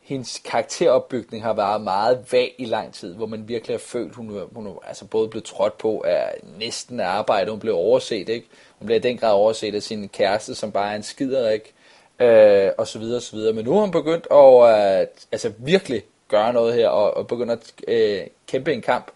hendes 0.00 0.38
karakteropbygning 0.44 1.44
har 1.44 1.52
været 1.52 1.80
meget 1.80 2.32
vag 2.32 2.54
i 2.58 2.64
lang 2.64 2.94
tid, 2.94 3.14
hvor 3.14 3.26
man 3.26 3.48
virkelig 3.48 3.74
har 3.74 3.78
følt, 3.78 4.14
hun, 4.14 4.40
hun 4.52 4.66
er 4.66 4.78
altså 4.86 5.04
både 5.04 5.28
blevet 5.28 5.44
trådt 5.44 5.78
på 5.78 6.00
af 6.06 6.34
næsten 6.58 7.00
arbejde, 7.00 7.50
hun 7.50 7.60
blev 7.60 7.74
overset, 7.74 8.28
ikke? 8.28 8.46
Hun 8.78 8.86
blev 8.86 8.96
i 8.96 9.00
den 9.00 9.18
grad 9.18 9.32
overset 9.32 9.74
af 9.74 9.82
sin 9.82 10.08
kæreste, 10.08 10.54
som 10.54 10.72
bare 10.72 10.92
er 10.92 10.96
en 10.96 11.02
skider, 11.02 11.50
ikke? 11.50 11.72
Uh, 12.20 12.72
og 12.78 12.88
så 12.88 12.98
videre, 12.98 13.16
og 13.16 13.22
så 13.22 13.36
videre. 13.36 13.52
Men 13.52 13.64
nu 13.64 13.72
har 13.72 13.80
hun 13.80 13.90
begyndt 13.90 14.26
at 14.30 14.36
uh, 14.36 15.08
altså 15.32 15.52
virkelig 15.58 16.02
gøre 16.28 16.52
noget 16.52 16.74
her, 16.74 16.88
og, 16.88 17.16
og 17.16 17.26
begynde 17.26 17.52
at 17.52 17.72
uh, 17.88 18.26
kæmpe 18.46 18.72
en 18.72 18.82
kamp 18.82 19.10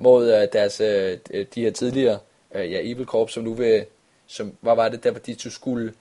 mod 0.00 0.42
uh, 0.42 0.48
deres, 0.52 0.80
uh, 0.80 1.40
de 1.54 1.60
her 1.60 1.70
tidligere 1.70 2.18
uh, 2.50 2.70
ja, 2.72 2.80
Evil 2.82 3.06
Corps, 3.06 3.32
som 3.32 3.44
nu 3.44 3.54
vil, 3.54 3.86
som, 4.26 4.56
hvad 4.60 4.74
var 4.74 4.88
det 4.88 5.04
der, 5.04 5.12
de 5.12 5.34
to 5.34 5.50
skulle 5.50 5.94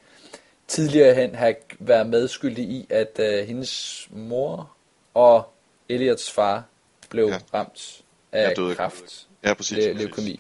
tidligere 0.67 1.15
hen 1.15 1.35
have 1.35 1.55
været 1.79 2.09
medskyldige 2.09 2.67
i, 2.67 2.87
at 2.89 3.19
uh, 3.19 3.47
hendes 3.47 4.07
mor 4.11 4.71
og 5.13 5.53
Elliots 5.89 6.31
far 6.31 6.63
blev 7.09 7.27
ja. 7.27 7.37
ramt 7.53 8.01
af 8.31 8.53
ja, 8.57 8.73
kræft, 8.73 9.27
ja, 9.43 9.53
præcis, 9.53 9.77
le- 9.77 9.93
leukemi. 9.93 10.39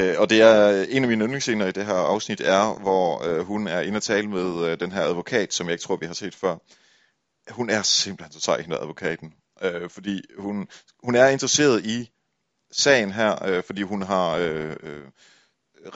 Uh, 0.00 0.04
og 0.18 0.30
det 0.30 0.42
er 0.42 0.86
en 0.88 1.02
af 1.02 1.08
mine 1.08 1.24
yndlingsscener 1.24 1.66
i 1.66 1.72
det 1.72 1.86
her 1.86 1.94
afsnit 1.94 2.40
er, 2.40 2.78
hvor 2.78 3.28
uh, 3.28 3.38
hun 3.38 3.66
er 3.66 3.80
inde 3.80 3.96
og 3.96 4.02
tale 4.02 4.28
med 4.28 4.44
uh, 4.44 4.80
den 4.80 4.92
her 4.92 5.02
advokat, 5.02 5.54
som 5.54 5.66
jeg 5.66 5.72
ikke 5.72 5.82
tror, 5.82 5.96
vi 5.96 6.06
har 6.06 6.14
set 6.14 6.34
før. 6.34 6.56
Hun 7.50 7.70
er 7.70 7.82
simpelthen 7.82 8.32
så 8.32 8.40
sej, 8.40 8.60
hende 8.60 8.78
advokaten. 8.78 9.34
Uh, 9.64 9.90
fordi 9.90 10.22
hun, 10.38 10.68
hun 11.02 11.14
er 11.14 11.28
interesseret 11.28 11.86
i 11.86 12.10
sagen 12.72 13.12
her, 13.12 13.44
øh, 13.44 13.62
fordi 13.62 13.82
hun 13.82 14.02
har 14.02 14.36
øh, 14.36 14.76
øh, 14.82 15.02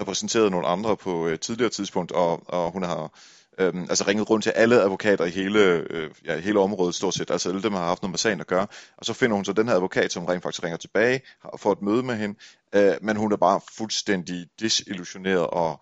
repræsenteret 0.00 0.50
nogle 0.50 0.66
andre 0.66 0.96
på 0.96 1.26
et 1.26 1.40
tidligere 1.40 1.70
tidspunkt, 1.70 2.12
og, 2.12 2.42
og 2.46 2.70
hun 2.70 2.82
har 2.82 3.18
øh, 3.58 3.74
altså 3.74 4.04
ringet 4.08 4.30
rundt 4.30 4.42
til 4.42 4.50
alle 4.50 4.80
advokater 4.80 5.24
i 5.24 5.30
hele, 5.30 5.60
øh, 5.90 6.10
ja, 6.24 6.38
hele 6.38 6.58
området 6.60 6.94
stort 6.94 7.14
set, 7.14 7.30
altså 7.30 7.48
alle 7.48 7.62
dem 7.62 7.72
har 7.72 7.86
haft 7.86 8.02
noget 8.02 8.12
med 8.12 8.18
sagen 8.18 8.40
at 8.40 8.46
gøre, 8.46 8.66
og 8.96 9.04
så 9.04 9.12
finder 9.12 9.34
hun 9.36 9.44
så 9.44 9.52
den 9.52 9.68
her 9.68 9.74
advokat, 9.74 10.12
som 10.12 10.24
rent 10.24 10.42
faktisk 10.42 10.64
ringer 10.64 10.76
tilbage 10.76 11.20
og 11.44 11.60
får 11.60 11.72
et 11.72 11.82
møde 11.82 12.02
med 12.02 12.16
hende, 12.16 12.38
øh, 12.74 12.94
men 13.02 13.16
hun 13.16 13.32
er 13.32 13.36
bare 13.36 13.60
fuldstændig 13.76 14.46
disillusioneret 14.60 15.46
og 15.46 15.80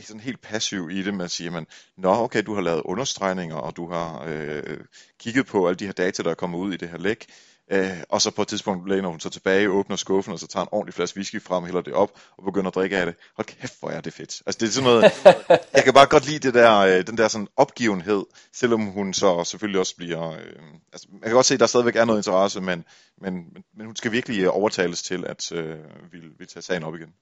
sådan 0.00 0.20
helt 0.20 0.40
passiv 0.42 0.90
i 0.90 1.02
det, 1.02 1.14
man 1.14 1.28
siger, 1.28 1.50
man, 1.50 1.66
nå 1.96 2.14
okay, 2.14 2.42
du 2.42 2.54
har 2.54 2.60
lavet 2.60 2.82
understregninger, 2.84 3.56
og 3.56 3.76
du 3.76 3.90
har 3.90 4.24
øh, 4.26 4.80
kigget 5.18 5.46
på 5.46 5.68
alle 5.68 5.76
de 5.76 5.86
her 5.86 5.92
data, 5.92 6.22
der 6.22 6.30
er 6.30 6.34
kommet 6.34 6.58
ud 6.58 6.72
i 6.72 6.76
det 6.76 6.88
her 6.88 6.98
læk, 6.98 7.26
Øh, 7.70 8.02
og 8.08 8.22
så 8.22 8.30
på 8.30 8.42
et 8.42 8.48
tidspunkt 8.48 8.88
læner 8.88 9.08
hun 9.08 9.20
så 9.20 9.30
tilbage, 9.30 9.70
åbner 9.70 9.96
skuffen, 9.96 10.32
og 10.32 10.38
så 10.38 10.46
tager 10.46 10.62
en 10.62 10.68
ordentlig 10.72 10.94
flaske 10.94 11.16
whisky 11.16 11.42
frem, 11.42 11.64
hælder 11.64 11.80
det 11.80 11.92
op, 11.92 12.10
og 12.36 12.44
begynder 12.44 12.68
at 12.68 12.74
drikke 12.74 12.96
af 12.96 13.06
det. 13.06 13.14
Hold 13.36 13.46
kæft, 13.46 13.80
hvor 13.80 13.90
er 13.90 14.00
det 14.00 14.12
fedt. 14.12 14.42
Altså 14.46 14.58
det 14.60 14.68
er 14.68 14.72
sådan 14.72 14.90
noget, 14.90 15.02
jeg 15.76 15.84
kan 15.84 15.94
bare 15.94 16.06
godt 16.06 16.26
lide 16.26 16.38
det 16.38 16.54
der, 16.54 16.78
øh, 16.78 17.06
den 17.06 17.18
der 17.18 17.28
sådan 17.28 17.48
opgivenhed, 17.56 18.24
selvom 18.52 18.80
hun 18.80 19.14
så 19.14 19.44
selvfølgelig 19.44 19.80
også 19.80 19.96
bliver, 19.96 20.30
øh, 20.30 20.62
altså 20.92 21.08
man 21.12 21.20
kan 21.22 21.32
godt 21.32 21.46
se, 21.46 21.54
at 21.54 21.60
der 21.60 21.66
stadigvæk 21.66 21.96
er 21.96 22.04
noget 22.04 22.18
interesse, 22.18 22.60
men, 22.60 22.84
men, 23.20 23.34
men, 23.34 23.64
men 23.76 23.86
hun 23.86 23.96
skal 23.96 24.12
virkelig 24.12 24.40
øh, 24.40 24.56
overtales 24.56 25.02
til, 25.02 25.24
at 25.26 25.52
øh, 25.52 25.78
vi 26.12 26.18
vil 26.38 26.48
tage 26.48 26.62
sagen 26.62 26.84
op 26.84 26.94
igen. 26.94 27.14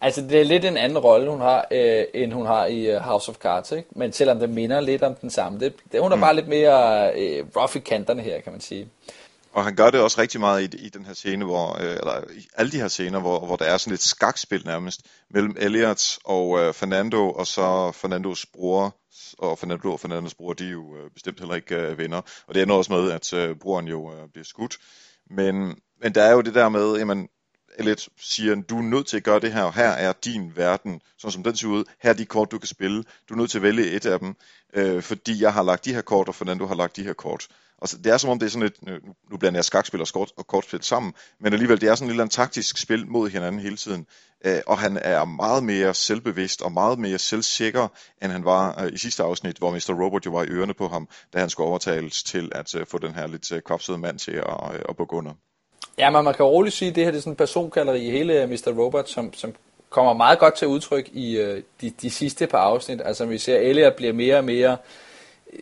Altså, 0.00 0.22
det 0.22 0.40
er 0.40 0.44
lidt 0.44 0.64
en 0.64 0.76
anden 0.76 0.98
rolle, 0.98 1.30
hun 1.30 1.40
har, 1.40 1.66
øh, 1.70 2.04
end 2.14 2.32
hun 2.32 2.46
har 2.46 2.66
i 2.66 2.98
House 2.98 3.30
of 3.30 3.36
Cards, 3.36 3.72
ikke? 3.72 3.88
Men 3.92 4.12
selvom 4.12 4.38
det 4.38 4.50
minder 4.50 4.80
lidt 4.80 5.02
om 5.02 5.14
den 5.14 5.30
samme. 5.30 5.60
Det, 5.60 5.74
det, 5.92 6.00
hun 6.00 6.12
er 6.12 6.16
mm. 6.16 6.20
bare 6.20 6.36
lidt 6.36 6.48
mere 6.48 7.10
øh, 7.14 7.44
rough 7.56 7.76
i 7.76 7.78
kanterne 7.78 8.22
her, 8.22 8.40
kan 8.40 8.52
man 8.52 8.60
sige. 8.60 8.88
Og 9.52 9.64
han 9.64 9.76
gør 9.76 9.90
det 9.90 10.00
også 10.00 10.20
rigtig 10.20 10.40
meget 10.40 10.74
i, 10.74 10.86
i 10.86 10.88
den 10.88 11.04
her 11.04 11.14
scene, 11.14 11.44
hvor, 11.44 11.76
øh, 11.80 11.96
eller 11.96 12.20
i 12.34 12.46
alle 12.54 12.72
de 12.72 12.80
her 12.80 12.88
scener, 12.88 13.20
hvor, 13.20 13.46
hvor 13.46 13.56
der 13.56 13.64
er 13.64 13.76
sådan 13.76 13.94
et 13.94 14.00
skakspil 14.00 14.62
nærmest, 14.64 15.00
mellem 15.30 15.56
Elliot 15.58 16.18
og 16.24 16.60
øh, 16.60 16.74
Fernando, 16.74 17.30
og 17.30 17.46
så 17.46 17.92
Fernandos 17.92 18.46
bror, 18.46 18.96
og 19.38 19.58
Fernando 19.58 19.92
og 19.92 20.00
Fernandos 20.00 20.34
bror, 20.34 20.52
de 20.52 20.66
er 20.66 20.70
jo 20.70 20.96
øh, 20.96 21.10
bestemt 21.10 21.38
heller 21.38 21.54
ikke 21.54 21.76
øh, 21.76 21.98
venner. 21.98 22.20
Og 22.46 22.54
det 22.54 22.62
ender 22.62 22.74
også 22.74 22.92
med, 22.92 23.10
at 23.10 23.32
øh, 23.32 23.56
broren 23.56 23.88
jo 23.88 24.12
øh, 24.12 24.28
bliver 24.32 24.44
skudt. 24.44 24.78
Men, 25.30 25.54
men 26.02 26.14
der 26.14 26.22
er 26.22 26.32
jo 26.32 26.40
det 26.40 26.54
der 26.54 26.68
med, 26.68 26.96
jamen, 26.96 27.28
lidt 27.78 28.08
siger, 28.18 28.54
du 28.54 28.78
er 28.78 28.82
nødt 28.82 29.06
til 29.06 29.16
at 29.16 29.22
gøre 29.22 29.40
det 29.40 29.52
her, 29.52 29.62
og 29.62 29.74
her 29.74 29.88
er 29.88 30.12
din 30.12 30.52
verden, 30.56 31.00
sådan 31.18 31.32
som 31.32 31.42
den 31.42 31.56
ser 31.56 31.68
ud. 31.68 31.84
Her 32.02 32.10
er 32.10 32.14
de 32.14 32.24
kort, 32.24 32.50
du 32.50 32.58
kan 32.58 32.66
spille. 32.66 33.04
Du 33.28 33.34
er 33.34 33.38
nødt 33.38 33.50
til 33.50 33.58
at 33.58 33.62
vælge 33.62 33.90
et 33.90 34.06
af 34.06 34.18
dem, 34.18 34.34
øh, 34.74 35.02
fordi 35.02 35.42
jeg 35.42 35.52
har 35.52 35.62
lagt 35.62 35.84
de 35.84 35.94
her 35.94 36.02
kort, 36.02 36.28
og 36.28 36.34
Fernando 36.34 36.66
har 36.66 36.74
lagt 36.74 36.96
de 36.96 37.04
her 37.04 37.12
kort. 37.12 37.48
Og 37.78 37.88
så, 37.88 37.98
det 37.98 38.12
er 38.12 38.16
som 38.16 38.30
om, 38.30 38.38
det 38.38 38.46
er 38.46 38.50
sådan 38.50 38.66
et, 38.66 39.02
nu 39.30 39.36
blander 39.36 39.58
jeg 39.58 39.64
skakspil 39.64 40.00
og, 40.00 40.06
skort, 40.06 40.32
og 40.36 40.46
kortspil 40.46 40.82
sammen, 40.82 41.12
men 41.40 41.52
alligevel, 41.52 41.80
det 41.80 41.88
er 41.88 41.94
sådan 41.94 42.10
et 42.10 42.16
lille 42.16 42.28
taktisk 42.28 42.78
spil 42.78 43.06
mod 43.06 43.30
hinanden 43.30 43.60
hele 43.60 43.76
tiden. 43.76 44.06
Øh, 44.44 44.60
og 44.66 44.78
han 44.78 44.98
er 45.02 45.24
meget 45.24 45.64
mere 45.64 45.94
selvbevidst 45.94 46.62
og 46.62 46.72
meget 46.72 46.98
mere 46.98 47.18
selvsikker, 47.18 47.88
end 48.22 48.32
han 48.32 48.44
var 48.44 48.82
øh, 48.82 48.92
i 48.92 48.98
sidste 48.98 49.22
afsnit, 49.22 49.58
hvor 49.58 49.70
Mr. 49.70 50.04
Robot 50.04 50.26
jo 50.26 50.30
var 50.30 50.42
i 50.42 50.48
ørerne 50.48 50.74
på 50.74 50.88
ham, 50.88 51.08
da 51.32 51.38
han 51.38 51.50
skulle 51.50 51.68
overtales 51.68 52.22
til 52.22 52.52
at 52.54 52.74
øh, 52.74 52.86
få 52.86 52.98
den 52.98 53.14
her 53.14 53.26
lidt 53.26 53.52
øh, 53.52 53.62
kopsede 53.62 53.98
mand 53.98 54.18
til 54.18 54.32
at, 54.32 54.74
øh, 54.74 54.80
at 54.88 54.96
bukke 54.96 55.16
under. 55.16 55.32
Ja, 55.98 56.10
men 56.10 56.24
man 56.24 56.34
kan 56.34 56.44
roligt 56.44 56.74
sige, 56.74 56.88
at 56.88 56.94
det 56.94 57.04
her 57.04 57.10
det 57.10 57.18
er 57.18 57.22
sådan 57.22 57.32
en 57.32 57.36
persongalleri 57.36 58.06
i 58.06 58.10
hele 58.10 58.46
Mr. 58.46 58.72
Robot, 58.78 59.08
som, 59.08 59.34
som 59.34 59.54
kommer 59.90 60.12
meget 60.12 60.38
godt 60.38 60.54
til 60.54 60.68
udtryk 60.68 61.08
i 61.12 61.36
øh, 61.36 61.62
de, 61.80 61.90
de 62.02 62.10
sidste 62.10 62.46
par 62.46 62.58
afsnit. 62.58 63.00
Altså 63.04 63.26
vi 63.26 63.38
ser, 63.38 63.56
at 63.56 63.62
Elliot 63.62 63.94
bliver 63.94 64.12
mere 64.12 64.36
og 64.36 64.44
mere, 64.44 64.76
øh, 65.52 65.58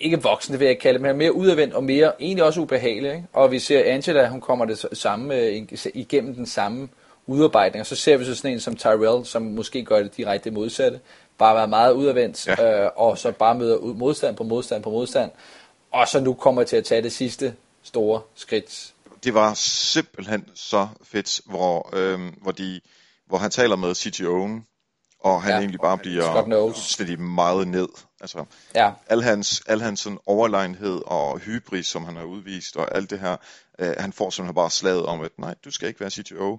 ikke 0.00 0.22
voksen, 0.22 0.52
det 0.52 0.60
vil 0.60 0.66
jeg 0.66 0.78
kalde 0.78 0.98
men 0.98 1.16
mere 1.16 1.34
udadvendt 1.34 1.74
og 1.74 1.84
mere, 1.84 2.12
egentlig 2.20 2.44
også 2.44 2.60
ubehagelig. 2.60 3.10
Ikke? 3.10 3.26
Og 3.32 3.50
vi 3.50 3.58
ser 3.58 3.84
Angela, 3.84 4.28
hun 4.28 4.40
kommer 4.40 4.64
det 4.64 4.84
samme, 4.92 5.34
øh, 5.34 5.62
igennem 5.94 6.34
den 6.34 6.46
samme 6.46 6.88
udarbejdning. 7.26 7.80
Og 7.80 7.86
så 7.86 7.96
ser 7.96 8.16
vi 8.16 8.24
så 8.24 8.34
sådan 8.34 8.52
en 8.52 8.60
som 8.60 8.76
Tyrell, 8.76 9.24
som 9.24 9.42
måske 9.42 9.84
gør 9.84 10.02
det 10.02 10.16
direkte 10.16 10.50
modsatte. 10.50 11.00
Bare 11.38 11.56
være 11.56 11.68
meget 11.68 11.92
udadvendt, 11.92 12.46
ja. 12.46 12.84
øh, 12.84 12.90
og 12.96 13.18
så 13.18 13.32
bare 13.32 13.54
møder 13.54 13.78
modstand 13.80 14.36
på 14.36 14.44
modstand 14.44 14.82
på 14.82 14.90
modstand. 14.90 15.30
Og 15.90 16.08
så 16.08 16.20
nu 16.20 16.34
kommer 16.34 16.62
til 16.62 16.76
at 16.76 16.84
tage 16.84 17.02
det 17.02 17.12
sidste 17.12 17.54
store 17.82 18.20
skridt 18.34 18.92
det 19.28 19.34
var 19.34 19.54
simpelthen 19.54 20.44
så 20.54 20.88
fedt, 21.02 21.40
hvor, 21.46 21.90
øhm, 21.92 22.28
hvor, 22.42 22.52
de, 22.52 22.80
hvor 23.26 23.38
han 23.38 23.50
taler 23.50 23.76
med 23.76 23.90
CTO'en, 23.90 24.64
og 25.20 25.42
han 25.42 25.52
ja, 25.52 25.58
egentlig 25.58 25.80
bare 25.80 25.98
bliver 25.98 26.72
slet 26.74 27.20
meget 27.20 27.68
ned. 27.68 27.88
Altså, 28.20 28.44
ja. 28.74 28.92
al 29.06 29.22
hans, 29.22 29.62
al 29.66 29.80
hans 29.80 30.00
sådan 30.00 30.18
overlegenhed 30.26 31.00
og 31.06 31.38
hybris, 31.38 31.86
som 31.86 32.04
han 32.04 32.16
har 32.16 32.24
udvist, 32.24 32.76
og 32.76 32.96
alt 32.96 33.10
det 33.10 33.20
her, 33.20 33.36
øh, 33.78 33.94
han 33.98 34.12
får 34.12 34.30
simpelthen 34.30 34.54
bare 34.54 34.70
slaget 34.70 35.06
om, 35.06 35.20
at 35.20 35.38
nej, 35.38 35.54
du 35.64 35.70
skal 35.70 35.88
ikke 35.88 36.00
være 36.00 36.10
CTO 36.10 36.58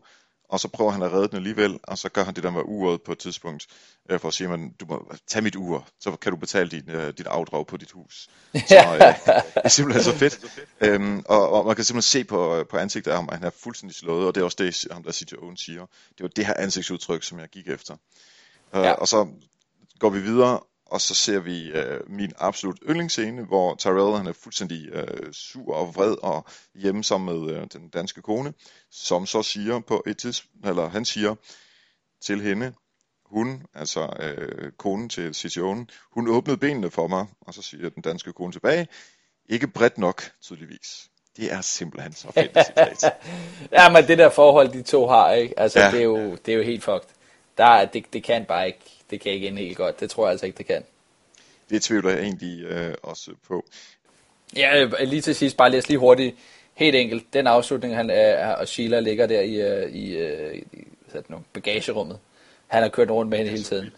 og 0.50 0.60
så 0.60 0.68
prøver 0.68 0.91
han 0.91 1.02
at 1.02 1.12
redde 1.12 1.28
den 1.28 1.36
alligevel, 1.36 1.80
og 1.84 1.97
så 1.97 2.10
gør 2.10 2.24
han 2.24 2.36
det 2.36 2.43
der 2.43 2.52
med 2.52 2.62
uret 2.66 3.02
på 3.02 3.12
et 3.12 3.18
tidspunkt, 3.18 3.68
øh, 4.10 4.20
for 4.20 4.28
at 4.28 4.34
sige, 4.34 4.54
at 4.54 4.60
du 4.80 4.86
må 4.86 5.14
tage 5.28 5.43
mit 5.43 5.56
ur, 5.56 5.88
så 6.00 6.12
kan 6.12 6.32
du 6.32 6.38
betale 6.38 6.70
din, 6.70 6.89
øh, 6.89 7.14
dit 7.18 7.28
afdrag 7.28 7.68
på 7.68 7.78
dit 7.78 7.91
hus. 7.91 8.30
Så 8.54 8.76
øh, 8.93 9.00
det 9.00 9.41
er 9.56 9.70
simpelthen 9.70 10.04
så 10.04 10.18
fedt. 10.18 10.39
Øhm, 10.82 11.24
og, 11.26 11.50
og 11.50 11.66
man 11.66 11.76
kan 11.76 11.86
simpelthen 11.86 12.02
se 12.02 12.24
på, 12.24 12.66
på 12.70 12.78
ansigtet 12.78 13.12
af 13.12 13.18
ham, 13.18 13.30
at 13.30 13.38
han 13.38 13.47
er 13.47 13.52
fuldstændig 13.64 13.95
slået, 13.95 14.28
og 14.28 14.36
det 14.36 14.41
er 14.41 14.45
også 14.45 14.58
det, 14.60 14.88
ham 14.91 15.04
der 15.04 15.12
siger, 15.12 15.41
Owen 15.41 15.58
siger. 15.58 15.86
Det 16.18 16.22
var 16.22 16.28
det 16.28 16.45
her 16.45 16.54
ansigtsudtryk, 16.54 17.24
som 17.24 17.39
jeg 17.39 17.47
gik 17.47 17.68
efter. 17.68 17.95
Øh, 18.76 18.84
ja. 18.84 18.91
Og 18.91 19.08
så 19.08 19.28
går 20.00 20.10
vi 20.10 20.20
videre, 20.20 20.60
og 20.92 21.02
så 21.02 21.16
ser 21.16 21.40
vi 21.40 21.72
øh, 21.72 22.10
min 22.10 22.32
absolut 22.38 22.80
yndlingsscene, 22.90 23.46
hvor 23.46 23.76
Tyrell 23.76 24.18
han 24.18 24.28
er 24.28 24.34
fuldstændig 24.34 24.90
øh, 24.90 25.34
sur 25.34 25.76
og 25.76 25.96
vred 25.96 26.16
og 26.24 26.46
hjemme 26.76 27.04
sammen 27.04 27.36
med 27.36 27.56
øh, 27.56 27.68
den 27.74 27.90
danske 27.90 28.22
kone, 28.22 28.54
som 28.92 29.26
så 29.26 29.44
siger 29.44 29.80
på 29.80 30.04
et 30.08 30.18
tidspunkt, 30.18 30.68
eller 30.68 30.90
han 30.90 31.06
siger 31.06 31.36
til 32.22 32.42
hende, 32.42 32.74
hun, 33.26 33.64
altså 33.74 34.14
øh, 34.20 34.72
konen 34.72 35.10
til 35.10 35.36
Cicionen, 35.36 35.90
hun 36.12 36.28
åbnede 36.28 36.58
benene 36.58 36.92
for 36.92 37.08
mig, 37.08 37.26
og 37.42 37.54
så 37.54 37.62
siger 37.62 37.90
den 37.90 38.02
danske 38.02 38.34
kone 38.34 38.52
tilbage, 38.52 38.88
ikke 39.50 39.68
bredt 39.68 39.98
nok, 39.98 40.24
tydeligvis. 40.42 41.10
Det 41.38 41.54
er 41.54 41.62
simpelthen 41.62 42.14
så 42.14 42.32
fedt 42.32 42.58
citat. 42.66 43.14
ja, 43.78 43.90
men 43.90 44.08
det 44.08 44.18
der 44.18 44.30
forhold, 44.30 44.70
de 44.70 44.82
to 44.82 45.08
har, 45.08 45.32
ikke? 45.32 45.60
Altså, 45.60 45.80
ja. 45.80 45.92
det, 45.92 46.00
er 46.00 46.04
jo, 46.04 46.36
det 46.36 46.52
er 46.52 46.58
jo 46.58 46.64
helt 46.64 46.84
fucked. 46.84 47.10
Der, 47.58 47.86
det, 47.86 48.14
det 48.14 48.24
kan 48.24 48.46
bare 48.46 48.68
ikke 48.68 48.99
det 49.10 49.22
kan 49.22 49.32
ikke 49.32 49.47
ende 49.47 49.62
helt 49.62 49.78
godt. 49.78 49.99
Det 49.99 50.10
tror 50.10 50.26
jeg 50.26 50.32
altså 50.32 50.45
ikke, 50.45 50.57
det 50.57 50.66
kan. 50.66 50.84
Det 51.70 51.82
tvivler 51.82 52.10
jeg 52.10 52.20
egentlig 52.20 52.64
øh, 52.64 52.93
også 53.03 53.32
på. 53.47 53.66
Ja, 54.55 54.84
øh, 54.84 54.91
lige 55.01 55.22
til 55.22 55.36
sidst, 55.36 55.57
bare 55.57 55.72
læs 55.72 55.88
lige 55.88 55.97
hurtigt. 55.97 56.36
Helt 56.74 56.95
enkelt, 56.95 57.34
den 57.34 57.47
afslutning, 57.47 57.95
han 57.95 58.10
er, 58.10 58.55
og 58.55 58.68
Sheila 58.68 58.99
ligger 58.99 59.28
der 59.28 59.41
i, 59.41 59.55
øh, 59.55 59.91
i, 59.91 60.18
øh, 60.18 60.55
i, 60.55 60.64
i 60.74 60.88
nu, 61.28 61.43
bagagerummet. 61.53 62.20
Han 62.68 62.82
har 62.84 62.89
kørt 62.89 63.10
rundt 63.10 63.30
med 63.30 63.38
hende 63.38 63.51
hele 63.51 63.64
tiden. 63.64 63.91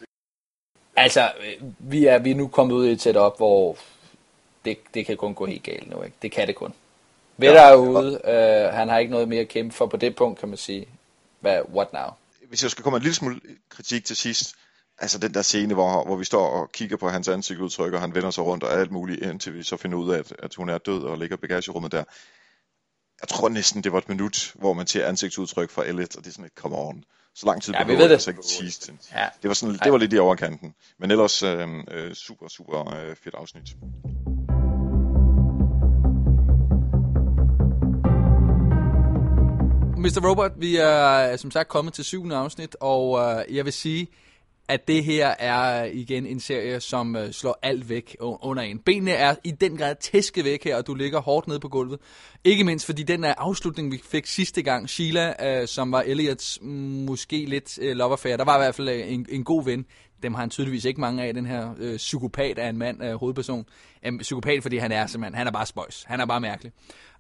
Altså, 0.95 1.32
vi 1.80 2.05
er, 2.05 2.20
vi 2.20 2.32
er 2.32 2.36
nu 2.36 2.47
kommet 2.47 2.76
ud 2.76 2.88
i 2.88 2.91
et 2.91 3.01
setup, 3.01 3.38
hvor 3.38 3.78
det, 4.66 4.78
det 4.93 5.05
kan 5.05 5.18
kun 5.18 5.34
gå 5.34 5.45
helt 5.45 5.64
galt 5.64 5.89
nu. 5.89 6.03
Ikke? 6.03 6.16
Det 6.22 6.32
kan 6.32 6.47
det 6.47 6.55
kun. 6.55 6.74
Vedder 7.38 7.62
er 7.62 7.76
ude. 7.76 8.22
Øh, 8.26 8.74
han 8.74 8.89
har 8.89 8.97
ikke 8.97 9.12
noget 9.12 9.28
mere 9.28 9.41
at 9.41 9.47
kæmpe 9.47 9.76
for 9.76 9.86
på 9.86 9.97
det 9.97 10.16
punkt, 10.16 10.39
kan 10.39 10.49
man 10.49 10.57
sige. 10.57 10.88
Hvad, 11.39 11.62
what 11.74 11.93
now? 11.93 12.07
Hvis 12.49 12.64
jeg 12.64 12.72
skal 12.72 12.84
komme 12.84 12.97
en 12.97 13.03
lille 13.03 13.16
smule 13.16 13.39
kritik 13.70 14.05
til 14.05 14.16
sidst, 14.16 14.55
altså 15.02 15.18
den 15.18 15.34
der 15.34 15.41
scene, 15.41 15.74
hvor, 15.74 16.06
hvor 16.06 16.16
vi 16.16 16.26
står 16.26 16.47
og 16.47 16.72
kigger 16.72 16.97
på 16.97 17.10
hans 17.10 17.28
ansigtsudtryk, 17.28 17.93
og 17.93 18.02
han 18.02 18.16
vender 18.16 18.32
sig 18.32 18.43
rundt 18.43 18.64
og 18.64 18.74
alt 18.74 18.91
muligt, 18.91 19.24
indtil 19.24 19.54
vi 19.54 19.64
så 19.64 19.78
finder 19.78 19.97
ud 19.97 20.14
af, 20.14 20.20
at, 20.20 20.34
at 20.39 20.56
hun 20.56 20.70
er 20.70 20.78
død 20.78 21.04
og 21.04 21.18
ligger 21.18 21.38
i 21.38 21.39
bagagerummet 21.39 21.91
der. 21.91 22.04
Jeg 23.22 23.30
tror 23.30 23.49
næsten, 23.49 23.84
det 23.84 23.91
var 23.91 23.97
et 23.97 24.10
minut, 24.10 24.52
hvor 24.56 24.74
man 24.74 24.88
ser 24.88 25.08
ansigtsudtryk 25.08 25.70
fra 25.70 25.86
Elliot, 25.86 26.16
og 26.16 26.24
det 26.24 26.30
er 26.30 26.34
sådan 26.34 26.45
et, 26.45 26.52
come 26.56 26.78
on. 26.78 27.04
Så 27.36 27.45
lang 27.45 27.62
tid 27.62 27.74
ja, 27.74 27.84
vi 27.84 27.93
ved 27.93 28.04
det. 28.04 28.12
Altså 28.12 28.30
ikke 28.30 28.41
tease 28.41 28.93
ja. 29.16 29.28
Det 29.41 29.47
var, 29.47 29.54
sådan, 29.54 29.80
det 29.84 29.91
var 29.91 29.97
lidt 29.97 30.14
i 30.14 30.18
overkanten. 30.18 30.74
Men 30.99 31.12
ellers 31.12 31.43
øh, 31.43 31.68
øh, 31.91 32.14
super, 32.14 32.47
super 32.47 32.93
øh, 32.93 33.16
fedt 33.16 33.36
afsnit. 33.36 33.64
Mr. 39.97 40.30
Robot, 40.30 40.52
vi 40.58 40.76
er 40.76 41.38
som 41.38 41.52
sagt 41.52 41.70
kommet 41.70 41.93
til 41.93 42.04
syvende 42.04 42.36
afsnit, 42.36 42.76
og 42.80 43.20
øh, 43.20 43.56
jeg 43.56 43.66
vil 43.66 43.74
sige, 43.74 44.08
at 44.72 44.88
det 44.88 45.03
her 45.03 45.28
er 45.39 45.84
igen 45.84 46.26
en 46.26 46.39
serie, 46.39 46.80
som 46.80 47.15
øh, 47.15 47.32
slår 47.32 47.59
alt 47.61 47.89
væk 47.89 48.15
under 48.19 48.63
en. 48.63 48.80
Benene 48.80 49.11
er 49.11 49.36
i 49.43 49.51
den 49.51 49.78
grad 49.78 49.95
tæsket 49.99 50.45
væk 50.45 50.63
her, 50.63 50.78
og 50.78 50.88
du 50.88 50.93
ligger 50.93 51.22
hårdt 51.22 51.47
nede 51.47 51.59
på 51.59 51.69
gulvet. 51.69 51.99
Ikke 52.43 52.63
mindst 52.63 52.86
fordi 52.86 53.03
den 53.03 53.24
er 53.24 53.34
afslutning, 53.38 53.91
vi 53.91 54.01
fik 54.11 54.26
sidste 54.26 54.61
gang, 54.61 54.89
Sheila, 54.89 55.34
øh, 55.61 55.67
som 55.67 55.91
var 55.91 56.01
Elliots 56.01 56.59
mm, 56.61 56.69
måske 57.05 57.45
lidt 57.45 57.80
øh, 57.82 57.95
love 57.95 58.11
affair. 58.11 58.38
Der 58.38 58.45
var 58.45 58.55
i 58.55 58.59
hvert 58.59 58.76
fald 58.76 58.89
øh, 58.89 59.13
en, 59.13 59.26
en 59.30 59.43
god 59.43 59.65
ven. 59.65 59.86
Dem 60.24 60.34
har 60.34 60.41
han 60.41 60.49
tydeligvis 60.49 60.86
ikke 60.86 61.01
mange 61.01 61.24
af, 61.24 61.34
den 61.34 61.45
her 61.45 61.69
øh, 61.78 61.97
psykopat 61.97 62.57
af 62.57 62.69
en 62.69 62.78
mand, 62.78 63.03
øh, 63.03 63.13
hovedperson. 63.13 63.65
Øh, 64.05 64.19
psykopat, 64.19 64.61
fordi 64.61 64.78
han 64.78 64.91
er 64.91 65.07
simpelthen, 65.07 65.38
han 65.38 65.47
er 65.47 65.51
bare 65.51 65.65
spøjs. 65.65 66.03
Han 66.07 66.19
er 66.19 66.26
bare 66.26 66.41
mærkelig. 66.41 66.72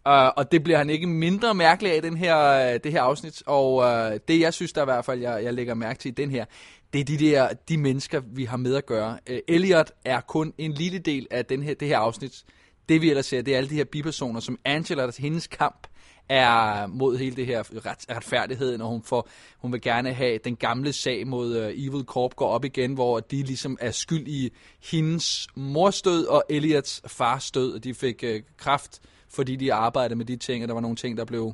Uh, 0.05 0.13
og 0.13 0.51
det 0.51 0.63
bliver 0.63 0.77
han 0.77 0.89
ikke 0.89 1.07
mindre 1.07 1.53
mærkelig 1.53 1.91
af 1.91 1.97
i 1.97 1.99
den 1.99 2.17
her, 2.17 2.37
øh, 2.37 2.79
det 2.83 2.91
her 2.91 3.01
afsnit. 3.01 3.43
Og 3.45 3.75
uh, 3.75 4.17
det, 4.27 4.39
jeg 4.39 4.53
synes, 4.53 4.73
der 4.73 4.81
i 4.81 4.85
hvert 4.85 5.05
fald, 5.05 5.19
jeg, 5.19 5.43
jeg 5.43 5.53
lægger 5.53 5.73
mærke 5.73 5.99
til 5.99 6.09
i 6.09 6.13
den 6.13 6.31
her, 6.31 6.45
det 6.93 7.01
er 7.01 7.05
de 7.05 7.17
der 7.17 7.53
de 7.69 7.77
mennesker, 7.77 8.21
vi 8.33 8.45
har 8.45 8.57
med 8.57 8.75
at 8.75 8.85
gøre. 8.85 9.19
Øh, 9.27 9.39
Elliot 9.47 9.91
er 10.05 10.21
kun 10.21 10.53
en 10.57 10.71
lille 10.71 10.99
del 10.99 11.27
af 11.31 11.45
den 11.45 11.63
her, 11.63 11.73
det 11.73 11.87
her 11.87 11.97
afsnit. 11.97 12.43
Det 12.89 13.01
vi 13.01 13.09
ellers 13.09 13.25
ser, 13.25 13.41
det 13.41 13.53
er 13.53 13.57
alle 13.57 13.69
de 13.69 13.75
her 13.75 13.83
bipersoner, 13.83 14.39
som 14.39 14.59
Angela, 14.65 15.05
der 15.05 15.11
hendes 15.19 15.47
kamp 15.47 15.87
er 16.29 16.87
mod 16.87 17.17
hele 17.17 17.35
det 17.35 17.45
her 17.45 17.85
ret, 17.85 18.05
retfærdighed, 18.09 18.77
når 18.77 18.87
hun, 18.87 19.03
får, 19.03 19.29
hun 19.57 19.71
vil 19.71 19.81
gerne 19.81 20.13
have 20.13 20.39
den 20.43 20.55
gamle 20.55 20.93
sag 20.93 21.27
mod 21.27 21.57
uh, 21.57 21.85
Evil 21.85 22.03
Corp 22.03 22.35
går 22.35 22.47
op 22.47 22.65
igen, 22.65 22.93
hvor 22.93 23.19
de 23.19 23.43
ligesom 23.43 23.77
er 23.81 23.91
skyld 23.91 24.27
i 24.27 24.53
hendes 24.91 25.47
morstød 25.55 26.25
og 26.25 26.43
Elliots 26.49 27.01
fars 27.07 27.51
død, 27.51 27.73
og 27.73 27.83
de 27.83 27.93
fik 27.93 28.23
uh, 28.23 28.35
kraft, 28.57 28.99
fordi 29.29 29.55
de 29.55 29.73
arbejdede 29.73 30.17
med 30.17 30.25
de 30.25 30.35
ting, 30.35 30.63
og 30.63 30.67
der 30.67 30.73
var 30.73 30.81
nogle 30.81 30.95
ting, 30.95 31.17
der 31.17 31.25
blev 31.25 31.53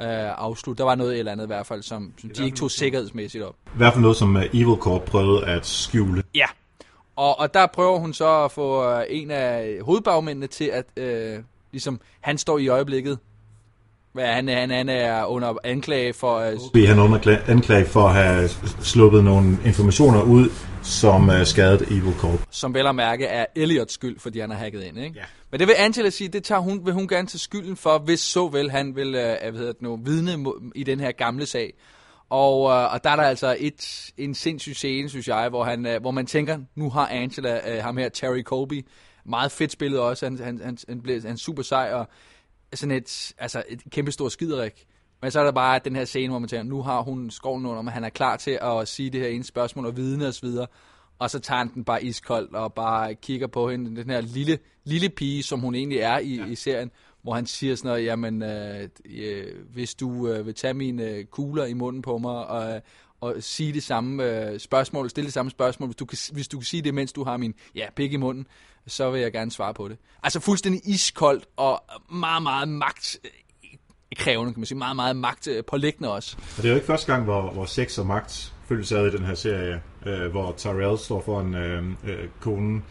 øh, 0.00 0.06
afslut. 0.38 0.78
Der 0.78 0.84
var 0.84 0.94
noget 0.94 1.18
eller 1.18 1.32
andet 1.32 1.44
i 1.44 1.46
hvert 1.46 1.66
fald, 1.66 1.82
som, 1.82 2.12
som 2.20 2.30
de 2.30 2.44
ikke 2.44 2.56
tog 2.56 2.70
sikkerhedsmæssigt 2.70 3.44
op. 3.44 3.54
I 3.66 3.76
hvert 3.76 3.92
fald 3.92 4.02
noget, 4.02 4.16
som 4.16 4.36
uh, 4.36 4.42
Evil 4.42 4.76
Corp 4.76 5.02
prøvede 5.02 5.46
at 5.46 5.66
skjule. 5.66 6.22
Ja, 6.34 6.46
og, 7.16 7.40
og 7.40 7.54
der 7.54 7.66
prøver 7.66 7.98
hun 7.98 8.12
så 8.12 8.44
at 8.44 8.52
få 8.52 8.96
uh, 8.96 9.02
en 9.08 9.30
af 9.30 9.78
hovedbagmændene 9.82 10.46
til 10.46 10.64
at, 10.64 10.84
uh, 10.96 11.44
ligesom, 11.72 12.00
han 12.20 12.38
står 12.38 12.58
i 12.58 12.68
øjeblikket, 12.68 13.18
hvad, 14.12 14.26
han, 14.26 14.48
han, 14.48 14.70
han 14.70 14.88
er 14.88 15.24
under 15.24 15.54
anklage 15.64 16.12
for... 16.12 16.52
Uh, 16.74 16.82
han 16.88 16.98
er 16.98 17.02
under 17.02 17.38
anklage 17.46 17.84
for 17.84 18.08
at 18.08 18.14
have 18.14 18.48
sluppet 18.82 19.24
nogle 19.24 19.58
informationer 19.64 20.22
ud, 20.22 20.48
som 20.88 21.28
uh, 21.28 21.44
skadet 21.44 21.82
Evil 21.82 22.14
Corp. 22.14 22.40
Som 22.50 22.74
vel 22.74 22.86
at 22.86 22.94
mærke 22.94 23.26
er 23.26 23.46
Elliots 23.54 23.94
skyld, 23.94 24.18
fordi 24.18 24.38
han 24.40 24.50
har 24.50 24.56
hacket 24.56 24.82
ind, 24.82 24.98
ikke? 24.98 25.18
Ja. 25.18 25.24
Men 25.50 25.60
det 25.60 25.68
vil 25.68 25.74
Angela 25.78 26.10
sige, 26.10 26.28
det 26.28 26.44
tager 26.44 26.60
hun, 26.60 26.86
vil 26.86 26.94
hun 26.94 27.08
gerne 27.08 27.28
til 27.28 27.40
skylden 27.40 27.76
for, 27.76 27.98
hvis 27.98 28.20
så 28.20 28.48
vel 28.48 28.70
han 28.70 28.96
vil 28.96 29.08
uh, 29.08 29.12
hvad 29.12 29.52
hedder 29.52 29.72
det 29.72 29.82
nu, 29.82 29.96
vidne 29.96 30.44
i 30.74 30.84
den 30.84 31.00
her 31.00 31.12
gamle 31.12 31.46
sag. 31.46 31.74
Og, 32.30 32.62
uh, 32.62 32.92
og 32.92 33.04
der 33.04 33.10
er 33.10 33.16
der 33.16 33.22
altså 33.22 33.56
et, 33.58 34.10
en 34.16 34.34
sindssyg 34.34 34.76
scene, 34.76 35.08
synes 35.08 35.28
jeg, 35.28 35.48
hvor, 35.48 35.64
han, 35.64 35.86
uh, 35.86 36.00
hvor 36.00 36.10
man 36.10 36.26
tænker, 36.26 36.58
nu 36.74 36.90
har 36.90 37.08
Angela, 37.08 37.78
uh, 37.78 37.84
ham 37.84 37.96
her, 37.96 38.08
Terry 38.08 38.42
Colby, 38.42 38.86
meget 39.24 39.52
fedt 39.52 39.72
spillet 39.72 40.00
også, 40.00 40.26
han, 40.26 40.38
han, 40.38 40.60
han, 40.64 40.78
han 40.88 41.02
blev 41.02 41.22
han 41.22 41.38
super 41.38 41.62
sej, 41.62 41.92
og 41.92 42.08
sådan 42.74 42.96
et, 42.96 43.32
altså 43.38 43.62
et 43.68 43.82
kæmpe 43.90 44.12
stort 44.12 44.32
skiderik. 44.32 44.86
Men 45.22 45.30
så 45.30 45.40
er 45.40 45.44
der 45.44 45.52
bare 45.52 45.80
den 45.84 45.96
her 45.96 46.04
scene, 46.04 46.28
hvor 46.28 46.38
man 46.38 46.48
tænker, 46.48 46.64
nu 46.64 46.82
har 46.82 47.02
hun 47.02 47.30
skoven 47.30 47.66
under, 47.66 47.82
men 47.82 47.92
han 47.92 48.04
er 48.04 48.08
klar 48.08 48.36
til 48.36 48.58
at 48.62 48.88
sige 48.88 49.10
det 49.10 49.20
her 49.20 49.28
ene 49.28 49.44
spørgsmål 49.44 49.86
og 49.86 49.96
vidne 49.96 50.26
osv., 50.26 50.48
og 51.18 51.30
så 51.30 51.38
tager 51.38 51.58
han 51.58 51.74
den 51.74 51.84
bare 51.84 52.04
iskold 52.04 52.54
og 52.54 52.74
bare 52.74 53.14
kigger 53.14 53.46
på 53.46 53.70
hende, 53.70 53.96
den 53.96 54.10
her 54.10 54.20
lille, 54.20 54.58
lille 54.84 55.08
pige, 55.08 55.42
som 55.42 55.60
hun 55.60 55.74
egentlig 55.74 55.98
er 55.98 56.18
i, 56.18 56.36
ja. 56.36 56.46
i 56.46 56.54
serien, 56.54 56.90
hvor 57.22 57.34
han 57.34 57.46
siger 57.46 57.74
sådan 57.74 57.88
noget, 57.88 58.04
jamen, 58.04 58.42
øh, 58.42 58.88
øh, 59.04 59.46
hvis 59.72 59.94
du 59.94 60.28
øh, 60.28 60.46
vil 60.46 60.54
tage 60.54 60.74
mine 60.74 61.04
øh, 61.04 61.24
kugler 61.24 61.64
i 61.64 61.72
munden 61.72 62.02
på 62.02 62.18
mig, 62.18 62.46
og, 62.46 62.82
og 63.20 63.34
sige 63.40 63.72
det 63.72 63.82
samme 63.82 64.24
øh, 64.24 64.60
spørgsmål, 64.60 65.10
stille 65.10 65.26
det 65.26 65.34
samme 65.34 65.50
spørgsmål, 65.50 65.88
hvis 65.88 65.96
du, 65.96 66.04
kan, 66.04 66.18
hvis 66.32 66.48
du 66.48 66.58
kan 66.58 66.64
sige 66.64 66.82
det, 66.82 66.94
mens 66.94 67.12
du 67.12 67.24
har 67.24 67.36
min 67.36 67.54
ja, 67.74 67.86
pik 67.96 68.12
i 68.12 68.16
munden, 68.16 68.46
så 68.86 69.10
vil 69.10 69.20
jeg 69.20 69.32
gerne 69.32 69.50
svare 69.50 69.74
på 69.74 69.88
det. 69.88 69.98
Altså 70.22 70.40
fuldstændig 70.40 70.80
iskoldt 70.84 71.46
og 71.56 71.84
meget, 72.10 72.42
meget 72.42 72.68
magt 72.68 73.18
krævende, 74.16 74.52
kan 74.52 74.60
man 74.60 74.66
sige, 74.66 74.78
meget, 74.78 74.96
meget 74.96 75.16
magt 75.16 75.48
pålæggende 75.66 76.12
også. 76.12 76.36
Og 76.38 76.56
det 76.56 76.64
er 76.64 76.68
jo 76.68 76.74
ikke 76.74 76.86
første 76.86 77.12
gang, 77.12 77.24
hvor, 77.24 77.50
hvor 77.50 77.64
sex 77.64 77.98
og 77.98 78.06
magt 78.06 78.52
følges 78.68 78.92
ad 78.92 79.06
i 79.06 79.16
den 79.16 79.24
her 79.24 79.34
serie, 79.34 79.82
øh, 80.06 80.30
hvor 80.30 80.54
Tyrell 80.56 80.98
står 80.98 81.22
for 81.22 81.40
en 81.40 81.54
øh, 81.54 81.84
øh, 82.04 82.28
konen 82.40 82.84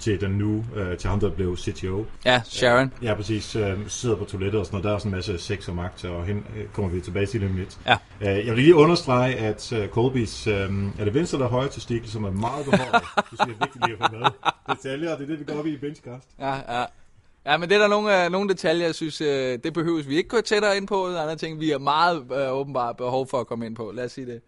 til 0.00 0.20
den 0.20 0.30
nu, 0.30 0.64
øh, 0.76 0.98
til 0.98 1.10
ham, 1.10 1.20
der 1.20 1.30
blev 1.30 1.56
CTO. 1.56 2.06
Ja, 2.24 2.42
Sharon. 2.44 2.92
Ja, 3.02 3.08
ja 3.08 3.14
præcis. 3.14 3.56
Øh, 3.56 3.78
sidder 3.88 4.16
på 4.16 4.24
toilettet 4.24 4.60
og 4.60 4.66
sådan 4.66 4.74
noget. 4.74 4.84
Der 4.84 4.90
er 4.90 4.94
også 4.94 5.08
en 5.08 5.14
masse 5.14 5.38
sex 5.38 5.68
og 5.68 5.74
magt, 5.74 6.04
og 6.04 6.24
hen 6.24 6.46
øh, 6.56 6.68
kommer 6.72 6.90
vi 6.90 7.00
tilbage 7.00 7.26
til 7.26 7.40
det 7.40 7.50
lidt. 7.50 7.78
Ja. 7.86 7.96
Øh, 8.20 8.46
jeg 8.46 8.54
vil 8.54 8.62
lige 8.62 8.74
understrege, 8.74 9.34
at 9.34 9.72
øh, 9.72 9.88
Colbys, 9.88 10.46
øh, 10.46 10.54
er 10.98 11.04
det 11.04 11.14
venstre 11.14 11.38
eller 11.38 11.48
højre 11.48 11.68
testikel, 11.68 12.10
som 12.10 12.24
er 12.24 12.30
meget 12.30 12.64
behåret. 12.64 13.02
du 13.30 13.36
siger 13.36 13.46
vigtigt 13.46 13.86
lige 13.86 13.96
at 14.00 14.10
få 14.10 14.16
med. 14.18 14.26
Detaljer, 14.76 15.16
det 15.16 15.22
er 15.22 15.26
det, 15.26 15.38
vi 15.38 15.44
går 15.44 15.58
op 15.58 15.66
i 15.66 15.72
i 15.72 15.76
Benchcast. 15.76 16.28
Ja, 16.38 16.80
ja. 16.80 16.84
Ja, 17.50 17.56
men 17.56 17.68
det 17.68 17.74
er 17.74 17.78
der 17.78 17.88
nogle, 17.88 18.26
uh, 18.26 18.32
nogle 18.32 18.48
detaljer, 18.48 18.86
jeg 18.86 18.94
synes, 18.94 19.20
uh, 19.20 19.26
det 19.26 19.72
behøves 19.74 20.08
vi 20.08 20.16
ikke 20.16 20.28
gå 20.28 20.40
tættere 20.40 20.76
ind 20.76 20.86
på. 20.86 21.06
Andre 21.06 21.36
ting, 21.36 21.60
vi 21.60 21.70
har 21.70 21.78
meget 21.78 22.18
uh, 22.18 22.58
åbenbart 22.58 22.96
behov 22.96 23.26
for 23.26 23.40
at 23.40 23.46
komme 23.46 23.66
ind 23.66 23.76
på. 23.76 23.90
Lad 23.90 24.04
os 24.04 24.12
sige 24.12 24.26
det. 24.26 24.40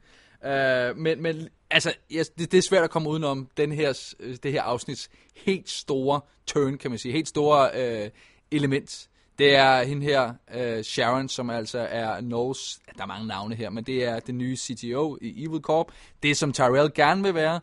Uh, 0.93 0.99
men, 0.99 1.23
men 1.23 1.49
altså, 1.71 1.95
yes, 2.13 2.29
det, 2.29 2.53
det 2.53 2.59
er 2.59 2.63
svært 2.63 2.85
at 2.85 2.91
komme 2.91 3.09
udenom 3.09 3.49
den 3.57 3.73
her, 3.73 4.15
det 4.43 4.53
her 4.53 4.63
afsnits 4.63 5.11
helt 5.37 5.71
store 5.71 6.21
turn, 6.47 6.79
kan 6.79 6.91
man 6.91 6.99
sige. 6.99 7.13
Helt 7.13 7.29
store 7.29 7.71
uh, 7.75 8.11
element. 8.51 9.09
Det 9.39 9.55
er 9.55 9.83
hende 9.83 10.07
her, 10.07 10.33
uh, 10.55 10.83
Sharon, 10.83 11.29
som 11.29 11.51
altså 11.51 11.79
er 11.79 12.21
Norges, 12.21 12.81
der 12.97 13.03
er 13.03 13.07
mange 13.07 13.27
navne 13.27 13.55
her, 13.55 13.71
men 13.71 13.85
det 13.85 14.05
er 14.05 14.21
den 14.21 14.39
nye 14.39 14.57
CTO 14.57 15.19
i 15.21 15.45
Evil 15.45 15.61
Corp. 15.61 15.87
Det, 16.23 16.37
som 16.37 16.53
Tyrell 16.53 16.93
gerne 16.95 17.23
vil 17.23 17.35
være. 17.35 17.61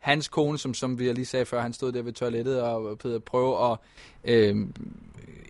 Hans 0.00 0.28
kone, 0.28 0.58
som, 0.58 0.74
som 0.74 0.98
vi 0.98 1.12
lige 1.12 1.26
sagde 1.26 1.44
før, 1.44 1.60
han 1.60 1.72
stod 1.72 1.92
der 1.92 2.02
ved 2.02 2.12
toilettet 2.12 2.62
og 2.62 2.98
prøve 3.26 3.72
at 3.72 3.78
øh, 4.24 4.56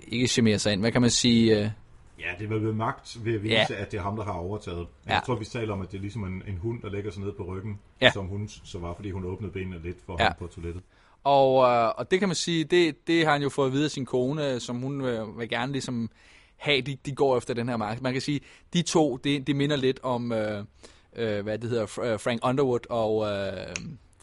ikke 0.08 0.26
charmere 0.26 0.58
sig 0.58 0.72
ind. 0.72 0.80
Hvad 0.80 0.92
kan 0.92 1.00
man 1.00 1.10
sige? 1.10 1.64
Øh, 1.64 1.70
Ja, 2.20 2.34
det 2.38 2.50
vel 2.50 2.64
ved 2.64 2.72
magt 2.72 3.16
ved 3.24 3.34
at 3.34 3.42
vise, 3.42 3.54
ja. 3.54 3.66
at 3.70 3.92
det 3.92 3.98
er 3.98 4.02
ham, 4.02 4.16
der 4.16 4.24
har 4.24 4.32
overtaget. 4.32 4.86
Ja. 5.06 5.14
Jeg 5.14 5.22
tror, 5.26 5.34
vi 5.34 5.44
taler 5.44 5.72
om, 5.72 5.80
at 5.80 5.90
det 5.90 5.96
er 5.96 6.00
ligesom 6.00 6.24
en, 6.24 6.42
en 6.48 6.56
hund, 6.56 6.82
der 6.82 6.90
lægger 6.90 7.10
sig 7.10 7.22
ned 7.22 7.32
på 7.32 7.42
ryggen, 7.42 7.78
ja. 8.00 8.10
som 8.10 8.26
hun 8.26 8.48
så 8.48 8.78
var, 8.78 8.94
fordi 8.94 9.10
hun 9.10 9.24
åbnede 9.24 9.52
benene 9.52 9.82
lidt 9.82 9.96
for 10.06 10.16
ja. 10.18 10.24
ham 10.24 10.34
på 10.38 10.46
toilettet. 10.46 10.82
Og, 11.24 11.70
øh, 11.70 11.88
og 11.96 12.10
det 12.10 12.18
kan 12.18 12.28
man 12.28 12.34
sige, 12.34 12.64
det, 12.64 13.06
det 13.06 13.24
har 13.24 13.32
han 13.32 13.42
jo 13.42 13.48
fået 13.48 13.66
at 13.66 13.72
vide 13.72 13.84
af 13.84 13.90
sin 13.90 14.06
kone, 14.06 14.60
som 14.60 14.76
hun 14.76 15.00
øh, 15.00 15.38
vil 15.38 15.48
gerne 15.48 15.72
ligesom 15.72 16.10
have, 16.56 16.80
de, 16.80 16.96
de 17.06 17.14
går 17.14 17.36
efter 17.36 17.54
den 17.54 17.68
her 17.68 17.76
magt. 17.76 18.02
Man 18.02 18.12
kan 18.12 18.22
sige, 18.22 18.40
de 18.72 18.82
to, 18.82 19.16
det, 19.16 19.46
det 19.46 19.56
minder 19.56 19.76
lidt 19.76 20.00
om, 20.02 20.32
øh, 20.32 20.64
øh, 21.16 21.42
hvad 21.42 21.58
det 21.58 21.70
hedder, 21.70 21.86
Frank 22.16 22.40
Underwood 22.46 22.90
og... 22.90 23.26
Øh, 23.26 23.74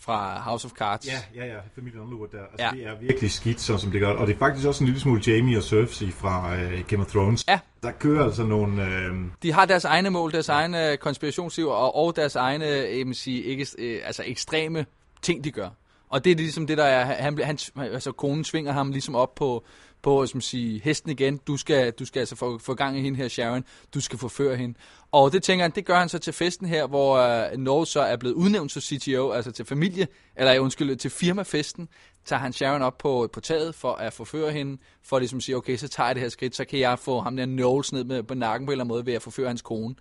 fra 0.07 0.41
House 0.41 0.65
of 0.65 0.71
Cards. 0.71 1.07
Ja, 1.07 1.19
ja, 1.35 1.45
ja, 1.45 1.59
familien 1.75 2.01
Underwood 2.01 2.27
der. 2.27 2.41
Altså, 2.51 2.65
ja. 2.65 2.71
det 2.71 2.87
er 2.87 2.99
virkelig 2.99 3.31
skidt, 3.31 3.61
sådan 3.61 3.79
som 3.79 3.91
det 3.91 4.01
gør. 4.01 4.07
Og 4.07 4.27
det 4.27 4.33
er 4.33 4.37
faktisk 4.37 4.67
også 4.67 4.83
en 4.83 4.85
lille 4.85 5.01
smule 5.01 5.21
Jamie 5.27 5.57
og 5.57 5.63
Cersei 5.63 6.11
fra 6.11 6.53
uh, 6.53 6.87
Game 6.87 7.03
of 7.03 7.07
Thrones. 7.07 7.45
Ja. 7.47 7.59
Der 7.83 7.91
kører 7.91 8.25
altså 8.25 8.43
nogle... 8.43 8.81
Uh... 8.81 9.17
De 9.43 9.53
har 9.53 9.65
deres 9.65 9.85
egne 9.85 10.09
mål, 10.09 10.31
deres 10.31 10.49
egne 10.49 10.97
konspirationsiver, 10.97 11.73
og, 11.73 11.95
og 11.95 12.15
deres 12.15 12.35
egne, 12.35 12.65
jeg 12.65 13.05
sige, 13.15 13.43
ikke, 13.43 13.67
øh, 13.77 14.01
altså 14.05 14.23
ekstreme 14.25 14.85
ting, 15.21 15.43
de 15.43 15.51
gør. 15.51 15.69
Og 16.09 16.25
det 16.25 16.31
er 16.31 16.35
ligesom 16.35 16.67
det, 16.67 16.77
der 16.77 16.83
er... 16.83 17.05
Han, 17.05 17.39
han, 17.43 17.57
altså, 17.77 18.11
konen 18.11 18.43
svinger 18.43 18.71
ham 18.71 18.91
ligesom 18.91 19.15
op 19.15 19.35
på, 19.35 19.63
på 20.01 20.25
som 20.25 20.41
sige, 20.41 20.81
hesten 20.83 21.11
igen. 21.11 21.37
Du 21.37 21.57
skal, 21.57 21.91
du 21.91 22.05
skal 22.05 22.19
altså 22.19 22.35
få, 22.35 22.57
få 22.57 22.73
gang 22.73 22.97
i 22.97 23.01
hende 23.01 23.17
her, 23.17 23.27
Sharon. 23.27 23.63
Du 23.93 24.01
skal 24.01 24.19
forføre 24.19 24.55
hende. 24.55 24.77
Og 25.11 25.31
det 25.31 25.43
tænker 25.43 25.63
han, 25.63 25.71
det 25.71 25.85
gør 25.85 25.99
han 25.99 26.09
så 26.09 26.19
til 26.19 26.33
festen 26.33 26.67
her, 26.67 26.87
hvor 26.87 27.17
uh, 27.51 27.59
Norge 27.59 27.85
så 27.85 27.99
er 27.99 28.15
blevet 28.15 28.35
udnævnt 28.35 28.71
som 28.71 28.81
CTO, 28.81 29.31
altså 29.31 29.51
til 29.51 29.65
familie, 29.65 30.07
eller 30.35 30.59
undskyld, 30.59 30.95
til 30.95 31.11
firmafesten, 31.11 31.89
tager 32.25 32.39
han 32.39 32.53
Sharon 32.53 32.81
op 32.81 32.97
på, 32.97 33.29
på 33.33 33.39
taget 33.39 33.75
for 33.75 33.93
at 33.93 34.13
forføre 34.13 34.51
hende, 34.51 34.77
for 35.03 35.19
ligesom 35.19 35.37
at 35.37 35.43
sige, 35.43 35.55
okay, 35.55 35.77
så 35.77 35.87
tager 35.87 36.07
jeg 36.07 36.15
det 36.15 36.21
her 36.21 36.29
skridt, 36.29 36.55
så 36.55 36.65
kan 36.65 36.79
jeg 36.79 36.99
få 36.99 37.19
ham 37.19 37.37
der 37.37 37.45
Knowles 37.45 37.93
ned 37.93 38.03
med, 38.03 38.23
på 38.23 38.33
nakken 38.33 38.65
på 38.65 38.71
en 38.71 38.73
eller 38.73 38.83
anden 38.83 38.95
måde 38.95 39.05
ved 39.05 39.13
at 39.13 39.21
forføre 39.21 39.47
hans 39.47 39.61
kone. 39.61 39.95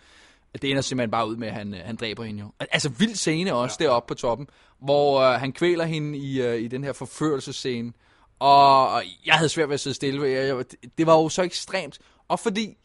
Det 0.63 0.71
ender 0.71 0.83
simpelthen 0.83 1.11
bare 1.11 1.29
ud 1.29 1.37
med, 1.37 1.49
at 1.49 1.55
han, 1.55 1.75
han 1.85 1.97
dræber 1.97 2.25
hende 2.25 2.41
jo. 2.41 2.53
Altså 2.61 2.89
vild 2.89 3.15
scene 3.15 3.55
også 3.55 3.77
ja. 3.81 3.85
deroppe 3.85 4.09
på 4.09 4.15
toppen, 4.15 4.47
hvor 4.79 5.35
uh, 5.35 5.41
han 5.41 5.53
kvæler 5.53 5.85
hende 5.85 6.19
i, 6.19 6.49
uh, 6.49 6.55
i 6.55 6.69
den 6.69 6.85
her 6.85 6.93
forførelsescene, 6.93 7.93
og 8.39 9.03
jeg 9.27 9.35
havde 9.35 9.49
svært 9.49 9.69
ved 9.69 9.75
at 9.75 9.81
sidde 9.81 9.95
stille. 9.95 10.29
Jeg, 10.29 10.49
jeg, 10.49 10.65
det 10.99 11.07
var 11.07 11.15
jo 11.15 11.29
så 11.29 11.43
ekstremt. 11.43 11.99
Og 12.29 12.41
fordi, 12.41 12.77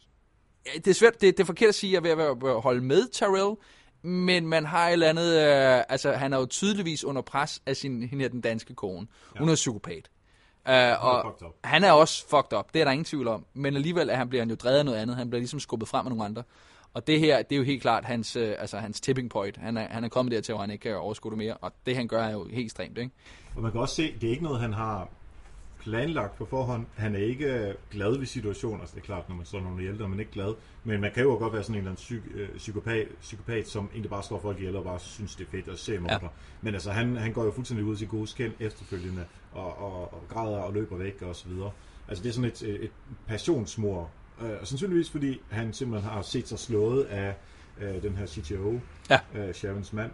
det 0.74 0.86
er 0.86 0.94
svært, 0.94 1.20
det, 1.20 1.36
det 1.36 1.40
er 1.40 1.46
forkert 1.46 1.68
at 1.68 1.74
sige, 1.74 1.96
at 1.96 2.04
jeg 2.04 2.10
er 2.10 2.34
ved 2.34 2.50
at 2.50 2.60
holde 2.60 2.80
med 2.80 3.08
Tyrell, 3.12 3.56
men 4.02 4.46
man 4.46 4.66
har 4.66 4.88
et 4.88 4.92
eller 4.92 5.08
andet, 5.08 5.36
øh, 5.36 5.84
altså 5.88 6.12
han 6.12 6.32
er 6.32 6.38
jo 6.38 6.46
tydeligvis 6.46 7.04
under 7.04 7.22
pres 7.22 7.62
af 7.66 7.76
sin, 7.76 8.02
hende 8.02 8.22
her, 8.22 8.28
den 8.28 8.40
danske 8.40 8.74
kone. 8.74 9.06
Ja. 9.34 9.38
Hun 9.38 9.48
er 9.48 9.54
psykopat. 9.54 10.10
Uh, 10.68 11.04
og 11.04 11.34
han 11.64 11.84
er 11.84 11.92
også 11.92 12.28
fucked 12.28 12.58
up, 12.58 12.74
det 12.74 12.80
er 12.80 12.84
der 12.84 12.92
ingen 12.92 13.04
tvivl 13.04 13.28
om. 13.28 13.46
Men 13.54 13.76
alligevel 13.76 14.08
er 14.08 14.16
han, 14.16 14.28
bliver 14.28 14.42
han 14.42 14.50
jo 14.50 14.54
drevet 14.54 14.78
af 14.78 14.84
noget 14.84 14.98
andet. 14.98 15.16
Han 15.16 15.30
bliver 15.30 15.40
ligesom 15.40 15.60
skubbet 15.60 15.88
frem 15.88 16.06
af 16.06 16.10
nogle 16.10 16.24
andre. 16.24 16.42
Og 16.94 17.06
det 17.06 17.20
her, 17.20 17.42
det 17.42 17.52
er 17.52 17.56
jo 17.56 17.62
helt 17.62 17.82
klart 17.82 18.04
hans, 18.04 18.36
øh, 18.36 18.54
altså 18.58 18.78
hans 18.78 19.00
tipping 19.00 19.30
point. 19.30 19.56
Han 19.56 19.76
er, 19.76 19.88
han 19.90 20.04
er 20.04 20.08
kommet 20.08 20.32
dertil, 20.32 20.52
hvor 20.54 20.60
han 20.60 20.70
ikke 20.70 20.82
kan 20.82 20.96
overskue 20.96 21.30
det 21.30 21.38
mere. 21.38 21.56
Og 21.56 21.72
det 21.86 21.96
han 21.96 22.08
gør 22.08 22.22
er 22.22 22.32
jo 22.32 22.44
helt 22.44 22.64
ekstremt, 22.64 22.98
ikke? 22.98 23.10
Og 23.56 23.62
man 23.62 23.72
kan 23.72 23.80
også 23.80 23.94
se, 23.94 24.14
det 24.20 24.26
er 24.26 24.30
ikke 24.30 24.42
noget, 24.42 24.60
han 24.60 24.72
har 24.72 25.08
planlagt 25.82 26.36
på 26.36 26.44
forhånd. 26.44 26.86
Han 26.94 27.14
er 27.14 27.18
ikke 27.18 27.74
glad 27.90 28.18
ved 28.18 28.26
situationen. 28.26 28.80
Altså 28.80 28.94
det 28.94 29.00
er 29.00 29.04
klart, 29.04 29.28
når 29.28 29.36
man 29.36 29.46
står 29.46 29.78
ældre, 29.80 30.08
man 30.08 30.18
er 30.18 30.20
ikke 30.20 30.32
glad. 30.32 30.54
Men 30.84 31.00
man 31.00 31.10
kan 31.14 31.22
jo 31.22 31.28
godt 31.28 31.52
være 31.52 31.62
sådan 31.62 31.74
en 31.74 31.78
eller 31.78 31.90
anden 31.90 32.02
psyk, 32.02 32.22
øh, 32.34 32.48
psykopat, 32.56 33.08
psykopat, 33.20 33.68
som 33.68 33.88
egentlig 33.92 34.10
bare 34.10 34.22
slår 34.22 34.40
folk 34.40 34.58
ihjel 34.58 34.76
og 34.76 34.84
bare 34.84 35.00
synes, 35.00 35.36
det 35.36 35.46
er 35.46 35.50
fedt 35.50 35.68
at 35.68 35.78
se 35.78 35.98
morder. 35.98 36.18
Ja. 36.22 36.28
Men 36.60 36.74
altså, 36.74 36.90
han, 36.90 37.16
han 37.16 37.32
går 37.32 37.44
jo 37.44 37.50
fuldstændig 37.50 37.86
ud 37.86 37.96
til 37.96 38.08
gode 38.08 38.26
skænd 38.26 38.52
efterfølgende 38.60 39.24
og, 39.52 39.78
og, 39.78 40.14
og 40.14 40.22
græder 40.28 40.58
og 40.58 40.72
løber 40.72 40.96
væk 40.96 41.22
og 41.22 41.36
så 41.36 41.48
videre. 41.48 41.70
Altså 42.08 42.22
det 42.22 42.28
er 42.28 42.32
sådan 42.32 42.50
et, 42.50 42.84
et 42.84 42.90
passionsmor. 43.26 44.10
Øh, 44.42 44.50
og 44.60 44.66
sandsynligvis 44.66 45.10
fordi 45.10 45.40
han 45.50 45.72
simpelthen 45.72 46.10
har 46.10 46.22
set 46.22 46.48
sig 46.48 46.58
slået 46.58 47.04
af 47.04 47.34
øh, 47.80 48.02
den 48.02 48.16
her 48.16 48.26
CTO, 48.26 48.80
ja. 49.10 49.18
øh, 49.34 49.54
Sharons 49.54 49.92
mand. 49.92 50.10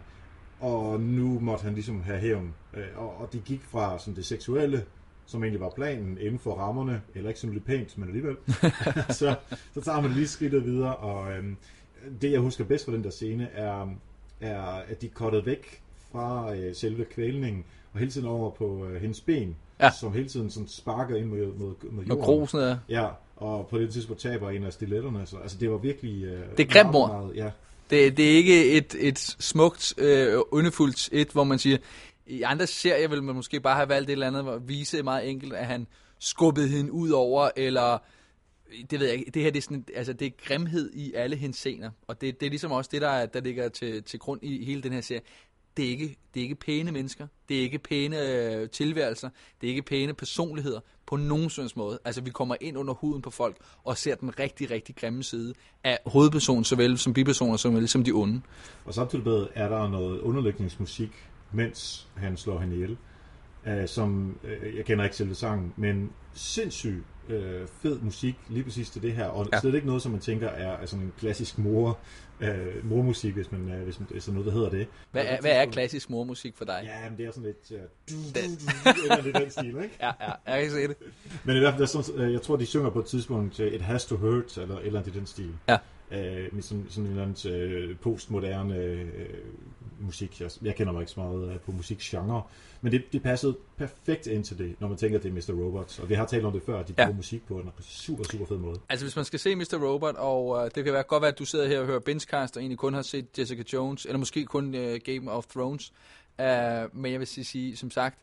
Og 0.59 0.99
nu 0.99 1.39
måtte 1.39 1.63
han 1.63 1.73
ligesom 1.73 2.01
have 2.01 2.19
hævn. 2.19 2.53
Øh, 2.73 2.87
og, 2.95 3.21
og 3.21 3.33
det 3.33 3.43
gik 3.43 3.63
fra 3.63 3.99
sådan 3.99 4.15
det 4.15 4.25
seksuelle 4.25 4.85
som 5.29 5.43
egentlig 5.43 5.61
var 5.61 5.69
planen 5.69 6.17
inden 6.21 6.39
for 6.39 6.53
rammerne, 6.53 7.01
eller 7.15 7.29
ikke 7.29 7.39
sådan 7.39 7.53
lidt 7.53 7.65
pænt, 7.65 7.97
men 7.97 8.07
alligevel, 8.07 8.35
så, 9.19 9.35
så 9.73 9.81
tager 9.81 10.01
man 10.01 10.11
lige 10.11 10.27
skridtet 10.27 10.65
videre, 10.65 10.95
og 10.95 11.31
øhm, 11.31 11.57
det 12.21 12.31
jeg 12.31 12.39
husker 12.39 12.63
bedst 12.63 12.85
fra 12.85 12.91
den 12.91 13.03
der 13.03 13.09
scene, 13.09 13.49
er, 13.53 13.87
er 14.41 14.61
at 14.61 15.01
de 15.01 15.07
kottet 15.07 15.45
væk 15.45 15.81
fra 16.11 16.55
øh, 16.55 16.75
selve 16.75 17.05
kvælningen, 17.05 17.65
og 17.93 17.99
hele 17.99 18.11
tiden 18.11 18.27
over 18.27 18.51
på 18.51 18.85
øh, 18.85 19.01
hendes 19.01 19.21
ben, 19.21 19.55
ja. 19.79 19.91
som 19.99 20.13
hele 20.13 20.27
tiden 20.27 20.49
sådan 20.49 20.67
sparker 20.67 21.15
ind 21.15 21.25
mod, 21.25 21.37
mod, 21.37 21.73
mod 21.91 22.05
jorden. 22.05 22.11
Og 22.11 22.19
grusen, 22.19 22.59
ja. 22.59 22.77
Ja, 22.89 23.07
og 23.35 23.67
på 23.67 23.77
det 23.77 23.93
tidspunkt 23.93 24.21
taber 24.21 24.49
en 24.49 24.63
af 24.63 24.73
stiletterne, 24.73 25.25
så 25.25 25.37
altså 25.37 25.57
det 25.57 25.71
var 25.71 25.77
virkelig... 25.77 26.23
Øh, 26.23 26.41
det 26.57 26.63
er 26.65 26.73
grimt 26.73 26.91
mor. 26.91 27.31
Ja. 27.35 27.49
Det, 27.89 28.17
det 28.17 28.31
er 28.31 28.37
ikke 28.37 28.71
et, 28.71 28.95
et 28.99 29.19
smukt, 29.19 29.93
øh, 29.97 30.39
undefuldt 30.51 31.09
et, 31.11 31.27
hvor 31.27 31.43
man 31.43 31.59
siger, 31.59 31.77
i 32.29 32.41
andre 32.41 32.67
serier 32.67 33.07
ville 33.07 33.23
man 33.23 33.35
måske 33.35 33.59
bare 33.59 33.75
have 33.75 33.89
valgt 33.89 34.09
et 34.09 34.11
eller 34.11 34.27
andet, 34.27 34.43
hvor 34.43 34.57
vise 34.57 35.03
meget 35.03 35.29
enkelt, 35.29 35.53
at 35.53 35.65
han 35.65 35.87
skubbede 36.19 36.67
hende 36.67 36.91
ud 36.91 37.09
over, 37.09 37.49
eller 37.55 37.97
det 38.91 38.99
ved 38.99 39.07
jeg 39.07 39.15
ikke, 39.15 39.31
det 39.31 39.43
her 39.43 39.51
det 39.51 39.57
er, 39.57 39.61
sådan, 39.61 39.85
altså, 39.95 40.13
det 40.13 40.25
er 40.25 40.31
grimhed 40.47 40.91
i 40.93 41.13
alle 41.13 41.35
hendes 41.35 41.57
scener, 41.57 41.91
og 42.07 42.21
det, 42.21 42.39
det 42.39 42.45
er 42.45 42.49
ligesom 42.49 42.71
også 42.71 42.89
det, 42.93 43.01
der, 43.01 43.25
der 43.25 43.41
ligger 43.41 43.69
til, 43.69 44.03
til 44.03 44.19
grund 44.19 44.39
i 44.43 44.65
hele 44.65 44.81
den 44.81 44.93
her 44.93 45.01
serie. 45.01 45.21
Det 45.77 45.85
er 45.85 45.89
ikke, 45.89 46.17
det 46.33 46.39
er 46.39 46.43
ikke 46.43 46.55
pæne 46.55 46.91
mennesker, 46.91 47.27
det 47.49 47.57
er 47.57 47.61
ikke 47.61 47.79
pæne 47.79 48.21
øh, 48.21 48.69
tilværelser, 48.69 49.29
det 49.61 49.67
er 49.67 49.71
ikke 49.71 49.81
pæne 49.81 50.13
personligheder 50.13 50.79
på 51.05 51.15
nogen 51.15 51.49
sådan 51.49 51.69
måde. 51.75 51.99
Altså 52.05 52.21
vi 52.21 52.29
kommer 52.29 52.55
ind 52.61 52.77
under 52.77 52.93
huden 52.93 53.21
på 53.21 53.29
folk 53.29 53.57
og 53.83 53.97
ser 53.97 54.15
den 54.15 54.39
rigtig, 54.39 54.71
rigtig 54.71 54.95
grimme 54.95 55.23
side 55.23 55.53
af 55.83 55.99
hovedpersonen, 56.05 56.63
såvel 56.63 56.97
som 56.97 57.13
bipersoner, 57.13 57.57
såvel 57.57 57.87
som 57.87 58.03
de 58.03 58.11
onde. 58.11 58.41
Og 58.85 58.93
samtidig 58.93 59.47
er 59.55 59.69
der 59.69 59.87
noget 59.87 60.19
underlægningsmusik, 60.19 61.11
mens 61.51 62.07
han 62.15 62.37
slår 62.37 62.59
hende 62.59 62.75
ihjel. 62.75 62.97
Uh, 63.67 63.85
som, 63.85 64.39
uh, 64.43 64.77
jeg 64.77 64.85
kender 64.85 65.03
ikke 65.03 65.15
selve 65.15 65.35
sangen, 65.35 65.73
men 65.77 66.11
sindssygt 66.33 67.03
uh, 67.29 67.67
fed 67.81 67.99
musik 67.99 68.35
lige 68.49 68.63
præcis 68.63 68.89
til 68.89 69.01
det 69.01 69.13
her, 69.13 69.25
og 69.25 69.47
ja. 69.53 69.59
slet 69.59 69.75
ikke 69.75 69.87
noget, 69.87 70.01
som 70.01 70.11
man 70.11 70.21
tænker 70.21 70.47
er, 70.47 70.77
er 70.77 70.85
sådan 70.85 71.05
en 71.05 71.13
klassisk 71.19 71.57
mor, 71.57 71.99
uh, 72.41 72.85
mormusik, 72.85 73.33
hvis 73.33 73.51
man, 73.51 73.61
uh, 73.61 73.83
hvis 73.83 73.99
man, 73.99 74.07
hvis 74.11 74.25
der 74.25 74.31
noget, 74.31 74.45
der 74.45 74.51
hedder 74.51 74.69
det. 74.69 74.87
Hvad 75.11 75.25
er, 75.25 75.41
hvad 75.41 75.51
er 75.51 75.65
klassisk 75.65 76.09
mormusik 76.09 76.57
for 76.57 76.65
dig? 76.65 76.81
Ja, 76.83 77.09
men 77.09 77.17
det 77.17 77.25
er 77.25 77.31
sådan 77.31 77.43
lidt, 77.43 77.71
uh, 77.71 77.77
du, 78.09 78.15
du, 78.15 78.91
du, 78.91 79.11
eller 79.11 79.23
det 79.23 79.35
den 79.35 79.51
stil, 79.51 79.67
ikke? 79.67 79.97
ja, 80.01 80.11
ja, 80.21 80.53
jeg 80.53 80.61
kan 80.63 80.71
se 80.71 80.87
det. 80.87 80.95
Men 81.43 81.55
i 81.55 81.59
hvert 81.59 81.73
fald, 81.73 81.87
sådan, 81.87 82.25
uh, 82.25 82.33
jeg 82.33 82.41
tror, 82.41 82.55
de 82.55 82.65
synger 82.65 82.89
på 82.89 82.99
et 82.99 83.05
tidspunkt, 83.05 83.59
it 83.59 83.81
has 83.81 84.05
to 84.05 84.15
hurt, 84.15 84.57
eller 84.57 84.77
eller 84.77 84.99
andet 84.99 85.15
i 85.15 85.19
den 85.19 85.25
stil. 85.25 85.53
Ja. 85.67 85.77
Uh, 86.11 86.55
med 86.55 86.61
sådan, 86.61 86.85
sådan 86.89 87.03
en 87.05 87.09
eller 87.09 87.23
anden 87.23 87.89
uh, 87.89 87.97
postmoderne 87.97 88.75
uh, 88.75 89.78
musik. 89.99 90.41
Jeg, 90.41 90.51
jeg 90.61 90.75
kender 90.75 90.93
mig 90.93 91.01
ikke 91.01 91.11
så 91.11 91.19
meget 91.19 91.49
øh, 91.53 91.59
på 91.59 91.71
musikgenre, 91.71 92.43
men 92.81 92.91
det, 92.91 93.03
det 93.13 93.23
passede 93.23 93.57
perfekt 93.77 94.27
ind 94.27 94.43
til 94.43 94.57
det, 94.57 94.75
når 94.79 94.87
man 94.87 94.97
tænker, 94.97 95.17
at 95.17 95.23
det 95.23 95.29
er 95.29 95.33
Mr. 95.53 95.63
Robot. 95.63 95.99
Og 95.99 96.09
vi 96.09 96.13
har 96.13 96.25
talt 96.25 96.45
om 96.45 96.53
det 96.53 96.61
før, 96.65 96.79
at 96.79 96.87
de 96.87 96.93
Ja. 96.97 97.05
bruger 97.05 97.15
musik 97.17 97.47
på 97.47 97.59
en 97.59 97.69
super, 97.81 98.23
super 98.23 98.45
fed 98.45 98.57
måde. 98.57 98.79
Altså 98.89 99.05
hvis 99.05 99.15
man 99.15 99.25
skal 99.25 99.39
se 99.39 99.55
Mr. 99.55 99.79
Robot, 99.81 100.15
og 100.15 100.65
øh, 100.65 100.71
det 100.75 100.83
kan 100.83 100.93
være 100.93 101.03
godt 101.03 101.21
være, 101.21 101.31
at 101.31 101.39
du 101.39 101.45
sidder 101.45 101.67
her 101.67 101.79
og 101.79 101.85
hører 101.85 101.99
Benchcast, 101.99 102.57
og 102.57 102.61
egentlig 102.63 102.77
kun 102.77 102.93
har 102.93 103.01
set 103.01 103.39
Jessica 103.39 103.63
Jones, 103.73 104.05
eller 104.05 104.17
måske 104.17 104.45
kun 104.45 104.75
øh, 104.75 104.99
Game 105.05 105.31
of 105.31 105.45
Thrones. 105.45 105.93
Øh, 106.41 106.95
men 106.95 107.11
jeg 107.11 107.19
vil 107.19 107.27
sige, 107.27 107.77
som 107.77 107.91
sagt, 107.91 108.17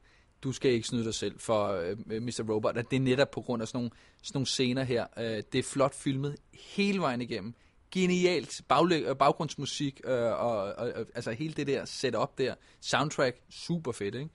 du 0.44 0.52
skal 0.52 0.70
ikke 0.70 0.88
snyde 0.88 1.04
dig 1.04 1.14
selv 1.14 1.38
for 1.38 1.66
øh, 2.10 2.22
Mr. 2.22 2.44
Robot, 2.48 2.76
at 2.76 2.90
det 2.90 2.96
er 2.96 3.00
netop 3.00 3.30
på 3.30 3.40
grund 3.40 3.62
af 3.62 3.68
sådan 3.68 3.78
nogle, 3.78 3.90
sådan 4.22 4.36
nogle 4.36 4.46
scener 4.46 4.82
her. 4.84 5.06
Øh, 5.18 5.42
det 5.52 5.58
er 5.58 5.62
flot 5.62 5.94
filmet 5.94 6.36
hele 6.52 6.98
vejen 7.00 7.20
igennem. 7.20 7.54
Genialt 7.90 8.60
baglæg, 8.68 9.04
øh, 9.04 9.16
baggrundsmusik, 9.16 10.00
øh, 10.04 10.12
og, 10.12 10.56
og, 10.56 10.92
og 10.96 11.06
altså 11.14 11.32
hele 11.32 11.54
det 11.54 11.66
der 11.66 11.84
setup 11.84 12.38
der. 12.38 12.54
Soundtrack, 12.80 13.36
super 13.50 13.92
fedt, 13.92 14.14
ikke? 14.14 14.30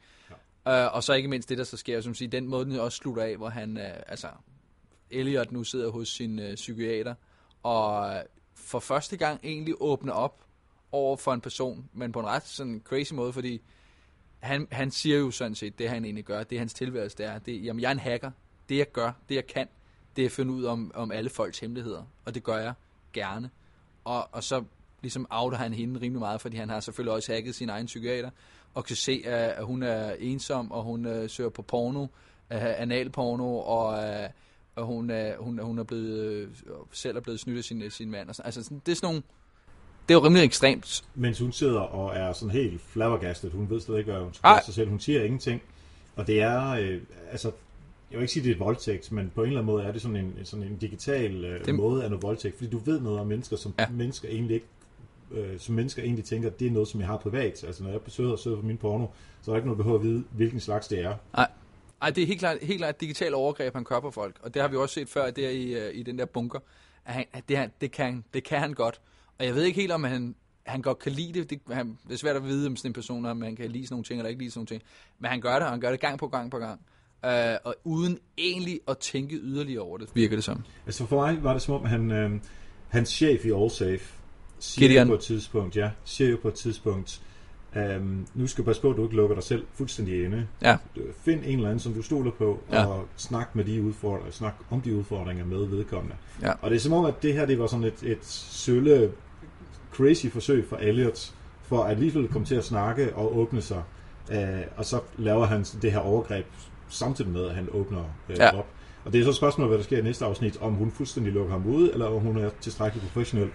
Ja. 0.66 0.86
Øh, 0.86 0.96
og 0.96 1.04
så 1.04 1.14
ikke 1.14 1.30
mindst 1.30 1.50
det, 1.50 1.58
der 1.58 1.64
så 1.64 1.78
sker, 1.78 2.02
som 2.02 2.14
siger, 2.14 2.30
den 2.30 2.48
måde, 2.48 2.66
den 2.66 2.76
også 2.76 2.98
slutter 2.98 3.24
af, 3.24 3.38
hvor 3.38 3.50
han, 3.50 3.78
øh, 3.78 3.94
altså, 4.08 4.28
Elliot 5.10 5.52
nu 5.52 5.64
sidder 5.64 5.92
hos 5.92 6.10
sin 6.10 6.40
øh, 6.40 6.56
psykiater, 6.56 7.16
og 7.64 8.14
for 8.56 8.80
første 8.80 9.18
gang 9.18 9.40
egentlig 9.44 9.76
åbner 9.80 10.14
op 10.14 10.46
over 10.92 11.18
for 11.18 11.34
en 11.34 11.42
person, 11.42 11.90
men 11.94 12.12
på 12.12 12.20
en 12.20 12.26
ret 12.26 12.48
sådan 12.48 12.82
crazy 12.86 13.14
måde, 13.14 13.34
fordi 13.34 13.62
han, 14.40 14.68
han 14.72 14.92
siger 14.92 15.18
jo 15.18 15.32
sådan 15.32 15.56
set, 15.56 15.80
det 15.80 15.90
han 15.90 16.06
egentlig 16.06 16.26
gør, 16.26 16.44
det 16.44 16.56
er 16.56 16.60
hans 16.60 16.74
tilværelse, 16.74 17.18
det 17.18 17.26
er, 17.26 17.40
det, 17.40 17.66
jamen 17.66 17.82
jeg 17.82 17.88
er 17.88 17.92
en 17.92 18.00
hacker, 18.00 18.32
det 18.70 18.78
jeg 18.78 18.92
gør, 18.92 19.12
det 19.30 19.36
jeg 19.36 19.48
kan, 19.48 19.68
det 20.16 20.22
er 20.22 20.26
at 20.26 20.32
finde 20.32 20.54
ud 20.54 20.64
om, 20.64 20.92
om 20.96 21.12
alle 21.12 21.30
folks 21.30 21.60
hemmeligheder, 21.60 22.04
og 22.26 22.36
det 22.36 22.44
gør 22.44 22.58
jeg 22.58 22.74
gerne. 23.14 23.50
Og, 24.04 24.28
og 24.32 24.44
så 24.44 24.64
ligesom 25.02 25.28
outer 25.30 25.58
han 25.58 25.74
hende 25.74 26.02
rimelig 26.02 26.20
meget, 26.20 26.42
fordi 26.42 26.58
han 26.58 26.70
har 26.70 26.80
selvfølgelig 26.80 27.14
også 27.14 27.34
hacket 27.34 27.56
sin 27.56 27.70
egen 27.70 27.86
psykiater, 27.86 28.30
og 28.74 28.86
kan 28.86 28.96
se, 28.96 29.22
at, 29.26 29.66
hun 29.66 29.84
er 29.84 30.16
ensom, 30.20 30.72
og 30.72 30.84
hun 30.84 31.06
uh, 31.06 31.30
søger 31.30 31.50
på 31.50 31.62
porno, 31.62 32.02
uh, 32.02 32.08
analporno, 32.50 33.58
og, 33.58 33.88
uh, 33.88 34.30
og 34.76 34.86
hun, 34.86 35.10
er, 35.10 35.38
hun, 35.38 35.60
hun 35.60 35.80
er 35.80 35.84
blevet, 35.84 36.20
øh, 36.20 36.48
selv 36.92 37.18
er 37.18 37.22
blevet 37.22 37.40
snydt 37.40 37.58
af 37.58 37.64
sin, 37.64 37.92
sin 37.92 38.12
mand. 38.12 38.30
Og 38.30 38.36
sådan. 38.36 38.48
Altså, 38.48 38.64
sådan, 38.64 38.82
det 38.86 38.92
er 38.92 38.96
sådan 38.96 39.08
nogle, 39.08 39.24
det 40.08 40.14
er 40.14 40.20
jo 40.20 40.26
rimelig 40.26 40.44
ekstremt. 40.44 41.04
Mens 41.16 41.40
hun 41.40 41.52
sidder 41.52 41.80
og 41.80 42.16
er 42.16 42.34
sådan 42.34 42.52
helt 42.52 42.82
flabbergastet. 42.82 43.52
Hun 43.52 43.70
ved 43.70 43.80
slet 43.82 43.98
ikke, 43.98 44.12
hvad 44.12 44.22
hun 44.22 44.34
skal 44.34 44.48
Ej. 44.48 44.62
sig 44.66 44.74
selv. 44.74 44.90
Hun 44.90 45.00
siger 45.00 45.24
ingenting. 45.24 45.62
Og 46.16 46.28
det 46.28 46.42
er, 46.42 46.70
øh, 46.70 47.02
altså, 47.32 47.52
jeg 48.12 48.18
vil 48.20 48.22
ikke 48.22 48.34
sige, 48.34 48.44
det 48.44 48.50
er 48.50 48.54
et 48.56 48.60
voldtægt, 48.60 49.12
men 49.12 49.32
på 49.36 49.42
en 49.42 49.48
eller 49.48 49.60
anden 49.62 49.74
måde 49.74 49.84
er 49.84 49.92
det 49.92 50.02
sådan 50.02 50.18
en, 50.18 50.34
sådan 50.44 50.66
en 50.66 50.78
digital 50.78 51.46
øh, 51.46 51.66
Det- 51.66 51.76
måde 51.76 52.04
af 52.04 52.10
noget 52.10 52.24
voldtægt. 52.24 52.58
Fordi 52.58 52.70
du 52.70 52.78
ved 52.78 53.00
noget 53.02 53.20
om 53.20 53.28
mennesker, 53.28 53.56
som 53.56 53.74
Ja. 53.80 53.90
mennesker 53.90 54.30
egentlig 54.30 54.54
ikke 54.54 54.68
øh, 55.32 55.60
som 55.60 55.76
mennesker 55.76 56.04
egentlig 56.04 56.26
tænker, 56.26 56.50
det 56.50 56.68
er 56.68 56.72
noget, 56.72 56.88
som 56.88 57.00
jeg 57.00 57.08
har 57.08 57.18
privat. 57.18 57.64
Altså, 57.64 57.84
når 57.84 57.92
jeg 57.92 58.02
besøger 58.02 58.32
og 58.32 58.40
søger 58.40 58.58
på 58.58 58.66
min 58.66 58.78
porno, 58.78 59.08
så 59.42 59.52
er 59.52 59.56
der 59.56 59.58
ikke 59.58 59.68
noget 59.68 59.78
behov 59.78 59.96
at 59.96 60.04
vide, 60.04 60.24
hvilken 60.32 60.60
slags 60.60 60.88
det 60.88 61.00
er. 61.00 61.16
Nej. 61.34 61.48
Ej, 62.02 62.10
det 62.10 62.22
er 62.24 62.28
helt 62.28 62.40
klart, 62.40 62.58
helt 62.62 62.78
klart 62.78 62.96
et 62.96 63.02
digitalt 63.02 63.34
overgreb, 63.34 63.74
han 63.74 63.84
gør 63.84 64.00
på 64.00 64.12
folk. 64.12 64.36
Og 64.42 64.54
det 64.54 64.62
har 64.62 64.70
vi 64.70 64.76
også 64.76 64.94
set 64.94 65.10
før 65.10 65.32
der 65.32 65.50
i, 65.50 65.74
øh, 65.74 65.96
i 65.96 66.04
den 66.04 66.18
der 66.20 66.26
bunker. 66.26 66.60
At, 67.06 67.14
han, 67.14 67.26
at 67.34 67.44
det, 67.50 67.58
han, 67.58 67.72
det, 67.82 67.92
kan, 67.92 68.24
det 68.34 68.44
kan 68.44 68.60
han 68.60 68.74
godt. 68.74 69.02
Og 69.40 69.46
jeg 69.46 69.56
ved 69.56 69.64
ikke 69.64 69.80
helt, 69.82 69.92
om 69.92 70.04
han, 70.04 70.36
han 70.64 70.82
godt 70.82 71.00
kan 71.00 71.12
lide 71.12 71.40
det. 71.40 71.50
Det, 71.50 71.60
han, 71.72 71.98
det 72.08 72.14
er 72.14 72.18
svært 72.18 72.36
at 72.36 72.44
vide 72.44 72.68
om 72.68 72.76
sådan 72.76 72.90
en 72.90 72.94
person, 72.94 73.26
om 73.26 73.42
han 73.42 73.56
kan 73.56 73.72
lide 73.72 73.86
sådan 73.86 73.94
nogle 73.94 74.04
ting 74.04 74.20
eller 74.20 74.30
ikke 74.30 74.42
lide 74.42 74.52
sådan 74.52 74.60
nogle 74.60 74.68
ting. 74.68 74.82
Men 75.20 75.30
han 75.32 75.42
gør 75.42 75.54
det, 75.54 75.62
og 75.64 75.70
han 75.70 75.80
gør 75.80 75.92
det 75.92 76.00
gang 76.00 76.20
på 76.20 76.28
gang 76.28 76.52
på 76.52 76.58
gang. 76.58 76.82
Øh, 77.26 77.56
og 77.64 77.76
uden 77.84 78.20
egentlig 78.38 78.80
at 78.88 78.98
tænke 78.98 79.36
yderligere 79.36 79.82
over 79.82 79.98
det, 79.98 80.10
virker 80.14 80.36
det 80.36 80.44
som. 80.44 80.64
Altså 80.86 81.06
for 81.06 81.16
mig 81.26 81.44
var 81.44 81.54
det 81.54 81.62
som 81.62 81.74
om, 81.76 81.86
han, 81.86 82.12
øh, 82.12 82.32
hans 82.88 83.10
chef 83.10 83.46
i 83.46 83.52
Allsafe 83.52 84.14
siger 84.60 84.88
Gideon. 84.90 85.08
på 85.08 85.14
et 85.14 85.20
tidspunkt, 85.20 85.76
ja, 85.78 85.90
siger 86.04 86.30
jo 86.30 86.38
på 86.42 86.48
et 86.48 86.54
tidspunkt, 86.54 87.22
øhm, 87.76 88.28
nu 88.36 88.48
skal 88.48 88.64
du 88.64 88.66
passe 88.66 88.82
på, 88.82 88.90
at 88.90 88.98
du 88.98 89.04
ikke 89.04 89.16
lukker 89.16 89.36
dig 89.36 89.44
selv 89.44 89.66
fuldstændig 89.74 90.24
inde. 90.26 90.48
Ja. 90.62 90.78
Find 91.26 91.40
en 91.46 91.56
eller 91.56 91.66
anden, 91.70 91.80
som 91.80 91.94
du 91.94 92.02
stoler 92.02 92.32
på, 92.32 92.60
Ja. 92.72 92.86
og 92.86 93.06
snak 93.16 93.56
med 93.56 93.66
de 93.66 93.82
udfordringer, 93.84 94.32
snak 94.32 94.54
om 94.70 94.82
de 94.82 94.96
udfordringer 94.96 95.46
med 95.46 95.66
vedkommende. 95.66 96.16
Ja. 96.42 96.52
Og 96.62 96.70
det 96.70 96.76
er 96.76 96.80
som 96.80 96.94
om, 96.94 97.06
at 97.06 97.24
det 97.24 97.34
her 97.34 97.46
det 97.46 97.60
var 97.60 97.68
sådan 97.68 97.84
et, 97.86 98.04
et 98.04 98.26
sølle, 98.26 99.12
crazy 99.94 100.28
forsøg 100.28 100.66
for 100.70 100.76
Elliot, 100.78 101.34
for 101.62 101.84
at 101.84 101.92
alligevel 101.92 102.28
komme 102.28 102.46
til 102.48 102.56
at 102.56 102.64
snakke 102.66 103.16
og 103.16 103.38
åbne 103.38 103.62
sig. 103.62 103.84
Øh, 104.32 104.62
og 104.78 104.86
så 104.86 105.00
laver 105.18 105.46
han 105.46 105.64
det 105.82 105.92
her 105.92 106.00
overgreb 106.00 106.46
samtidig 106.92 107.32
med, 107.32 107.46
at 107.46 107.56
han 107.56 107.68
åbner 107.72 108.04
øh, 108.30 108.38
Ja. 108.38 108.58
op. 108.60 108.68
Og 109.06 109.14
det 109.14 109.20
er 109.20 109.24
så 109.24 109.30
et 109.30 109.36
spørgsmål, 109.36 109.68
hvad 109.68 109.78
der 109.78 109.84
sker 109.84 109.98
i 109.98 110.02
næste 110.02 110.26
afsnit, 110.26 110.58
om 110.62 110.74
hun 110.74 110.92
fuldstændig 110.92 111.34
lukker 111.34 111.52
ham 111.52 111.66
ud, 111.68 111.90
eller 111.90 112.06
om 112.06 112.22
hun 112.22 112.38
er 112.38 112.50
tilstrækkeligt 112.62 113.08
professionel 113.14 113.50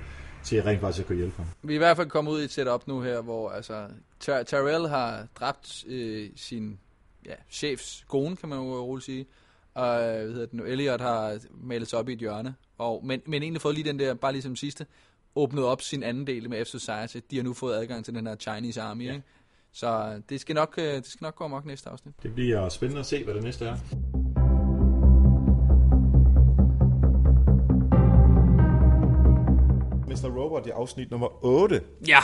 til 0.45 0.63
rent 0.63 0.81
faktisk 0.81 1.01
at 1.01 1.07
kunne 1.07 1.17
hjælpe 1.17 1.37
ham. 1.37 1.47
Vi 1.63 1.73
er 1.73 1.75
i 1.75 1.79
hvert 1.79 1.97
fald 1.97 2.09
kommet 2.09 2.33
ud 2.33 2.41
i 2.41 2.45
et 2.45 2.51
setup 2.51 2.87
nu 2.87 3.01
her, 3.01 3.21
hvor 3.21 3.51
altså, 3.51 3.87
Ter- 4.21 4.43
Terrell 4.43 4.89
har 4.89 5.27
dræbt 5.41 5.85
øh, 5.89 6.31
sin 6.37 6.79
ja, 7.27 7.35
chefs 7.51 8.05
kone, 8.09 8.37
kan 8.37 8.49
man 8.49 8.59
jo 8.59 8.65
roligt 8.81 9.05
sige. 9.05 9.27
Og 9.75 10.03
øh, 10.03 10.05
hvad 10.25 10.33
hedder 10.33 10.47
det 10.47 10.55
nu, 10.55 10.65
Elliot 10.65 11.01
har 11.01 11.39
malet 11.63 11.89
sig 11.89 11.99
op 11.99 12.09
i 12.09 12.13
et 12.13 12.19
hjørne. 12.19 12.55
Og, 12.79 13.01
men, 13.05 13.21
men 13.27 13.43
egentlig 13.43 13.61
fået 13.63 13.75
lige 13.75 13.89
den 13.89 13.99
der, 13.99 14.15
bare 14.15 14.33
ligesom 14.33 14.57
sidste, 14.57 14.87
åbnet 15.35 15.65
op 15.65 15.83
sin 15.83 16.03
anden 16.03 16.27
del 16.27 16.51
med 16.51 16.65
F 16.65 16.69
Society. 16.69 17.17
De 17.31 17.37
har 17.37 17.43
nu 17.43 17.53
fået 17.55 17.75
adgang 17.77 18.05
til 18.05 18.15
den 18.15 18.27
her 18.27 18.37
Chinese 18.37 18.81
Army, 18.81 19.05
ja. 19.07 19.13
ikke? 19.13 19.25
Så 19.79 20.13
øh, 20.15 20.23
det 20.29 20.41
skal, 20.41 20.55
nok, 20.55 20.75
øh, 20.79 20.85
det 20.95 21.07
skal 21.07 21.25
nok 21.25 21.37
gå 21.37 21.45
amok 21.45 21.65
næste 21.65 21.91
afsnit. 21.91 22.15
Det 22.23 22.35
bliver 22.35 22.69
spændende 22.69 23.01
at 23.01 23.07
se, 23.07 23.25
hvad 23.25 23.35
det 23.35 23.43
næste 23.43 23.65
er. 23.65 23.77
Mr. 30.09 30.29
Robot 30.43 30.67
i 30.67 30.71
afsnit 30.71 31.11
nummer 31.11 31.45
8. 31.45 31.81
Ja, 32.09 32.19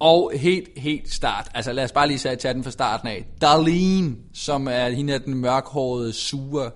og 0.00 0.32
helt, 0.34 0.68
helt 0.76 1.12
start. 1.12 1.48
Altså 1.54 1.72
lad 1.72 1.84
os 1.84 1.92
bare 1.92 2.06
lige 2.08 2.18
sige- 2.18 2.36
tage 2.36 2.54
den 2.54 2.64
fra 2.64 2.70
starten 2.70 3.08
af. 3.08 3.26
Darlene, 3.40 4.16
som 4.34 4.68
er 4.70 4.88
hende 4.88 5.12
er 5.12 5.18
den 5.18 5.34
mørkhårede, 5.34 6.12
sure 6.12 6.70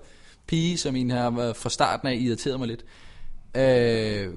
pige, 0.47 0.77
som 0.77 0.95
en 0.95 1.09
har 1.11 1.29
været 1.29 1.55
fra 1.55 1.69
starten 1.69 2.07
af 2.07 2.15
irriteret 2.15 2.59
mig 2.59 2.67
lidt. 2.67 2.85
Øh, 3.57 4.33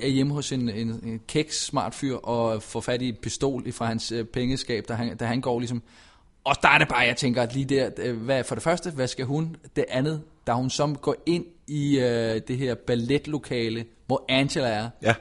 er 0.00 0.08
hjemme 0.08 0.34
hos 0.34 0.52
en, 0.52 0.68
en, 0.68 0.88
en 0.88 1.20
kæks 1.28 1.64
smart 1.64 1.94
fyr 1.94 2.16
og 2.16 2.62
får 2.62 2.80
fat 2.80 3.02
i 3.02 3.08
et 3.08 3.18
pistol 3.18 3.72
fra 3.72 3.86
hans 3.86 4.12
øh, 4.12 4.24
pengeskab, 4.24 4.84
da 4.88 4.94
han, 4.94 5.16
da 5.16 5.24
han 5.24 5.40
går 5.40 5.58
ligesom... 5.58 5.82
Og 6.44 6.54
der 6.62 6.68
er 6.68 6.78
det 6.78 6.88
bare, 6.88 6.98
jeg 6.98 7.16
tænker, 7.16 7.42
at 7.42 7.54
lige 7.54 7.64
der, 7.64 7.90
øh, 7.98 8.16
hvad, 8.16 8.44
for 8.44 8.54
det 8.54 8.64
første, 8.64 8.90
hvad 8.90 9.08
skal 9.08 9.24
hun? 9.24 9.56
Det 9.76 9.84
andet, 9.88 10.22
da 10.46 10.52
hun 10.52 10.70
så 10.70 10.96
går 11.02 11.16
ind 11.26 11.44
i 11.66 11.98
øh, 11.98 12.40
det 12.48 12.58
her 12.58 12.74
balletlokale, 12.74 13.84
hvor 14.06 14.24
Angela 14.28 14.68
er, 14.68 14.90
Ja. 15.02 15.14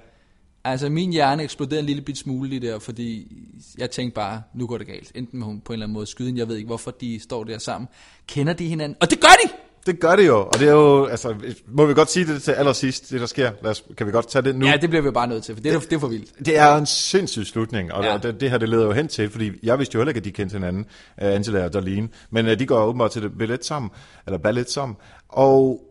Altså, 0.64 0.90
min 0.90 1.12
hjerne 1.12 1.44
eksploderede 1.44 1.80
en 1.80 1.86
lille 1.86 2.02
bit 2.02 2.18
smule 2.18 2.50
lige 2.50 2.68
der, 2.68 2.80
fordi 2.80 3.38
jeg 3.78 3.92
tænkte 3.92 4.16
bare, 4.16 4.42
nu 4.54 4.68
går 4.68 4.78
det 4.78 4.88
galt. 4.88 5.12
Enten 5.16 5.40
med 5.40 5.48
hun 5.48 5.62
på 5.62 5.74
en 5.74 5.76
eller 5.76 5.86
anden 5.86 5.94
måde 5.94 6.06
skyden, 6.06 6.38
jeg 6.38 6.48
ved 6.48 6.56
ikke, 6.56 6.68
hvorfor 6.68 6.92
de 6.92 7.20
står 7.20 7.44
der 7.44 7.58
sammen. 7.58 7.88
Kender 8.28 8.54
de 8.54 8.68
hinanden? 8.68 8.98
Og 9.02 9.10
det 9.10 9.20
gør 9.20 9.28
de! 9.44 9.50
Det 9.86 10.00
gør 10.00 10.16
det 10.16 10.28
jo, 10.28 10.38
og 10.38 10.60
det 10.60 10.68
er 10.68 10.72
jo, 10.72 11.06
altså, 11.06 11.36
må 11.68 11.86
vi 11.86 11.94
godt 11.94 12.12
sige 12.12 12.34
det 12.34 12.44
til 12.44 12.52
allersidst, 12.52 13.10
det 13.10 13.20
der 13.22 13.26
sker? 13.28 13.52
Lad 13.62 13.72
os, 13.72 13.84
kan 13.98 14.08
vi 14.08 14.12
godt 14.12 14.28
tage 14.30 14.42
det 14.42 14.56
nu? 14.56 14.68
Ja, 14.68 14.78
det 14.82 14.90
bliver 14.90 15.04
vi 15.04 15.12
bare 15.12 15.28
nødt 15.28 15.44
til, 15.44 15.56
for 15.56 15.62
det 15.62 15.74
er, 15.74 15.80
det 15.80 15.94
er 15.94 16.00
for 16.00 16.08
vildt. 16.08 16.46
Det 16.46 16.58
er 16.58 16.76
en 16.76 16.86
sindssyg 16.86 17.46
slutning, 17.46 17.94
og 17.94 18.04
Ja. 18.04 18.12
ja. 18.12 18.18
det, 18.18 18.42
det 18.42 18.50
her 18.52 18.58
det 18.58 18.70
leder 18.70 18.86
jo 18.86 18.92
hen 18.92 19.08
til, 19.08 19.30
fordi 19.30 19.52
jeg 19.64 19.80
vidste 19.80 19.96
jo 19.96 20.00
heller 20.00 20.10
ikke, 20.10 20.18
at 20.18 20.26
de 20.26 20.32
kendte 20.32 20.54
hinanden, 20.54 20.86
uh, 21.22 21.28
Angela 21.28 21.66
og 21.66 21.74
Darlene, 21.74 22.10
men 22.30 22.46
uh, 22.46 22.52
de 22.52 22.66
går 22.66 22.84
åbenbart 22.84 23.12
til 23.12 23.22
det 23.22 23.38
ballet 23.38 23.66
sammen, 23.66 23.92
eller 24.26 24.38
ballet 24.38 24.70
sammen, 24.72 24.98
og 25.30 25.82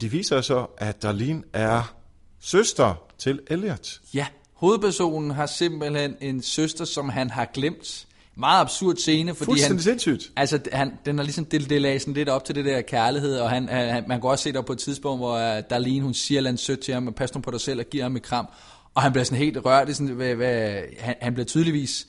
de 0.00 0.10
viser 0.10 0.40
så, 0.40 0.66
at 0.78 1.02
Darlene 1.02 1.42
er 1.52 1.94
søster 2.40 2.94
til 3.18 3.40
Elliot. 3.46 4.00
Ja, 4.14 4.26
hovedpersonen 4.54 5.30
har 5.30 5.46
simpelthen 5.46 6.14
en 6.20 6.42
søster, 6.42 6.84
som 6.84 7.08
han 7.08 7.30
har 7.30 7.44
glemt. 7.54 8.06
Meget 8.38 8.60
absurd 8.60 8.96
scene, 8.96 9.34
fordi 9.34 9.50
han, 9.50 9.56
Fuldstændig 9.68 9.84
sindssygt. 9.84 10.32
Altså, 10.36 10.58
han, 10.72 10.92
den 11.06 11.18
har 11.18 11.24
ligesom 11.24 11.44
det, 11.44 11.70
det 11.70 11.82
lagde 11.82 11.98
sådan 11.98 12.14
lidt 12.14 12.28
op 12.28 12.44
til 12.44 12.54
det 12.54 12.64
der 12.64 12.80
kærlighed, 12.80 13.38
og 13.38 13.50
han, 13.50 13.68
han, 13.68 14.04
man 14.08 14.20
kan 14.20 14.30
også 14.30 14.42
se 14.42 14.52
der 14.52 14.62
på 14.62 14.72
et 14.72 14.78
tidspunkt, 14.78 15.20
hvor 15.20 15.34
uh, 15.34 15.62
Darlene, 15.70 16.02
hun 16.02 16.14
siger 16.14 16.40
noget 16.40 16.58
sødt 16.58 16.80
til 16.80 16.94
ham, 16.94 17.12
pas 17.12 17.34
nu 17.34 17.40
på 17.40 17.50
dig 17.50 17.60
selv, 17.60 17.80
og 17.80 17.86
giver 17.90 18.04
ham 18.04 18.16
et 18.16 18.22
kram, 18.22 18.46
og 18.94 19.02
han 19.02 19.12
bliver 19.12 19.24
sådan 19.24 19.38
helt 19.38 19.58
rørt, 19.64 19.86
det 19.86 19.92
er 19.92 19.96
sådan, 19.96 20.14
hvad, 20.14 20.34
hvad, 20.34 20.80
han, 20.98 21.14
han 21.20 21.34
bliver 21.34 21.46
tydeligvis 21.46 22.06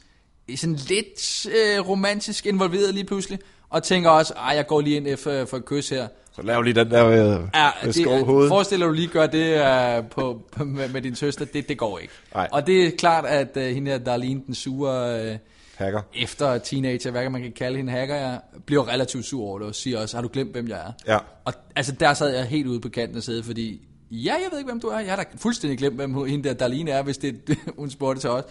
sådan 0.56 0.76
lidt 0.76 1.46
øh, 1.46 1.90
romantisk 1.90 2.46
involveret 2.46 2.94
lige 2.94 3.06
pludselig, 3.06 3.40
og 3.70 3.84
tænker 3.84 4.10
også, 4.10 4.34
ej, 4.34 4.56
jeg 4.56 4.68
går 4.68 4.82
lige 4.82 4.96
ind 4.96 5.18
for, 5.18 5.46
for 5.46 5.58
et 5.58 5.66
kys 5.66 5.90
her. 5.90 6.08
Så 6.36 6.42
lav 6.42 6.62
lige 6.62 6.74
den 6.74 6.92
der 6.92 7.08
øh, 7.08 7.16
Ja, 7.16 7.70
med 7.84 7.94
det, 7.94 8.02
skovhovedet. 8.02 8.50
forestiller 8.50 8.86
du 8.88 8.94
lige 8.94 9.08
gør 9.08 9.28
det 9.28 9.62
uh, 10.00 10.10
på, 10.10 10.42
på, 10.52 10.64
med, 10.64 10.90
med 10.90 11.02
din 11.02 11.16
søster, 11.16 11.46
det, 11.46 11.70
det 11.70 11.78
går 11.78 12.00
ikke. 12.00 12.14
Nej. 12.34 12.48
Og 12.52 12.68
det 12.68 12.88
er 12.88 12.92
klart, 12.98 13.26
at 13.26 13.50
uh, 13.56 13.64
hende 13.64 13.92
her, 13.92 13.98
Darlene, 13.98 14.42
den 14.48 14.56
sure... 14.56 15.32
Uh, 15.32 15.38
Hacker. 15.80 16.02
efter 16.14 16.58
teenager, 16.58 17.12
hvad 17.12 17.30
man 17.30 17.42
kan 17.42 17.52
kalde 17.52 17.78
hende 17.78 17.92
hacker, 17.92 18.16
jeg 18.16 18.40
bliver 18.66 18.88
relativt 18.88 19.26
sur 19.26 19.44
over 19.44 19.60
det, 19.60 19.68
og 19.68 19.76
siger 19.76 20.02
også, 20.02 20.18
har 20.18 20.22
du 20.22 20.30
glemt, 20.34 20.52
hvem 20.52 20.68
jeg 20.68 20.80
er? 20.80 20.92
Ja. 21.14 21.18
Og 21.46 21.54
altså, 21.76 21.92
der 21.92 22.14
sad 22.14 22.36
jeg 22.36 22.46
helt 22.46 22.68
ude 22.68 22.80
på 22.80 22.90
kanten 22.90 23.18
og 23.18 23.24
sidde, 23.24 23.44
fordi, 23.44 23.82
ja, 24.12 24.34
jeg 24.34 24.48
ved 24.52 24.60
ikke, 24.60 24.70
hvem 24.72 24.80
du 24.80 24.88
er. 24.88 25.00
Jeg 25.00 25.10
har 25.10 25.16
da 25.16 25.24
fuldstændig 25.36 25.78
glemt, 25.78 25.96
hvem 25.96 26.26
hende 26.28 26.50
der 26.50 26.54
Darlene 26.54 26.92
er, 26.92 27.04
hvis 27.04 27.18
det 27.24 27.58
hun 27.78 27.90
spurgte 27.90 28.22
til 28.22 28.30
os. 28.30 28.44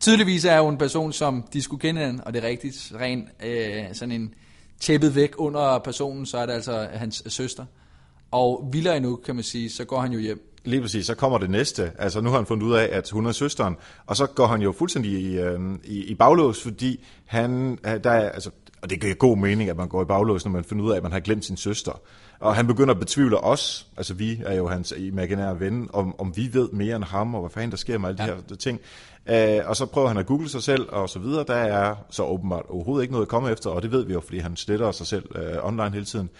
Tydeligvis 0.00 0.44
er 0.44 0.60
hun 0.60 0.72
en 0.72 0.78
person, 0.78 1.12
som 1.12 1.44
de 1.52 1.62
skulle 1.62 1.80
kende 1.80 2.06
hende, 2.06 2.24
og 2.24 2.34
det 2.34 2.44
er 2.44 2.48
rigtigt, 2.48 2.92
ren 3.00 3.28
øh, 3.44 3.84
sådan 3.92 4.12
en 4.12 4.34
tæppet 4.80 5.14
væk 5.14 5.34
under 5.38 5.78
personen, 5.78 6.26
så 6.26 6.38
er 6.38 6.46
det 6.46 6.52
altså 6.52 6.88
hans 6.92 7.22
søster. 7.26 7.64
Og 8.30 8.68
vildere 8.72 8.96
endnu, 8.96 9.16
kan 9.16 9.34
man 9.34 9.44
sige, 9.44 9.70
så 9.70 9.84
går 9.84 10.00
han 10.00 10.12
jo 10.12 10.18
hjem 10.18 10.49
Lige 10.64 10.82
præcis, 10.82 11.06
så 11.06 11.14
kommer 11.14 11.38
det 11.38 11.50
næste. 11.50 11.92
Altså 11.98 12.20
nu 12.20 12.30
har 12.30 12.36
han 12.36 12.46
fundet 12.46 12.66
ud 12.66 12.72
af, 12.72 12.88
at 12.92 13.10
hun 13.10 13.26
er 13.26 13.32
søsteren, 13.32 13.76
og 14.06 14.16
så 14.16 14.26
går 14.26 14.46
han 14.46 14.62
jo 14.62 14.72
fuldstændig 14.72 15.12
i, 15.12 15.38
øh, 15.38 15.60
i, 15.84 16.04
i 16.04 16.14
baglås, 16.14 16.62
fordi 16.62 17.04
han, 17.24 17.78
øh, 17.86 18.04
der 18.04 18.10
er, 18.10 18.30
altså, 18.30 18.50
og 18.82 18.90
det 18.90 19.00
giver 19.00 19.14
god 19.14 19.36
mening, 19.36 19.70
at 19.70 19.76
man 19.76 19.88
går 19.88 20.02
i 20.02 20.04
baglås, 20.04 20.44
når 20.44 20.52
man 20.52 20.64
finder 20.64 20.84
ud 20.84 20.92
af, 20.92 20.96
at 20.96 21.02
man 21.02 21.12
har 21.12 21.20
glemt 21.20 21.44
sin 21.44 21.56
søster. 21.56 22.00
Og 22.40 22.56
han 22.56 22.66
begynder 22.66 22.94
at 22.94 23.00
betvivle 23.00 23.38
os, 23.38 23.86
altså 23.96 24.14
vi 24.14 24.40
er 24.46 24.54
jo 24.54 24.68
hans 24.68 24.94
imaginære 24.98 25.60
ven, 25.60 25.88
om, 25.92 26.20
om 26.20 26.36
vi 26.36 26.50
ved 26.52 26.68
mere 26.72 26.96
end 26.96 27.04
ham, 27.04 27.34
og 27.34 27.40
hvad 27.40 27.50
fanden 27.50 27.70
der 27.70 27.76
sker 27.76 27.98
med 27.98 28.08
alle 28.08 28.24
ja. 28.24 28.30
de 28.30 28.36
her 28.48 28.56
ting. 28.56 28.80
Uh, 29.30 29.68
og 29.68 29.76
så 29.76 29.86
prøver 29.86 30.08
han 30.08 30.16
at 30.16 30.26
google 30.26 30.48
sig 30.48 30.62
selv, 30.62 30.88
og 30.88 31.08
så 31.08 31.18
videre. 31.18 31.44
Der 31.46 31.54
er 31.54 31.94
så 32.10 32.24
åbenbart 32.24 32.64
overhovedet 32.68 33.02
ikke 33.02 33.12
noget 33.12 33.24
at 33.24 33.28
komme 33.28 33.50
efter, 33.50 33.70
og 33.70 33.82
det 33.82 33.92
ved 33.92 34.04
vi 34.04 34.12
jo, 34.12 34.20
fordi 34.20 34.38
han 34.38 34.56
sletter 34.56 34.92
sig 34.92 35.06
selv 35.06 35.24
uh, 35.34 35.66
online 35.66 35.90
hele 35.90 36.04
tiden. 36.04 36.30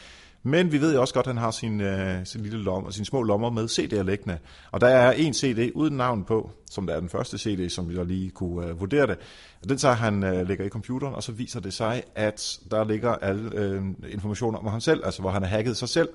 Men 0.42 0.72
vi 0.72 0.80
ved 0.80 0.94
jo 0.94 1.00
også 1.00 1.14
godt, 1.14 1.26
at 1.26 1.34
han 1.34 1.42
har 1.42 1.50
sin, 1.50 1.80
uh, 1.80 2.24
sin 2.24 2.40
lille 2.42 2.62
lomme, 2.62 2.92
sine 2.92 3.06
små 3.06 3.22
lommer 3.22 3.50
med 3.50 3.68
CD'er 3.68 4.02
liggende. 4.02 4.38
Og 4.70 4.80
der 4.80 4.86
er 4.86 5.12
en 5.12 5.34
CD 5.34 5.72
uden 5.74 5.96
navn 5.96 6.24
på, 6.24 6.50
som 6.70 6.86
der 6.86 6.94
er 6.94 7.00
den 7.00 7.08
første 7.08 7.38
CD, 7.38 7.70
som 7.70 7.88
vi 7.88 7.94
så 7.94 8.04
lige 8.04 8.30
kunne 8.30 8.72
uh, 8.72 8.80
vurdere 8.80 9.06
det. 9.06 9.16
Og 9.62 9.68
den 9.68 9.78
tager 9.78 9.94
han 9.94 10.22
uh, 10.22 10.48
lægger 10.48 10.64
i 10.64 10.68
computeren, 10.68 11.14
og 11.14 11.22
så 11.22 11.32
viser 11.32 11.60
det 11.60 11.74
sig, 11.74 12.02
at 12.14 12.58
der 12.70 12.84
ligger 12.84 13.10
alle 13.10 13.78
uh, 13.78 14.12
informationer 14.12 14.58
om 14.58 14.66
ham 14.66 14.80
selv, 14.80 15.04
altså 15.04 15.20
hvor 15.20 15.30
han 15.30 15.42
har 15.42 15.48
hacket 15.48 15.76
sig 15.76 15.88
selv. 15.88 16.08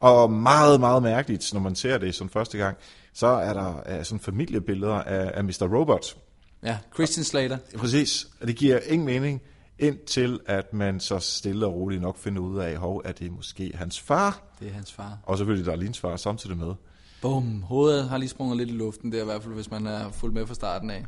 Og 0.00 0.32
meget, 0.32 0.80
meget 0.80 1.02
mærkeligt, 1.02 1.52
når 1.52 1.60
man 1.60 1.74
ser 1.74 1.98
det 1.98 2.14
som 2.14 2.28
første 2.28 2.58
gang, 2.58 2.76
så 3.12 3.26
er 3.26 3.52
der 3.52 3.98
uh, 3.98 4.04
sådan 4.04 4.20
familiebilleder 4.20 4.94
af, 4.94 5.30
af 5.34 5.44
Mr. 5.44 5.68
Robot. 5.78 6.16
Ja, 6.62 6.78
Christian 6.94 7.24
Slater. 7.24 7.58
Præcis, 7.76 8.28
og 8.40 8.46
det 8.46 8.56
giver 8.56 8.78
ingen 8.78 9.06
mening, 9.06 9.42
indtil 9.78 10.40
at 10.46 10.72
man 10.72 11.00
så 11.00 11.18
stille 11.18 11.66
og 11.66 11.74
roligt 11.74 12.02
nok 12.02 12.16
finder 12.18 12.42
ud 12.42 12.58
af, 12.58 12.76
hov, 12.76 13.02
at 13.04 13.18
det 13.18 13.26
er 13.26 13.30
måske 13.30 13.72
hans 13.74 14.00
far, 14.00 14.42
Det 14.60 14.68
er 14.68 14.72
hans 14.72 14.92
far. 14.92 15.18
og 15.22 15.38
selvfølgelig 15.38 15.66
der 15.66 15.72
er 15.72 15.76
Lins 15.76 16.00
far 16.00 16.16
samtidig 16.16 16.56
med. 16.56 16.74
Bum, 17.22 17.62
hovedet 17.62 18.08
har 18.08 18.18
lige 18.18 18.28
sprunget 18.28 18.56
lidt 18.56 18.68
i 18.68 18.72
luften 18.72 19.12
der, 19.12 19.22
i 19.22 19.24
hvert 19.24 19.42
fald 19.42 19.54
hvis 19.54 19.70
man 19.70 19.86
er 19.86 20.10
fuldt 20.10 20.34
med 20.34 20.46
fra 20.46 20.54
starten 20.54 20.90
af. 20.90 21.04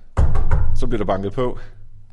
Så 0.76 0.86
bliver 0.86 0.98
der 0.98 1.04
banket 1.06 1.32
på, 1.32 1.58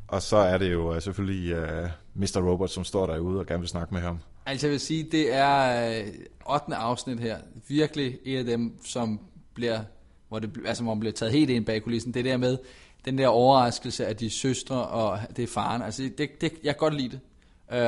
og 0.08 0.22
så 0.22 0.36
er 0.36 0.58
det 0.58 0.72
jo 0.72 0.94
uh, 0.94 1.02
selvfølgelig 1.02 1.56
uh, 1.58 1.88
Mr. 2.14 2.40
Robot, 2.50 2.70
som 2.70 2.84
står 2.84 3.06
derude 3.06 3.38
og 3.38 3.46
gerne 3.46 3.60
vil 3.60 3.68
snakke 3.68 3.94
med 3.94 4.02
ham. 4.02 4.18
Altså 4.46 4.66
jeg 4.66 4.72
vil 4.72 4.80
sige, 4.80 5.08
det 5.12 5.34
er 5.34 5.90
øh, 6.00 6.06
8. 6.50 6.74
afsnit 6.74 7.20
her. 7.20 7.38
Virkelig 7.68 8.18
et 8.24 8.38
af 8.38 8.44
dem, 8.44 8.72
som 8.84 9.20
bliver, 9.54 9.80
hvor 10.28 10.38
det, 10.38 10.50
altså, 10.66 10.82
hvor 10.82 10.94
man 10.94 11.00
bliver 11.00 11.12
taget 11.12 11.32
helt 11.32 11.50
ind 11.50 11.64
bag 11.66 11.82
kulissen. 11.82 12.14
Det 12.14 12.24
der 12.24 12.36
med 12.36 12.58
den 13.06 13.18
der 13.18 13.28
overraskelse 13.28 14.06
af 14.06 14.16
de 14.16 14.30
søstre 14.30 14.86
og 14.86 15.18
det 15.36 15.42
er 15.42 15.46
faren. 15.46 15.82
Altså 15.82 16.02
det, 16.18 16.40
det, 16.40 16.42
jeg 16.42 16.74
kan 16.74 16.78
godt 16.78 16.94
lide 16.94 17.10
det. 17.10 17.20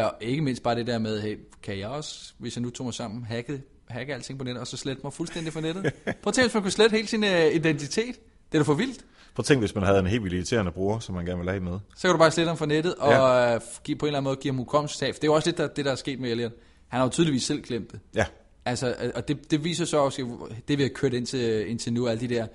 Uh, 0.05 0.11
ikke 0.21 0.43
mindst 0.43 0.63
bare 0.63 0.75
det 0.75 0.87
der 0.87 0.99
med, 0.99 1.21
hey, 1.21 1.39
kan 1.63 1.79
jeg 1.79 1.89
også, 1.89 2.33
hvis 2.39 2.57
jeg 2.57 2.63
nu 2.63 2.71
tog 2.71 2.85
mig 2.85 2.95
sammen, 2.95 3.25
hacke, 3.25 3.63
hacke 3.89 4.15
alting 4.15 4.39
på 4.39 4.45
nettet, 4.45 4.61
og 4.61 4.67
så 4.67 4.77
slette 4.77 5.01
mig 5.05 5.13
fuldstændig 5.13 5.53
fra 5.53 5.61
nettet? 5.61 5.83
Prøv 6.05 6.15
at 6.27 6.35
tænke, 6.35 6.47
hvis 6.47 6.55
man 6.55 6.63
kunne 6.63 6.73
slette 6.73 6.97
hele 6.97 7.09
sin 7.09 7.25
uh, 7.25 7.55
identitet. 7.55 8.17
Det 8.53 8.59
er 8.59 8.63
da 8.63 8.63
for 8.63 8.75
vildt. 8.75 9.05
Prøv 9.35 9.43
at 9.43 9.45
tænk, 9.45 9.61
hvis 9.61 9.75
man 9.75 9.85
havde 9.85 9.99
en 9.99 10.07
helt 10.07 10.23
vildt 10.23 10.35
irriterende 10.35 10.73
bror, 10.73 10.99
som 10.99 11.15
man 11.15 11.25
gerne 11.25 11.39
ville 11.39 11.51
have 11.51 11.63
med. 11.63 11.79
Så 11.97 12.03
kan 12.03 12.11
du 12.11 12.19
bare 12.19 12.31
slette 12.31 12.49
ham 12.49 12.57
fra 12.57 12.67
nettet, 12.67 12.95
og 12.95 13.13
ja. 13.13 13.55
uh, 13.55 13.63
give, 13.85 13.97
på 13.97 14.07
en 14.07 14.09
eller 14.09 14.19
anden 14.19 14.29
måde 14.29 14.37
give 14.37 14.53
ham 14.53 14.59
hukommelsestab. 14.59 15.15
Det 15.15 15.25
er 15.25 15.29
jo 15.29 15.35
også 15.35 15.49
lidt 15.49 15.59
der, 15.59 15.69
det, 15.69 15.85
der 15.85 15.91
er 15.91 15.97
sket 15.97 16.21
med 16.21 16.31
Elliot. 16.31 16.53
Han 16.89 16.99
har 16.99 17.07
jo 17.07 17.11
tydeligvis 17.11 17.43
selv 17.43 17.63
glemt 17.63 17.93
det. 17.93 18.01
Ja, 18.15 18.25
Altså, 18.69 19.13
og 19.15 19.29
det, 19.29 19.51
det 19.51 19.65
viser 19.65 19.85
så 19.85 19.99
også, 19.99 20.49
det 20.69 20.79
vi 20.79 20.83
har 20.83 20.91
kørt 20.95 21.15
indtil, 21.15 21.71
indtil 21.71 21.93
nu, 21.93 22.09
alle 22.09 22.21
de 22.21 22.35
der, 22.35 22.47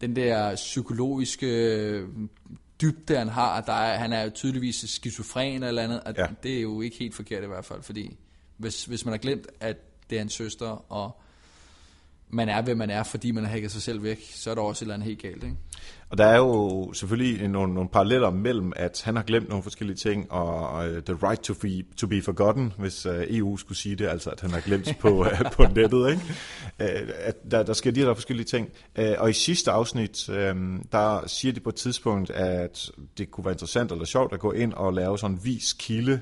den 0.00 0.16
der 0.16 0.54
psykologiske 0.54 1.46
øh, 1.46 2.08
dybde, 2.80 3.16
han 3.16 3.28
har, 3.28 3.60
der 3.60 3.72
er, 3.72 3.98
han 3.98 4.12
er 4.12 4.28
tydeligvis 4.28 4.84
skizofren 4.88 5.62
eller 5.62 5.82
andet, 5.82 6.00
og 6.00 6.14
ja. 6.16 6.26
det 6.42 6.56
er 6.56 6.62
jo 6.62 6.80
ikke 6.80 6.96
helt 6.98 7.14
forkert 7.14 7.44
i 7.44 7.46
hvert 7.46 7.64
fald, 7.64 7.82
fordi 7.82 8.16
hvis, 8.56 8.84
hvis 8.84 9.04
man 9.04 9.12
har 9.12 9.18
glemt, 9.18 9.46
at 9.60 9.76
det 10.10 10.18
er 10.18 10.22
en 10.22 10.28
søster, 10.28 10.92
og 10.92 11.20
man 12.30 12.48
er, 12.48 12.62
hvem 12.62 12.78
man 12.78 12.90
er, 12.90 13.02
fordi 13.02 13.30
man 13.30 13.44
har 13.44 13.50
hacket 13.50 13.70
sig 13.70 13.82
selv 13.82 14.02
væk, 14.02 14.30
så 14.34 14.50
er 14.50 14.54
der 14.54 14.62
også 14.62 14.82
et 14.82 14.86
eller 14.86 14.94
andet 14.94 15.08
helt 15.08 15.22
galt, 15.22 15.44
ikke? 15.44 15.56
Og 16.10 16.18
der 16.18 16.24
er 16.24 16.36
jo 16.36 16.92
selvfølgelig 16.92 17.48
nogle, 17.48 17.74
nogle 17.74 17.88
paralleller 17.88 18.30
mellem, 18.30 18.72
at 18.76 19.02
han 19.04 19.16
har 19.16 19.22
glemt 19.22 19.48
nogle 19.48 19.62
forskellige 19.62 19.96
ting, 19.96 20.32
og 20.32 20.84
uh, 20.88 21.02
the 21.02 21.14
right 21.14 21.40
to 21.42 21.54
be, 21.54 21.82
to 21.96 22.06
be 22.06 22.22
forgotten, 22.22 22.72
hvis 22.78 23.06
uh, 23.06 23.14
EU 23.28 23.56
skulle 23.56 23.78
sige 23.78 23.96
det, 23.96 24.06
altså 24.06 24.30
at 24.30 24.40
han 24.40 24.50
har 24.50 24.60
glemt 24.60 24.96
på, 25.00 25.08
uh, 25.08 25.26
på 25.56 25.62
nettet. 25.62 26.10
Ikke? 26.10 26.22
Uh, 26.80 27.10
at 27.18 27.50
der, 27.50 27.62
der 27.62 27.72
sker 27.72 27.90
de 27.90 28.00
her 28.00 28.14
forskellige 28.14 28.46
ting. 28.46 28.68
Uh, 28.98 29.04
og 29.18 29.30
i 29.30 29.32
sidste 29.32 29.70
afsnit, 29.70 30.28
um, 30.28 30.84
der 30.92 31.26
siger 31.26 31.52
de 31.52 31.60
på 31.60 31.68
et 31.68 31.74
tidspunkt, 31.74 32.30
at 32.30 32.90
det 33.18 33.30
kunne 33.30 33.44
være 33.44 33.54
interessant 33.54 33.92
eller 33.92 34.04
sjovt 34.04 34.32
at 34.32 34.40
gå 34.40 34.52
ind 34.52 34.72
og 34.72 34.92
lave 34.92 35.18
sådan 35.18 35.36
en 35.36 35.44
vis 35.44 35.72
kilde 35.72 36.20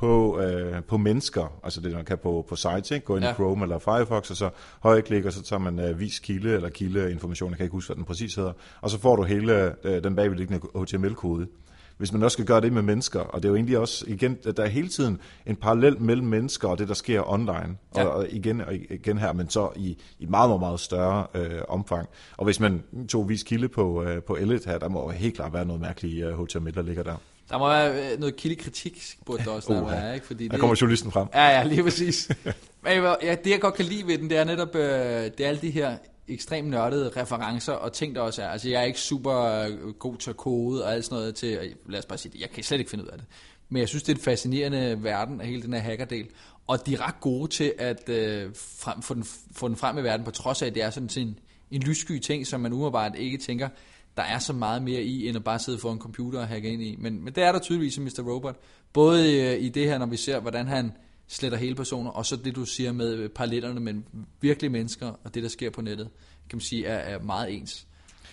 på, 0.00 0.40
øh, 0.40 0.82
på 0.82 0.96
mennesker, 0.96 1.58
altså 1.64 1.80
det 1.80 1.92
man 1.92 2.04
kan 2.04 2.18
på, 2.18 2.46
på 2.48 2.56
sites, 2.56 2.90
ikke? 2.90 3.06
gå 3.06 3.16
ind 3.16 3.24
ja. 3.24 3.30
I 3.30 3.34
Chrome 3.34 3.64
eller 3.64 3.78
Firefox, 3.78 4.30
og 4.30 4.36
så 4.36 4.50
højreklik, 4.80 5.24
og 5.24 5.32
så 5.32 5.42
tager 5.42 5.60
man 5.60 5.78
øh, 5.78 6.00
vis 6.00 6.18
kilde 6.18 6.52
eller 6.54 6.68
kildeinformation, 6.68 7.50
jeg 7.50 7.56
kan 7.56 7.64
ikke 7.64 7.72
huske, 7.72 7.88
hvad 7.88 7.96
den 7.96 8.04
præcis 8.04 8.34
hedder, 8.34 8.52
og 8.80 8.90
så 8.90 9.00
får 9.00 9.16
du 9.16 9.22
hele 9.22 9.74
øh, 9.86 10.04
den 10.04 10.16
bagvedliggende 10.16 10.60
HTML-kode. 10.80 11.46
Hvis 11.98 12.12
man 12.12 12.22
også 12.22 12.34
skal 12.34 12.44
gøre 12.44 12.60
det 12.60 12.72
med 12.72 12.82
mennesker, 12.82 13.20
og 13.20 13.42
det 13.42 13.48
er 13.48 13.50
jo 13.50 13.56
egentlig 13.56 13.78
også, 13.78 14.04
igen, 14.08 14.38
der 14.56 14.62
er 14.62 14.68
hele 14.68 14.88
tiden 14.88 15.20
en 15.46 15.56
parallel 15.56 16.00
mellem 16.00 16.26
mennesker 16.26 16.68
og 16.68 16.78
det, 16.78 16.88
der 16.88 16.94
sker 16.94 17.30
online, 17.32 17.76
Ja. 17.96 18.04
og, 18.04 18.10
og 18.12 18.26
igen 18.30 18.60
og 18.60 18.74
igen 18.74 19.18
her, 19.18 19.32
men 19.32 19.48
så 19.48 19.68
i, 19.76 19.98
i 20.18 20.26
meget, 20.26 20.50
meget, 20.50 20.60
meget 20.60 20.80
større 20.80 21.26
øh, 21.34 21.60
omfang. 21.68 22.08
Og 22.36 22.44
hvis 22.44 22.60
man 22.60 22.82
tog 23.08 23.28
vis 23.28 23.42
kilde 23.42 23.68
på, 23.68 24.02
øh, 24.02 24.22
på 24.22 24.36
Elliot 24.36 24.64
her, 24.64 24.78
der 24.78 24.88
må 24.88 25.10
helt 25.10 25.34
klart 25.34 25.52
være 25.52 25.64
noget 25.64 25.80
mærkeligt 25.82 26.26
øh, 26.26 26.42
HTML, 26.44 26.74
der 26.74 26.82
ligger 26.82 27.02
der. 27.02 27.16
Der 27.50 27.58
må 27.58 27.68
være 27.68 28.12
øh, 28.12 28.18
noget 28.18 28.36
kildekritik, 28.36 29.18
burde 29.26 29.44
der 29.44 29.50
også 29.50 29.72
Uha. 29.72 29.94
være, 29.94 30.14
ikke? 30.14 30.26
Fordi 30.26 30.48
Der 30.48 30.58
kommer 30.58 30.76
journalisten 30.80 31.12
frem. 31.12 31.28
Ja, 31.34 31.48
ja, 31.48 31.62
lige 31.62 31.82
præcis. 31.82 32.30
Men 32.84 32.92
ja, 33.22 33.34
det 33.44 33.50
jeg 33.50 33.60
godt 33.60 33.74
kan 33.74 33.84
lide 33.84 34.06
ved 34.06 34.18
den, 34.18 34.30
det 34.30 34.38
er 34.38 34.44
netop, 34.44 34.74
øh, 34.74 34.82
det 34.82 35.40
er 35.40 35.48
alle 35.48 35.60
de 35.60 35.70
her 35.70 35.96
ekstremt 36.28 36.68
nørdede 36.68 37.12
referencer 37.16 37.72
og 37.72 37.92
ting, 37.92 38.14
der 38.14 38.20
også 38.20 38.42
er. 38.42 38.48
Altså, 38.48 38.68
jeg 38.68 38.80
er 38.80 38.84
ikke 38.84 39.00
super 39.00 39.44
øh, 39.44 39.88
god 39.98 40.16
til 40.16 40.30
at 40.30 40.36
kode 40.36 40.84
og 40.84 40.92
alt 40.92 41.04
sådan 41.04 41.18
noget 41.18 41.34
til, 41.34 41.74
lad 41.88 41.98
os 41.98 42.06
bare 42.06 42.18
sige 42.18 42.32
det, 42.32 42.40
jeg 42.40 42.50
kan 42.50 42.62
slet 42.62 42.78
ikke 42.78 42.90
finde 42.90 43.04
ud 43.04 43.08
af 43.08 43.18
det. 43.18 43.26
Men 43.68 43.80
jeg 43.80 43.88
synes, 43.88 44.02
det 44.02 44.12
er 44.12 44.16
en 44.16 44.22
fascinerende 44.22 44.98
verden 45.02 45.40
af 45.40 45.46
hele 45.46 45.62
den 45.62 45.72
her 45.72 45.80
hackerdel. 45.80 46.26
Og 46.66 46.86
de 46.86 46.94
er 46.94 47.06
ret 47.06 47.20
gode 47.20 47.50
til 47.50 47.72
at 47.78 48.08
øh, 48.08 48.50
frem, 48.54 49.02
få, 49.02 49.14
den, 49.14 49.24
få 49.52 49.68
den 49.68 49.76
frem 49.76 49.98
i 49.98 50.02
verden, 50.02 50.24
på 50.24 50.30
trods 50.30 50.62
af, 50.62 50.66
at 50.66 50.74
det 50.74 50.82
er 50.82 50.90
sådan 50.90 51.10
en, 51.16 51.38
en 51.70 51.82
lyssky 51.82 52.18
ting, 52.18 52.46
som 52.46 52.60
man 52.60 52.72
umiddelbart 52.72 53.12
ikke 53.16 53.38
tænker, 53.38 53.68
der 54.20 54.26
er 54.26 54.38
så 54.38 54.52
meget 54.52 54.82
mere 54.82 55.02
i, 55.02 55.28
end 55.28 55.36
at 55.36 55.44
bare 55.44 55.58
sidde 55.58 55.78
foran 55.78 55.96
en 55.96 56.00
computer 56.00 56.40
og 56.40 56.48
hacke 56.48 56.68
ind 56.68 56.82
i. 56.82 56.96
Men, 56.98 57.24
men 57.24 57.34
det 57.34 57.42
er 57.42 57.52
der 57.52 57.58
tydeligvis 57.58 57.96
i 57.96 58.00
Mr. 58.00 58.22
Robot. 58.26 58.56
Både 58.92 59.40
øh, 59.40 59.62
i 59.62 59.68
det 59.68 59.86
her, 59.86 59.98
når 59.98 60.06
vi 60.06 60.16
ser, 60.16 60.40
hvordan 60.40 60.66
han 60.66 60.92
sletter 61.28 61.58
hele 61.58 61.74
personer, 61.74 62.10
og 62.10 62.26
så 62.26 62.36
det, 62.36 62.56
du 62.56 62.64
siger 62.64 62.92
med 62.92 63.14
øh, 63.14 63.28
parallellerne 63.28 63.80
mellem 63.80 64.04
virkelige 64.40 64.70
mennesker 64.70 65.12
og 65.24 65.34
det, 65.34 65.42
der 65.42 65.48
sker 65.48 65.70
på 65.70 65.82
nettet, 65.82 66.08
kan 66.48 66.56
man 66.56 66.60
sige, 66.60 66.86
er, 66.86 67.16
er 67.16 67.22
meget 67.22 67.56
ens. 67.56 67.86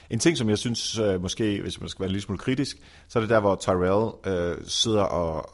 En 0.10 0.20
ting, 0.20 0.38
som 0.38 0.50
jeg 0.50 0.58
synes 0.58 1.00
øh, 1.00 1.22
måske, 1.22 1.62
hvis 1.62 1.80
man 1.80 1.90
skal 1.90 2.00
være 2.00 2.08
en 2.08 2.12
lille 2.12 2.24
smule 2.24 2.40
kritisk, 2.40 2.78
så 3.08 3.20
er 3.20 3.22
det 3.22 3.30
der, 3.30 3.40
hvor 3.40 3.56
Tyrell 3.56 4.12
øh, 4.26 4.58
sidder 4.66 5.02
og, 5.02 5.50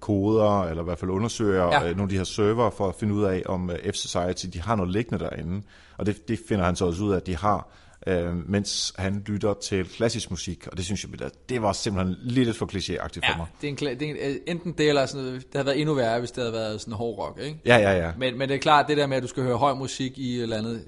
koder, 0.00 0.62
eller 0.62 0.82
i 0.82 0.84
hvert 0.84 0.98
fald 0.98 1.10
undersøger 1.10 1.64
ja. 1.64 1.82
Ja. 1.82 1.88
øh, 1.88 1.96
nogle 1.96 2.02
af 2.02 2.08
de 2.08 2.16
her 2.16 2.24
server, 2.24 2.70
for 2.70 2.88
at 2.88 2.94
finde 2.94 3.14
ud 3.14 3.24
af, 3.24 3.42
om 3.46 3.70
øh, 3.70 3.76
F-Society 3.76 4.46
de 4.52 4.60
har 4.60 4.76
noget 4.76 4.92
liggende 4.92 5.24
derinde. 5.24 5.62
Og 5.98 6.06
det, 6.06 6.28
det 6.28 6.40
finder 6.48 6.64
han 6.64 6.76
så 6.76 6.84
også 6.84 7.02
ud 7.04 7.12
af, 7.12 7.16
at 7.16 7.26
de 7.26 7.36
har, 7.36 7.68
øh, 8.06 8.50
mens 8.50 8.92
han 8.98 9.22
lytter 9.26 9.54
til 9.62 9.84
klassisk 9.84 10.30
musik. 10.30 10.66
Og 10.66 10.76
det 10.76 10.84
synes 10.84 11.04
jeg, 11.04 11.18
det- 11.18 11.48
det 11.48 11.62
var 11.62 11.72
simpelthen 11.72 12.16
lidt 12.22 12.56
for 12.56 12.66
klichéagtigt 12.66 13.26
for 13.26 13.32
Ja, 13.32 13.36
mig. 13.36 13.46
det 13.60 13.66
er 13.66 13.70
en, 13.72 13.78
kla- 13.82 13.98
det 14.00 14.02
er 14.02 14.10
en, 14.10 14.16
øh, 14.30 14.36
enten 14.46 14.72
det 14.72 14.88
eller 14.88 15.06
sådan 15.06 15.24
noget, 15.24 15.40
det 15.42 15.48
havde 15.54 15.66
været 15.66 15.80
endnu 15.80 15.94
værre, 15.94 16.18
hvis 16.18 16.30
det 16.30 16.42
havde 16.42 16.52
været 16.52 16.80
sådan 16.80 16.94
hård 16.94 17.18
rock, 17.18 17.38
ikke? 17.42 17.58
Ja, 17.66 17.76
ja, 17.76 18.06
ja. 18.06 18.12
Men, 18.18 18.38
men 18.38 18.48
det 18.48 18.54
er 18.54 18.58
klart, 18.58 18.88
det 18.88 18.96
der 18.96 19.06
med, 19.06 19.16
at 19.16 19.22
du 19.22 19.28
skal 19.28 19.42
høre 19.42 19.56
høj 19.56 19.74
musik 19.74 20.18
i 20.18 20.36
et 20.36 20.42
eller 20.42 20.56
andet, 20.58 20.84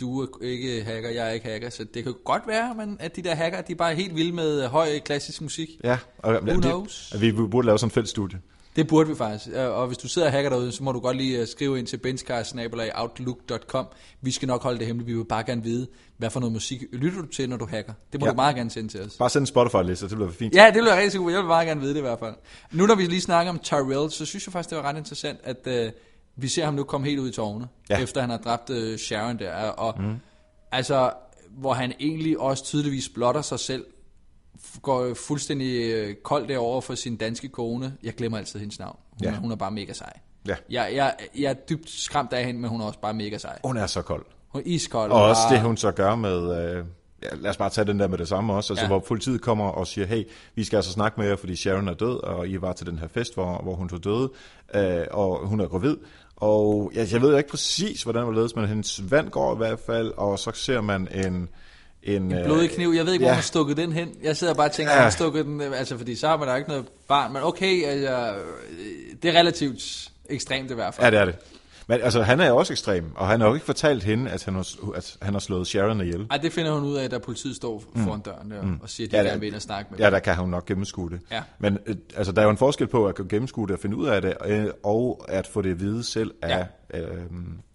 du 0.00 0.20
er 0.22 0.26
ikke 0.42 0.84
hacker, 0.84 1.08
jeg 1.10 1.28
er 1.28 1.32
ikke 1.32 1.46
hacker, 1.48 1.70
så 1.70 1.84
det 1.94 2.04
kan 2.04 2.14
godt 2.24 2.42
være, 2.46 2.74
men 2.74 2.96
at 3.00 3.16
de 3.16 3.22
der 3.22 3.34
hacker, 3.34 3.60
de 3.60 3.72
er 3.72 3.76
bare 3.76 3.94
helt 3.94 4.14
vilde 4.16 4.32
med 4.32 4.64
øh, 4.64 4.70
høj 4.70 4.98
klassisk 5.04 5.40
musik. 5.42 5.68
Ja, 5.84 5.98
og, 6.18 6.32
Who 6.34 6.54
det, 6.54 6.62
knows? 6.62 7.12
at 7.14 7.20
vi 7.20 7.32
burde 7.32 7.66
lave 7.66 7.78
sådan 7.78 7.86
en 7.86 7.90
fælles 7.90 8.10
studie. 8.10 8.38
Det 8.76 8.88
burde 8.88 9.08
vi 9.08 9.14
faktisk. 9.14 9.48
Øh, 9.56 9.70
Og 9.70 9.86
hvis 9.86 9.98
du 9.98 10.08
sidder 10.08 10.28
og 10.28 10.32
hacker 10.32 10.50
derude, 10.50 10.72
så 10.72 10.82
må 10.84 10.92
du 10.92 11.00
godt 11.00 11.16
lige 11.16 11.38
øh, 11.40 11.46
skrive 11.46 11.78
ind 11.78 11.86
til 11.86 11.96
benchcast.outlook.com. 11.96 13.86
Vi 14.20 14.30
skal 14.30 14.48
nok 14.48 14.62
holde 14.62 14.78
det 14.78 14.86
hemmeligt. 14.86 15.06
Vi 15.08 15.14
vil 15.16 15.24
bare 15.24 15.42
gerne 15.46 15.62
vide, 15.62 15.86
hvad 16.16 16.30
for 16.30 16.40
noget 16.40 16.52
musik 16.52 16.82
lytter 16.92 17.20
du 17.20 17.26
til, 17.26 17.48
når 17.48 17.56
du 17.56 17.66
hacker. 17.66 17.92
Det 18.12 18.20
må 18.20 18.26
Ja. 18.26 18.30
du 18.32 18.36
meget 18.36 18.56
gerne 18.56 18.70
sende 18.70 18.88
til 18.88 19.00
os. 19.02 19.16
Bare 19.18 19.30
send 19.30 19.42
en 19.42 19.46
Spotify-liste, 19.46 20.08
det 20.08 20.16
bliver 20.16 20.30
fint. 20.30 20.54
Ja, 20.54 20.64
det 20.66 20.72
bliver 20.74 20.96
rigtig 20.96 21.12
super. 21.12 21.30
Jeg 21.30 21.38
vil 21.38 21.46
meget 21.46 21.66
gerne 21.66 21.80
vide 21.80 21.92
det 21.92 21.98
i 21.98 22.02
hvert 22.02 22.18
fald. 22.18 22.34
Nu 22.72 22.86
når 22.86 22.94
vi 22.94 23.06
lige 23.06 23.20
snakker 23.20 23.52
om 23.52 23.58
Tyrell, 23.58 24.10
så 24.10 24.24
synes 24.26 24.46
jeg 24.46 24.52
faktisk, 24.52 24.70
det 24.70 24.78
var 24.78 24.84
ret 24.84 24.96
interessant, 24.96 25.38
at 25.44 25.66
øh, 25.66 25.92
vi 26.36 26.48
ser 26.48 26.64
ham 26.64 26.74
nu 26.74 26.82
komme 26.84 27.06
helt 27.06 27.18
ud 27.20 27.28
i 27.28 27.32
tårne, 27.32 27.66
Ja. 27.90 27.98
efter 28.02 28.20
han 28.20 28.30
har 28.30 28.38
dræbt 28.38 28.70
øh, 28.70 28.98
Sharon 28.98 29.38
der. 29.38 29.52
Og 29.54 30.02
mm. 30.02 30.14
altså, 30.72 31.12
hvor 31.58 31.72
han 31.72 31.92
egentlig 32.00 32.38
også 32.40 32.64
tydeligvis 32.64 33.08
blotter 33.08 33.42
sig 33.42 33.58
selv, 33.60 33.84
går 34.82 35.14
fuldstændig 35.14 35.92
øh, 35.92 36.14
kold 36.14 36.48
derover 36.48 36.80
for 36.80 36.94
sin 36.94 37.16
danske 37.16 37.48
kone. 37.48 37.94
Jeg 38.02 38.14
glemmer 38.14 38.38
altid 38.38 38.60
hendes 38.60 38.78
navn. 38.78 38.96
Hun, 39.10 39.18
Ja. 39.22 39.36
hun 39.38 39.52
er 39.52 39.56
bare 39.56 39.70
mega 39.70 39.92
sej. 39.92 40.12
Ja. 40.48 40.56
Jeg, 40.70 40.90
jeg, 40.94 41.14
jeg 41.38 41.50
er 41.50 41.54
dybt 41.54 41.90
skræmt 41.90 42.32
af 42.32 42.44
hende, 42.44 42.60
men 42.60 42.70
hun 42.70 42.80
er 42.80 42.84
også 42.84 42.98
bare 42.98 43.14
mega 43.14 43.38
sej. 43.38 43.58
Hun 43.64 43.76
er 43.76 43.86
så 43.86 44.02
kold. 44.02 44.24
Hun 44.48 44.60
er 44.60 44.66
iskold. 44.66 45.10
Og 45.10 45.22
også 45.22 45.40
bare- 45.48 45.54
det, 45.54 45.62
hun 45.62 45.76
så 45.76 45.90
gør 45.92 46.14
med... 46.14 46.64
Øh, 46.76 46.84
ja, 47.22 47.28
lad 47.36 47.50
os 47.50 47.56
bare 47.56 47.70
tage 47.70 47.84
den 47.86 48.00
der 48.00 48.08
med 48.08 48.18
det 48.18 48.28
samme 48.28 48.52
også. 48.54 48.72
Altså, 48.72 48.84
ja. 48.84 48.88
Hvor 48.88 48.98
politiet 48.98 49.40
kommer 49.42 49.64
og 49.68 49.86
siger, 49.86 50.06
hey, 50.06 50.24
vi 50.54 50.64
skal 50.64 50.76
altså 50.76 50.92
snakke 50.92 51.20
med 51.20 51.28
jer, 51.28 51.36
fordi 51.36 51.56
Sharon 51.56 51.88
er 51.88 51.94
død, 51.94 52.22
og 52.22 52.48
I 52.48 52.60
var 52.60 52.72
til 52.72 52.86
den 52.86 52.98
her 52.98 53.08
fest, 53.08 53.34
hvor, 53.34 53.62
hvor 53.62 53.74
hun 53.74 53.88
tog 53.88 54.04
døde, 54.04 54.30
øh, 54.74 55.06
og 55.10 55.46
hun 55.48 55.60
er 55.60 55.66
gravid. 55.68 55.96
Og 56.36 56.92
ja, 56.94 57.06
jeg 57.12 57.22
ved 57.22 57.36
ikke 57.36 57.50
præcis, 57.50 58.02
hvordan 58.02 58.26
det 58.26 58.34
ledes, 58.34 58.56
men 58.56 58.66
hendes 58.68 59.10
vand 59.10 59.30
går 59.30 59.54
i 59.54 59.56
hvert 59.56 59.80
fald, 59.86 60.12
og 60.16 60.38
så 60.38 60.50
ser 60.54 60.80
man 60.80 61.08
en... 61.26 61.48
En, 62.02 62.32
en 62.32 62.44
blodig 62.44 62.70
kniv. 62.70 62.92
Jeg 62.96 63.06
ved 63.06 63.12
ikke, 63.12 63.24
ja. 63.24 63.30
hvor 63.30 63.36
man 63.36 63.42
stukket 63.42 63.76
den 63.76 63.92
hen. 63.92 64.08
Jeg 64.22 64.36
sidder 64.36 64.54
bare 64.54 64.66
og 64.68 64.72
tænker, 64.72 64.92
Ja. 64.92 64.98
ja. 64.98 65.04
man 65.04 65.12
stukket 65.12 65.44
den, 65.46 65.60
øh, 65.60 65.78
altså 65.78 65.96
fordi 65.98 66.14
så 66.14 66.28
har 66.28 66.36
man 66.36 66.48
da 66.48 66.54
ikke 66.54 66.68
noget 66.68 66.84
barn. 67.08 67.32
Men 67.32 67.42
okay, 67.42 67.84
altså, 67.84 68.34
det 69.22 69.34
er 69.34 69.38
relativt 69.38 70.10
ekstremt 70.30 70.70
i 70.70 70.74
hvert 70.74 70.94
fald. 70.94 71.04
Ja, 71.04 71.10
det 71.10 71.20
er 71.20 71.24
det. 71.24 71.34
Men 71.86 72.00
altså, 72.02 72.22
han 72.22 72.40
er 72.40 72.52
også 72.52 72.72
ekstrem, 72.72 73.04
og 73.16 73.28
han 73.28 73.40
har 73.40 73.48
jo 73.48 73.54
ikke 73.54 73.66
fortalt 73.66 74.02
hende, 74.04 74.30
at 74.30 74.44
han 74.44 74.54
har, 74.54 74.92
at 74.96 75.16
han 75.22 75.32
har 75.34 75.40
slået 75.40 75.66
Sharon 75.66 76.00
ihjel. 76.00 76.26
Ej, 76.30 76.36
det 76.36 76.52
finder 76.52 76.72
hun 76.72 76.84
ud 76.84 76.96
af, 76.96 77.10
da 77.10 77.18
politiet 77.18 77.56
står 77.56 77.82
foran 77.96 78.20
døren 78.20 78.50
der, 78.50 78.56
og 78.82 78.90
siger, 78.90 79.06
at 79.06 79.10
de 79.12 79.16
Ja, 79.16 79.22
ja, 79.22 79.24
det- 79.24 79.30
gerne 79.30 79.40
vil 79.40 79.46
ind 79.46 79.54
og 79.56 79.62
snakke 79.62 79.90
med 79.90 79.98
Ja, 79.98 80.10
der 80.10 80.18
kan 80.18 80.34
hun 80.36 80.50
nok 80.50 80.66
gennemskue 80.66 81.10
det. 81.10 81.20
Ja. 81.30 81.42
Men 81.58 81.78
øh, 81.86 81.96
altså, 82.16 82.32
der 82.32 82.40
er 82.40 82.44
jo 82.44 82.50
en 82.50 82.56
forskel 82.56 82.86
på 82.86 83.06
at 83.06 83.14
gennemskue 83.28 83.66
det 83.66 83.74
og 83.74 83.80
finde 83.80 83.96
ud 83.96 84.06
af 84.06 84.22
det, 84.22 84.34
øh, 84.46 84.66
og 84.82 85.24
at 85.28 85.46
få 85.46 85.62
det 85.62 85.70
at 85.70 85.80
vide 85.80 86.04
selv 86.04 86.30
af, 86.42 86.66
øh, 86.94 87.02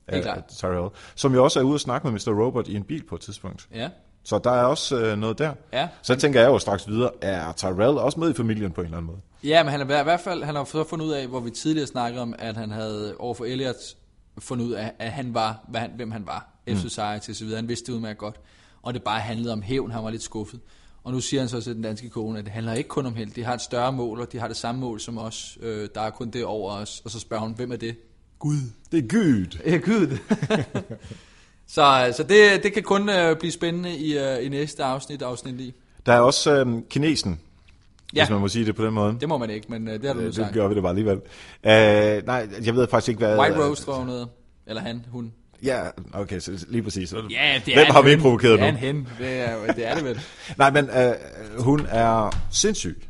af, 0.08 0.44
Tyrell, 0.58 0.90
som 1.16 1.34
jo 1.34 1.44
også 1.44 1.60
er 1.60 1.64
ude 1.64 1.76
og 1.76 1.80
snakke 1.80 2.08
med 2.12 2.14
Mr. 2.28 2.44
Robot 2.46 2.68
i 2.68 2.76
en 2.76 2.84
bil 2.84 3.04
på 3.10 3.16
et 3.16 3.22
tidspunkt. 3.22 3.68
Ja, 3.74 3.90
Så 4.26 4.40
der 4.40 4.52
er 4.52 4.64
også 4.64 4.98
øh, 4.98 5.18
noget 5.18 5.40
der. 5.40 5.54
Ja. 5.74 5.88
Så 6.02 6.16
tænker 6.16 6.42
jeg 6.42 6.48
jo 6.48 6.60
straks 6.60 6.88
videre, 6.88 7.12
er 7.22 7.52
Tyrell 7.52 7.98
også 7.98 8.20
med 8.20 8.30
i 8.30 8.34
familien 8.34 8.72
på 8.72 8.82
en 8.82 8.86
eller 8.86 8.98
anden 8.98 9.08
måde? 9.08 9.20
ja 9.44 9.64
men 9.64 9.72
han 9.72 9.80
har 9.80 10.00
i 10.00 10.04
hvert 10.04 10.20
fald 10.20 10.44
han 10.44 10.56
har 10.56 10.64
så 10.64 10.84
fundet 10.84 11.06
ud 11.06 11.12
af, 11.12 11.28
hvor 11.28 11.40
vi 11.40 11.50
tidligere 11.50 11.88
snakkede 11.88 12.22
om, 12.22 12.36
at 12.40 12.58
han 12.58 12.72
havde 12.72 13.16
overfor 13.20 13.46
Elliot 13.46 13.76
fundet 14.40 14.66
ud 14.66 14.72
af, 14.72 14.92
at 15.00 15.12
han 15.12 15.34
var, 15.34 15.66
hvad 15.68 15.82
han, 15.82 15.92
hvem 15.96 16.12
han 16.12 16.26
var, 16.26 16.50
F 16.70 16.78
Society 16.78 17.30
og 17.30 17.36
så 17.36 17.44
videre. 17.44 17.56
Han 17.56 17.68
vidste 17.68 17.88
det 17.88 17.94
udmærket 17.94 18.18
godt. 18.18 18.40
Og 18.82 18.94
det 18.94 19.04
bare 19.04 19.20
handlede 19.20 19.54
om 19.54 19.62
hævn, 19.62 19.92
han 19.92 20.04
var 20.04 20.10
lidt 20.10 20.24
skuffet. 20.24 20.60
Og 21.04 21.12
nu 21.12 21.20
siger 21.20 21.42
han 21.42 21.50
så 21.50 21.62
til 21.62 21.76
den 21.76 21.82
danske 21.82 22.10
kone, 22.10 22.40
at 22.40 22.46
det 22.46 22.54
handler 22.54 22.74
ikke 22.74 22.88
kun 22.88 23.06
om 23.06 23.16
held. 23.16 23.32
De 23.32 23.44
har 23.44 23.54
et 23.54 23.62
større 23.62 23.92
mål, 23.92 24.20
og 24.22 24.32
de 24.32 24.40
har 24.40 24.48
det 24.48 24.58
samme 24.58 24.82
mål 24.82 25.00
som 25.00 25.18
os. 25.18 25.58
Øh, 25.62 25.90
der 25.96 26.02
er 26.02 26.10
kun 26.10 26.30
det 26.30 26.46
over 26.46 26.72
os. 26.72 27.02
Og 27.06 27.12
så 27.12 27.20
spørger 27.20 27.44
hun, 27.44 27.54
hvem 27.54 27.72
er 27.72 27.76
det? 27.76 27.96
Gud. 28.40 28.58
Det 28.92 29.04
er 29.04 29.08
Gud. 29.08 29.58
Ja, 29.66 29.78
Gud. 29.78 30.18
så 31.68 32.14
så 32.18 32.24
det, 32.24 32.64
det 32.64 32.74
kan 32.74 32.84
kun 32.84 33.10
øh, 33.10 33.36
blive 33.38 33.52
spændende 33.52 33.96
i, 33.98 34.18
øh, 34.18 34.46
i 34.46 34.50
næste 34.50 34.84
afsnit, 34.84 35.22
afsnit 35.22 35.56
9. 35.58 35.74
Der 36.06 36.14
er 36.14 36.20
også 36.20 36.56
øh, 36.66 36.68
kinesen, 36.90 37.40
Ja. 38.16 38.22
hvis 38.24 38.30
man 38.30 38.40
må 38.40 38.48
sige 38.48 38.66
det 38.66 38.76
på 38.76 38.86
den 38.86 38.94
måde. 38.94 39.18
Det 39.20 39.30
må 39.30 39.38
man 39.38 39.50
ikke, 39.50 39.66
men 39.70 39.88
øh, 39.88 39.94
det 39.94 40.06
har 40.06 40.14
du 40.14 40.20
nu 40.20 40.26
det 40.26 40.36
sagt. 40.36 40.54
gør 40.54 40.68
vi 40.68 40.76
det 40.76 40.84
bare 40.84 40.90
alligevel. 40.90 41.16
Øh, 41.64 42.26
nej, 42.26 42.48
jeg 42.66 42.76
ved 42.76 42.88
faktisk 42.88 43.10
ikke, 43.10 43.20
hvad... 43.20 43.40
White 43.40 43.64
Rose, 43.70 43.84
tror 43.84 43.94
hun 43.94 44.10
hedder. 44.10 44.26
Eller 44.68 44.82
han, 44.82 45.06
hun. 45.12 45.32
Ja, 45.64 45.82
okay, 46.14 46.40
så 46.40 46.66
lige 46.70 46.84
præcis. 46.84 47.14
Ja, 47.14 47.62
det 47.66 47.74
Hvem 47.74 47.86
har 47.90 48.02
vi 48.02 48.10
hen. 48.10 48.22
provokeret 48.22 48.52
Det 48.52 48.60
nu? 48.60 48.66
er 48.66 48.70
en 48.70 48.76
hen. 48.76 49.08
Det 49.20 49.40
er, 49.40 49.74
det 49.74 49.88
er 49.88 49.96
det 49.96 50.04
vel. 50.04 50.20
Nej, 50.58 50.72
men 50.72 50.90
øh, 50.90 51.14
hun 51.60 51.88
er 51.90 52.30
sindssyg. 52.52 53.04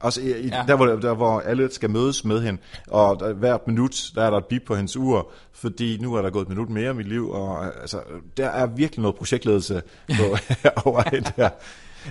Altså, 0.00 0.20
i, 0.20 0.40
i, 0.40 0.48
Ja. 0.48 0.64
der, 0.68 0.76
hvor, 0.76 0.86
der, 0.86 1.14
hvor 1.14 1.40
alle 1.40 1.70
skal 1.72 1.90
mødes 1.90 2.24
med 2.24 2.40
hende, 2.42 2.60
og 2.88 3.20
der, 3.20 3.32
hvert 3.32 3.66
minut, 3.66 4.10
der 4.14 4.22
er 4.24 4.30
der 4.30 4.36
et 4.38 4.44
bip 4.44 4.62
på 4.66 4.74
hendes 4.74 4.96
ur, 4.96 5.30
fordi 5.52 5.98
nu 6.02 6.14
er 6.14 6.22
der 6.22 6.30
gået 6.30 6.42
et 6.42 6.48
minut 6.48 6.68
mere 6.70 6.90
i 6.90 6.94
mit 6.94 7.08
liv, 7.08 7.30
og 7.30 7.64
øh, 7.66 7.72
altså, 7.80 8.00
der 8.36 8.48
er 8.48 8.66
virkelig 8.66 9.02
noget 9.02 9.16
projektledelse 9.16 9.82
på, 10.16 10.36
over 10.88 11.02
det 11.02 11.32
der. 11.36 11.50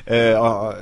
Øh, 0.08 0.42
og, 0.42 0.76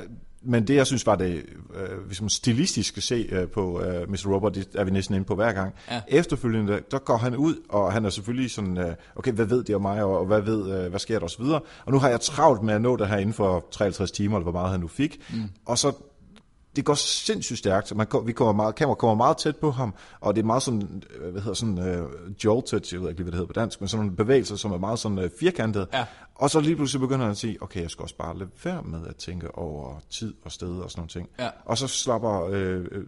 men 0.48 0.66
det, 0.66 0.74
jeg 0.74 0.86
synes 0.86 1.06
var 1.06 1.14
det, 1.14 1.42
øh, 1.74 2.06
hvis 2.06 2.20
man 2.20 2.30
stilistisk 2.30 2.88
skal 2.88 3.02
se 3.02 3.28
øh, 3.32 3.48
på 3.48 3.82
øh, 3.82 4.10
Mr. 4.10 4.34
Robot, 4.34 4.54
det 4.54 4.68
er 4.74 4.84
vi 4.84 4.90
næsten 4.90 5.14
inde 5.14 5.26
på 5.26 5.34
hver 5.34 5.52
gang. 5.52 5.74
Ja. 5.90 6.00
Efterfølgende, 6.08 6.80
der 6.90 6.98
går 6.98 7.16
han 7.16 7.36
ud, 7.36 7.54
og 7.68 7.92
han 7.92 8.04
er 8.04 8.10
selvfølgelig 8.10 8.50
sådan, 8.50 8.78
øh, 8.78 8.94
okay, 9.16 9.32
hvad 9.32 9.44
ved 9.44 9.64
de 9.64 9.74
om 9.74 9.82
mig, 9.82 10.04
og, 10.04 10.18
og 10.18 10.26
hvad 10.26 10.40
ved, 10.40 10.80
øh, 10.80 10.90
hvad 10.90 11.00
sker 11.00 11.18
der 11.18 11.26
osv. 11.26 11.42
Og 11.84 11.92
nu 11.92 11.98
har 11.98 12.08
jeg 12.08 12.20
travlt 12.20 12.62
med 12.62 12.74
at 12.74 12.82
nå 12.82 12.96
det 12.96 13.08
her 13.08 13.16
inden 13.16 13.32
for 13.34 13.64
53 13.70 14.10
timer, 14.10 14.36
eller 14.36 14.50
hvor 14.50 14.60
meget 14.60 14.70
han 14.70 14.80
nu 14.80 14.88
fik. 14.88 15.20
Mm. 15.30 15.42
Og 15.66 15.78
så 15.78 15.92
det 16.76 16.84
går 16.84 16.94
sindssygt 16.94 17.58
stærkt. 17.58 17.96
Man, 17.96 18.06
vi 18.24 18.32
kommer 18.32 18.52
meget, 18.52 18.74
kamera 18.74 18.94
kommer 18.94 19.14
meget 19.14 19.36
tæt 19.36 19.56
på 19.56 19.70
ham, 19.70 19.94
og 20.20 20.34
det 20.34 20.42
er 20.42 20.46
meget 20.46 20.62
sådan, 20.62 21.02
øh, 21.20 21.30
hvad 21.30 21.42
hedder 21.42 21.54
sådan, 21.54 21.78
uh, 21.78 22.44
jolted, 22.44 22.80
jeg 22.92 23.00
ved 23.00 23.08
ikke 23.08 23.20
lige, 23.20 23.24
hvad 23.24 23.32
det 23.32 23.38
hedder 23.38 23.46
på 23.46 23.60
dansk, 23.60 23.80
men 23.80 23.88
sådan 23.88 24.04
nogle 24.04 24.16
bevægelser, 24.16 24.56
som 24.56 24.72
er 24.72 24.78
meget 24.78 24.98
sådan 24.98 25.18
uh, 25.18 25.24
firkantet. 25.40 25.88
Ja. 25.92 26.04
Og 26.34 26.50
så 26.50 26.60
lige 26.60 26.76
pludselig 26.76 27.00
begynder 27.00 27.24
han 27.24 27.30
at 27.30 27.36
sige, 27.36 27.62
okay, 27.62 27.82
jeg 27.82 27.90
skal 27.90 28.02
også 28.02 28.16
bare 28.16 28.38
lade 28.38 28.50
være 28.64 28.82
med 28.82 29.06
at 29.06 29.16
tænke 29.16 29.54
over 29.54 30.00
tid 30.10 30.34
og 30.44 30.52
sted 30.52 30.78
og 30.78 30.90
sådan 30.90 31.00
nogle 31.00 31.08
ting. 31.08 31.28
Ja. 31.38 31.48
Og 31.64 31.78
så 31.78 31.86
slapper 31.86 32.46
øh, 32.46 32.84
øh, 32.90 33.04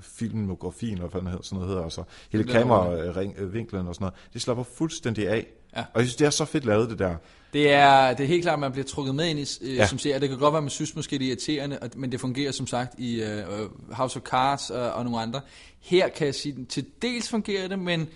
filmografien, 0.00 0.94
eller 0.94 1.08
hvad 1.08 1.32
sådan 1.42 1.56
noget 1.56 1.68
hedder, 1.68 1.82
altså 1.82 2.02
hele 2.32 2.48
er 2.48 2.52
kameravinklen 2.52 3.88
og 3.88 3.94
sådan 3.94 4.04
noget, 4.04 4.14
det 4.32 4.42
slapper 4.42 4.64
fuldstændig 4.64 5.28
af. 5.28 5.46
Ja. 5.76 5.80
Og 5.94 6.00
jeg 6.00 6.06
synes, 6.06 6.16
det 6.16 6.26
er 6.26 6.30
så 6.30 6.44
fedt 6.44 6.64
lavet, 6.64 6.90
det 6.90 6.98
der. 6.98 7.16
Det 7.52 7.70
er, 7.72 8.14
det 8.14 8.24
er 8.24 8.28
helt 8.28 8.42
klart, 8.42 8.52
at 8.52 8.58
man 8.60 8.72
bliver 8.72 8.84
trukket 8.84 9.14
med 9.14 9.26
ind 9.28 9.38
i, 9.38 9.46
øh, 9.62 9.74
Ja. 9.76 9.86
som 9.86 9.98
ser. 9.98 10.18
Det 10.18 10.28
kan 10.28 10.38
godt 10.38 10.52
være, 10.52 10.58
at 10.58 10.62
man 10.64 10.70
synes 10.70 10.96
måske, 10.96 11.18
det 11.18 11.24
er 11.24 11.28
irriterende, 11.28 11.78
og- 11.78 11.90
men 11.96 12.12
det 12.12 12.20
fungerer 12.20 12.52
som 12.52 12.66
sagt 12.66 12.98
i 12.98 13.22
øh, 13.22 13.44
House 13.92 14.16
of 14.16 14.22
Cards 14.22 14.70
og, 14.70 14.92
og 14.92 15.04
nogle 15.04 15.20
andre. 15.20 15.40
Her 15.80 16.08
kan 16.08 16.26
jeg 16.26 16.34
sige, 16.34 16.64
til 16.68 16.86
dels 17.02 17.28
fungerer 17.28 17.68
det, 17.68 17.78
men 17.78 18.08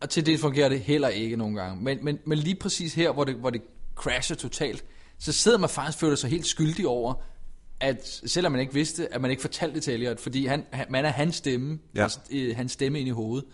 og 0.00 0.10
til 0.10 0.26
dels 0.26 0.40
fungerer 0.40 0.68
det 0.68 0.80
heller 0.80 1.08
ikke 1.08 1.36
nogle 1.36 1.60
gange. 1.60 1.82
Men, 1.82 1.98
men, 2.02 2.18
men 2.26 2.38
lige 2.38 2.54
præcis 2.56 2.94
her, 2.94 3.10
hvor 3.12 3.24
det, 3.24 3.34
hvor 3.34 3.50
det 3.50 3.62
crasher 3.94 4.36
totalt, 4.36 4.84
så 5.18 5.32
sidder 5.32 5.58
man 5.58 5.68
faktisk 5.70 5.98
føler 5.98 6.16
sig 6.16 6.30
helt 6.30 6.46
skyldig 6.46 6.86
over, 6.86 7.14
at 7.80 8.20
selvom 8.26 8.52
man 8.52 8.60
ikke 8.60 8.74
vidste, 8.74 9.14
at 9.14 9.20
man 9.20 9.30
ikke 9.30 9.40
fortalte 9.40 9.74
det 9.74 9.82
til 9.82 9.94
Elliot, 9.94 10.20
fordi 10.20 10.46
han, 10.46 10.64
han, 10.70 10.86
man 10.90 11.04
er 11.04 11.08
hans 11.10 11.36
stemme, 11.36 11.78
Ja. 11.94 12.02
altså, 12.02 12.18
øh, 12.30 12.56
hans 12.56 12.72
stemme 12.72 12.98
ind 13.00 13.08
i 13.08 13.10
hovedet. 13.10 13.44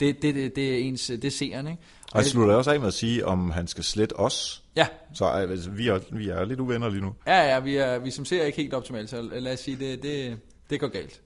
Det, 0.00 0.22
det, 0.22 0.34
det, 0.34 0.56
det 0.56 0.74
er 0.74 0.78
ens, 0.78 1.06
det 1.06 1.24
er 1.24 1.30
seeren, 1.30 1.66
ikke? 1.66 1.82
Og 2.12 2.18
jeg 2.18 2.26
slutter 2.26 2.54
også 2.54 2.70
af 2.70 2.80
med 2.80 2.88
at 2.88 2.94
sige, 2.94 3.26
om 3.26 3.50
han 3.50 3.66
skal 3.66 3.84
slette 3.84 4.16
os. 4.20 4.62
Ja, 4.76 4.86
Så 5.14 5.24
altså, 5.24 5.70
vi, 5.70 5.88
er, 5.88 5.98
vi 6.12 6.28
er 6.28 6.44
lidt 6.44 6.60
uvenner 6.60 6.88
lige 6.88 7.00
nu. 7.00 7.14
Ja, 7.26 7.42
ja, 7.54 7.60
vi 7.60 7.76
er, 7.76 7.98
vi 7.98 8.10
som 8.10 8.24
ser 8.24 8.42
er 8.42 8.46
ikke 8.46 8.58
helt 8.58 8.74
optimalt, 8.74 9.10
så 9.10 9.22
lad 9.32 9.52
os 9.52 9.60
sige, 9.60 9.76
det, 9.76 10.02
det, 10.02 10.38
det 10.70 10.80
går 10.80 10.88
galt. 10.88 11.20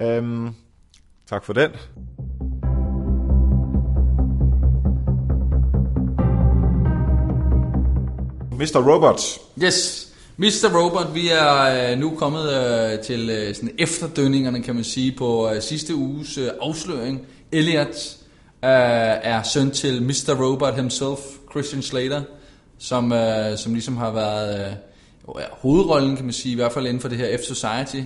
Øhm, 0.00 0.48
tak 1.26 1.44
for 1.44 1.52
den. 1.52 1.70
Mr. 8.52 8.92
Robot. 8.92 9.20
Yes, 9.62 10.08
Mr. 10.36 10.78
Robot, 10.78 11.14
vi 11.14 11.28
er 11.28 11.92
øh, 11.92 11.98
nu 11.98 12.14
kommet 12.16 12.52
øh, 12.52 13.00
til 13.00 13.30
øh, 13.30 13.54
sådan 13.54 13.70
efterdønningerne, 13.78 14.62
kan 14.62 14.74
man 14.74 14.84
sige, 14.84 15.12
på 15.12 15.50
sidste 15.60 15.94
uges 15.94 16.38
afsløring. 16.60 17.26
Elliot 17.54 18.16
øh, 18.64 18.70
er 19.22 19.42
søn 19.42 19.70
til 19.70 20.02
Mr. 20.02 20.44
Robot 20.44 20.74
himself, 20.74 21.20
Christian 21.50 21.82
Slater, 21.82 22.22
som, 22.78 23.12
øh, 23.12 23.58
som 23.58 23.72
ligesom 23.72 23.96
har 23.96 24.10
været 24.10 24.76
øh, 25.28 25.42
hovedrollen, 25.50 26.16
kan 26.16 26.24
man 26.24 26.32
sige, 26.32 26.52
i 26.52 26.56
hvert 26.56 26.72
fald 26.72 26.86
inden 26.86 27.00
for 27.00 27.08
det 27.08 27.18
her 27.18 27.36
F-Society. 27.38 28.02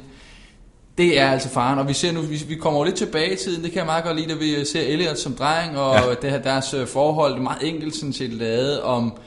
Det 0.98 1.20
er 1.20 1.30
altså 1.30 1.48
faren, 1.48 1.78
og 1.78 1.88
vi 1.88 1.92
ser 1.92 2.12
nu, 2.12 2.20
vi, 2.20 2.44
vi 2.48 2.54
kommer 2.54 2.80
jo 2.80 2.84
lidt 2.84 2.96
tilbage 2.96 3.32
i 3.32 3.36
tiden, 3.36 3.62
det 3.62 3.72
kan 3.72 3.78
jeg 3.78 3.86
meget 3.86 4.04
godt 4.04 4.16
lide, 4.16 4.28
da 4.28 4.34
vi 4.34 4.64
ser 4.64 4.82
Elliot 4.82 5.18
som 5.18 5.34
dreng, 5.34 5.78
og 5.78 5.94
ja. 5.94 6.14
det 6.22 6.30
her, 6.30 6.38
deres 6.42 6.74
øh, 6.74 6.86
forhold, 6.86 7.32
det 7.32 7.38
er 7.38 7.42
meget 7.42 7.68
enkelt 7.68 7.94
sådan 7.94 8.12
set 8.12 8.32
lavet 8.32 8.80
om, 8.80 9.18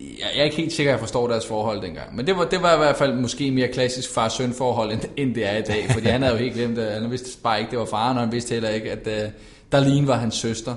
jeg 0.00 0.40
er 0.40 0.44
ikke 0.44 0.56
helt 0.56 0.72
sikker, 0.72 0.92
at 0.92 0.94
jeg 0.94 1.00
forstår 1.00 1.28
deres 1.28 1.46
forhold 1.46 1.82
dengang, 1.82 2.16
men 2.16 2.26
det 2.26 2.36
var, 2.36 2.44
det 2.44 2.62
var 2.62 2.74
i 2.74 2.78
hvert 2.78 2.96
fald 2.96 3.14
måske 3.14 3.50
mere 3.50 3.68
klassisk 3.68 4.14
far-søn 4.14 4.52
forhold, 4.52 4.92
end, 4.92 5.00
end 5.16 5.34
det 5.34 5.46
er 5.46 5.56
i 5.56 5.62
dag, 5.62 5.86
fordi 5.90 6.06
han 6.06 6.22
havde 6.22 6.34
jo 6.34 6.42
helt 6.42 6.54
glemt, 6.54 6.78
at 6.78 7.02
han 7.02 7.10
vidste 7.10 7.38
bare 7.42 7.58
ikke, 7.58 7.70
det 7.70 7.78
var 7.78 7.84
faren, 7.84 8.16
og 8.16 8.22
han 8.22 8.32
vidste 8.32 8.52
heller 8.52 8.68
ikke, 8.68 8.90
at 8.90 9.06
uh, 9.06 9.30
Darlene 9.72 10.06
var 10.06 10.16
hans 10.16 10.34
søster, 10.34 10.74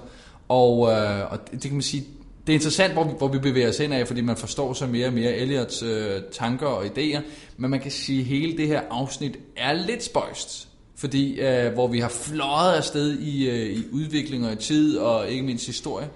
og, 0.47 0.91
øh, 0.91 1.31
og 1.31 1.39
det, 1.45 1.51
det 1.51 1.61
kan 1.61 1.73
man 1.73 1.81
sige, 1.81 2.05
det 2.47 2.53
er 2.53 2.57
interessant, 2.57 2.93
hvor 2.93 3.03
vi, 3.03 3.11
hvor 3.18 3.27
vi 3.27 3.39
bevæger 3.39 3.69
os 3.69 3.77
hen 3.77 3.93
af, 3.93 4.07
fordi 4.07 4.22
man 4.22 4.38
forstår 4.38 4.73
så 4.73 4.88
mere 4.88 5.07
og 5.07 5.13
mere 5.13 5.35
Elliots 5.35 5.84
øh, 5.84 6.22
tanker 6.31 6.68
og 6.68 6.85
idéer, 6.85 7.19
men 7.57 7.72
man 7.72 7.80
kan 7.80 7.91
sige, 7.91 8.19
at 8.19 8.26
hele 8.26 8.57
det 8.57 8.68
her 8.68 8.81
afsnit 8.89 9.39
er 9.57 9.73
lidt 9.73 10.03
spøjst, 10.03 10.68
fordi 10.95 11.39
øh, 11.39 11.73
hvor 11.73 11.88
vi 11.88 11.99
har 11.99 12.09
fløjet 12.09 12.73
afsted 12.73 13.19
i, 13.19 13.49
øh, 13.49 13.77
i 13.77 13.84
udvikling 13.91 14.45
og 14.45 14.53
i 14.53 14.55
tid, 14.55 14.97
og 14.97 15.30
ikke 15.30 15.43
mindst 15.43 15.65
historie, 15.65 16.09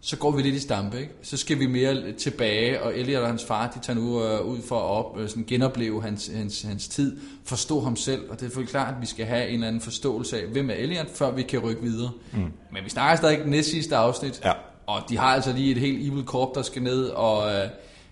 så 0.00 0.16
går 0.16 0.30
vi 0.30 0.42
lidt 0.42 0.54
i 0.54 0.58
stampe, 0.60 1.00
ikke? 1.00 1.12
Så 1.22 1.36
skal 1.36 1.58
vi 1.58 1.66
mere 1.66 2.12
tilbage, 2.12 2.82
og 2.82 2.98
Elliot 2.98 3.22
og 3.22 3.28
hans 3.28 3.44
far, 3.44 3.70
de 3.74 3.80
tager 3.80 3.98
nu 3.98 4.24
øh, 4.24 4.40
ud 4.46 4.58
for 4.62 4.76
at 4.76 4.82
op, 4.82 5.18
øh, 5.20 5.28
sådan 5.28 5.44
genopleve 5.48 6.02
hans, 6.02 6.30
hans, 6.34 6.62
hans 6.62 6.88
tid, 6.88 7.16
forstå 7.44 7.80
ham 7.80 7.96
selv, 7.96 8.22
og 8.30 8.36
det 8.36 8.42
er 8.42 8.46
selvfølgelig 8.46 8.70
klart, 8.70 8.94
at 8.94 9.00
vi 9.00 9.06
skal 9.06 9.26
have 9.26 9.48
en 9.48 9.54
eller 9.54 9.66
anden 9.68 9.80
forståelse 9.82 10.40
af, 10.42 10.46
hvem 10.48 10.70
er 10.70 10.74
Elliot, 10.74 11.10
før 11.10 11.30
vi 11.30 11.42
kan 11.42 11.58
rykke 11.58 11.82
videre. 11.82 12.10
Mm. 12.32 12.38
Men 12.72 12.84
vi 12.84 12.90
snakker 12.90 13.16
stadig 13.16 13.46
næst 13.46 13.70
sidste 13.70 13.96
afsnit, 13.96 14.40
Ja. 14.44 14.52
og 14.86 15.02
de 15.08 15.16
har 15.18 15.26
altså 15.34 15.52
lige 15.52 15.70
et 15.70 15.78
helt 15.78 16.08
evil 16.08 16.24
corp, 16.24 16.54
der 16.54 16.62
skal 16.62 16.82
ned 16.82 17.04
og 17.04 17.50
øh, 17.54 17.68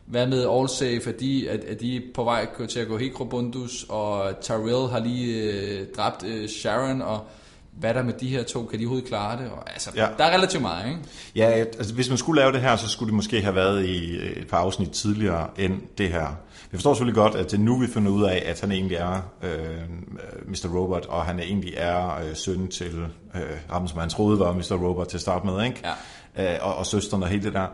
være 0.07 0.27
med 0.27 0.47
all 0.51 0.69
safe, 0.69 1.11
at 1.15 1.21
de, 1.21 1.51
at, 1.51 1.65
at 1.65 1.81
de 1.81 1.97
er 1.97 2.01
på 2.15 2.25
vej 2.25 2.47
til 2.69 2.81
at 2.81 2.89
gå 2.89 2.97
helt 2.99 3.15
krobundus, 3.15 3.87
og 3.89 4.41
Tyrell 4.41 4.91
har 4.93 4.99
lige 5.01 5.53
øh, 5.53 5.87
dræbt 5.97 6.25
øh, 6.27 6.49
Sharon, 6.49 7.03
og 7.03 7.21
hvad 7.81 7.95
der 7.95 8.03
med 8.03 8.13
de 8.21 8.29
her 8.29 8.43
to, 8.45 8.65
kan 8.65 8.79
de 8.79 8.85
overhovedet 8.85 9.09
klare 9.09 9.43
det? 9.43 9.51
Og, 9.51 9.73
altså, 9.73 9.91
Ja. 9.97 10.07
der 10.19 10.25
er 10.25 10.35
relativt 10.35 10.63
meget, 10.63 10.87
ikke? 10.89 11.01
Ja, 11.37 11.45
altså, 11.47 11.95
hvis 11.95 12.09
man 12.09 12.19
skulle 12.19 12.41
lave 12.41 12.53
det 12.53 12.61
her, 12.61 12.77
så 12.77 12.89
skulle 12.89 13.07
det 13.07 13.15
måske 13.15 13.43
have 13.43 13.55
været 13.55 13.85
i 13.85 14.17
øh, 14.17 14.31
et 14.31 14.47
par 14.49 14.59
afsnit 14.59 14.91
tidligere 14.91 15.49
end 15.59 15.81
det 15.99 16.09
her. 16.09 16.27
Vi 16.71 16.77
forstår 16.77 16.95
selvfølgelig 16.95 17.15
godt, 17.15 17.35
at 17.35 17.51
det 17.51 17.61
nu, 17.61 17.79
vi 17.79 17.87
finder 17.87 18.11
ud 18.13 18.25
af, 18.25 18.43
at 18.47 18.61
han 18.61 18.73
egentlig 18.73 18.97
er 18.97 19.21
øh, 19.43 19.51
Mr. 20.49 20.69
Robot, 20.79 21.07
og 21.07 21.25
han 21.25 21.41
egentlig 21.41 21.75
er 21.77 22.17
øh, 22.17 22.37
søn 22.37 22.69
til 22.69 23.07
øh, 23.35 23.41
ham, 23.71 23.89
som 23.89 23.99
han 23.99 24.09
troede 24.09 24.39
var 24.41 24.53
Mr. 24.53 24.73
Robot 24.89 25.07
til 25.09 25.17
at 25.17 25.21
starte 25.21 25.47
med, 25.47 25.65
ikke? 25.65 25.83
Ja. 26.37 26.55
Øh, 26.55 26.59
og, 26.63 26.77
og 26.77 26.87
søsteren 26.87 27.23
og 27.23 27.29
hele 27.29 27.43
det 27.45 27.53
der. 27.53 27.67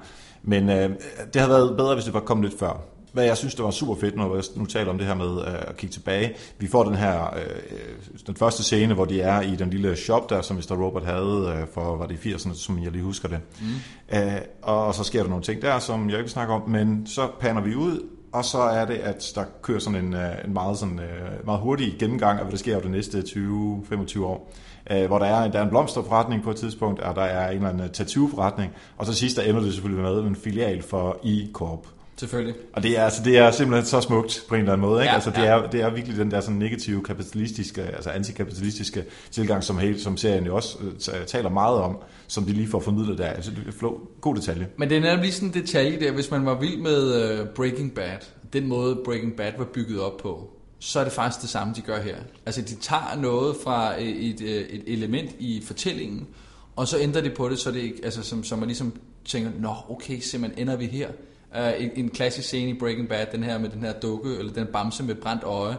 Men 0.42 0.68
øh, 0.70 0.90
det 1.34 1.40
havde 1.42 1.50
været 1.50 1.76
bedre, 1.76 1.94
hvis 1.94 2.04
det 2.04 2.14
var 2.14 2.20
kommet 2.20 2.48
lidt 2.50 2.58
før. 2.60 2.80
Hvad 3.12 3.24
jeg 3.24 3.36
synes, 3.36 3.54
det 3.54 3.64
var 3.64 3.70
super 3.70 3.94
fedt, 3.94 4.16
når 4.16 4.34
jeg 4.34 4.44
nu 4.56 4.66
taler 4.66 4.90
om 4.90 4.98
det 4.98 5.06
her 5.06 5.14
med 5.14 5.40
øh, 5.40 5.54
at 5.54 5.76
kigge 5.76 5.92
tilbage. 5.92 6.34
Vi 6.58 6.66
får 6.66 6.84
den 6.84 6.94
her, 6.94 7.34
øh, 7.36 8.26
den 8.26 8.36
første 8.36 8.62
scene, 8.62 8.94
hvor 8.94 9.04
de 9.04 9.20
er 9.20 9.40
i 9.40 9.56
den 9.56 9.70
lille 9.70 9.96
shop 9.96 10.30
der, 10.30 10.42
som 10.42 10.56
Mr. 10.56 10.84
Robot 10.84 11.04
havde 11.04 11.56
øh, 11.58 11.68
for, 11.74 11.96
var 11.96 12.06
det 12.06 12.24
i 12.24 12.32
80'erne, 12.32 12.54
som 12.54 12.82
jeg 12.82 12.92
lige 12.92 13.04
husker 13.04 13.28
det. 13.28 13.40
Mm. 13.60 14.18
Øh, 14.18 14.40
og 14.62 14.94
så 14.94 15.04
sker 15.04 15.22
der 15.22 15.28
nogle 15.28 15.44
ting 15.44 15.62
der, 15.62 15.78
som 15.78 16.10
jeg 16.10 16.18
ikke 16.18 16.24
vil 16.24 16.30
snakke 16.30 16.54
om, 16.54 16.68
men 16.68 17.06
så 17.06 17.28
paner 17.40 17.60
vi 17.60 17.74
ud, 17.74 18.00
og 18.32 18.44
så 18.44 18.58
er 18.58 18.84
det, 18.84 18.94
at 18.94 19.32
der 19.34 19.44
kører 19.62 19.78
sådan 19.78 20.04
en, 20.04 20.14
øh, 20.14 20.44
en 20.44 20.52
meget, 20.52 20.78
sådan, 20.78 20.98
øh, 20.98 21.46
meget 21.46 21.60
hurtig 21.60 21.94
gennemgang 21.98 22.38
af, 22.38 22.44
hvad 22.44 22.52
der 22.52 22.58
sker 22.58 22.74
over 22.74 22.84
de 22.84 22.90
næste 22.90 23.18
20-25 23.18 24.24
år. 24.24 24.52
Øh, 24.90 25.06
hvor 25.06 25.18
der 25.18 25.26
er, 25.26 25.50
der 25.50 25.58
er 25.58 25.62
en 25.62 25.68
blomsterforretning 25.68 26.42
på 26.42 26.50
et 26.50 26.56
tidspunkt, 26.56 27.00
og 27.00 27.16
der 27.16 27.22
er 27.22 27.50
en 27.50 27.56
eller 27.56 27.68
anden 27.68 27.90
tattoo-forretning, 27.90 28.68
og 28.96 29.06
så 29.06 29.14
sidst 29.14 29.36
der 29.36 29.42
ender 29.42 29.60
det 29.60 29.72
selvfølgelig 29.72 30.04
med 30.04 30.18
en 30.18 30.36
filial 30.36 30.82
for 30.82 31.18
E-Corp. 31.24 32.01
Selvfølgelig. 32.22 32.54
Og 32.72 32.82
det 32.82 32.98
er, 32.98 33.04
altså, 33.04 33.22
det 33.24 33.38
er 33.38 33.50
simpelthen 33.50 33.86
så 33.86 34.00
smukt 34.00 34.44
på 34.48 34.54
en 34.54 34.60
eller 34.60 34.72
anden 34.72 34.88
måde. 34.88 35.02
Ikke? 35.02 35.08
Ja, 35.08 35.14
altså, 35.14 35.30
det, 35.30 35.38
ja. 35.38 35.44
er, 35.44 35.70
det 35.70 35.80
er 35.80 35.90
virkelig 35.90 36.18
den 36.18 36.30
der 36.30 36.40
sådan 36.40 36.56
negative, 36.56 37.02
kapitalistiske, 37.02 37.82
altså 37.82 38.10
antikapitalistiske 38.10 39.04
tilgang, 39.30 39.64
som, 39.64 39.78
hele, 39.78 40.00
som 40.00 40.16
serien 40.16 40.46
jo 40.46 40.56
også 40.56 40.78
øh, 40.82 41.26
taler 41.26 41.50
meget 41.50 41.78
om, 41.78 41.98
som 42.26 42.44
de 42.44 42.52
lige 42.52 42.68
får 42.68 42.80
formidlet 42.80 43.18
der. 43.18 43.26
Altså, 43.26 43.50
det 43.50 43.58
er 43.68 43.72
flå, 43.72 44.00
god 44.20 44.34
detalje. 44.34 44.68
Men 44.76 44.88
det 44.88 44.96
er 44.96 45.00
netop 45.00 45.20
lige 45.20 45.32
sådan 45.32 45.48
en 45.48 45.54
detalje 45.54 46.00
der, 46.00 46.12
hvis 46.12 46.30
man 46.30 46.46
var 46.46 46.60
vild 46.60 46.76
med 46.76 47.40
uh, 47.40 47.46
Breaking 47.48 47.94
Bad, 47.94 48.18
den 48.52 48.66
måde 48.66 48.98
Breaking 49.04 49.36
Bad 49.36 49.52
var 49.58 49.64
bygget 49.64 50.00
op 50.00 50.16
på, 50.22 50.50
så 50.78 51.00
er 51.00 51.04
det 51.04 51.12
faktisk 51.12 51.42
det 51.42 51.50
samme, 51.50 51.74
de 51.76 51.80
gør 51.80 52.00
her. 52.00 52.16
Altså 52.46 52.62
de 52.62 52.74
tager 52.74 53.18
noget 53.20 53.56
fra 53.64 54.02
et, 54.02 54.40
et, 54.40 54.40
et 54.70 54.82
element 54.86 55.30
i 55.38 55.62
fortællingen, 55.66 56.26
og 56.76 56.88
så 56.88 56.98
ændrer 56.98 57.20
de 57.20 57.30
på 57.30 57.48
det, 57.48 57.58
så 57.58 57.70
det 57.70 57.80
ikke, 57.80 58.00
altså 58.04 58.22
som, 58.22 58.44
så 58.44 58.56
man 58.56 58.68
ligesom 58.68 58.92
tænker, 59.24 59.50
nå 59.60 59.74
okay, 59.88 60.18
simpelthen 60.18 60.62
ender 60.62 60.76
vi 60.76 60.86
her. 60.86 61.08
Uh, 61.58 61.82
en, 61.84 61.90
en 61.96 62.08
klassisk 62.08 62.48
scene 62.48 62.70
i 62.70 62.74
Breaking 62.74 63.08
Bad, 63.08 63.26
den 63.32 63.42
her 63.42 63.58
med 63.58 63.68
den 63.68 63.80
her 63.84 63.92
dukke, 63.92 64.36
eller 64.38 64.52
den 64.52 64.66
bamse 64.66 65.02
med 65.02 65.14
brændt 65.14 65.42
øje, 65.44 65.76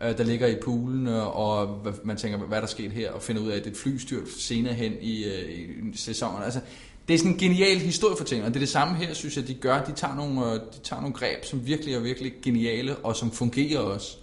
uh, 0.00 0.06
der 0.18 0.24
ligger 0.24 0.46
i 0.46 0.56
poolen, 0.64 1.06
øh, 1.06 1.36
og 1.40 1.66
hvad- 1.66 1.92
man 2.04 2.16
tænker, 2.16 2.38
hvad 2.38 2.56
er 2.58 2.60
der 2.62 2.68
sket 2.68 2.90
her, 2.92 3.10
og 3.12 3.22
finder 3.22 3.42
ud 3.42 3.48
af, 3.48 3.56
at 3.56 3.64
det 3.64 3.70
er 3.70 3.74
et 3.74 3.76
flystyrt 3.78 4.28
senere 4.38 4.74
hen 4.74 4.92
i, 5.00 5.24
uh, 5.24 5.92
i 5.94 5.96
sæsonen. 5.96 6.42
Altså, 6.42 6.60
det 7.08 7.14
er 7.14 7.18
sådan 7.18 7.32
en 7.32 7.38
genial 7.38 7.78
historiefortælling, 7.78 8.46
og 8.46 8.54
det 8.54 8.56
er 8.56 8.60
det 8.60 8.68
samme 8.68 8.96
her, 8.96 9.14
synes 9.14 9.36
jeg, 9.36 9.48
de 9.48 9.54
gør. 9.54 9.84
De 9.84 9.92
tager 9.92 10.14
nogle, 10.14 10.54
de 10.54 10.60
tager 10.84 11.00
nogle 11.00 11.14
greb, 11.14 11.44
som 11.44 11.66
virkelig 11.66 11.94
er 11.94 12.00
virkelig 12.00 12.32
geniale, 12.42 12.96
og 12.96 13.16
som 13.16 13.30
fungerer 13.30 13.80
også. 13.80 14.16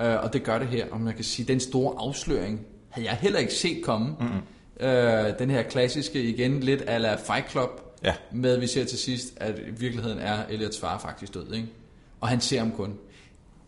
Øh, 0.00 0.22
og 0.22 0.32
det 0.32 0.42
gør 0.42 0.58
det 0.58 0.68
her, 0.68 0.86
og 0.90 1.00
man 1.00 1.14
kan 1.14 1.24
sige, 1.24 1.46
den 1.48 1.60
store 1.60 1.94
afsløring 1.98 2.60
havde 2.88 3.08
jeg 3.08 3.16
heller 3.20 3.38
ikke 3.38 3.54
set 3.54 3.82
komme. 3.84 4.06
Mm-hmm. 4.20 4.86
Øh, 4.86 5.38
den 5.38 5.50
her 5.50 5.62
klassiske, 5.62 6.22
igen 6.22 6.60
lidt 6.60 6.82
ala 6.86 7.14
Fight 7.14 7.50
Club, 7.50 7.80
Ja. 8.04 8.14
med 8.32 8.54
at 8.54 8.60
vi 8.60 8.66
ser 8.66 8.84
til 8.84 8.98
sidst, 8.98 9.26
at 9.36 9.58
i 9.58 9.70
virkeligheden 9.70 10.18
er 10.18 10.38
Elliots 10.50 10.80
far 10.80 10.98
faktisk 10.98 11.34
død, 11.34 11.52
ikke? 11.52 11.68
Og 12.20 12.28
han 12.28 12.40
ser 12.40 12.58
ham 12.58 12.72
kun. 12.72 12.94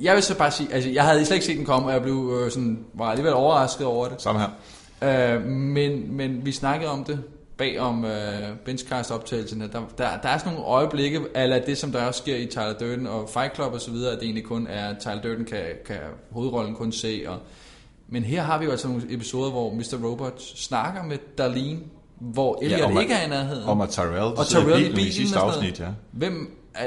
Jeg 0.00 0.14
vil 0.14 0.22
så 0.22 0.38
bare 0.38 0.50
sige, 0.50 0.72
altså 0.72 0.90
jeg 0.90 1.04
havde 1.04 1.24
slet 1.24 1.36
ikke 1.36 1.46
set 1.46 1.56
den 1.56 1.64
komme, 1.66 1.88
og 1.88 1.92
jeg 1.92 2.02
blev 2.02 2.40
øh, 2.40 2.50
sådan, 2.50 2.84
var 2.94 3.04
alligevel 3.04 3.34
overrasket 3.34 3.86
over 3.86 4.08
det. 4.08 4.22
Samme 4.22 4.40
her. 4.40 5.36
Øh, 5.36 5.44
men, 5.44 6.16
men 6.16 6.46
vi 6.46 6.52
snakkede 6.52 6.90
om 6.90 7.04
det 7.04 7.22
bag 7.60 7.80
om 7.80 8.04
øh, 8.04 8.56
benchcast-optagelserne. 8.64 9.68
Der, 9.72 9.82
der, 9.98 10.20
der 10.22 10.28
er 10.28 10.38
sådan 10.38 10.52
nogle 10.52 10.68
øjeblikke, 10.68 11.20
eller 11.34 11.64
det 11.64 11.78
som 11.78 11.92
der 11.92 12.04
også 12.04 12.18
sker 12.18 12.36
i 12.36 12.46
Tyler 12.46 12.72
Durden 12.80 13.06
og 13.06 13.28
Fight 13.28 13.54
Club 13.54 13.72
og 13.72 13.80
så 13.80 13.90
videre, 13.90 14.12
at 14.12 14.18
det 14.18 14.24
egentlig 14.24 14.44
kun 14.44 14.66
er, 14.66 14.98
Tyler 14.98 15.22
Durden 15.22 15.44
kan, 15.44 15.64
kan 15.86 15.96
hovedrollen 16.30 16.74
kun 16.74 16.92
se. 16.92 17.24
Og, 17.26 17.38
men 18.08 18.24
her 18.24 18.42
har 18.42 18.58
vi 18.58 18.64
jo 18.64 18.70
altså 18.70 18.88
nogle 18.88 19.02
episoder, 19.10 19.50
hvor 19.50 19.74
Mr. 19.74 20.04
Robot 20.04 20.42
snakker 20.42 21.02
med 21.02 21.18
Darlene, 21.38 21.80
hvor 22.20 22.58
Elliot 22.62 22.80
om 22.90 22.96
at- 22.96 23.02
ikke 23.02 23.14
er 23.14 23.26
i 23.26 23.28
nærheden. 23.28 23.64
Om 23.68 23.80
at 23.80 23.88
Tyrell, 23.88 24.14
og 24.20 24.46
Tyrell 24.46 24.82
i 24.82 24.86
i 24.88 24.94
bilen 24.94 25.12
sidste 25.12 25.36
og 25.36 25.46
afsnit, 25.46 25.80
ja. 25.80 25.86
Hvem 26.12 26.50
er, 26.74 26.86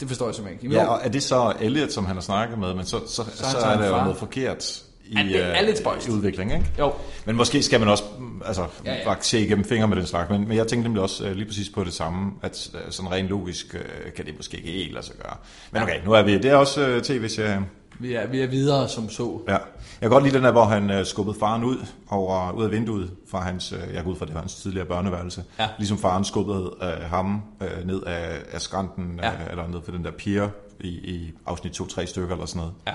det 0.00 0.08
forstår 0.08 0.26
jeg 0.26 0.34
simpelthen 0.34 0.66
ikke. 0.70 0.76
Ja, 0.80 0.86
og 0.86 1.00
er 1.04 1.08
det 1.08 1.22
så 1.22 1.52
Elliot, 1.60 1.92
som 1.92 2.06
han 2.06 2.16
har 2.16 2.20
snakket 2.22 2.58
med, 2.58 2.74
men 2.74 2.84
så, 2.86 2.98
så, 3.06 3.14
så, 3.14 3.22
så 3.36 3.42
tager 3.60 3.66
er 3.66 3.80
der 3.80 3.86
jo 3.88 3.96
noget 4.02 4.16
forkert 4.16 4.82
i, 5.06 5.14
Ja, 5.16 5.22
det 5.22 5.44
er 5.44 5.60
øh, 5.60 5.66
lidt 5.66 5.78
spøjst. 5.78 6.08
i 6.08 6.10
udvikling, 6.10 6.52
ikke? 6.52 6.66
jo. 6.78 6.92
Men 7.24 7.36
måske 7.36 7.62
skal 7.62 7.80
man 7.80 7.88
også 7.88 8.04
mm, 8.18 8.42
altså, 8.46 8.62
Ja, 8.62 8.68
ja, 8.84 8.92
ja. 8.92 8.98
ja. 9.02 9.10
faktisk 9.10 9.30
se 9.30 9.40
igennem 9.40 9.64
fingre 9.64 9.88
med 9.88 9.96
den 9.96 10.06
slags. 10.06 10.30
Men, 10.30 10.48
men 10.48 10.56
jeg 10.56 10.66
tænkte 10.66 10.82
nemlig 10.88 11.02
også 11.02 11.26
øh, 11.26 11.36
lige 11.36 11.46
præcis 11.46 11.68
på 11.70 11.84
det 11.84 11.92
samme, 11.92 12.32
at 12.42 12.70
øh, 12.74 12.80
sådan 12.90 13.12
rent 13.12 13.28
logisk 13.28 13.76
kan 14.16 14.26
det 14.26 14.34
måske 14.36 14.56
ikke 14.56 14.70
helt 14.70 14.92
lade 14.94 15.06
sig 15.06 15.14
gøre. 15.22 15.36
Men 15.72 15.82
okay, 15.82 16.04
nu 16.04 16.12
er 16.12 16.22
vi, 16.22 16.34
det 16.38 16.44
er 16.44 16.56
også 16.56 16.86
øh, 16.86 17.02
tv-serie. 17.02 17.64
Vi 17.98 18.14
er, 18.14 18.26
vi 18.26 18.40
er 18.40 18.46
videre 18.46 18.88
som 18.88 19.08
så. 19.08 19.40
Ja. 19.48 19.52
Jeg 19.52 19.60
kan 20.00 20.10
godt 20.10 20.24
lide 20.24 20.36
den 20.36 20.44
der, 20.44 20.52
hvor 20.52 20.64
han 20.64 20.90
øh, 20.90 21.06
skubbede 21.06 21.36
faren 21.40 21.64
ud, 21.64 21.86
over, 22.08 22.52
ud 22.52 22.64
af 22.64 22.70
vinduet 22.70 23.10
fra 23.30 23.40
hans, 23.40 23.72
øh, 23.72 23.94
jeg 23.94 24.04
går 24.04 24.10
ud 24.10 24.16
fra, 24.16 24.26
det 24.26 24.34
var 24.34 24.40
hans 24.40 24.54
tidligere 24.54 24.86
børneværelse. 24.86 25.44
Ja. 25.58 25.68
Ligesom 25.78 25.98
faren 25.98 26.24
skubbede 26.24 26.74
øh, 26.82 26.88
ham 27.10 27.42
øh, 27.62 27.86
ned 27.86 28.02
af, 28.02 28.38
af 28.52 28.60
skrænten, 28.60 29.20
Ja. 29.22 29.32
øh, 29.32 29.50
eller 29.50 29.68
ned 29.68 29.78
for 29.84 29.92
den 29.92 30.04
der 30.04 30.10
pier 30.10 30.48
i, 30.80 30.88
i 30.88 31.32
afsnit 31.46 31.80
2-3 31.80 32.04
stykker 32.06 32.32
eller 32.34 32.46
sådan 32.46 32.60
noget. 32.60 32.74
Ja, 32.86 32.92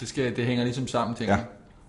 det, 0.00 0.08
skal, 0.08 0.36
det 0.36 0.46
hænger 0.46 0.64
ligesom 0.64 0.88
sammen, 0.88 1.16
tænker 1.16 1.34
Ja. 1.36 1.42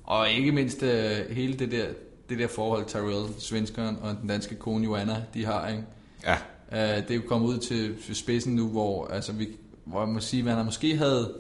Og 0.03 0.29
ikke 0.29 0.51
mindst 0.51 0.83
øh, 0.83 1.11
hele 1.29 1.53
det 1.53 1.71
der, 1.71 1.85
det 2.29 2.39
der 2.39 2.47
forhold, 2.47 2.85
Tyrell, 2.85 3.25
svenskeren 3.39 3.97
og 4.01 4.15
den 4.21 4.29
danske 4.29 4.55
kone 4.55 4.83
Joanna, 4.83 5.15
de 5.33 5.45
har, 5.45 5.67
ikke? 5.67 5.83
Ja, 6.27 6.35
Uh, 6.73 6.77
det 6.77 7.11
er 7.11 7.15
jo 7.15 7.21
kommet 7.27 7.47
ud 7.47 7.57
til 7.57 7.95
spidsen 8.15 8.55
nu, 8.55 8.67
hvor, 8.67 9.07
altså, 9.07 9.31
vi, 9.33 9.47
hvor 9.85 9.99
jeg 9.99 10.09
må 10.09 10.19
sige, 10.19 10.43
man 10.43 10.55
har 10.55 10.63
måske 10.63 10.97
havde 10.97 11.33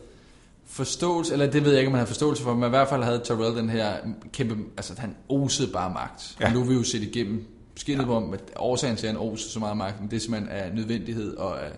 forståelse, 0.71 1.33
eller 1.33 1.51
det 1.51 1.63
ved 1.65 1.71
jeg 1.71 1.79
ikke, 1.79 1.87
om 1.87 1.91
man 1.91 1.99
havde 1.99 2.07
forståelse 2.07 2.43
for, 2.43 2.53
men 2.53 2.65
i 2.65 2.69
hvert 2.69 2.87
fald 2.87 3.03
havde 3.03 3.19
Tyrell 3.19 3.57
den 3.57 3.69
her 3.69 3.93
kæmpe, 4.33 4.55
altså 4.77 4.93
han 4.97 5.15
osede 5.29 5.71
bare 5.73 5.93
magt. 5.93 6.35
Ja. 6.39 6.45
Ja. 6.45 6.49
Og 6.49 6.55
nu 6.57 6.61
er 6.65 6.67
vi 6.69 6.73
jo 6.73 6.83
set 6.83 7.01
igennem 7.01 7.45
skidtet 7.75 8.03
ja. 8.05 8.11
om, 8.11 8.33
at 8.33 8.39
årsagen 8.55 8.95
til, 8.95 9.07
at 9.07 9.13
han 9.13 9.21
oser 9.21 9.49
så 9.49 9.59
meget 9.59 9.77
magt, 9.77 9.99
men 10.01 10.09
det 10.09 10.15
er 10.15 10.19
simpelthen 10.21 10.51
af 10.51 10.71
nødvendighed 10.75 11.37
og 11.37 11.65
af 11.65 11.71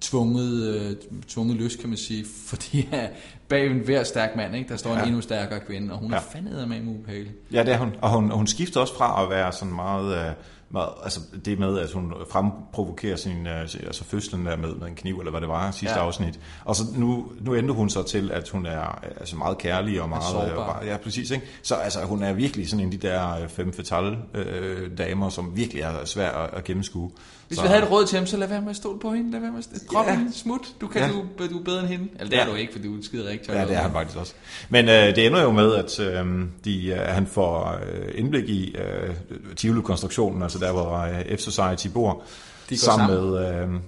tvunget, 0.00 0.74
øh, 0.74 0.96
tvunget 1.28 1.56
lyst, 1.56 1.78
kan 1.80 1.88
man 1.88 1.98
sige, 1.98 2.24
fordi 2.48 2.88
at 2.92 3.10
bag 3.48 3.66
en 3.66 3.78
hver 3.78 4.04
stærk 4.04 4.36
mand, 4.36 4.56
ikke, 4.56 4.68
der 4.68 4.76
står 4.76 4.90
ja. 4.90 4.96
en 4.96 5.00
Ja. 5.02 5.06
endnu 5.06 5.20
stærkere 5.20 5.60
kvinde, 5.60 5.92
og 5.92 5.98
hun 5.98 6.10
ja. 6.10 6.16
er 6.16 6.20
Ja. 6.34 6.38
fandme 6.38 6.66
med 6.66 6.94
ubehagelig. 6.94 7.32
Ja, 7.52 7.62
det 7.62 7.72
er 7.72 7.78
hun. 7.78 7.92
Og 8.02 8.10
hun, 8.10 8.30
og 8.30 8.36
hun 8.36 8.46
skifter 8.46 8.80
også 8.80 8.94
fra 8.96 9.22
at 9.24 9.30
være 9.30 9.52
sådan 9.52 9.74
meget, 9.74 10.28
øh, 10.28 10.32
meget 10.70 10.88
altså 11.02 11.20
det 11.44 11.58
med, 11.58 11.78
at 11.78 11.92
hun 11.92 12.12
fremprovokerer 12.30 13.16
sin, 13.16 13.46
øh, 13.46 13.60
altså 13.60 14.04
fødslen 14.04 14.46
der 14.46 14.56
med, 14.56 14.74
med 14.74 14.86
en 14.86 14.94
kniv, 14.94 15.18
eller 15.18 15.30
hvad 15.30 15.40
det 15.40 15.48
var, 15.48 15.70
sidste 15.70 15.98
Ja. 15.98 16.04
afsnit. 16.04 16.40
Og 16.64 16.76
så 16.76 16.82
nu, 16.96 17.32
nu 17.40 17.56
ændrer 17.56 17.74
hun 17.74 17.90
så 17.90 18.02
til, 18.02 18.30
at 18.30 18.48
hun 18.48 18.66
er 18.66 18.98
altså 19.20 19.36
meget 19.36 19.58
kærlig 19.58 20.02
og 20.02 20.08
meget... 20.08 20.24
sårbar. 20.24 20.80
Øh, 20.82 20.86
ja, 20.88 20.96
præcis. 20.96 21.30
Ikke? 21.30 21.46
Så 21.62 21.74
altså, 21.74 22.00
hun 22.04 22.22
er 22.22 22.32
virkelig 22.32 22.68
sådan 22.68 22.86
en 22.86 22.92
af 22.92 23.00
de 23.00 23.08
der 23.08 23.42
øh, 23.42 23.48
femme 23.48 23.72
fatale 23.72 24.18
øh, 24.34 24.98
damer, 24.98 25.28
som 25.28 25.56
virkelig 25.56 25.82
er 25.82 26.04
svær 26.04 26.30
at, 26.30 26.50
at 26.54 26.64
gennemskue. 26.64 27.10
Hvis 27.48 27.56
så, 27.58 27.62
vi 27.62 27.68
havde 27.68 27.82
et 27.82 27.90
råd 27.90 28.06
til 28.06 28.18
ham, 28.18 28.26
så 28.26 28.36
lad 28.36 28.48
være 28.48 28.60
med 28.60 28.70
at 28.70 28.76
stole 28.76 28.98
på 29.00 29.10
hende. 29.12 29.30
Lad 29.30 29.40
være 29.40 29.50
med 29.52 29.58
at 29.74 29.80
drop 29.92 30.06
ja. 30.06 30.16
Hende. 30.16 30.32
Smut. 30.34 30.60
Du, 30.80 30.86
kan, 30.86 31.00
Ja. 31.02 31.08
du, 31.08 31.44
du 31.50 31.58
er 31.58 31.64
bedre 31.64 31.80
end 31.80 31.88
hende. 31.88 32.08
Eller 32.14 32.30
det 32.30 32.38
er 32.38 32.44
Ja. 32.44 32.50
du 32.50 32.54
ikke, 32.56 32.72
for 32.72 32.78
du 32.78 32.98
er 32.98 33.02
skide 33.02 33.28
rigtig. 33.28 33.52
Ja, 33.52 33.60
det 33.64 33.70
er 33.76 33.78
han 33.78 33.92
faktisk 33.92 34.18
også. 34.18 34.32
Men 34.68 34.88
øh, 34.88 35.16
det 35.16 35.26
ender 35.26 35.42
jo 35.42 35.50
med, 35.50 35.74
at 35.74 36.00
øh, 36.00 36.26
de, 36.64 36.86
øh, 36.86 36.98
han 36.98 37.26
får 37.26 37.78
øh, 37.92 38.08
indblik 38.14 38.48
i 38.48 38.76
øh, 38.76 39.14
Tivoli-konstruktionen, 39.56 40.42
altså 40.42 40.58
der, 40.58 40.72
hvor 40.72 40.92
øh, 40.98 41.20
F-Society 41.20 41.88
bor, 41.92 42.22
De 42.70 42.78
sammen, 42.78 43.08
sammen. 43.08 43.30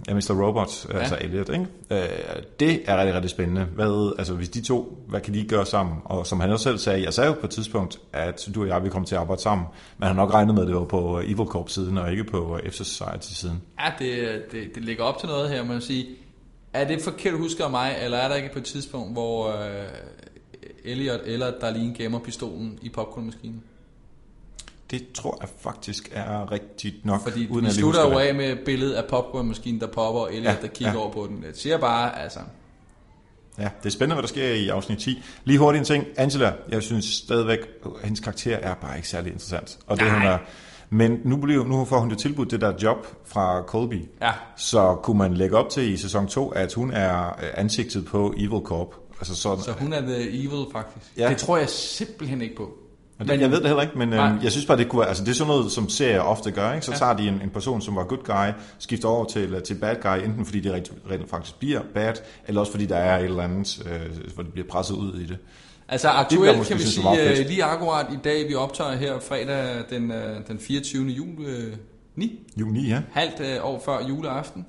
med 0.06 0.10
øh, 0.10 0.16
Mr. 0.16 0.44
Robot, 0.44 0.86
ja. 0.92 0.98
altså 0.98 1.18
Elliot. 1.20 1.48
Ikke? 1.48 1.66
Øh, 1.90 2.42
det 2.60 2.82
er 2.86 2.98
rigtig, 2.98 3.14
rigtig 3.14 3.30
spændende. 3.30 3.64
Hvad, 3.74 4.14
altså, 4.18 4.34
hvis 4.34 4.48
de 4.48 4.60
to, 4.60 5.04
hvad 5.08 5.20
kan 5.20 5.34
de 5.34 5.44
gøre 5.44 5.66
sammen? 5.66 5.96
Og 6.04 6.26
som 6.26 6.40
han 6.40 6.50
også 6.50 6.62
selv 6.62 6.78
sagde, 6.78 7.02
jeg 7.02 7.14
sagde 7.14 7.28
jo 7.28 7.34
på 7.40 7.46
et 7.46 7.50
tidspunkt, 7.50 7.98
at 8.12 8.48
du 8.54 8.62
og 8.62 8.68
jeg 8.68 8.82
vil 8.82 8.90
komme 8.90 9.06
til 9.06 9.14
at 9.14 9.20
arbejde 9.20 9.42
sammen, 9.42 9.66
men 9.98 10.06
han 10.06 10.16
har 10.16 10.24
nok 10.24 10.34
regnet 10.34 10.54
med, 10.54 10.62
at 10.62 10.68
det 10.68 10.76
var 10.76 10.84
på 10.84 11.20
Evil 11.24 11.46
Corp-siden, 11.46 11.98
og 11.98 12.10
ikke 12.10 12.24
på 12.24 12.58
F-Society-siden. 12.66 13.62
Ja, 13.80 13.92
det, 13.98 14.42
det, 14.52 14.74
det 14.74 14.84
ligger 14.84 15.04
op 15.04 15.18
til 15.18 15.28
noget 15.28 15.50
her, 15.50 15.72
jeg 15.72 15.82
sige. 15.82 16.06
Er 16.72 16.88
det 16.88 17.02
forkert 17.02 17.34
husker 17.34 17.64
af 17.64 17.70
mig, 17.70 17.96
eller 18.02 18.18
er 18.18 18.28
der 18.28 18.34
ikke 18.34 18.52
på 18.52 18.58
et 18.58 18.64
tidspunkt, 18.64 19.12
hvor 19.12 19.48
øh, 19.48 19.88
Elliot 20.84 21.20
eller 21.24 21.52
Darlene 21.60 21.94
gemmer 21.94 22.18
pistolen 22.18 22.78
i 22.82 22.88
popcornmaskinen? 22.88 23.62
Det 24.90 25.12
tror 25.12 25.38
jeg 25.40 25.48
faktisk 25.60 26.08
er 26.12 26.52
rigtigt 26.52 27.04
nok, 27.06 27.22
Fordi 27.22 27.48
uden 27.48 27.50
vi 27.50 27.56
at 27.56 27.62
jeg 27.62 27.62
lige 27.62 27.72
slutter 27.74 28.04
jo 28.04 28.18
det. 28.18 28.26
af 28.26 28.34
med 28.34 28.56
billedet 28.64 28.94
af 28.94 29.04
popcornmaskinen, 29.10 29.80
der 29.80 29.86
popper, 29.86 30.20
og 30.20 30.34
Elliot, 30.34 30.54
ja, 30.54 30.60
der 30.62 30.68
kigger 30.68 30.92
ja. 30.92 30.98
over 30.98 31.12
på 31.12 31.26
den. 31.26 31.44
Jeg 31.44 31.50
siger 31.54 31.78
bare, 31.78 32.18
altså... 32.22 32.40
Ja, 33.58 33.68
det 33.82 33.86
er 33.86 33.90
spændende, 33.90 34.14
hvad 34.14 34.22
der 34.22 34.28
sker 34.28 34.48
i 34.48 34.68
afsnit 34.68 34.98
10. 34.98 35.22
Lige 35.44 35.58
hurtigt 35.58 35.80
en 35.80 35.84
ting. 35.84 36.04
Angela, 36.16 36.52
jeg 36.68 36.82
synes 36.82 37.04
stadigvæk, 37.04 37.58
at 37.84 37.90
hendes 38.02 38.20
karakter 38.20 38.56
er 38.56 38.74
bare 38.74 38.96
ikke 38.96 39.08
særlig 39.08 39.32
interessant. 39.32 39.78
Og 39.86 39.98
det, 39.98 40.06
Nej. 40.06 40.18
hun 40.18 40.28
er, 40.28 40.38
men 40.90 41.20
nu, 41.24 41.36
bliver, 41.36 41.64
nu 41.64 41.84
får 41.84 41.98
hun 41.98 42.10
jo 42.10 42.16
tilbudt 42.16 42.50
det 42.50 42.60
der 42.60 42.72
job 42.82 43.06
fra 43.26 43.62
Colby. 43.62 44.08
Ja. 44.22 44.32
Så 44.56 44.96
kunne 45.02 45.18
man 45.18 45.34
lægge 45.34 45.56
op 45.56 45.68
til 45.70 45.92
i 45.92 45.96
sæson 45.96 46.26
2, 46.28 46.48
at 46.48 46.74
hun 46.74 46.90
er 46.90 47.26
øh, 47.26 47.48
ansigtet 47.54 48.06
på 48.06 48.34
Evil 48.36 48.60
Corp. 48.64 48.94
Altså 49.20 49.34
sådan, 49.36 49.64
Så 49.64 49.72
hun 49.72 49.92
er 49.92 50.00
the 50.00 50.28
evil, 50.28 50.66
faktisk. 50.72 51.12
Ja. 51.16 51.28
Det 51.28 51.36
tror 51.36 51.56
jeg 51.56 51.68
simpelthen 51.68 52.42
ikke 52.42 52.56
på. 52.56 52.77
Men, 53.26 53.40
jeg 53.40 53.50
ved 53.50 53.58
det 53.58 53.66
heller 53.66 53.82
ikke, 53.82 53.98
men 53.98 54.12
øh, 54.12 54.30
jeg 54.42 54.50
synes 54.52 54.66
bare, 54.66 54.78
det 54.78 54.88
kunne 54.88 55.06
altså 55.06 55.24
det 55.24 55.30
er 55.30 55.34
sådan 55.34 55.48
noget, 55.52 55.72
som 55.72 55.88
serier 55.88 56.20
ofte 56.20 56.50
gør, 56.50 56.72
ikke? 56.72 56.86
Så 56.86 56.92
Ja. 56.92 56.96
tager 56.98 57.16
de 57.16 57.28
en, 57.28 57.40
en 57.42 57.50
person, 57.50 57.80
som 57.80 57.96
var 57.96 58.04
good 58.04 58.24
guy, 58.24 58.52
skifter 58.78 59.08
over 59.08 59.24
til, 59.24 59.54
øh, 59.54 59.62
til 59.62 59.74
bad 59.74 59.96
guy, 60.02 60.24
enten 60.24 60.44
fordi 60.44 60.60
det 60.60 60.72
rent, 60.72 60.92
rent 61.10 61.30
faktisk 61.30 61.58
bliver 61.58 61.80
bad, 61.94 62.14
eller 62.48 62.60
også 62.60 62.72
fordi 62.72 62.86
der 62.86 62.96
er 62.96 63.18
et 63.18 63.24
eller 63.24 63.42
andet, 63.42 63.82
øh, 63.86 64.34
hvor 64.34 64.42
det 64.42 64.52
bliver 64.52 64.68
presset 64.68 64.94
ud 64.94 65.20
i 65.20 65.26
det. 65.26 65.38
Altså 65.88 66.08
Det 66.08 66.14
aktuelt 66.14 66.58
måske 66.58 66.70
kan 66.74 66.78
vi 66.78 66.84
sige, 66.86 67.02
meget 67.04 67.38
øh, 67.40 67.46
lige 67.46 67.64
akkurat 67.64 68.06
i 68.12 68.18
dag, 68.24 68.48
vi 68.48 68.54
optager 68.54 68.92
her 68.96 69.18
fredag 69.20 69.82
den, 69.90 70.10
øh, 70.12 70.36
den 70.48 70.58
24. 70.58 71.04
juli, 71.06 71.44
øh, 71.46 71.72
9, 72.16 72.40
Juni, 72.60 72.88
ja. 72.88 73.00
halvt 73.12 73.40
øh, 73.40 73.56
år 73.62 73.82
før 73.84 74.06
juleaften. 74.08 74.66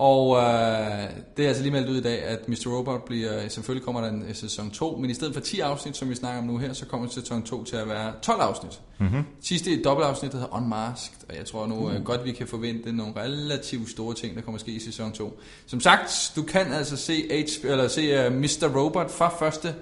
Og 0.00 0.36
øh, 0.36 1.08
det 1.36 1.44
er 1.44 1.48
altså 1.48 1.62
lige 1.62 1.72
meldt 1.72 1.88
ud 1.88 1.96
i 1.96 2.00
dag, 2.00 2.22
at 2.22 2.48
Mr. 2.48 2.66
Robot 2.66 3.04
bliver, 3.04 3.48
selvfølgelig 3.48 3.84
kommer 3.84 4.00
der 4.00 4.08
en 4.08 4.22
øh, 4.28 4.34
sæson 4.34 4.70
2, 4.70 4.96
men 4.96 5.10
i 5.10 5.14
stedet 5.14 5.34
for 5.34 5.40
10 5.40 5.60
afsnit, 5.60 5.96
som 5.96 6.10
vi 6.10 6.14
snakker 6.14 6.40
om 6.40 6.46
nu 6.46 6.58
her, 6.58 6.72
så 6.72 6.86
kommer 6.86 7.08
sæson 7.08 7.42
2 7.42 7.64
til 7.64 7.76
at 7.76 7.88
være 7.88 8.12
12 8.22 8.40
afsnit. 8.40 8.80
Mm-hmm. 8.98 9.22
Sidste 9.40 9.82
dobbeltafsnit 9.82 10.32
hedder 10.32 10.56
Unmasked, 10.56 11.18
og 11.28 11.36
jeg 11.36 11.46
tror 11.46 11.66
nu 11.66 11.88
mm. 11.88 12.04
godt, 12.04 12.24
vi 12.24 12.32
kan 12.32 12.46
forvente 12.46 12.92
nogle 12.92 13.12
relativt 13.16 13.90
store 13.90 14.14
ting, 14.14 14.36
der 14.36 14.42
kommer 14.42 14.58
ske 14.58 14.72
i 14.72 14.78
sæson 14.78 15.12
2. 15.12 15.40
Som 15.66 15.80
sagt, 15.80 16.32
du 16.36 16.42
kan 16.42 16.72
altså 16.72 16.96
se, 16.96 17.22
H, 17.30 17.66
eller 17.66 17.88
se 17.88 18.26
uh, 18.26 18.34
Mr. 18.34 18.70
Robot 18.76 19.10
fra 19.10 19.46
1. 19.68 19.74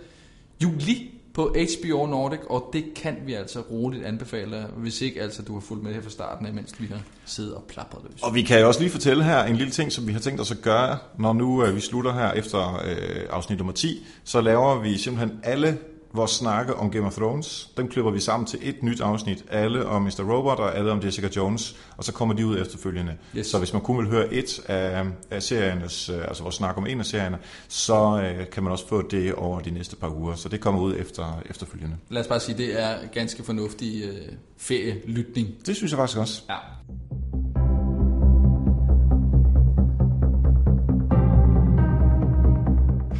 juli 0.62 1.17
på 1.38 1.54
HBO 1.54 2.06
Nordic, 2.06 2.40
og 2.50 2.70
det 2.72 2.84
kan 2.96 3.16
vi 3.26 3.34
altså 3.34 3.60
roligt 3.60 4.04
anbefale, 4.04 4.66
hvis 4.76 5.00
ikke 5.00 5.22
altså 5.22 5.42
du 5.42 5.52
har 5.52 5.60
fulgt 5.60 5.82
med 5.82 5.94
her 5.94 6.02
fra 6.02 6.10
starten, 6.10 6.54
mens 6.54 6.74
vi 6.78 6.86
har 6.86 7.00
siddet 7.26 7.54
og 7.54 7.64
plapret 7.68 8.02
løs. 8.10 8.22
Og 8.22 8.34
vi 8.34 8.42
kan 8.42 8.60
jo 8.60 8.66
også 8.68 8.80
lige 8.80 8.90
fortælle 8.90 9.24
her 9.24 9.44
en 9.44 9.56
lille 9.56 9.72
ting, 9.72 9.92
som 9.92 10.06
vi 10.06 10.12
har 10.12 10.20
tænkt 10.20 10.40
os 10.40 10.50
at 10.50 10.62
gøre, 10.62 10.98
når 11.18 11.32
nu 11.32 11.64
øh, 11.64 11.74
vi 11.74 11.80
slutter 11.80 12.12
her 12.12 12.32
efter 12.32 12.82
øh, 12.84 13.22
afsnit 13.30 13.58
nummer 13.58 13.72
10, 13.72 14.06
så 14.24 14.40
laver 14.40 14.80
vi 14.80 14.98
simpelthen 14.98 15.40
alle 15.42 15.78
vores 16.18 16.30
snakke 16.30 16.74
om 16.74 16.90
Game 16.90 17.06
of 17.06 17.14
Thrones, 17.14 17.70
dem 17.76 17.88
klipper 17.88 18.10
vi 18.10 18.20
sammen 18.20 18.46
til 18.46 18.58
et 18.62 18.82
nyt 18.82 19.00
afsnit, 19.00 19.44
alle 19.50 19.86
om 19.86 20.02
Mr. 20.02 20.32
Robot 20.32 20.58
og 20.58 20.76
alle 20.76 20.92
om 20.92 21.00
Jessica 21.04 21.28
Jones, 21.36 21.76
og 21.96 22.04
så 22.04 22.12
kommer 22.12 22.34
de 22.34 22.46
ud 22.46 22.58
efterfølgende. 22.58 23.16
Yes. 23.36 23.46
Så 23.46 23.58
hvis 23.58 23.72
man 23.72 23.82
kun 23.82 23.98
vil 23.98 24.06
høre 24.06 24.32
et 24.32 24.60
af, 24.66 25.04
af 25.30 25.42
seriernes, 25.42 26.08
øh, 26.08 26.28
altså 26.28 26.42
vores 26.42 26.54
snak 26.54 26.76
om 26.76 26.86
en 26.86 27.00
af 27.00 27.06
serierne, 27.06 27.38
så 27.68 28.22
øh, 28.22 28.50
kan 28.50 28.62
man 28.62 28.72
også 28.72 28.88
få 28.88 29.02
det 29.02 29.34
over 29.34 29.60
de 29.60 29.70
næste 29.70 29.96
par 29.96 30.08
uger, 30.08 30.34
så 30.34 30.48
det 30.48 30.60
kommer 30.60 30.80
ud 30.80 30.94
efter 30.98 31.42
efterfølgende. 31.50 31.96
Lad 32.08 32.22
os 32.22 32.28
bare 32.28 32.40
sige, 32.40 32.58
det 32.58 32.80
er 32.82 32.94
ganske 33.12 33.44
fornuftig 33.44 34.04
øh, 34.04 34.32
ferielytning. 34.56 35.48
Det 35.66 35.76
synes 35.76 35.92
jeg 35.92 35.98
faktisk 35.98 36.18
også. 36.18 36.42
Ja. 36.48 36.56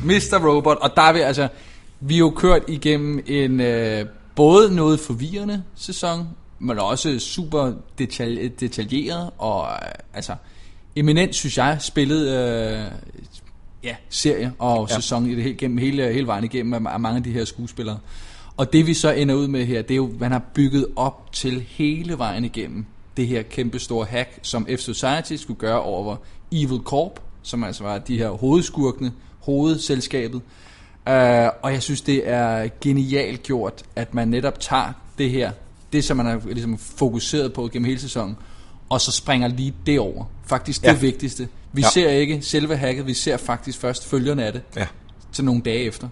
Mr. 0.05 0.49
Robot, 0.49 0.79
og 0.81 0.91
der 0.97 1.03
er 1.03 1.13
vi 1.13 1.21
altså, 1.21 1.49
vi 2.01 2.15
er 2.15 2.19
jo 2.19 2.31
kørt 2.31 2.63
igennem 2.69 3.25
en 3.27 3.61
øh, 3.61 4.07
både 4.37 4.75
noget 4.75 5.01
forvirrende 5.01 5.63
sæson, 5.75 6.29
men 6.59 6.79
også 6.79 7.19
super 7.19 7.73
detalj, 7.99 8.49
detaljeret 8.61 9.31
og 9.39 9.69
øh, 9.73 9.89
altså 10.15 10.35
eminent, 10.97 11.35
synes 11.35 11.59
jeg, 11.59 11.77
spillet 11.81 12.29
øh, 12.29 12.85
ja, 13.85 13.97
serie 14.09 14.53
og 14.59 14.87
ja. 14.91 14.95
sæson 14.95 15.27
i 15.27 15.35
det 15.35 15.43
hele, 15.43 15.57
gennem 15.57 15.79
hele, 15.79 16.13
hele 16.13 16.27
vejen 16.27 16.45
igennem 16.45 16.87
af, 16.87 16.93
af 16.93 17.01
mange 17.01 17.17
af 17.17 17.23
de 17.23 17.33
her 17.33 17.45
skuespillere. 17.45 17.99
Og 18.57 18.73
det 18.73 18.87
vi 18.87 18.95
så 18.95 19.11
ender 19.11 19.35
ud 19.35 19.49
med 19.49 19.67
her, 19.67 19.83
det 19.83 19.91
er 19.91 19.97
jo, 19.97 20.11
man 20.19 20.33
har 20.33 20.43
bygget 20.55 20.87
op 20.97 21.33
til 21.33 21.61
hele 21.69 22.19
vejen 22.19 22.45
igennem 22.45 22.87
det 23.17 23.27
her 23.27 23.43
kæmpe 23.43 23.79
store 23.79 24.07
hack, 24.07 24.39
som 24.43 24.67
F-Society 24.71 25.37
skulle 25.37 25.61
gøre 25.61 25.81
over 25.81 26.17
Evil 26.53 26.81
Corp, 26.85 27.21
som 27.43 27.65
altså 27.65 27.83
var 27.83 27.99
de 27.99 28.19
her 28.19 28.31
hovedskurkene, 28.31 29.13
hovedselskabet, 29.41 30.43
Uh, 31.09 31.15
og 31.63 31.73
jeg 31.73 31.83
synes, 31.83 32.01
det 32.01 32.29
er 32.29 32.69
genialt 32.81 33.43
gjort, 33.43 33.83
at 33.97 34.15
man 34.15 34.29
netop 34.29 34.61
tager 34.61 34.93
det 35.19 35.31
her, 35.31 35.53
det 35.93 36.05
som 36.05 36.17
man 36.17 36.27
har 36.27 36.41
ligesom 36.45 36.79
fokuseret 36.79 37.53
på 37.53 37.69
gennem 37.73 37.87
hele 37.87 38.01
sæsonen, 38.01 38.37
og 38.89 39.01
så 39.01 39.13
springer 39.13 39.49
lige 39.49 39.75
det 39.87 40.01
over. 40.01 40.25
Faktisk 40.47 40.83
det 40.83 40.89
ja. 40.89 40.95
vigtigste. 40.95 41.49
Vi 41.73 41.83
ja. 41.83 41.89
ser 41.89 42.09
ikke 42.09 42.43
selve 42.43 42.77
hacket, 42.77 43.07
vi 43.07 43.15
ser 43.15 43.37
faktisk 43.37 43.79
først 43.79 44.09
følgerne 44.09 44.45
af 44.45 44.53
det. 44.53 44.63
Ja. 44.77 44.87
Til 45.33 45.45
nogle 45.45 45.63
dage 45.63 45.79
efter. 45.79 46.09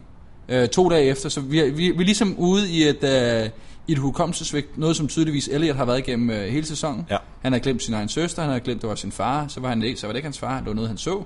Uh, 0.52 0.66
to 0.66 0.88
dage 0.88 1.04
efter, 1.04 1.28
så 1.28 1.40
vi, 1.40 1.70
vi, 1.70 1.70
vi 1.70 2.02
er 2.02 2.04
ligesom 2.04 2.34
ude 2.38 2.70
i 2.70 2.82
et, 2.82 3.50
i 3.86 3.92
et 3.92 3.98
hukommelsesvigt, 3.98 4.78
noget 4.78 4.96
som 4.96 5.08
tydeligvis 5.08 5.48
Elliot 5.48 5.76
har 5.76 5.84
været 5.84 5.98
igennem 5.98 6.28
uh, 6.28 6.36
hele 6.36 6.66
sæsonen. 6.66 7.06
Ja. 7.10 7.16
Han 7.42 7.52
har 7.52 7.58
glemt 7.58 7.82
sin 7.82 7.94
egen 7.94 8.08
søster, 8.08 8.42
han 8.42 8.50
har 8.50 8.58
glemt, 8.58 8.82
det 8.82 8.88
var 8.88 8.94
sin 8.94 9.12
far, 9.12 9.48
så 9.48 9.60
var, 9.60 9.68
han 9.68 9.82
ikke, 9.82 10.00
så 10.00 10.06
var 10.06 10.12
det 10.12 10.18
ikke 10.18 10.26
hans 10.26 10.38
far, 10.38 10.58
det 10.58 10.66
var 10.66 10.74
noget, 10.74 10.88
han 10.88 10.98
så. 10.98 11.24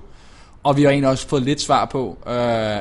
Og 0.63 0.77
vi 0.77 0.83
har 0.83 0.89
egentlig 0.89 1.09
også 1.09 1.27
fået 1.27 1.43
lidt 1.43 1.61
svar 1.61 1.85
på, 1.85 2.17
øh, 2.27 2.33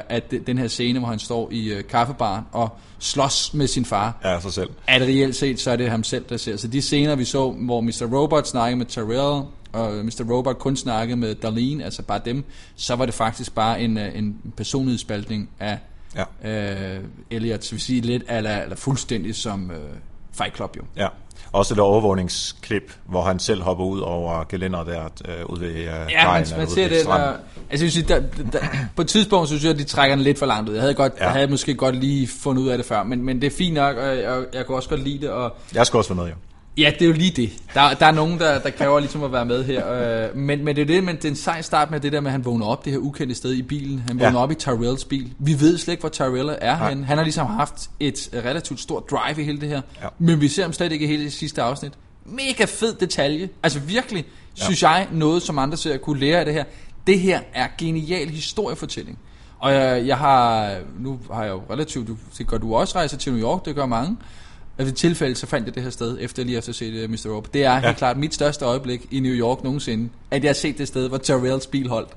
at 0.09 0.35
den 0.47 0.59
her 0.59 0.69
scene, 0.69 0.99
hvor 0.99 1.09
han 1.09 1.19
står 1.19 1.49
i 1.53 1.69
øh, 1.69 1.85
kaffebaren 1.85 2.45
og 2.53 2.69
slås 2.99 3.55
med 3.55 3.67
sin 3.67 3.85
far, 3.85 4.19
ja, 4.25 4.41
sig 4.41 4.53
selv. 4.53 4.71
at 4.87 5.03
reelt 5.03 5.37
set, 5.37 5.61
så 5.61 5.71
er 5.71 5.77
det 5.77 5.91
ham 5.91 6.05
selv, 6.05 6.25
der 6.29 6.37
ser. 6.37 6.57
Så 6.57 6.69
de 6.69 6.83
scener, 6.83 7.15
vi 7.15 7.25
så, 7.25 7.51
hvor 7.51 7.81
Mr. 7.81 8.09
Robot 8.13 8.47
snakkede 8.47 8.77
med 8.77 8.87
Tyrell, 8.87 9.45
og 9.73 10.05
Mr. 10.05 10.25
Robot 10.31 10.59
kun 10.59 10.77
snakkede 10.77 11.17
med 11.17 11.35
Darlene, 11.35 11.85
altså 11.85 12.03
bare 12.03 12.21
dem, 12.25 12.45
så 12.77 12.97
var 12.97 13.05
det 13.05 13.15
faktisk 13.15 13.55
bare 13.55 13.81
en, 13.81 13.99
øh, 13.99 14.19
en 14.19 14.37
personlighedsspaltning 14.57 15.51
af 15.61 15.79
ja. 16.17 16.95
øh, 16.97 17.05
Elliot, 17.31 17.65
så 17.65 17.75
vi 17.75 17.81
sige 17.81 18.01
lidt 18.01 18.23
eller, 18.29 18.63
eller 18.63 18.77
fuldstændig 18.77 19.35
som 19.35 19.71
øh, 19.71 19.77
Fight 20.33 20.57
Club 20.57 20.77
jo. 20.77 20.83
Ja. 20.97 21.09
Også 21.53 21.75
et 21.75 21.81
overvågningsklip, 21.81 22.97
hvor 23.05 23.23
han 23.23 23.39
selv 23.39 23.63
hopper 23.63 23.85
ud 23.85 24.01
over 24.01 24.45
gelænder 24.49 24.85
der 24.85 25.05
øh, 25.25 25.47
ude 25.47 25.61
ved 25.61 25.69
øh, 25.69 25.85
Ja, 25.85 26.33
man, 26.33 26.47
man 26.57 26.69
ser 26.69 26.89
det. 26.89 27.07
Der, 27.07 27.35
altså, 27.71 27.85
jeg 27.85 27.93
synes, 27.93 28.07
der, 28.07 28.21
der, 28.53 28.59
på 28.97 29.03
et 29.03 29.09
tidspunkt 29.09 29.49
synes 29.49 29.65
jeg, 29.65 29.71
at 29.71 29.79
de 29.79 29.85
trækker 29.85 30.17
den 30.17 30.25
lidt 30.25 30.39
for 30.39 30.47
langt 30.47 30.69
ud. 30.69 30.75
Jeg 30.75 30.83
havde, 30.83 30.95
godt, 30.95 31.13
ja. 31.19 31.25
jeg 31.25 31.33
havde 31.33 31.49
måske 31.49 31.75
godt 31.75 31.97
lige 31.97 32.27
fundet 32.27 32.63
ud 32.63 32.69
af 32.69 32.79
det 32.79 32.87
før, 32.87 33.03
men, 33.03 33.23
men 33.23 33.41
det 33.41 33.47
er 33.47 33.57
fint 33.57 33.75
nok, 33.75 33.97
og 33.97 34.07
jeg, 34.07 34.23
jeg, 34.23 34.45
jeg 34.55 34.67
kunne 34.67 34.77
også 34.77 34.89
godt 34.89 35.05
lide 35.05 35.19
det. 35.21 35.31
Og, 35.31 35.57
jeg 35.75 35.87
skal 35.87 35.97
også 35.97 36.15
være 36.15 36.25
med, 36.25 36.33
jo. 36.33 36.37
Ja, 36.79 36.93
det 36.99 37.03
er 37.03 37.07
jo 37.07 37.13
lige 37.13 37.31
det. 37.31 37.51
Der, 37.75 37.95
der 37.95 38.07
er 38.07 38.11
nogen, 38.11 38.39
der, 38.39 38.59
der 38.59 38.71
kræver 38.71 39.01
ligesom 39.01 39.25
at 39.25 39.33
være 39.33 39.45
med 39.45 39.65
her. 39.65 39.93
Øh, 39.93 40.37
men, 40.37 40.65
men 40.65 40.77
det 40.77 40.83
er 40.83 40.87
det, 40.87 41.05
men 41.05 41.17
det 41.17 41.25
er 41.25 41.29
en 41.29 41.37
sej 41.37 41.63
start 41.63 41.91
med 41.91 42.01
det 42.01 42.13
der 42.13 42.21
med, 42.21 42.29
at 42.29 42.33
han 42.33 42.45
vågner 42.45 42.67
op 42.67 42.85
det 42.85 42.93
her 42.93 43.01
ukendte 43.01 43.35
sted 43.35 43.53
i 43.53 43.63
bilen. 43.63 44.03
Han 44.07 44.21
vågner 44.21 44.39
ja. 44.39 44.43
op 44.43 44.51
i 44.51 44.55
Tyrells 44.55 45.05
bil. 45.05 45.33
Vi 45.39 45.61
ved 45.61 45.79
slet 45.79 45.93
ikke, 45.93 46.01
hvor 46.01 46.09
Tyrell 46.09 46.57
er 46.61 46.89
henne. 46.89 47.05
Han 47.05 47.17
har 47.17 47.25
ligesom 47.25 47.47
haft 47.47 47.91
et 48.01 48.31
relativt 48.45 48.81
stort 48.81 49.11
drive 49.11 49.43
i 49.43 49.45
hele 49.45 49.61
det 49.61 49.69
her. 49.69 49.81
Ja. 50.03 50.09
Men 50.19 50.41
vi 50.41 50.49
ser 50.49 50.63
ham 50.63 50.73
slet 50.73 50.93
ikke 50.93 51.05
i 51.05 51.09
hele 51.09 51.25
det 51.25 51.33
sidste 51.33 51.63
afsnit. 51.63 51.93
Mega 52.25 52.65
fed 52.65 52.95
detalje. 52.95 53.49
Altså 53.63 53.79
virkelig, 53.79 54.25
ja. 54.59 54.65
synes 54.65 54.83
jeg, 54.83 55.09
noget 55.13 55.43
som 55.43 55.59
andre 55.59 55.77
ser 55.77 55.97
kunne 55.97 56.21
lære 56.21 56.39
af 56.39 56.45
det 56.45 56.55
her. 56.55 56.65
Det 57.07 57.21
her 57.21 57.41
er 57.55 57.69
genial 57.79 58.29
historiefortælling. 58.29 59.19
Og 59.59 59.73
jeg, 59.73 60.07
jeg 60.07 60.19
har, 60.19 60.77
nu 60.99 61.19
har 61.33 61.45
jeg 61.45 61.51
jo 61.51 61.63
relativt, 61.71 62.09
du, 62.09 62.17
det 62.39 62.47
gør 62.47 62.59
du 62.59 62.75
også 62.75 62.99
rejser 62.99 63.17
til 63.17 63.33
New 63.33 63.43
York, 63.43 63.65
det 63.65 63.75
gør 63.75 63.87
mange. 63.87 64.17
Og 64.79 64.87
ved 64.87 64.93
tilfælde, 64.93 65.35
så 65.35 65.47
fandt 65.47 65.67
jeg 65.67 65.75
det 65.75 65.83
her 65.83 65.91
sted, 65.91 66.19
efter 66.21 66.45
lige 66.45 66.59
efter 66.59 66.71
at 66.71 66.77
set 66.77 67.05
uh, 67.05 67.11
Mr. 67.11 67.35
Rope. 67.35 67.49
Det 67.55 67.65
er 67.65 67.73
ja. 67.73 67.81
helt 67.81 67.97
klart 67.97 68.17
mit 68.17 68.35
største 68.35 68.65
øjeblik 68.65 69.07
i 69.11 69.21
New 69.21 69.33
York 69.33 69.65
nogensinde, 69.65 70.09
at 70.31 70.45
jeg 70.45 70.49
har 70.49 70.55
set 70.55 70.79
det 70.79 70.89
sted, 70.89 71.09
hvor 71.09 71.19
Tyrells 71.19 71.67
bil 71.67 71.89
holdt. 71.89 72.11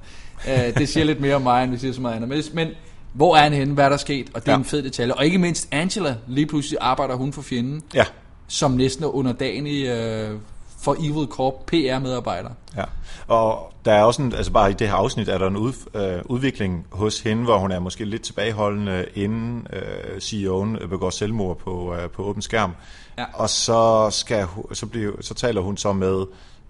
Uh, 0.47 0.77
det 0.77 0.89
siger 0.89 1.03
lidt 1.03 1.21
mere 1.21 1.35
om 1.35 1.41
mig, 1.41 1.63
end 1.63 1.71
vi 1.71 1.77
siger 1.77 1.93
så 1.93 2.01
meget 2.01 2.15
andet. 2.15 2.29
Men, 2.29 2.43
men 2.53 2.67
hvor 3.13 3.35
er 3.35 3.41
han 3.41 3.53
henne? 3.53 3.73
Hvad 3.73 3.85
er 3.85 3.89
der 3.89 3.97
sket? 3.97 4.29
Og 4.33 4.41
det 4.41 4.47
er 4.47 4.51
ja. 4.51 4.57
en 4.57 4.65
fed 4.65 4.83
detalje. 4.83 5.13
Og 5.13 5.25
ikke 5.25 5.37
mindst 5.37 5.67
Angela, 5.71 6.15
lige 6.27 6.45
pludselig 6.45 6.77
arbejder 6.81 7.15
hun 7.15 7.33
for 7.33 7.41
fjenden. 7.41 7.81
Ja. 7.93 8.05
Som 8.47 8.71
næsten 8.71 9.05
under 9.05 9.33
dagen 9.33 9.67
i... 9.67 9.91
Uh, 9.91 10.39
for 10.83 10.95
Evil 10.99 11.27
Corp 11.27 11.53
PR-medarbejder. 11.67 12.49
Ja, 12.77 12.83
og 13.27 13.73
der 13.85 13.93
er 13.93 14.03
også 14.03 14.21
en, 14.21 14.33
altså 14.33 14.51
bare 14.51 14.71
i 14.71 14.73
det 14.73 14.87
her 14.87 14.95
afsnit, 14.95 15.29
er 15.29 15.37
der 15.37 15.47
en 15.47 15.57
ud, 15.57 15.73
øh, 15.95 16.21
udvikling 16.25 16.87
hos 16.91 17.19
hende, 17.19 17.43
hvor 17.43 17.57
hun 17.57 17.71
er 17.71 17.79
måske 17.79 18.05
lidt 18.05 18.21
tilbageholdende, 18.21 19.05
inden 19.15 19.67
øh, 19.73 20.17
CEO'en 20.17 20.87
begår 20.87 21.09
selvmord 21.09 21.57
på, 21.57 21.95
øh, 21.95 22.09
på 22.09 22.23
åben 22.23 22.41
skærm. 22.41 22.75
Ja. 23.17 23.25
Og 23.33 23.49
så, 23.49 24.07
skal, 24.11 24.47
så, 24.73 24.85
bliver, 24.85 25.11
så 25.21 25.33
taler 25.33 25.61
hun 25.61 25.77
så 25.77 25.93
med 25.93 26.25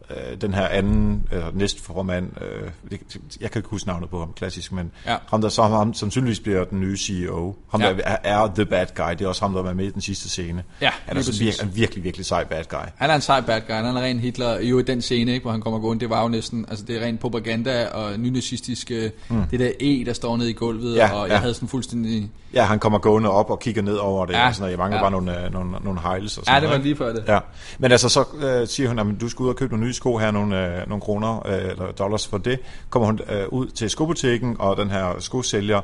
øh, 0.09 0.41
den 0.41 0.53
her 0.53 0.67
anden 0.67 1.27
øh, 1.31 1.57
næstformand, 1.57 2.31
øh, 2.41 2.99
jeg 3.41 3.51
kan 3.51 3.59
ikke 3.59 3.69
huske 3.69 3.87
navnet 3.87 4.09
på 4.09 4.19
ham 4.19 4.33
klassisk, 4.33 4.71
men 4.71 4.91
ja. 5.05 5.15
ham 5.27 5.41
der 5.41 5.49
så 5.49 5.63
ham, 5.63 5.93
som 5.93 6.11
synligvis 6.11 6.39
bliver 6.39 6.63
den 6.63 6.79
nye 6.79 6.97
CEO, 6.97 7.55
ham 7.71 7.81
ja. 7.81 7.93
der 7.93 8.01
er, 8.03 8.17
er 8.23 8.51
the 8.55 8.65
bad 8.65 8.85
guy, 8.95 9.11
det 9.11 9.21
er 9.21 9.27
også 9.27 9.41
ham 9.41 9.53
der 9.53 9.63
er 9.63 9.73
med 9.73 9.85
i 9.85 9.89
den 9.89 10.01
sidste 10.01 10.29
scene. 10.29 10.63
Ja, 10.81 10.89
han 11.05 11.17
er 11.17 11.21
vir- 11.21 11.63
en 11.63 11.75
virkelig, 11.75 12.03
virkelig 12.03 12.25
sej 12.25 12.43
bad 12.43 12.63
guy. 12.69 12.85
Han 12.95 13.09
er 13.09 13.15
en 13.15 13.21
sej 13.21 13.41
bad 13.41 13.61
guy, 13.61 13.75
han 13.75 13.85
er 13.85 14.01
ren 14.01 14.19
Hitler, 14.19 14.59
jo 14.59 14.79
i 14.79 14.83
den 14.83 15.01
scene, 15.01 15.31
ikke, 15.31 15.43
hvor 15.43 15.51
han 15.51 15.61
kommer 15.61 15.79
gående, 15.79 16.01
det 16.01 16.09
var 16.09 16.21
jo 16.21 16.27
næsten, 16.27 16.65
altså 16.69 16.85
det 16.85 16.97
er 16.97 17.05
ren 17.05 17.17
propaganda 17.17 17.87
og 17.87 18.19
nynazistisk, 18.19 18.91
mm. 19.29 19.43
det 19.51 19.59
der 19.59 19.71
E, 19.79 20.03
der 20.05 20.13
står 20.13 20.37
nede 20.37 20.49
i 20.49 20.53
gulvet, 20.53 20.95
ja, 20.95 21.11
og 21.13 21.27
jeg 21.27 21.33
ja. 21.33 21.39
havde 21.39 21.53
sådan 21.53 21.69
fuldstændig... 21.69 22.31
Ja, 22.53 22.63
han 22.63 22.79
kommer 22.79 22.99
gående 22.99 23.29
op 23.29 23.49
og 23.49 23.59
kigger 23.59 23.81
ned 23.81 23.95
over 23.95 24.25
det, 24.25 24.33
ja, 24.33 24.47
og 24.47 24.55
sådan, 24.55 24.69
jeg 24.69 24.77
mangler 24.77 24.97
ja. 24.97 25.03
bare 25.03 25.11
nogle, 25.11 25.45
øh, 25.45 25.53
nogle, 25.53 25.71
nogle 25.83 25.99
hejles 25.99 26.37
og 26.37 26.45
sådan 26.45 26.63
Ja, 26.63 26.67
det 26.67 26.77
var 26.77 26.83
lige 26.83 26.95
før 26.95 27.13
det. 27.13 27.23
Ja. 27.27 27.39
Men 27.79 27.91
altså, 27.91 28.09
så 28.09 28.25
øh, 28.41 28.67
siger 28.67 28.89
hun, 28.89 28.99
at 28.99 29.05
du 29.21 29.29
skal 29.29 29.43
ud 29.43 29.49
og 29.49 29.55
købe 29.55 29.71
nogle 29.71 29.85
nye 29.85 29.92
sko 29.93 30.17
her, 30.17 30.31
nogle, 30.31 30.77
øh, 30.81 30.87
nogle 30.89 31.01
kroner 31.01 31.47
øh, 31.47 31.69
eller 31.69 31.91
dollars 31.91 32.27
for 32.27 32.37
det. 32.37 32.59
Kommer 32.89 33.05
hun 33.05 33.19
øh, 33.29 33.45
ud 33.49 33.67
til 33.67 33.89
skobutikken, 33.89 34.55
og 34.59 34.77
den 34.77 34.89
her 34.89 35.15
skosælger 35.19 35.81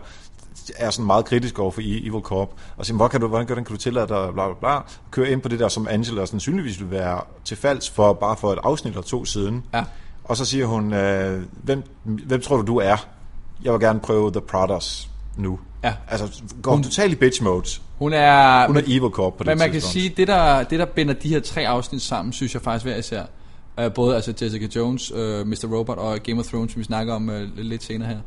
er 0.77 0.89
sådan 0.89 1.05
meget 1.05 1.25
kritisk 1.25 1.59
over 1.59 1.71
for 1.71 1.81
e- 1.81 2.07
Evil 2.07 2.21
Corp, 2.21 2.49
og 2.77 2.85
siger, 2.85 2.95
hvordan 2.97 3.11
kan 3.11 3.21
du, 3.21 3.27
hvordan 3.27 3.47
kan 3.47 3.63
du 3.63 3.77
tillade 3.77 4.07
dig, 4.07 4.29
bla 4.33 4.45
bla 4.47 4.53
bla, 4.59 4.79
køre 5.11 5.29
ind 5.29 5.41
på 5.41 5.49
det 5.49 5.59
der, 5.59 5.67
som 5.67 5.87
Angela 5.89 6.25
sandsynligvis 6.25 6.79
vil 6.79 6.91
være 6.91 7.21
til 7.45 7.57
falds 7.57 7.89
for, 7.89 8.13
bare 8.13 8.37
for 8.37 8.53
et 8.53 8.59
afsnit 8.63 8.91
eller 8.91 9.03
to 9.03 9.25
siden. 9.25 9.63
Ja. 9.73 9.83
Og 10.23 10.37
så 10.37 10.45
siger 10.45 10.65
hun, 10.65 10.93
øh, 10.93 11.43
hvem, 11.63 11.83
hvem 12.03 12.41
tror 12.41 12.57
du, 12.57 12.63
du 12.67 12.77
er? 12.77 13.07
Jeg 13.63 13.73
vil 13.73 13.79
gerne 13.81 13.99
prøve 13.99 14.31
The 14.31 14.41
Prodders 14.41 15.09
nu. 15.37 15.59
Ja. 15.83 15.93
Altså, 16.07 16.41
går 16.61 16.71
hun 16.71 16.83
totalt 16.83 17.11
i 17.13 17.15
bitch 17.15 17.43
mode. 17.43 17.69
Hun 17.97 18.13
er, 18.13 18.67
hun 18.67 18.77
er 18.77 18.81
Evil 18.87 19.09
Corp 19.09 19.33
på 19.33 19.43
det 19.43 19.47
Men 19.47 19.57
man 19.57 19.71
tidspunkt. 19.71 19.93
kan 19.93 20.01
sige, 20.01 20.13
det 20.17 20.27
der, 20.27 20.63
det 20.63 20.79
der 20.79 20.85
binder 20.85 21.13
de 21.13 21.29
her 21.29 21.39
tre 21.39 21.67
afsnit 21.67 22.01
sammen, 22.01 22.33
synes 22.33 22.53
jeg 22.53 22.61
faktisk 22.61 22.85
hver 22.85 22.95
især, 22.95 23.23
Uh, 23.85 23.93
både 23.93 24.15
altså 24.15 24.33
Jessica 24.41 24.67
Jones, 24.75 25.11
øh, 25.15 25.47
Mr. 25.47 25.67
Robot 25.77 25.97
og 25.97 26.19
Game 26.23 26.39
of 26.39 26.45
Thrones, 26.45 26.71
som 26.71 26.79
vi 26.79 26.83
snakker 26.83 27.13
om 27.13 27.29
uh, 27.29 27.35
lidt 27.57 27.83
senere 27.83 28.09
her. 28.09 28.17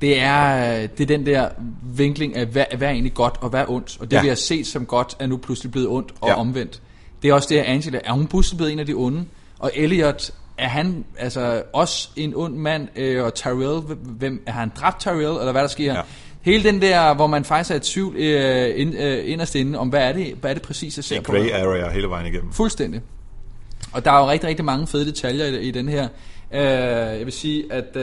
Det 0.00 0.20
er, 0.20 0.86
det 0.86 1.00
er 1.00 1.06
den 1.06 1.26
der 1.26 1.48
vinkling 1.96 2.36
af, 2.36 2.46
hvad, 2.46 2.64
hvad 2.76 2.88
er 2.88 2.92
egentlig 2.92 3.14
godt 3.14 3.34
og 3.40 3.48
hvad 3.50 3.60
er 3.60 3.70
ondt. 3.70 3.96
Og 4.00 4.10
det 4.10 4.16
ja. 4.16 4.22
vi 4.22 4.28
har 4.28 4.34
set 4.34 4.66
som 4.66 4.86
godt, 4.86 5.16
er 5.18 5.26
nu 5.26 5.36
pludselig 5.36 5.72
blevet 5.72 5.88
ondt 5.88 6.14
og 6.20 6.28
ja. 6.28 6.34
omvendt. 6.34 6.82
Det 7.22 7.30
er 7.30 7.34
også 7.34 7.48
det, 7.50 7.58
at 7.58 7.64
Angela, 7.64 8.00
er 8.04 8.12
hun 8.12 8.26
pludselig 8.26 8.56
blevet 8.56 8.72
en 8.72 8.78
af 8.78 8.86
de 8.86 8.94
onde? 8.94 9.24
Og 9.58 9.70
Elliot 9.74 10.30
er 10.58 10.68
han 10.68 11.04
altså 11.18 11.62
også 11.72 12.08
en 12.16 12.32
ond 12.36 12.54
mand, 12.54 12.88
øh, 12.96 13.24
og 13.24 13.34
Tyrell, 13.34 13.80
hvem, 14.02 14.42
er 14.46 14.52
han 14.52 14.72
dræbt 14.80 15.00
Tyrell, 15.00 15.22
eller 15.38 15.52
hvad 15.52 15.62
der 15.62 15.68
sker? 15.68 15.94
Ja. 15.94 16.00
Hele 16.42 16.64
den 16.64 16.82
der, 16.82 17.14
hvor 17.14 17.26
man 17.26 17.44
faktisk 17.44 17.70
er 17.70 17.74
i 17.74 17.80
tvivl 17.80 18.16
øh, 18.16 18.80
ind, 18.80 18.98
øh, 18.98 19.30
inderst 19.30 19.54
inde, 19.54 19.78
om 19.78 19.88
hvad 19.88 20.08
er 20.08 20.12
det, 20.12 20.34
hvad 20.40 20.50
er 20.50 20.54
det 20.54 20.62
præcis, 20.62 20.96
jeg 20.96 21.04
ser 21.04 21.16
En 21.16 21.22
på. 21.22 21.32
grey 21.32 21.50
area 21.50 21.90
hele 21.90 22.08
vejen 22.08 22.26
igennem. 22.26 22.52
Fuldstændig. 22.52 23.00
Og 23.92 24.04
der 24.04 24.10
er 24.12 24.18
jo 24.20 24.30
rigtig, 24.30 24.48
rigtig 24.48 24.64
mange 24.64 24.86
fede 24.86 25.06
detaljer 25.06 25.44
i, 25.46 25.60
i 25.60 25.70
den 25.70 25.88
her. 25.88 26.08
Øh, 26.52 26.60
jeg 27.18 27.24
vil 27.24 27.32
sige, 27.32 27.72
at 27.72 27.96
øh, 27.96 28.02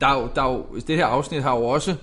der, 0.00 0.06
er 0.06 0.20
jo, 0.20 0.28
der 0.34 0.42
er 0.42 0.52
jo, 0.52 0.64
det 0.88 0.96
her 0.96 1.06
afsnit 1.06 1.42
har 1.42 1.56
jo 1.56 1.64
også 1.64 1.94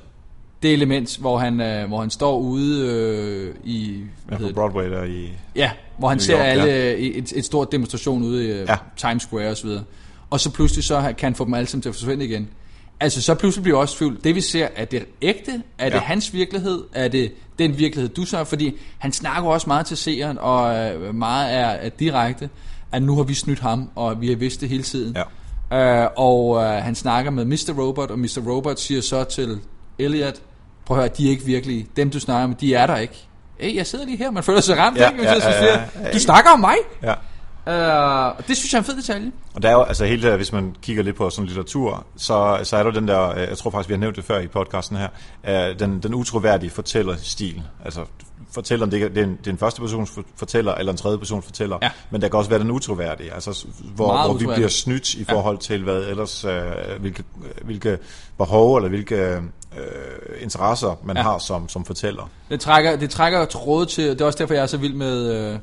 det 0.64 0.74
element, 0.74 1.18
hvor 1.18 1.38
han, 1.38 1.62
øh, 1.62 1.88
hvor 1.88 2.00
han 2.02 2.10
står 2.10 2.40
ude 2.40 2.88
øh, 2.88 3.56
i... 3.64 3.94
Ja, 3.94 3.98
Hvad 4.26 4.38
på 4.38 4.44
hedder 4.44 4.46
det? 4.48 4.56
Broadway 4.56 4.92
der 4.92 5.04
i... 5.04 5.32
Ja, 5.56 5.72
hvor 5.98 6.08
han 6.08 6.18
New 6.18 6.24
ser 6.24 6.38
York, 6.38 6.46
alle 6.46 6.64
ja. 6.66 6.96
i 6.96 7.18
et, 7.18 7.34
et 7.36 7.46
stort 7.46 7.72
demonstration 7.72 8.24
ude 8.24 8.46
i 8.46 8.48
Ja. 8.48 8.62
ja. 8.62 8.76
Times 8.98 9.24
Square 9.24 9.48
osv. 9.48 9.70
Og 10.30 10.40
så 10.40 10.52
pludselig 10.52 10.84
så 10.84 11.02
kan 11.02 11.16
han 11.28 11.36
få 11.36 11.46
dem 11.46 11.54
alle 11.54 11.68
sammen 11.68 11.82
til 11.82 11.90
at 11.90 11.96
forsvinde 11.96 12.26
igen. 12.26 12.50
Altså 13.00 13.22
så 13.22 13.36
pludselig 13.36 13.64
bliver 13.64 13.78
jeg 13.78 13.82
også 13.82 13.98
tvivl. 13.98 14.18
Det 14.24 14.36
vi 14.36 14.42
ser, 14.42 14.68
er 14.76 14.86
det 14.86 15.06
ægte? 15.22 15.62
Er 15.78 15.90
det 15.90 15.96
Ja. 15.96 16.00
hans 16.02 16.34
virkelighed? 16.34 16.84
Er 16.94 17.08
det 17.08 17.32
den 17.60 17.78
virkelighed, 17.78 18.10
du 18.10 18.26
så? 18.26 18.44
Fordi 18.44 18.78
han 18.98 19.12
snakker 19.12 19.50
også 19.50 19.68
meget 19.70 19.86
til 19.86 19.98
seeren, 19.98 20.38
og 20.38 20.76
øh, 20.78 21.16
meget 21.16 21.54
er, 21.54 21.66
er 21.66 21.90
direkte, 21.90 22.50
at 22.92 23.04
nu 23.04 23.16
har 23.16 23.24
vi 23.24 23.34
snydt 23.34 23.60
ham, 23.60 23.90
og 23.96 24.22
vi 24.22 24.30
har 24.30 24.36
vidst 24.36 24.62
det 24.62 24.70
hele 24.70 24.84
tiden. 24.84 25.18
Ja. 25.72 26.04
Øh, 26.04 26.10
og 26.18 26.64
øh, 26.64 26.70
han 26.70 26.96
snakker 26.96 27.32
med 27.32 27.46
Mr. 27.46 27.74
Robot, 27.80 28.12
og 28.12 28.20
Mr. 28.20 28.40
Robot 28.48 28.80
siger 28.80 29.02
så 29.02 29.24
til 29.24 29.60
Elliot, 30.00 30.36
prøv 30.86 30.98
at 30.98 31.04
høre, 31.04 31.12
de 31.18 31.26
er 31.28 31.30
ikke 31.30 31.46
virkelige. 31.46 31.88
Dem 31.96 32.10
du 32.10 32.20
snakker 32.20 32.48
med, 32.48 32.56
de 32.56 32.74
er 32.74 32.88
der 32.88 32.98
ikke. 32.98 33.28
Hey, 33.60 33.76
jeg 33.76 33.88
sidder 33.88 34.06
lige 34.06 34.18
her, 34.18 34.32
man 34.32 34.44
føler 34.44 34.62
sig 34.62 34.78
ramt, 34.78 34.98
Ja, 34.98 35.10
ikke? 35.10 35.24
ja, 35.24 35.34
ja, 35.34 35.40
siger, 35.40 35.64
ja, 35.64 35.80
ja. 36.04 36.12
Du 36.14 36.20
snakker 36.20 36.52
om 36.52 36.60
mig? 36.60 36.76
Ja. 37.04 37.14
Og 38.38 38.48
det 38.48 38.58
synes 38.58 38.74
jeg 38.74 38.78
er 38.78 38.82
en 38.82 38.86
fed 38.86 38.96
detalje. 38.98 39.32
Og 39.56 39.62
der 39.62 39.70
er 39.70 39.74
jo, 39.74 39.84
altså 39.84 40.06
hele 40.06 40.30
det, 40.30 40.36
hvis 40.36 40.52
man 40.52 40.76
kigger 40.82 41.04
lidt 41.04 41.16
på 41.16 41.30
sådan 41.30 41.46
litteratur, 41.46 42.06
så, 42.18 42.60
så 42.64 42.78
er 42.78 42.84
der 42.84 42.92
den 42.92 43.08
der, 43.08 43.30
øh, 43.30 43.40
jeg 43.50 43.58
tror 43.58 43.72
faktisk, 43.72 43.90
vi 43.90 43.94
har 43.94 44.00
nævnt 44.00 44.16
det 44.16 44.24
før 44.26 44.40
i 44.40 44.48
podcasten 44.48 44.98
her, 44.98 45.08
øh, 45.48 45.80
den, 45.80 46.00
den 46.04 46.14
utroværdige 46.14 46.70
fortællerstil. 46.70 47.62
Altså 47.86 48.02
fortælleren, 48.58 48.92
det 48.92 49.04
er, 49.04 49.08
det 49.10 49.18
er, 49.18 49.24
en, 49.24 49.38
det 49.38 49.48
er 49.48 49.52
en 49.52 49.58
første 49.58 49.82
persons 49.82 50.10
for- 50.10 50.24
fortæller, 50.36 50.76
eller 50.76 50.92
en 50.92 50.98
tredje 50.98 51.18
persons 51.18 51.46
fortæller, 51.46 51.78
Ja. 51.82 51.90
men 52.12 52.22
der 52.22 52.28
kan 52.28 52.38
også 52.38 52.50
være 52.50 52.60
den 52.60 52.72
utroværdige, 52.72 53.34
altså 53.34 53.66
hvor, 53.96 54.08
Meget 54.14 54.30
hvor 54.32 54.38
vi 54.38 54.46
bliver 54.46 54.68
snydt 54.68 55.14
i 55.14 55.24
forhold 55.24 55.58
til, 55.58 55.84
hvad 55.84 56.04
ellers, 56.04 56.46
øh, 56.46 56.62
hvilke, 57.00 57.24
hvilke 57.66 57.98
behov, 58.38 58.76
eller 58.76 58.90
hvilke 58.90 59.16
øh, 59.16 59.42
interesser 60.42 61.00
man 61.04 61.18
Ja. 61.18 61.24
har 61.24 61.38
som, 61.38 61.70
som 61.70 61.86
fortæller. 61.86 62.30
Det 62.50 62.60
trækker, 62.60 62.96
det 62.96 63.10
trækker 63.10 63.46
tråde 63.46 63.86
til, 63.86 64.10
det 64.10 64.22
er 64.22 64.26
også 64.26 64.40
derfor, 64.40 64.54
jeg 64.54 64.64
er 64.64 64.68
så 64.68 64.78
vild 64.78 64.94
med, 64.94 65.32
øh, 65.54 65.60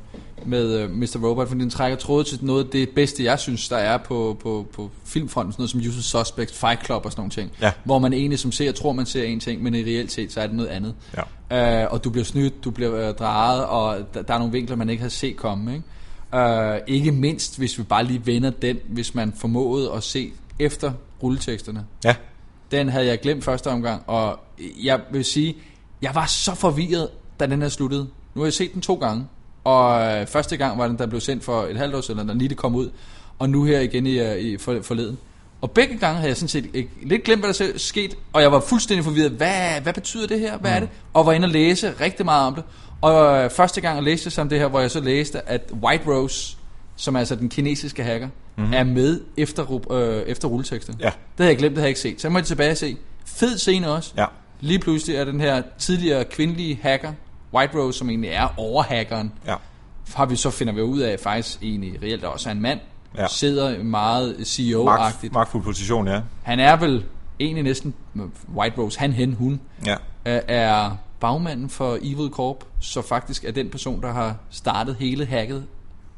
med 0.47 0.78
øh, 0.78 0.90
Mr. 0.90 1.19
Robot, 1.24 1.48
fordi 1.48 1.61
den 1.61 1.70
trækker 1.70 1.98
tråde 1.98 2.24
til 2.24 2.39
noget 2.43 2.65
af 2.65 2.70
det 2.70 2.89
bedste, 2.89 3.24
jeg 3.24 3.39
synes, 3.39 3.69
der 3.69 3.77
er 3.77 3.98
på, 3.98 4.36
på, 4.43 4.66
på 4.73 4.90
filmfronten, 5.05 5.52
sådan 5.52 5.61
noget 5.62 5.70
som 5.70 5.81
Usual 5.81 6.24
Suspects, 6.24 6.59
Fight 6.59 6.86
Club 6.86 7.05
og 7.05 7.12
sådan 7.12 7.20
nogle 7.20 7.31
ting. 7.31 7.51
Ja. 7.61 7.73
Hvor 7.85 7.98
man 7.98 8.12
egentlig 8.12 8.39
som 8.39 8.52
ser, 8.52 8.73
tror 8.73 8.93
man 8.93 9.06
ser 9.06 9.24
en 9.24 9.40
ting, 9.40 9.62
men 9.62 9.74
i 9.74 9.82
reelt 9.82 10.12
set, 10.12 10.32
så 10.32 10.40
er 10.40 10.47
det 10.47 10.56
noget 10.56 10.69
andet. 10.69 10.94
Ja. 11.51 11.82
Øh, 11.82 11.93
og 11.93 12.05
du 12.05 12.11
bliver 12.11 12.24
snydt, 12.24 12.65
du 12.65 12.70
bliver 12.70 13.09
øh, 13.09 13.15
drejet, 13.15 13.65
og 13.65 13.98
der, 14.15 14.23
der 14.23 14.35
er 14.35 14.39
nogle 14.39 14.52
vinkler, 14.52 14.77
man 14.77 14.90
ikke 14.90 15.02
har 15.02 15.11
set 15.11 15.36
komme. 15.36 15.74
Ikke? 15.74 16.44
Øh, 16.48 16.81
ikke 16.86 17.12
mindst, 17.12 17.59
hvis 17.59 17.78
vi 17.78 17.82
bare 17.82 18.05
lige 18.05 18.27
vender 18.27 18.51
den, 18.51 18.78
hvis 18.89 19.15
man 19.15 19.32
formåede 19.36 19.93
at 19.93 20.02
se 20.02 20.32
efter 20.59 20.93
rulleteksterne. 21.23 21.85
Ja, 22.05 22.15
Den 22.70 22.89
havde 22.89 23.06
jeg 23.06 23.20
glemt 23.20 23.44
første 23.44 23.70
omgang, 23.70 24.02
og 24.06 24.39
jeg 24.82 25.01
vil 25.11 25.24
sige, 25.24 25.56
jeg 26.02 26.15
var 26.15 26.27
så 26.27 26.55
forvirret, 26.55 27.09
da 27.40 27.47
den 27.47 27.62
her 27.62 27.69
sluttede. 27.69 28.09
Nu 28.35 28.40
har 28.40 28.47
jeg 28.47 28.52
set 28.52 28.74
den 28.74 28.82
to 28.82 28.94
gange, 28.94 29.27
og 29.65 30.03
øh, 30.03 30.27
første 30.27 30.57
gang 30.57 30.78
var 30.78 30.89
den, 30.89 30.99
der 30.99 31.07
blev 31.07 31.20
sendt 31.20 31.45
for 31.45 31.62
et 31.62 31.77
halvt 31.77 31.95
år 31.95 32.01
siden, 32.01 32.28
da 32.28 32.35
lige 32.35 32.49
det 32.49 32.57
kom 32.57 32.74
ud, 32.74 32.91
og 33.39 33.51
nu 33.51 33.65
her 33.65 33.81
igen 33.81 34.07
i, 34.07 34.19
øh, 34.19 34.39
i 34.39 34.59
for, 34.59 34.78
forleden. 34.82 35.19
Og 35.61 35.70
begge 35.70 35.99
gange 35.99 36.16
havde 36.16 36.28
jeg 36.28 36.36
sådan 36.36 36.49
set 36.49 36.70
ikke, 36.74 36.91
lidt 37.03 37.24
glemt, 37.24 37.43
hvad 37.43 37.53
der 37.53 37.73
skete, 37.78 38.16
og 38.32 38.43
jeg 38.43 38.53
var 38.53 38.61
fuldstændig 38.61 39.05
forvirret. 39.05 39.31
Hvad, 39.31 39.81
hvad 39.82 39.93
betyder 39.93 40.27
det 40.27 40.41
her? 40.41 40.59
Hvad 40.59 40.70
er 40.70 40.81
det? 40.81 40.89
Og 41.15 41.27
var 41.27 41.32
inde 41.32 41.47
og 41.47 41.51
læse 41.51 41.95
rigtig 42.01 42.24
meget 42.24 42.47
om 42.47 42.55
det. 42.55 42.65
Og 43.01 43.45
øh, 43.45 43.51
første 43.51 43.81
gang 43.81 43.97
jeg 43.97 44.05
læste 44.05 44.41
om 44.41 44.49
det 44.49 44.59
her, 44.59 44.69
hvor 44.69 44.81
jeg 44.81 44.91
så 44.91 45.01
læste, 45.01 45.49
at 45.49 45.73
White 45.82 46.05
Rose, 46.07 46.57
som 46.97 47.15
er 47.15 47.19
altså 47.19 47.35
den 47.35 47.49
kinesiske 47.49 48.05
hacker, 48.05 48.28
mm-hmm. 48.57 48.73
er 48.73 48.85
med 48.85 49.20
efter, 49.36 49.93
øh, 49.93 50.23
efter 50.23 50.49
rulleteksten. 50.49 50.95
Ja. 51.01 51.05
Det 51.05 51.15
havde 51.39 51.51
jeg 51.51 51.59
glemt, 51.59 51.70
det 51.70 51.78
havde 51.78 51.86
jeg 51.86 51.89
ikke 51.89 52.01
set. 52.01 52.20
Så 52.20 52.28
jeg 52.28 52.32
må 52.32 52.41
tilbage 52.41 52.70
og 52.70 52.77
se. 52.77 52.97
Fed 53.27 53.59
scene 53.59 53.91
også. 53.91 54.12
ja. 54.16 54.27
Lige 54.61 54.78
pludselig 54.78 55.16
er 55.16 55.24
den 55.24 55.41
her 55.41 55.62
tidligere 55.78 56.24
kvindelige 56.24 56.78
hacker, 56.82 57.12
White 57.55 57.79
Rose, 57.79 57.99
som 57.99 58.09
egentlig 58.11 58.31
er 58.31 58.49
overhackeren, 58.57 59.33
ja. 59.47 59.55
har 60.15 60.27
vi 60.27 60.37
så 60.37 60.51
finder 60.51 60.73
vi 60.73 60.83
ud 60.83 61.01
af, 61.01 61.13
at 61.13 61.21
faktisk 61.21 61.63
egentlig 61.63 62.03
reelt 62.03 62.25
også 62.25 62.49
er 62.49 62.53
en 62.53 62.61
mand, 62.61 62.81
Ja. 63.19 63.27
sidder 63.29 63.83
meget 63.83 64.35
Magt, 64.39 64.49
CEO-agtigt. 64.49 65.33
magtfuld 65.33 65.63
position, 65.63 66.09
ja. 66.09 66.21
Han 66.43 66.61
er 66.61 66.77
vel 66.77 67.05
egentlig 67.41 67.63
næsten, 67.65 67.95
White 68.57 68.79
Rose, 68.79 68.99
han, 69.01 69.13
hen, 69.13 69.35
hun, 69.35 69.61
Ja. 69.87 69.97
er 70.25 70.91
bagmanden 71.21 71.69
for 71.69 71.99
Evil 72.03 72.31
Corp, 72.31 72.65
så 72.81 73.03
faktisk 73.03 73.45
er 73.45 73.53
den 73.53 73.71
person, 73.71 74.03
der 74.03 74.13
har 74.13 74.37
startet 74.51 74.97
hele 74.97 75.27
hacket 75.27 75.65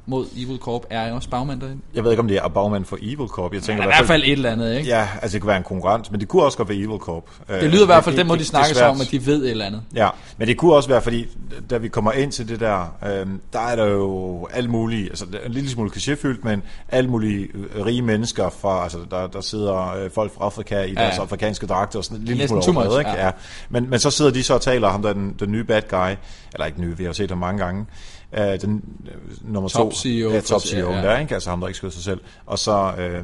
mod 0.06 0.26
Evil 0.36 0.58
Corp, 0.58 0.82
er 0.90 1.12
også 1.12 1.28
bagmand 1.30 1.60
derinde. 1.60 1.82
Jeg 1.94 2.04
ved 2.04 2.10
ikke, 2.10 2.20
om 2.20 2.28
det 2.28 2.36
er 2.36 2.48
bagmand 2.48 2.84
for 2.84 2.98
Evil 3.02 3.28
Corp. 3.28 3.52
Jeg 3.54 3.62
tænker 3.62 3.82
Han 3.82 3.90
er 3.90 3.94
i 3.94 3.98
hvert 3.98 4.06
fald 4.06 4.22
et 4.22 4.32
eller 4.32 4.50
andet, 4.50 4.76
ikke? 4.78 4.88
Ja, 4.88 5.08
altså 5.22 5.34
det 5.34 5.42
kunne 5.42 5.48
være 5.48 5.56
en 5.56 5.62
konkurrent, 5.62 6.10
men 6.10 6.20
det 6.20 6.28
kunne 6.28 6.42
også 6.42 6.58
godt 6.58 6.68
være 6.68 6.78
Evil 6.78 6.98
Corp. 6.98 7.24
Øh, 7.48 7.60
Det 7.60 7.70
lyder 7.70 7.82
i 7.82 7.86
hvert 7.86 8.04
fald, 8.04 8.16
den 8.16 8.26
måde 8.26 8.38
de 8.38 8.44
sig 8.44 8.88
om, 8.88 9.00
at 9.00 9.08
de 9.10 9.26
ved 9.26 9.44
et 9.44 9.50
eller 9.50 9.64
andet. 9.64 9.82
Ja, 9.94 10.08
men 10.38 10.48
det 10.48 10.56
kunne 10.56 10.74
også 10.74 10.88
være, 10.88 11.02
fordi 11.02 11.26
da 11.70 11.76
vi 11.76 11.88
kommer 11.88 12.12
ind 12.12 12.32
til 12.32 12.48
det 12.48 12.60
der, 12.60 12.94
øh, 13.06 13.26
der 13.52 13.60
er 13.60 13.76
der 13.76 13.86
jo 13.86 14.46
alle 14.52 14.70
mulige, 14.70 15.08
altså 15.08 15.26
en 15.46 15.52
lille 15.52 15.70
smule 15.70 15.90
klichéfyldt, 15.90 16.38
men 16.42 16.62
alle 16.88 17.10
mulige 17.10 17.48
øh, 17.54 17.84
rige 17.86 18.02
mennesker 18.02 18.50
fra, 18.60 18.82
altså 18.82 18.98
der, 19.10 19.26
der 19.26 19.40
sidder 19.40 19.94
øh, 20.04 20.10
folk 20.10 20.34
fra 20.34 20.44
Afrika 20.44 20.82
i 20.82 20.94
deres 20.94 21.16
Ja. 21.16 21.22
afrikanske 21.22 21.66
dragter 21.66 21.98
og 21.98 22.04
sådan 22.04 22.18
en 22.18 22.24
lille 22.24 22.38
Næsten 22.42 22.62
smule 22.62 22.78
overdrevet, 22.78 23.00
ikke? 23.00 23.10
ja. 23.10 23.24
Ja. 23.26 23.30
Men, 23.68 23.90
men 23.90 23.98
så 23.98 24.10
sidder 24.10 24.30
de 24.30 24.42
så 24.42 24.54
og 24.54 24.60
taler, 24.60 24.88
ham 24.88 25.02
der 25.02 25.08
er 25.08 25.12
den, 25.12 25.36
den 25.40 25.52
nye 25.52 25.64
bad 25.64 25.82
guy, 25.90 26.16
eller 26.54 26.66
ikke 26.66 26.80
nye, 26.80 26.96
vi 26.98 27.04
har 27.04 27.12
set 27.12 27.30
ham 27.30 27.38
mange 27.38 27.64
gange, 27.64 27.86
øh, 28.38 28.60
den 28.60 28.82
øh, 29.06 29.52
nummer 29.52 29.68
Top 29.68 29.90
to, 29.90 29.96
CEO 29.96 30.30
ja, 30.30 30.38
for- 30.38 30.42
top 30.42 30.60
CEO 30.60 30.90
ja, 30.90 30.96
ja. 30.96 31.02
der, 31.02 31.18
ikke? 31.18 31.34
altså 31.34 31.50
ham 31.50 31.60
der 31.60 31.66
ikke 31.66 31.76
skød 31.78 31.90
sig 31.90 32.02
selv, 32.02 32.20
og 32.46 32.58
så 32.58 32.92
øh, 32.98 33.14
øh, 33.14 33.22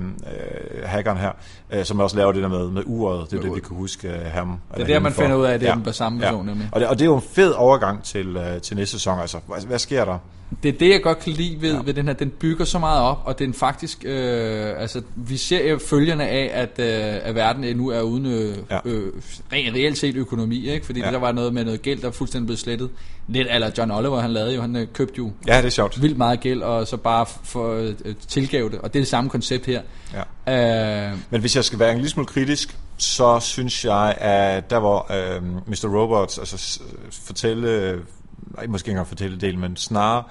hackeren 0.84 1.18
her, 1.18 1.30
øh, 1.70 1.84
som 1.84 2.00
også 2.00 2.16
laver 2.16 2.32
det 2.32 2.42
der 2.42 2.48
med, 2.48 2.68
med 2.70 2.82
uret, 2.86 3.30
det 3.30 3.38
er 3.38 3.42
det, 3.42 3.54
vi 3.54 3.60
kan 3.60 3.76
huske 3.76 4.08
øh, 4.08 4.24
ham. 4.32 4.60
Det 4.74 4.82
er 4.82 4.86
der, 4.86 4.98
man 4.98 5.12
finder 5.12 5.36
ud 5.36 5.44
af, 5.44 5.52
at 5.54 5.60
det 5.60 5.68
er 5.68 5.74
den 5.74 5.92
samme 5.92 6.20
person, 6.20 6.46
nemlig. 6.46 6.68
Og 6.72 6.80
det, 6.80 6.88
og 6.88 6.98
det 6.98 7.04
er 7.04 7.06
jo 7.08 7.16
en 7.16 7.22
fed 7.22 7.52
overgang 7.52 8.02
til, 8.04 8.36
øh, 8.36 8.60
til 8.60 8.76
næste 8.76 8.92
sæson. 8.92 9.20
Altså, 9.20 9.38
hvad, 9.46 9.60
hvad 9.66 9.78
sker 9.78 10.04
der? 10.04 10.18
Det 10.62 10.68
er 10.74 10.78
det, 10.78 10.90
jeg 10.90 11.02
godt 11.02 11.18
kan 11.18 11.32
lide 11.32 11.56
ved, 11.60 11.72
ja. 11.74 11.80
ved 11.84 11.94
den 11.94 12.06
her. 12.06 12.14
Den 12.14 12.30
bygger 12.30 12.64
så 12.64 12.78
meget 12.78 13.00
op, 13.02 13.22
og 13.24 13.38
den 13.38 13.54
faktisk... 13.54 14.04
Øh, 14.04 14.80
altså, 14.80 15.02
vi 15.16 15.36
ser 15.36 15.78
følgerne 15.78 16.28
af, 16.28 16.50
at, 16.54 16.70
øh, 16.78 17.20
at 17.28 17.34
verden 17.34 17.76
nu 17.76 17.88
er 17.88 18.00
uden 18.00 18.26
øh, 18.26 18.56
Ja. 18.70 18.78
øh, 18.84 19.06
re- 19.52 19.74
reelt 19.74 19.98
set 19.98 20.16
økonomi, 20.16 20.68
ikke? 20.70 20.86
Fordi 20.86 21.00
Ja. 21.00 21.10
der 21.10 21.18
var 21.18 21.32
noget 21.32 21.54
med 21.54 21.64
noget 21.64 21.82
gæld, 21.82 22.00
der 22.00 22.08
er 22.08 22.12
fuldstændig 22.12 22.46
blevet 22.46 22.58
slettet. 22.58 22.90
Lidt 23.28 23.48
eller 23.50 23.70
John 23.78 23.90
Oliver, 23.90 24.20
han 24.20 24.30
lavede 24.32 24.54
jo, 24.54 24.60
han 24.60 24.76
øh, 24.76 24.86
købte 24.92 25.14
jo 25.18 25.30
Ja, 25.46 25.56
det 25.58 25.64
er 25.64 25.70
sjovt. 25.70 26.02
vildt 26.02 26.18
meget 26.18 26.40
gæld, 26.40 26.62
og 26.62 26.86
så 26.86 26.96
bare 26.96 27.26
for 27.44 27.74
øh, 27.74 27.94
tilgav 28.28 28.64
det. 28.72 28.78
Og 28.78 28.92
det 28.92 28.98
er 28.98 29.02
det 29.02 29.08
samme 29.08 29.30
koncept 29.30 29.66
her. 29.66 29.82
Ja. 30.46 31.10
Øh, 31.10 31.16
Men 31.30 31.40
hvis 31.40 31.56
jeg 31.56 31.64
skal 31.64 31.78
være 31.78 31.90
en 31.90 31.96
lille 31.96 32.10
smule 32.10 32.26
kritisk, 32.26 32.76
så 32.98 33.38
synes 33.40 33.84
jeg, 33.84 34.14
at 34.18 34.70
der 34.70 34.78
hvor 34.80 35.06
øh, 35.12 35.42
Mr. 35.66 35.96
Robots 35.98 36.38
altså, 36.38 36.80
fortælle, 37.26 37.98
nej, 38.56 38.66
måske 38.66 38.86
ikke 38.86 38.90
engang 38.90 39.08
fortælle 39.08 39.40
del, 39.40 39.58
men 39.58 39.76
snarere 39.76 40.24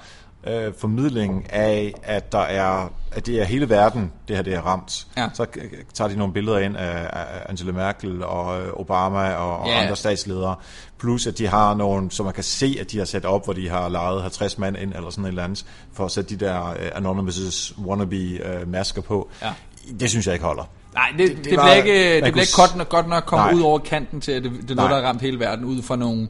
øh, 0.46 0.72
formidlingen 0.78 1.44
af, 1.50 1.94
at 2.02 2.32
der 2.32 2.38
er, 2.38 2.92
at 3.12 3.26
det 3.26 3.40
er 3.40 3.44
hele 3.44 3.68
verden, 3.68 4.12
det 4.28 4.36
her 4.36 4.42
det 4.42 4.54
er 4.54 4.60
ramt. 4.60 5.06
Ja. 5.16 5.28
Så 5.34 5.46
tager 5.94 6.08
de 6.08 6.16
nogle 6.16 6.32
billeder 6.32 6.58
ind 6.58 6.76
af, 6.76 7.10
af 7.12 7.46
Angela 7.48 7.72
Merkel 7.72 8.24
og 8.24 8.60
øh, 8.60 8.72
Obama 8.72 9.34
og, 9.34 9.58
og 9.58 9.80
andre 9.82 9.96
statsledere. 9.96 10.54
Plus 10.98 11.26
at 11.26 11.38
de 11.38 11.46
har 11.46 11.74
nogle, 11.74 12.10
så 12.10 12.22
man 12.22 12.32
kan 12.32 12.44
se, 12.44 12.76
at 12.80 12.90
de 12.90 12.98
har 12.98 13.04
sat 13.04 13.24
op, 13.24 13.44
hvor 13.44 13.52
de 13.52 13.68
har 13.68 13.88
lejet 13.88 14.22
50 14.22 14.58
mand 14.58 14.76
ind, 14.76 14.94
eller 14.94 15.10
sådan 15.10 15.24
et 15.24 15.28
eller 15.28 15.44
andet, 15.44 15.64
for 15.92 16.04
at 16.04 16.10
sætte 16.10 16.36
de 16.36 16.44
der 16.44 16.70
øh, 16.70 16.90
Anonymous 16.94 17.74
wannabe 17.78 18.16
øh, 18.16 18.68
masker 18.68 19.02
på. 19.02 19.30
Ja. 19.42 19.52
Det 20.00 20.10
synes 20.10 20.26
jeg 20.26 20.34
ikke 20.34 20.44
holder. 20.44 20.64
Nej, 20.94 21.08
det, 21.18 21.18
det, 21.18 21.36
det 21.36 21.44
det, 21.44 21.44
bliver 21.44 21.72
ikke, 21.72 22.14
det 22.14 22.32
bliver 22.32 22.40
ikke 22.40 22.56
godt 22.56 22.76
nok, 22.76 22.88
godt 22.88 23.08
nok 23.08 23.24
komme 23.24 23.44
Nej. 23.44 23.54
ud 23.54 23.60
over 23.60 23.78
kanten 23.78 24.20
til, 24.20 24.32
at 24.32 24.42
det, 24.42 24.52
det 24.62 24.70
er 24.70 24.74
noget, 24.74 24.90
der 24.90 24.96
har 24.96 25.02
ramt 25.02 25.20
hele 25.20 25.40
verden, 25.40 25.64
ud 25.64 25.82
fra 25.82 25.96
nogle 25.96 26.28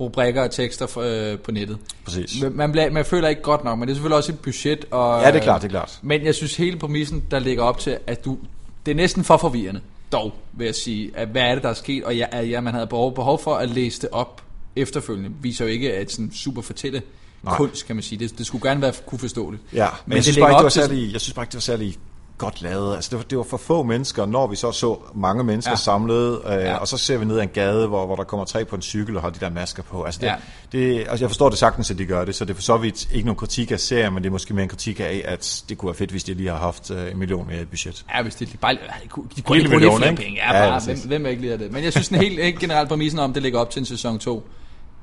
rubrikker 0.00 0.42
og 0.42 0.50
tekster 0.50 0.98
øh, 0.98 1.38
på 1.38 1.52
nettet. 1.52 1.78
Præcis. 2.04 2.42
Man, 2.42 2.52
man, 2.52 2.72
bliver, 2.72 2.90
man 2.90 3.04
føler 3.04 3.28
ikke 3.28 3.42
godt 3.42 3.64
nok, 3.64 3.78
men 3.78 3.88
det 3.88 3.92
er 3.92 3.94
selvfølgelig 3.94 4.16
også 4.16 4.32
et 4.32 4.38
budget. 4.38 4.84
Og, 4.90 5.22
Ja, 5.22 5.30
det 5.30 5.36
er 5.36 5.42
klart, 5.42 5.62
det 5.62 5.68
er 5.68 5.70
klart. 5.70 5.98
Men 6.02 6.24
jeg 6.24 6.34
synes 6.34 6.56
hele 6.56 6.78
præmissen, 6.78 7.24
der 7.30 7.38
ligger 7.38 7.62
op 7.62 7.78
til, 7.78 7.98
at 8.06 8.24
du, 8.24 8.38
det 8.86 8.92
er 8.92 8.96
næsten 8.96 9.24
for 9.24 9.36
forvirrende, 9.36 9.80
dog 10.12 10.34
vil 10.52 10.64
jeg 10.64 10.74
sige, 10.74 11.10
at 11.14 11.28
hvad 11.28 11.42
er 11.42 11.54
det, 11.54 11.62
der 11.62 11.68
er 11.68 11.74
sket, 11.74 12.04
og 12.04 12.16
ja, 12.16 12.40
ja, 12.42 12.60
man 12.60 12.74
havde 12.74 12.86
behov, 12.86 13.14
behov 13.14 13.42
for 13.42 13.54
at 13.54 13.70
læse 13.70 14.00
det 14.00 14.08
op 14.12 14.42
efterfølgende, 14.76 15.30
viser 15.40 15.64
jo 15.64 15.70
ikke, 15.70 15.94
at 15.94 16.12
sådan 16.12 16.32
super 16.32 16.62
fortælle 16.62 17.02
Nej. 17.42 17.56
kunst, 17.56 17.86
kan 17.86 17.96
man 17.96 18.02
sige. 18.02 18.18
Det, 18.18 18.38
det 18.38 18.46
skulle 18.46 18.68
gerne 18.68 18.82
være 18.82 18.92
kunne 19.06 19.18
forstå 19.18 19.50
det. 19.50 19.58
Ja, 19.72 19.84
men, 19.84 19.90
men 20.06 20.12
jeg, 20.12 20.16
det 20.16 20.24
synes 20.24 20.36
ligger 20.36 20.48
bare 20.48 20.52
ikke, 20.52 20.58
det 20.58 20.64
var 20.64 20.86
særlig, 20.86 21.12
jeg 21.12 21.20
synes 21.20 21.34
bare 21.34 21.42
ikke, 21.42 21.50
det 21.50 21.56
var 21.56 21.60
særlig 21.60 21.96
godt 22.38 22.62
lavet. 22.62 22.94
Altså, 22.94 23.10
det, 23.10 23.18
var, 23.18 23.24
det 23.24 23.38
var 23.38 23.44
for 23.44 23.56
få 23.56 23.82
mennesker, 23.82 24.26
når 24.26 24.46
vi 24.46 24.56
så 24.56 24.72
så 24.72 24.98
mange 25.14 25.44
mennesker 25.44 25.72
ja. 25.72 25.76
samlet, 25.76 26.40
øh, 26.46 26.52
ja. 26.52 26.76
og 26.76 26.88
så 26.88 26.96
ser 26.96 27.18
vi 27.18 27.24
ned 27.24 27.38
ad 27.38 27.42
en 27.42 27.48
gade, 27.48 27.86
hvor, 27.86 28.06
hvor 28.06 28.16
der 28.16 28.24
kommer 28.24 28.44
tre 28.44 28.64
på 28.64 28.76
en 28.76 28.82
cykel 28.82 29.16
og 29.16 29.22
har 29.22 29.30
de 29.30 29.40
der 29.40 29.50
masker 29.50 29.82
på. 29.82 30.02
Altså, 30.02 30.20
det, 30.20 30.26
ja. 30.26 30.34
det, 30.72 30.98
altså, 30.98 31.24
jeg 31.24 31.30
forstår 31.30 31.48
det 31.48 31.58
sagtens, 31.58 31.90
at 31.90 31.98
de 31.98 32.04
gør 32.04 32.24
det, 32.24 32.34
så 32.34 32.44
det 32.44 32.50
er 32.50 32.54
for 32.54 32.62
så 32.62 32.76
vidt 32.76 33.12
ikke 33.12 33.26
nogen 33.26 33.36
kritik 33.36 33.70
af 33.70 33.80
serien, 33.80 34.14
men 34.14 34.22
det 34.22 34.28
er 34.28 34.32
måske 34.32 34.54
mere 34.54 34.62
en 34.62 34.68
kritik 34.68 35.00
af, 35.00 35.22
at 35.24 35.64
det 35.68 35.78
kunne 35.78 35.86
være 35.86 35.96
fedt, 35.96 36.10
hvis 36.10 36.24
de 36.24 36.34
lige 36.34 36.50
har 36.50 36.58
haft 36.58 36.90
øh, 36.90 37.10
en 37.10 37.18
million 37.18 37.46
mere 37.46 37.62
i 37.62 37.64
budget. 37.64 38.04
Ja, 38.16 38.22
hvis 38.22 38.34
det 38.34 38.56
bare 38.60 38.74
de 38.74 39.08
kunne, 39.08 39.26
de 39.36 39.42
kunne 39.42 39.58
ikke 39.58 39.70
bruge 39.70 39.98
flere 39.98 40.16
penge. 40.16 40.40
Ja, 40.46 40.52
bare, 40.52 40.74
ja, 40.74 40.80
hvem, 40.80 40.98
hvem 41.06 41.26
ikke 41.26 41.42
lide 41.42 41.58
det? 41.58 41.72
Men 41.72 41.84
jeg 41.84 41.92
synes 41.92 42.08
den 42.08 42.18
helt, 42.18 42.42
helt 42.42 42.58
generelt 42.58 42.88
præmissen 42.88 43.18
om, 43.18 43.32
det 43.32 43.42
ligger 43.42 43.58
op 43.58 43.70
til 43.70 43.80
en 43.80 43.86
sæson 43.86 44.18
2, 44.18 44.48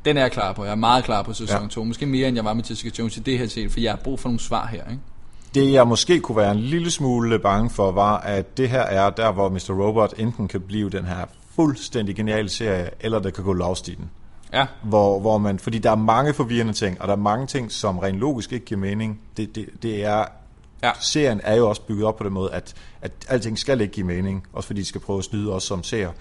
den 0.06 0.18
er 0.18 0.22
jeg 0.22 0.32
klar 0.32 0.54
på. 0.54 0.64
Jeg 0.64 0.72
er 0.72 0.76
meget 0.76 1.04
klar 1.04 1.24
på 1.24 1.34
sæson 1.34 1.62
ja. 1.62 1.68
2. 1.68 1.84
Måske 1.84 2.06
mere, 2.06 2.28
end 2.28 2.36
jeg 2.36 2.46
var 2.46 2.54
med 2.54 2.64
Jessica 2.70 2.92
Jones 3.00 3.18
i 3.18 3.20
det 3.20 3.40
her 3.40 3.48
set, 3.48 3.72
for 3.72 3.80
jeg 3.80 3.92
har 3.92 3.98
brug 3.98 4.20
for 4.20 4.30
nogle 4.30 4.40
svar 4.40 4.68
her. 4.68 4.84
Ikke? 4.90 5.02
Det 5.54 5.72
jeg 5.72 5.88
måske 5.88 6.20
kunne 6.20 6.38
være 6.38 6.52
en 6.52 6.60
lille 6.60 6.92
smule 6.92 7.40
bange 7.40 7.70
for, 7.70 7.92
var, 7.92 8.18
at 8.18 8.58
det 8.58 8.70
her 8.70 8.82
er 8.82 9.10
der, 9.10 9.32
hvor 9.32 9.50
Mr. 9.50 9.86
Robot 9.86 10.14
enten 10.18 10.48
kan 10.48 10.62
blive 10.62 10.90
den 10.90 11.06
her 11.06 11.26
fuldstændig 11.56 12.16
geniale 12.16 12.50
serie, 12.50 12.90
eller 13.00 13.20
det 13.20 13.34
kan 13.34 13.44
gå 13.44 13.54
lost 13.54 13.88
i 13.88 13.94
den. 13.94 14.10
Ja. 14.54 14.66
Hvor, 14.84 15.20
hvor 15.20 15.38
man, 15.38 15.60
fordi 15.60 15.80
der 15.80 15.92
er 15.92 15.96
mange 15.96 16.34
forvirrende 16.34 16.74
ting, 16.74 17.02
og 17.02 17.08
der 17.08 17.14
er 17.14 17.18
mange 17.18 17.48
ting, 17.48 17.72
som 17.72 18.00
rent 18.00 18.18
logisk 18.18 18.54
ikke 18.54 18.66
giver 18.66 18.80
mening. 18.82 19.22
Det, 19.38 19.56
det, 19.56 19.70
det 19.82 20.06
er, 20.06 20.26
ja. 20.84 20.92
Serien 21.00 21.42
er 21.44 21.56
jo 21.56 21.70
også 21.70 21.82
bygget 21.82 22.06
op 22.06 22.18
på 22.18 22.24
den 22.24 22.34
måde, 22.34 22.54
at, 22.54 22.74
at 23.02 23.12
alting 23.28 23.60
skal 23.60 23.82
ikke 23.82 23.94
give 23.94 24.06
mening, 24.06 24.48
også 24.54 24.68
fordi 24.68 24.80
de 24.80 24.86
skal 24.86 25.02
prøve 25.02 25.20
at 25.20 25.26
snyde 25.26 25.54
os 25.54 25.64
som 25.64 25.84
seere. 25.84 26.12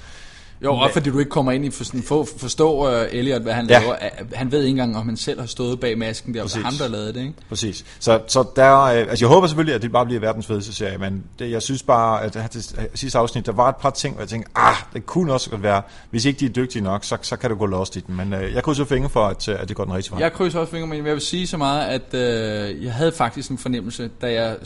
Jo, 0.64 0.74
og 0.74 0.90
fordi 0.92 1.10
du 1.10 1.18
ikke 1.18 1.30
kommer 1.30 1.52
ind 1.52 1.64
i 1.64 1.70
for 1.70 1.84
sådan, 1.84 2.02
for, 2.02 2.26
forstå 2.36 2.88
uh, 2.88 3.02
Elliot, 3.10 3.42
hvad 3.42 3.52
han 3.52 3.70
ja. 3.70 3.80
laver. 3.80 3.94
Han 4.34 4.52
ved 4.52 4.58
ikke 4.58 4.70
engang, 4.70 4.96
om 4.96 5.06
han 5.06 5.16
selv 5.16 5.40
har 5.40 5.46
stået 5.46 5.80
bag 5.80 5.98
masken 5.98 6.34
der, 6.34 6.42
og 6.42 6.50
ham, 6.64 6.74
der 6.74 6.88
lavede 6.88 7.12
det, 7.12 7.20
ikke? 7.20 7.34
Præcis. 7.48 7.84
Så, 7.98 8.20
så 8.26 8.44
der, 8.56 8.82
uh, 8.82 8.90
altså 8.90 9.24
jeg 9.24 9.28
håber 9.28 9.46
selvfølgelig, 9.46 9.74
at 9.74 9.82
det 9.82 9.92
bare 9.92 10.06
bliver 10.06 10.20
verdens 10.20 10.46
fedeste 10.46 10.74
serie, 10.74 10.98
men 10.98 11.24
det, 11.38 11.50
jeg 11.50 11.62
synes 11.62 11.82
bare, 11.82 12.22
at 12.22 12.34
det, 12.34 12.48
det, 12.52 12.88
sidste 12.94 13.18
afsnit, 13.18 13.46
der 13.46 13.52
var 13.52 13.68
et 13.68 13.76
par 13.76 13.90
ting, 13.90 14.14
hvor 14.14 14.22
jeg 14.22 14.28
tænkte, 14.28 14.50
ah, 14.54 14.76
det 14.94 15.06
kunne 15.06 15.32
også 15.32 15.50
godt 15.50 15.62
være, 15.62 15.82
hvis 16.10 16.24
ikke 16.24 16.40
de 16.40 16.44
er 16.44 16.48
dygtige 16.48 16.82
nok, 16.82 17.04
så, 17.04 17.18
så 17.22 17.36
kan 17.36 17.50
du 17.50 17.56
gå 17.56 17.66
lost 17.66 17.96
i 17.96 18.00
den. 18.00 18.16
Men 18.16 18.32
uh, 18.32 18.54
jeg 18.54 18.62
krydser 18.62 18.84
fingre 18.84 19.08
for, 19.08 19.26
at, 19.26 19.48
at 19.48 19.68
det 19.68 19.76
går 19.76 19.84
den 19.84 19.94
rigtige 19.94 20.12
vej. 20.12 20.20
Jeg 20.22 20.32
krydser 20.32 20.58
også 20.58 20.70
fingre, 20.70 20.86
men 20.86 21.06
jeg 21.06 21.14
vil 21.14 21.20
sige 21.20 21.46
så 21.46 21.56
meget, 21.56 21.86
at 21.86 22.14
uh, 22.14 22.84
jeg 22.84 22.92
havde 22.92 23.12
faktisk 23.12 23.50
en 23.50 23.58
fornemmelse, 23.58 24.10
da 24.20 24.32
jeg 24.32 24.56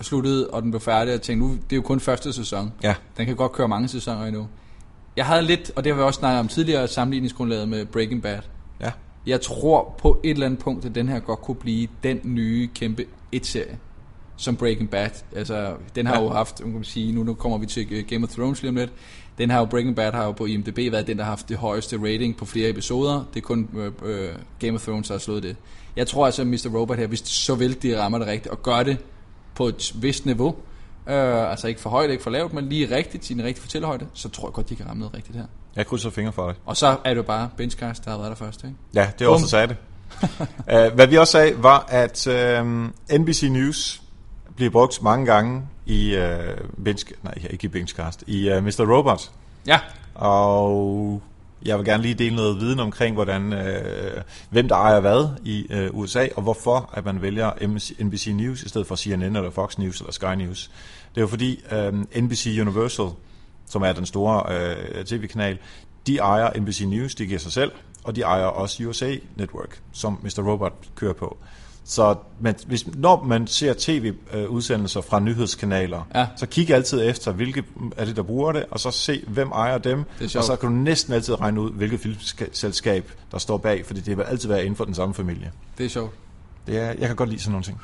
sluttede, 0.00 0.50
og 0.50 0.62
den 0.62 0.70
blev 0.70 0.80
færdig, 0.80 1.14
og 1.14 1.22
tænkte, 1.22 1.46
nu, 1.46 1.52
det 1.52 1.72
er 1.72 1.76
jo 1.76 1.82
kun 1.82 2.00
første 2.00 2.32
sæson. 2.32 2.72
Ja. 2.82 2.94
Den 3.16 3.26
kan 3.26 3.36
godt 3.36 3.52
køre 3.52 3.68
mange 3.68 3.88
sæsoner 3.88 4.26
endnu 4.26 4.46
jeg 5.16 5.26
havde 5.26 5.42
lidt, 5.42 5.72
og 5.76 5.84
det 5.84 5.92
har 5.92 5.96
vi 5.96 6.02
også 6.02 6.18
snakket 6.18 6.40
om 6.40 6.48
tidligere, 6.48 6.88
sammenligningsgrundlaget 6.88 7.68
med 7.68 7.86
Breaking 7.86 8.22
Bad. 8.22 8.38
Ja. 8.80 8.90
Jeg 9.26 9.40
tror 9.40 9.94
på 9.98 10.20
et 10.24 10.30
eller 10.30 10.46
andet 10.46 10.60
punkt, 10.60 10.84
at 10.84 10.94
den 10.94 11.08
her 11.08 11.20
godt 11.20 11.40
kunne 11.40 11.54
blive 11.54 11.88
den 12.02 12.20
nye 12.24 12.68
kæmpe 12.74 13.04
et-serie, 13.32 13.78
som 14.36 14.56
Breaking 14.56 14.90
Bad. 14.90 15.10
Altså, 15.36 15.74
den 15.94 16.06
har 16.06 16.14
ja. 16.14 16.22
jo 16.22 16.28
haft, 16.28 16.64
man 16.64 16.72
kan 16.72 16.84
sige, 16.84 17.12
nu, 17.12 17.22
nu 17.22 17.34
kommer 17.34 17.58
vi 17.58 17.66
til 17.66 18.06
Game 18.06 18.24
of 18.24 18.30
Thrones 18.30 18.62
lige 18.62 18.68
om 18.68 18.76
lidt, 18.76 18.92
den 19.38 19.50
har 19.50 19.58
jo, 19.58 19.64
Breaking 19.64 19.96
Bad 19.96 20.12
har 20.12 20.24
jo 20.24 20.32
på 20.32 20.46
IMDb 20.46 20.92
været 20.92 21.06
den, 21.06 21.16
der 21.18 21.24
har 21.24 21.30
haft 21.30 21.48
det 21.48 21.56
højeste 21.56 21.98
rating 22.02 22.36
på 22.36 22.44
flere 22.44 22.70
episoder. 22.70 23.24
Det 23.34 23.40
er 23.40 23.44
kun 23.44 23.68
øh, 23.76 23.92
øh, 24.04 24.28
Game 24.58 24.74
of 24.74 24.82
Thrones, 24.82 25.08
der 25.08 25.14
har 25.14 25.18
slået 25.18 25.42
det. 25.42 25.56
Jeg 25.96 26.06
tror 26.06 26.26
altså, 26.26 26.42
at 26.42 26.48
Mr. 26.48 26.70
Robot 26.74 26.98
her, 26.98 27.06
hvis 27.06 27.20
så 27.20 27.54
vil 27.54 27.82
de 27.82 28.00
rammer 28.00 28.18
det 28.18 28.26
rigtigt, 28.26 28.52
og 28.52 28.62
gør 28.62 28.82
det 28.82 28.98
på 29.54 29.66
et 29.68 29.92
vist 30.00 30.26
niveau, 30.26 30.56
Øh, 31.06 31.50
altså 31.50 31.68
ikke 31.68 31.80
for 31.80 31.90
højt, 31.90 32.10
ikke 32.10 32.22
for 32.22 32.30
lavt, 32.30 32.52
men 32.52 32.68
lige 32.68 32.96
rigtigt, 32.96 33.24
sin 33.24 33.44
rigtig 33.44 33.62
fortællehøjde, 33.62 34.06
så 34.14 34.28
tror 34.28 34.48
jeg 34.48 34.52
godt, 34.52 34.68
de 34.68 34.76
kan 34.76 34.88
ramme 34.88 35.00
noget 35.00 35.14
rigtigt 35.14 35.38
her. 35.38 35.44
Jeg 35.76 35.86
krydser 35.86 36.10
fingre 36.10 36.32
for 36.32 36.46
det. 36.46 36.56
Og 36.66 36.76
så 36.76 36.96
er 37.04 37.10
det 37.10 37.16
jo 37.16 37.22
bare 37.22 37.50
Benchcast, 37.56 38.04
der 38.04 38.10
har 38.10 38.18
været 38.18 38.30
der 38.30 38.36
først, 38.36 38.64
ikke? 38.64 38.76
Ja, 38.94 39.10
det 39.18 39.24
er 39.24 39.28
også 39.28 39.48
sagde 39.48 39.66
det. 39.66 39.76
uh, 40.58 40.94
hvad 40.96 41.06
vi 41.06 41.16
også 41.16 41.32
sagde, 41.32 41.62
var, 41.62 41.86
at 41.88 42.26
uh, 42.26 42.66
NBC 43.18 43.42
News 43.42 44.02
bliver 44.56 44.70
brugt 44.70 45.02
mange 45.02 45.26
gange 45.26 45.62
i 45.86 46.16
uh, 46.16 46.84
Bench, 46.84 47.06
nej, 47.22 47.34
ikke 47.50 47.64
i 47.64 47.68
Benchcast, 47.68 48.24
i 48.26 48.52
uh, 48.52 48.64
Mr. 48.64 48.96
Robot. 48.96 49.30
Ja. 49.66 49.80
Og 50.14 51.22
jeg 51.64 51.78
vil 51.78 51.86
gerne 51.86 52.02
lige 52.02 52.14
dele 52.14 52.36
noget 52.36 52.60
viden 52.60 52.80
omkring, 52.80 53.14
hvordan, 53.14 53.52
øh, 53.52 54.22
hvem 54.50 54.68
der 54.68 54.76
ejer 54.76 55.00
hvad 55.00 55.28
i 55.44 55.66
øh, 55.70 55.90
USA, 55.92 56.28
og 56.36 56.42
hvorfor 56.42 56.90
at 56.92 57.04
man 57.04 57.22
vælger 57.22 57.50
NBC 58.04 58.26
News 58.26 58.62
i 58.62 58.68
stedet 58.68 58.86
for 58.86 58.96
CNN 58.96 59.36
eller 59.36 59.50
Fox 59.50 59.78
News 59.78 60.00
eller 60.00 60.12
Sky 60.12 60.34
News. 60.36 60.70
Det 61.14 61.16
er 61.16 61.20
jo 61.20 61.26
fordi 61.26 61.60
øh, 61.72 62.22
NBC 62.22 62.58
Universal, 62.60 63.06
som 63.66 63.82
er 63.82 63.92
den 63.92 64.06
store 64.06 64.44
øh, 64.54 65.04
tv-kanal, 65.04 65.58
de 66.06 66.18
ejer 66.18 66.60
NBC 66.60 66.80
News, 66.80 67.14
de 67.14 67.26
giver 67.26 67.38
sig 67.38 67.52
selv, 67.52 67.72
og 68.04 68.16
de 68.16 68.20
ejer 68.20 68.44
også 68.44 68.84
USA 68.84 69.16
Network, 69.36 69.80
som 69.92 70.18
Mr. 70.22 70.42
Robot 70.50 70.74
kører 70.94 71.12
på. 71.12 71.36
Så 71.84 72.14
man, 72.40 72.54
hvis, 72.66 72.86
når 72.86 73.24
man 73.24 73.46
ser 73.46 73.74
tv-udsendelser 73.78 75.00
fra 75.00 75.20
nyhedskanaler, 75.20 76.08
ja. 76.14 76.26
så 76.36 76.46
kig 76.46 76.70
altid 76.70 77.08
efter, 77.10 77.32
hvilke 77.32 77.64
er 77.96 78.04
det, 78.04 78.16
der 78.16 78.22
bruger 78.22 78.52
det, 78.52 78.64
og 78.70 78.80
så 78.80 78.90
se, 78.90 79.24
hvem 79.28 79.50
ejer 79.50 79.78
dem, 79.78 80.04
og 80.20 80.44
så 80.44 80.56
kan 80.60 80.68
du 80.68 80.74
næsten 80.74 81.12
altid 81.12 81.40
regne 81.40 81.60
ud, 81.60 81.72
hvilket 81.72 82.00
filmselskab, 82.00 83.12
der 83.32 83.38
står 83.38 83.56
bag, 83.56 83.86
fordi 83.86 84.00
det 84.00 84.16
vil 84.16 84.22
altid 84.22 84.48
være 84.48 84.60
inden 84.60 84.76
for 84.76 84.84
den 84.84 84.94
samme 84.94 85.14
familie. 85.14 85.52
Det 85.78 85.86
er 85.86 85.90
sjovt. 85.90 86.14
Det 86.66 86.78
er, 86.78 86.86
jeg 86.86 87.06
kan 87.06 87.16
godt 87.16 87.28
lide 87.28 87.40
sådan 87.40 87.52
nogle 87.52 87.64
ting. 87.64 87.80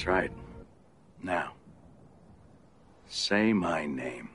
That's 0.00 0.08
right. 0.08 0.32
Now, 1.22 1.52
say 3.06 3.52
my 3.52 3.84
name. 3.84 4.30